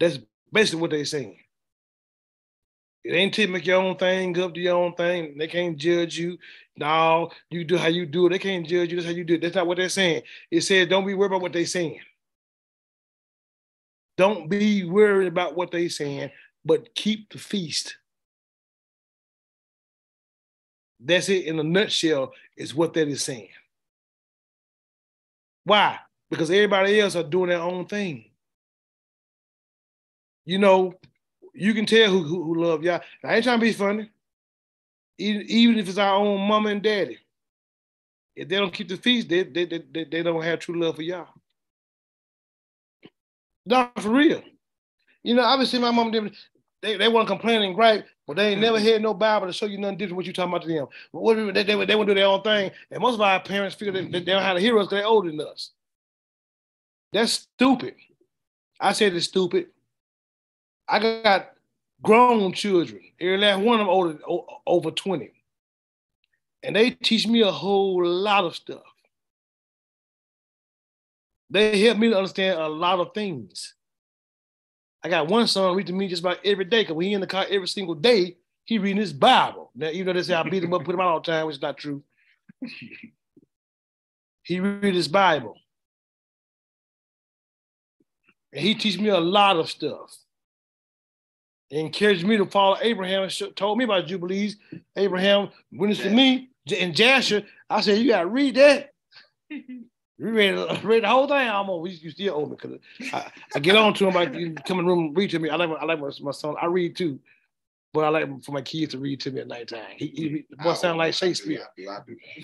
That's 0.00 0.18
basically 0.52 0.80
what 0.80 0.90
they're 0.90 1.04
saying. 1.04 1.38
It 3.06 3.14
ain't 3.14 3.34
to 3.34 3.46
make 3.46 3.64
your 3.64 3.80
own 3.80 3.96
thing 3.96 4.36
up, 4.40 4.52
do 4.52 4.60
your 4.60 4.76
own 4.76 4.92
thing. 4.94 5.38
They 5.38 5.46
can't 5.46 5.76
judge 5.76 6.18
you. 6.18 6.38
No, 6.76 7.30
you 7.50 7.62
do 7.62 7.76
how 7.76 7.86
you 7.86 8.04
do 8.04 8.26
it. 8.26 8.30
They 8.30 8.40
can't 8.40 8.66
judge 8.66 8.90
you. 8.90 8.96
That's 8.96 9.06
how 9.06 9.12
you 9.12 9.22
do 9.22 9.34
it. 9.34 9.42
That's 9.42 9.54
not 9.54 9.68
what 9.68 9.76
they're 9.76 9.88
saying. 9.88 10.22
It 10.50 10.62
says 10.62 10.88
don't 10.88 11.06
be 11.06 11.14
worried 11.14 11.28
about 11.28 11.42
what 11.42 11.52
they're 11.52 11.66
saying. 11.66 12.00
Don't 14.16 14.48
be 14.48 14.82
worried 14.82 15.28
about 15.28 15.56
what 15.56 15.70
they're 15.70 15.88
saying, 15.88 16.32
but 16.64 16.96
keep 16.96 17.30
the 17.30 17.38
feast. 17.38 17.96
That's 20.98 21.28
it 21.28 21.44
in 21.44 21.60
a 21.60 21.62
nutshell, 21.62 22.32
is 22.56 22.74
what 22.74 22.92
that 22.94 23.06
is 23.06 23.22
saying. 23.22 23.50
Why? 25.62 26.00
Because 26.28 26.50
everybody 26.50 26.98
else 26.98 27.14
are 27.14 27.22
doing 27.22 27.50
their 27.50 27.60
own 27.60 27.86
thing. 27.86 28.24
You 30.44 30.58
know, 30.58 30.94
you 31.56 31.74
can 31.74 31.86
tell 31.86 32.10
who, 32.10 32.22
who, 32.22 32.42
who 32.44 32.64
love 32.64 32.82
y'all. 32.82 33.00
I 33.24 33.36
ain't 33.36 33.44
trying 33.44 33.58
to 33.58 33.66
be 33.66 33.72
funny. 33.72 34.10
Even, 35.18 35.42
even 35.48 35.78
if 35.78 35.88
it's 35.88 35.98
our 35.98 36.14
own 36.14 36.40
mama 36.40 36.70
and 36.70 36.82
daddy. 36.82 37.18
If 38.34 38.48
they 38.48 38.56
don't 38.56 38.72
keep 38.72 38.88
the 38.88 38.98
feast, 38.98 39.28
they, 39.28 39.44
they, 39.44 39.64
they, 39.64 40.04
they 40.04 40.22
don't 40.22 40.42
have 40.42 40.58
true 40.58 40.78
love 40.78 40.96
for 40.96 41.02
y'all. 41.02 41.28
Not 43.64 44.00
for 44.00 44.10
real. 44.10 44.42
You 45.22 45.34
know, 45.34 45.42
obviously 45.42 45.78
my 45.78 45.90
mom 45.90 46.10
did 46.10 46.36
they, 46.82 46.96
they 46.96 47.08
weren't 47.08 47.26
complaining 47.26 47.72
great, 47.72 48.04
but 48.26 48.36
they 48.36 48.50
ain't 48.50 48.60
never 48.60 48.78
had 48.78 49.02
no 49.02 49.14
Bible 49.14 49.46
to 49.46 49.52
show 49.52 49.66
you 49.66 49.78
nothing 49.78 49.96
different 49.96 50.16
what 50.16 50.26
you 50.26 50.32
talking 50.32 50.52
about 50.52 50.62
to 50.62 50.68
them. 50.68 50.86
What 51.10 51.34
they, 51.34 51.62
they, 51.62 51.84
they, 51.84 51.96
want 51.96 52.08
to 52.08 52.14
do 52.14 52.20
their 52.20 52.28
own 52.28 52.42
thing. 52.42 52.70
And 52.90 53.00
most 53.00 53.14
of 53.14 53.20
our 53.22 53.40
parents 53.40 53.74
feel 53.74 53.92
that 53.92 54.12
they, 54.12 54.20
they 54.20 54.32
don't 54.32 54.42
have 54.42 54.56
to 54.56 54.62
hear 54.62 54.78
us 54.78 54.86
because 54.86 54.98
they're 54.98 55.06
older 55.06 55.30
than 55.30 55.40
us. 55.40 55.70
That's 57.12 57.32
stupid. 57.32 57.94
I 58.78 58.92
said 58.92 59.14
it's 59.14 59.26
stupid. 59.26 59.68
I 60.88 61.22
got 61.22 61.50
grown 62.02 62.52
children. 62.52 63.00
Every 63.20 63.38
last 63.38 63.60
one 63.60 63.80
of 63.80 63.86
them 63.86 63.88
older, 63.88 64.18
over 64.66 64.90
20. 64.90 65.32
And 66.62 66.76
they 66.76 66.90
teach 66.90 67.26
me 67.26 67.42
a 67.42 67.50
whole 67.50 68.04
lot 68.04 68.44
of 68.44 68.56
stuff. 68.56 68.82
They 71.50 71.80
help 71.80 71.98
me 71.98 72.10
to 72.10 72.16
understand 72.16 72.58
a 72.58 72.68
lot 72.68 72.98
of 72.98 73.14
things. 73.14 73.74
I 75.02 75.08
got 75.08 75.28
one 75.28 75.46
son 75.46 75.76
reading 75.76 75.96
me 75.96 76.08
just 76.08 76.22
about 76.22 76.44
every 76.44 76.64
day 76.64 76.82
because 76.82 76.96
when 76.96 77.06
he 77.06 77.12
in 77.14 77.20
the 77.20 77.26
car 77.26 77.46
every 77.48 77.68
single 77.68 77.94
day, 77.94 78.36
he 78.64 78.78
reading 78.78 79.00
his 79.00 79.12
Bible. 79.12 79.70
Now, 79.76 79.90
even 79.90 80.06
though 80.06 80.12
they 80.14 80.22
say 80.22 80.34
I 80.34 80.42
beat 80.42 80.64
him 80.64 80.74
up, 80.74 80.84
put 80.84 80.94
him 80.94 81.00
out 81.00 81.06
all 81.06 81.20
the 81.20 81.30
time, 81.30 81.46
which 81.46 81.56
is 81.56 81.62
not 81.62 81.78
true. 81.78 82.02
he 84.42 84.58
read 84.58 84.94
his 84.94 85.06
Bible. 85.06 85.54
And 88.52 88.60
he 88.60 88.74
teach 88.74 88.98
me 88.98 89.08
a 89.08 89.20
lot 89.20 89.56
of 89.56 89.70
stuff. 89.70 90.16
Encouraged 91.70 92.26
me 92.26 92.36
to 92.36 92.46
follow 92.46 92.76
Abraham 92.80 93.24
and 93.24 93.56
told 93.56 93.78
me 93.78 93.84
about 93.84 94.06
Jubilees. 94.06 94.56
Abraham 94.96 95.50
witnessed 95.72 96.02
to 96.02 96.10
me 96.10 96.50
in 96.66 96.94
Jasher. 96.94 97.42
I 97.68 97.80
said, 97.80 97.98
You 97.98 98.08
got 98.08 98.20
to 98.20 98.26
read 98.26 98.56
that. 98.56 98.92
We 100.18 100.30
read, 100.30 100.54
read 100.84 101.02
the 101.02 101.08
whole 101.08 101.28
thing 101.28 101.36
I'm 101.36 101.68
almost. 101.68 102.02
You 102.02 102.10
still 102.10 102.34
owe 102.34 102.46
me 102.46 102.56
because 102.60 102.78
I, 103.12 103.30
I, 103.54 103.58
get 103.58 103.76
on 103.76 103.92
to 103.94 104.08
him. 104.08 104.14
Like 104.14 104.34
you 104.34 104.54
come 104.54 104.78
in 104.78 104.86
the 104.86 104.90
room, 104.90 105.12
read 105.14 105.30
to 105.30 105.38
me. 105.38 105.50
I 105.50 105.56
like 105.56 105.68
my, 105.68 105.76
I 105.76 105.84
like 105.84 106.00
my, 106.00 106.10
my 106.20 106.30
son. 106.30 106.54
I 106.60 106.66
read 106.66 106.96
too, 106.96 107.18
but 107.92 108.04
I 108.04 108.08
like 108.08 108.42
for 108.42 108.52
my 108.52 108.62
kids 108.62 108.92
to 108.92 108.98
read 108.98 109.20
to 109.20 109.30
me 109.30 109.40
at 109.40 109.48
nighttime. 109.48 109.84
He, 109.96 110.06
he 110.06 110.44
the 110.48 110.56
boy 110.56 110.74
sound 110.74 110.98
like 110.98 111.14
Shakespeare. 111.14 111.66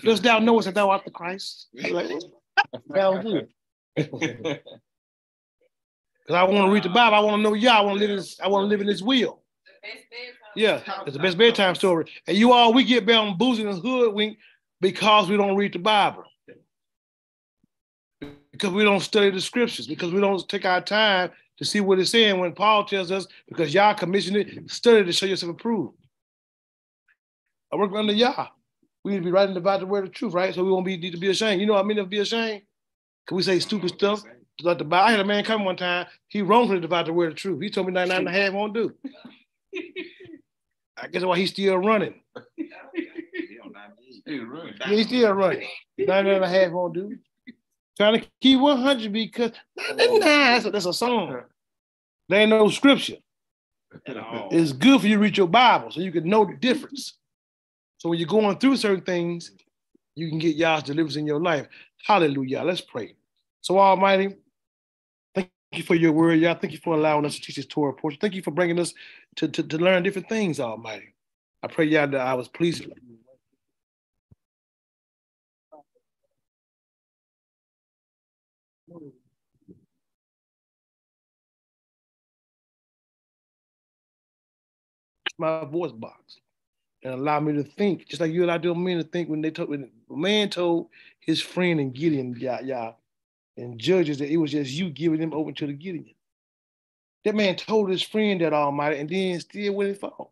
Does 0.03 0.21
thou 0.21 0.39
knowest 0.39 0.65
that 0.65 0.75
thou 0.75 0.89
art 0.89 1.03
the 1.03 1.11
Christ? 1.11 1.67
Like, 1.73 2.11
good. 3.23 4.61
Because 6.25 6.39
I 6.39 6.43
want 6.43 6.67
to 6.67 6.73
read 6.73 6.83
the 6.83 6.89
Bible. 6.89 7.15
I 7.15 7.19
want 7.19 7.39
to 7.39 7.43
know 7.43 7.53
Yah. 7.53 7.79
I 7.79 7.81
want 7.81 7.95
to 7.95 7.99
live 7.99 8.09
in 8.11 8.17
this, 8.17 8.39
I 8.39 8.47
want 8.47 8.65
to 8.65 8.67
live 8.67 8.81
in 8.81 8.87
this 8.87 9.01
will. 9.01 9.41
Yeah, 10.55 10.81
it's 11.05 11.17
the 11.17 11.21
best 11.21 11.37
bedtime 11.37 11.75
story. 11.75 12.05
And 12.27 12.37
you 12.37 12.53
all, 12.53 12.73
we 12.73 12.83
get 12.83 13.05
bamboozled 13.05 13.67
and 13.67 13.81
hoodwinked 13.81 14.39
because 14.79 15.29
we 15.29 15.35
don't 15.35 15.55
read 15.55 15.73
the 15.73 15.79
Bible 15.79 16.25
because 18.53 18.71
we 18.71 18.83
don't 18.83 19.01
study 19.01 19.29
the 19.31 19.41
scriptures, 19.41 19.87
because 19.87 20.13
we 20.13 20.21
don't 20.21 20.47
take 20.47 20.63
our 20.63 20.79
time 20.79 21.31
to 21.57 21.65
see 21.65 21.81
what 21.81 21.99
it's 21.99 22.11
saying 22.11 22.39
when 22.39 22.53
Paul 22.53 22.85
tells 22.85 23.11
us, 23.11 23.27
because 23.47 23.73
Yah 23.73 23.93
commissioned 23.93 24.37
it, 24.37 24.71
study 24.71 25.03
to 25.03 25.11
show 25.11 25.25
yourself 25.25 25.51
approved. 25.51 25.97
I 27.73 27.75
work 27.75 27.91
under 27.93 28.13
Yah. 28.13 28.47
We 29.03 29.11
need 29.11 29.17
to 29.17 29.23
be 29.23 29.31
writing 29.31 29.57
about 29.57 29.79
the 29.79 29.85
word 29.87 30.05
of 30.05 30.13
truth, 30.13 30.33
right? 30.33 30.53
So 30.53 30.63
we 30.63 30.71
won't 30.71 30.85
be 30.85 30.95
need 30.95 31.11
to 31.11 31.19
be 31.19 31.29
ashamed. 31.29 31.59
You 31.59 31.67
know 31.67 31.73
what 31.73 31.83
I 31.83 31.87
mean 31.87 31.97
to 31.97 32.05
be 32.05 32.19
ashamed? 32.19 32.61
Can 33.27 33.35
we 33.35 33.43
say 33.43 33.59
stupid 33.59 33.89
stuff? 33.89 34.23
The 34.63 34.87
I 34.91 35.11
had 35.11 35.19
a 35.19 35.25
man 35.25 35.43
come 35.43 35.65
one 35.65 35.75
time, 35.75 36.07
he 36.27 36.41
wrongfully 36.41 36.79
divided 36.79 37.07
the 37.07 37.13
word 37.13 37.33
of 37.33 37.35
truth. 37.35 37.61
He 37.61 37.69
told 37.69 37.87
me 37.87 37.93
99 37.93 38.19
and 38.19 38.27
a 38.27 38.31
half 38.31 38.53
won't 38.53 38.73
do. 38.73 38.93
I 40.97 41.07
guess 41.07 41.23
why 41.23 41.37
he's 41.37 41.49
still 41.49 41.77
running. 41.77 42.21
He's 44.87 45.07
still 45.07 45.33
running. 45.33 45.67
99 45.97 46.27
and 46.27 46.45
a 46.45 46.47
half 46.47 46.71
won't 46.71 46.93
do. 46.93 47.17
Trying 47.97 48.21
to 48.21 48.27
keep 48.41 48.59
100 48.59 49.11
because 49.11 49.51
nah, 49.77 49.95
that's, 49.95 50.65
a, 50.65 50.71
that's 50.71 50.85
a 50.85 50.93
song. 50.93 51.41
There 52.29 52.39
ain't 52.39 52.49
no 52.49 52.69
scripture. 52.69 53.17
It's 54.05 54.71
good 54.71 55.01
for 55.01 55.07
you 55.07 55.15
to 55.17 55.21
read 55.21 55.37
your 55.37 55.47
Bible 55.47 55.91
so 55.91 55.99
you 55.99 56.11
can 56.11 56.27
know 56.27 56.45
the 56.45 56.55
difference. 56.55 57.17
So 57.97 58.09
when 58.09 58.17
you're 58.17 58.27
going 58.27 58.57
through 58.57 58.77
certain 58.77 59.03
things, 59.03 59.51
you 60.15 60.29
can 60.29 60.39
get 60.39 60.55
Yah's 60.55 60.83
deliverance 60.83 61.15
in 61.15 61.27
your 61.27 61.39
life. 61.39 61.67
Hallelujah. 62.05 62.63
Let's 62.63 62.81
pray. 62.81 63.15
So 63.61 63.79
Almighty, 63.79 64.35
thank 65.73 65.81
you 65.81 65.87
for 65.87 65.95
your 65.95 66.11
word, 66.11 66.39
Yah. 66.39 66.53
Thank 66.53 66.71
you 66.71 66.77
for 66.77 66.93
allowing 66.93 67.25
us 67.25 67.33
to 67.33 67.41
teach 67.41 67.55
this 67.55 67.65
Torah 67.65 67.93
portion. 67.93 68.19
Thank 68.21 68.35
you 68.35 68.43
for 68.43 68.51
bringing 68.51 68.79
us 68.79 68.93
to, 69.37 69.47
to, 69.47 69.63
to 69.63 69.77
learn 69.79 70.03
different 70.03 70.29
things, 70.29 70.59
Almighty. 70.59 71.15
I 71.63 71.67
pray, 71.67 71.85
Yah, 71.85 72.05
that 72.05 72.21
I 72.21 72.35
was 72.35 72.47
pleased 72.47 72.85
my 85.39 85.65
voice 85.65 85.91
box 85.91 86.37
and 87.01 87.15
allow 87.15 87.39
me 87.39 87.53
to 87.53 87.63
think, 87.63 88.07
just 88.07 88.21
like 88.21 88.31
you 88.31 88.45
allowed 88.45 88.61
the 88.61 88.75
men 88.75 88.97
to 88.97 89.03
think 89.03 89.27
when 89.27 89.41
they 89.41 89.49
told 89.49 89.69
when 89.69 89.89
the 90.07 90.15
man 90.15 90.51
told 90.51 90.89
his 91.19 91.41
friend 91.41 91.79
and 91.79 91.95
Gideon, 91.95 92.35
yeah, 92.37 92.59
yeah, 92.63 92.91
and 93.57 93.79
judges 93.79 94.19
that 94.19 94.29
it 94.29 94.37
was 94.37 94.51
just 94.51 94.71
you 94.71 94.89
giving 94.89 95.19
them 95.19 95.33
over 95.33 95.51
to 95.51 95.67
the 95.67 95.73
Gideon. 95.73 96.15
That 97.25 97.35
man 97.35 97.55
told 97.55 97.89
his 97.89 98.01
friend 98.01 98.41
that 98.41 98.53
Almighty, 98.53 98.99
and 98.99 99.09
then 99.09 99.39
still 99.39 99.73
went 99.73 99.91
and 99.91 99.99
fought. 99.99 100.29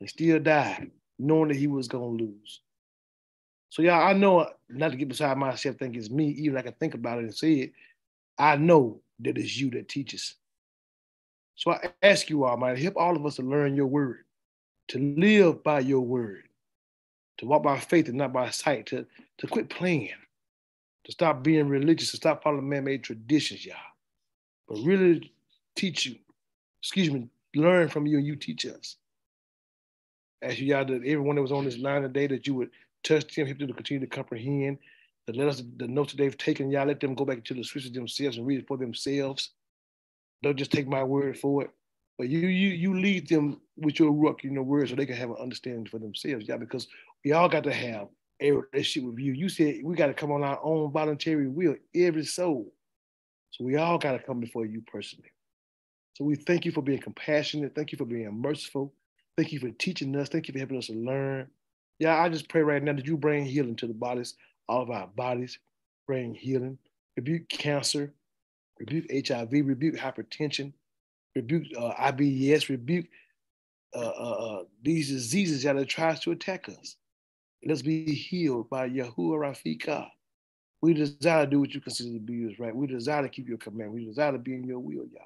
And 0.00 0.08
still 0.08 0.38
died, 0.38 0.90
knowing 1.18 1.48
that 1.48 1.56
he 1.56 1.66
was 1.66 1.88
gonna 1.88 2.06
lose. 2.06 2.60
So 3.70 3.82
yeah, 3.82 4.00
I 4.00 4.12
know 4.12 4.48
not 4.68 4.92
to 4.92 4.96
get 4.96 5.08
beside 5.08 5.36
myself, 5.36 5.76
think 5.76 5.96
it's 5.96 6.10
me, 6.10 6.28
even 6.28 6.56
I 6.56 6.62
can 6.62 6.74
think 6.74 6.94
about 6.94 7.18
it 7.18 7.24
and 7.24 7.34
say 7.34 7.52
it. 7.54 7.72
I 8.38 8.56
know 8.56 9.00
that 9.20 9.36
it's 9.36 9.56
you 9.56 9.70
that 9.70 9.88
teaches. 9.88 10.34
So 11.56 11.72
I 11.72 11.90
ask 12.02 12.30
you, 12.30 12.44
Almighty, 12.44 12.82
help 12.82 12.96
all 12.96 13.16
of 13.16 13.24
us 13.26 13.36
to 13.36 13.42
learn 13.42 13.76
your 13.76 13.86
word, 13.86 14.24
to 14.88 14.98
live 14.98 15.62
by 15.62 15.80
your 15.80 16.00
word, 16.00 16.44
to 17.38 17.46
walk 17.46 17.62
by 17.62 17.78
faith 17.78 18.08
and 18.08 18.18
not 18.18 18.32
by 18.32 18.50
sight, 18.50 18.86
to, 18.86 19.06
to 19.38 19.46
quit 19.46 19.68
playing, 19.68 20.10
to 21.04 21.12
stop 21.12 21.42
being 21.42 21.68
religious, 21.68 22.10
to 22.10 22.16
stop 22.16 22.42
following 22.42 22.68
man-made 22.68 23.02
traditions, 23.02 23.64
y'all. 23.64 23.76
But 24.68 24.78
really 24.78 25.32
teach 25.76 26.06
you, 26.06 26.16
excuse 26.80 27.10
me, 27.10 27.28
learn 27.54 27.88
from 27.88 28.06
you 28.06 28.18
and 28.18 28.26
you 28.26 28.36
teach 28.36 28.66
us. 28.66 28.96
Ask 30.42 30.58
you, 30.58 30.66
y'all, 30.66 30.84
that 30.84 31.04
everyone 31.06 31.36
that 31.36 31.42
was 31.42 31.52
on 31.52 31.64
this 31.64 31.78
line 31.78 32.02
today, 32.02 32.26
that 32.26 32.46
you 32.46 32.54
would 32.54 32.70
touch 33.02 33.34
them, 33.34 33.46
help 33.46 33.58
them 33.58 33.68
to 33.68 33.74
continue 33.74 34.00
to 34.00 34.14
comprehend, 34.14 34.78
that 35.26 35.36
let 35.36 35.48
us, 35.48 35.62
the 35.76 35.88
notes 35.88 36.12
that 36.12 36.18
they've 36.18 36.36
taken, 36.36 36.70
y'all, 36.70 36.86
let 36.86 37.00
them 37.00 37.14
go 37.14 37.24
back 37.24 37.38
into 37.38 37.54
the 37.54 37.64
scriptures 37.64 37.92
themselves 37.92 38.36
and 38.36 38.46
read 38.46 38.60
it 38.60 38.66
for 38.66 38.76
themselves 38.76 39.50
don't 40.44 40.56
just 40.56 40.70
take 40.70 40.86
my 40.86 41.02
word 41.02 41.38
for 41.38 41.62
it. 41.62 41.70
But 42.18 42.28
you 42.28 42.40
you 42.40 42.68
you 42.68 43.00
lead 43.00 43.28
them 43.28 43.60
with 43.76 43.98
your 43.98 44.12
Ruach, 44.12 44.44
you 44.44 44.50
know, 44.50 44.62
words 44.62 44.90
so 44.90 44.96
they 44.96 45.06
can 45.06 45.16
have 45.16 45.30
an 45.30 45.36
understanding 45.40 45.86
for 45.86 45.98
themselves. 45.98 46.46
y'all, 46.46 46.58
because 46.58 46.86
we 47.24 47.32
all 47.32 47.48
got 47.48 47.64
to 47.64 47.72
have 47.72 48.08
a 48.40 48.52
relationship 48.52 49.10
with 49.10 49.18
you. 49.18 49.32
You 49.32 49.48
said 49.48 49.80
we 49.84 49.94
got 49.94 50.06
to 50.06 50.14
come 50.14 50.32
on 50.32 50.42
our 50.42 50.60
own 50.62 50.90
voluntary 50.92 51.48
will, 51.48 51.76
every 51.94 52.24
soul. 52.24 52.72
So 53.50 53.64
we 53.64 53.76
all 53.76 53.98
got 53.98 54.12
to 54.12 54.18
come 54.18 54.40
before 54.40 54.66
you 54.66 54.82
personally. 54.82 55.30
So 56.14 56.24
we 56.24 56.36
thank 56.36 56.64
you 56.64 56.72
for 56.72 56.82
being 56.82 57.00
compassionate. 57.00 57.74
Thank 57.74 57.92
you 57.92 57.98
for 57.98 58.04
being 58.04 58.32
merciful. 58.40 58.94
Thank 59.36 59.52
you 59.52 59.58
for 59.58 59.70
teaching 59.70 60.14
us. 60.16 60.28
Thank 60.28 60.48
you 60.48 60.52
for 60.52 60.58
helping 60.58 60.78
us 60.78 60.86
to 60.86 60.94
learn. 60.94 61.48
Yeah, 61.98 62.20
I 62.20 62.28
just 62.28 62.48
pray 62.48 62.62
right 62.62 62.82
now 62.82 62.92
that 62.92 63.06
you 63.06 63.16
bring 63.16 63.44
healing 63.44 63.76
to 63.76 63.86
the 63.86 63.94
bodies, 63.94 64.34
all 64.68 64.82
of 64.82 64.90
our 64.90 65.06
bodies, 65.06 65.58
bring 66.06 66.34
healing, 66.34 66.78
rebuke 67.16 67.48
cancer, 67.48 68.12
rebuke 68.78 69.06
HIV, 69.28 69.50
rebuke 69.52 69.96
hypertension, 69.96 70.72
rebuke 71.34 71.64
uh, 71.76 71.94
IBS, 71.94 72.68
rebuke 72.68 73.06
uh, 73.94 73.98
uh, 73.98 74.36
uh, 74.58 74.62
these 74.82 75.08
diseases 75.08 75.62
that 75.62 75.88
tries 75.88 76.20
to 76.20 76.32
attack 76.32 76.68
us. 76.68 76.96
Let's 77.66 77.82
be 77.82 78.04
healed 78.04 78.68
by 78.68 78.90
Yahuwah 78.90 79.16
Rafika. 79.16 80.08
We 80.82 80.92
desire 80.92 81.46
to 81.46 81.50
do 81.50 81.60
what 81.60 81.72
you 81.72 81.80
consider 81.80 82.12
to 82.12 82.18
be 82.18 82.54
right. 82.58 82.76
We 82.76 82.86
desire 82.86 83.22
to 83.22 83.28
keep 83.28 83.48
your 83.48 83.56
command. 83.56 83.92
We 83.92 84.04
desire 84.04 84.32
to 84.32 84.38
be 84.38 84.54
in 84.54 84.64
your 84.64 84.80
will, 84.80 85.06
Yah. 85.10 85.20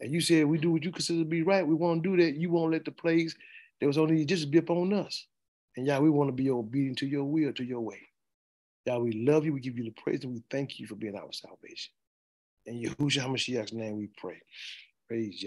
And 0.00 0.10
you 0.10 0.22
said 0.22 0.46
we 0.46 0.56
do 0.56 0.72
what 0.72 0.84
you 0.84 0.90
consider 0.90 1.18
to 1.18 1.24
be 1.26 1.42
right. 1.42 1.66
We 1.66 1.74
won't 1.74 2.02
do 2.02 2.16
that. 2.16 2.36
You 2.36 2.48
won't 2.48 2.72
let 2.72 2.86
the 2.86 2.90
plagues 2.90 3.36
that 3.78 3.86
was 3.86 3.98
only 3.98 4.24
just 4.24 4.50
be 4.50 4.56
upon 4.56 4.94
us. 4.94 5.26
And 5.76 5.86
Yah, 5.86 6.00
we 6.00 6.08
want 6.08 6.28
to 6.28 6.32
be 6.32 6.48
obedient 6.48 6.96
to 6.98 7.06
your 7.06 7.24
will, 7.24 7.52
to 7.52 7.64
your 7.64 7.80
way. 7.82 8.08
Yah, 8.86 8.96
we 8.96 9.12
love 9.12 9.44
you. 9.44 9.52
We 9.52 9.60
give 9.60 9.76
you 9.76 9.84
the 9.84 10.02
praise 10.02 10.24
and 10.24 10.32
we 10.32 10.42
thank 10.50 10.80
you 10.80 10.86
for 10.86 10.94
being 10.94 11.14
our 11.14 11.30
salvation. 11.30 11.92
In 12.64 12.82
Yahushua 12.82 13.26
HaMashiach's 13.26 13.74
name 13.74 13.98
we 13.98 14.08
pray. 14.16 14.40
Praise 15.08 15.38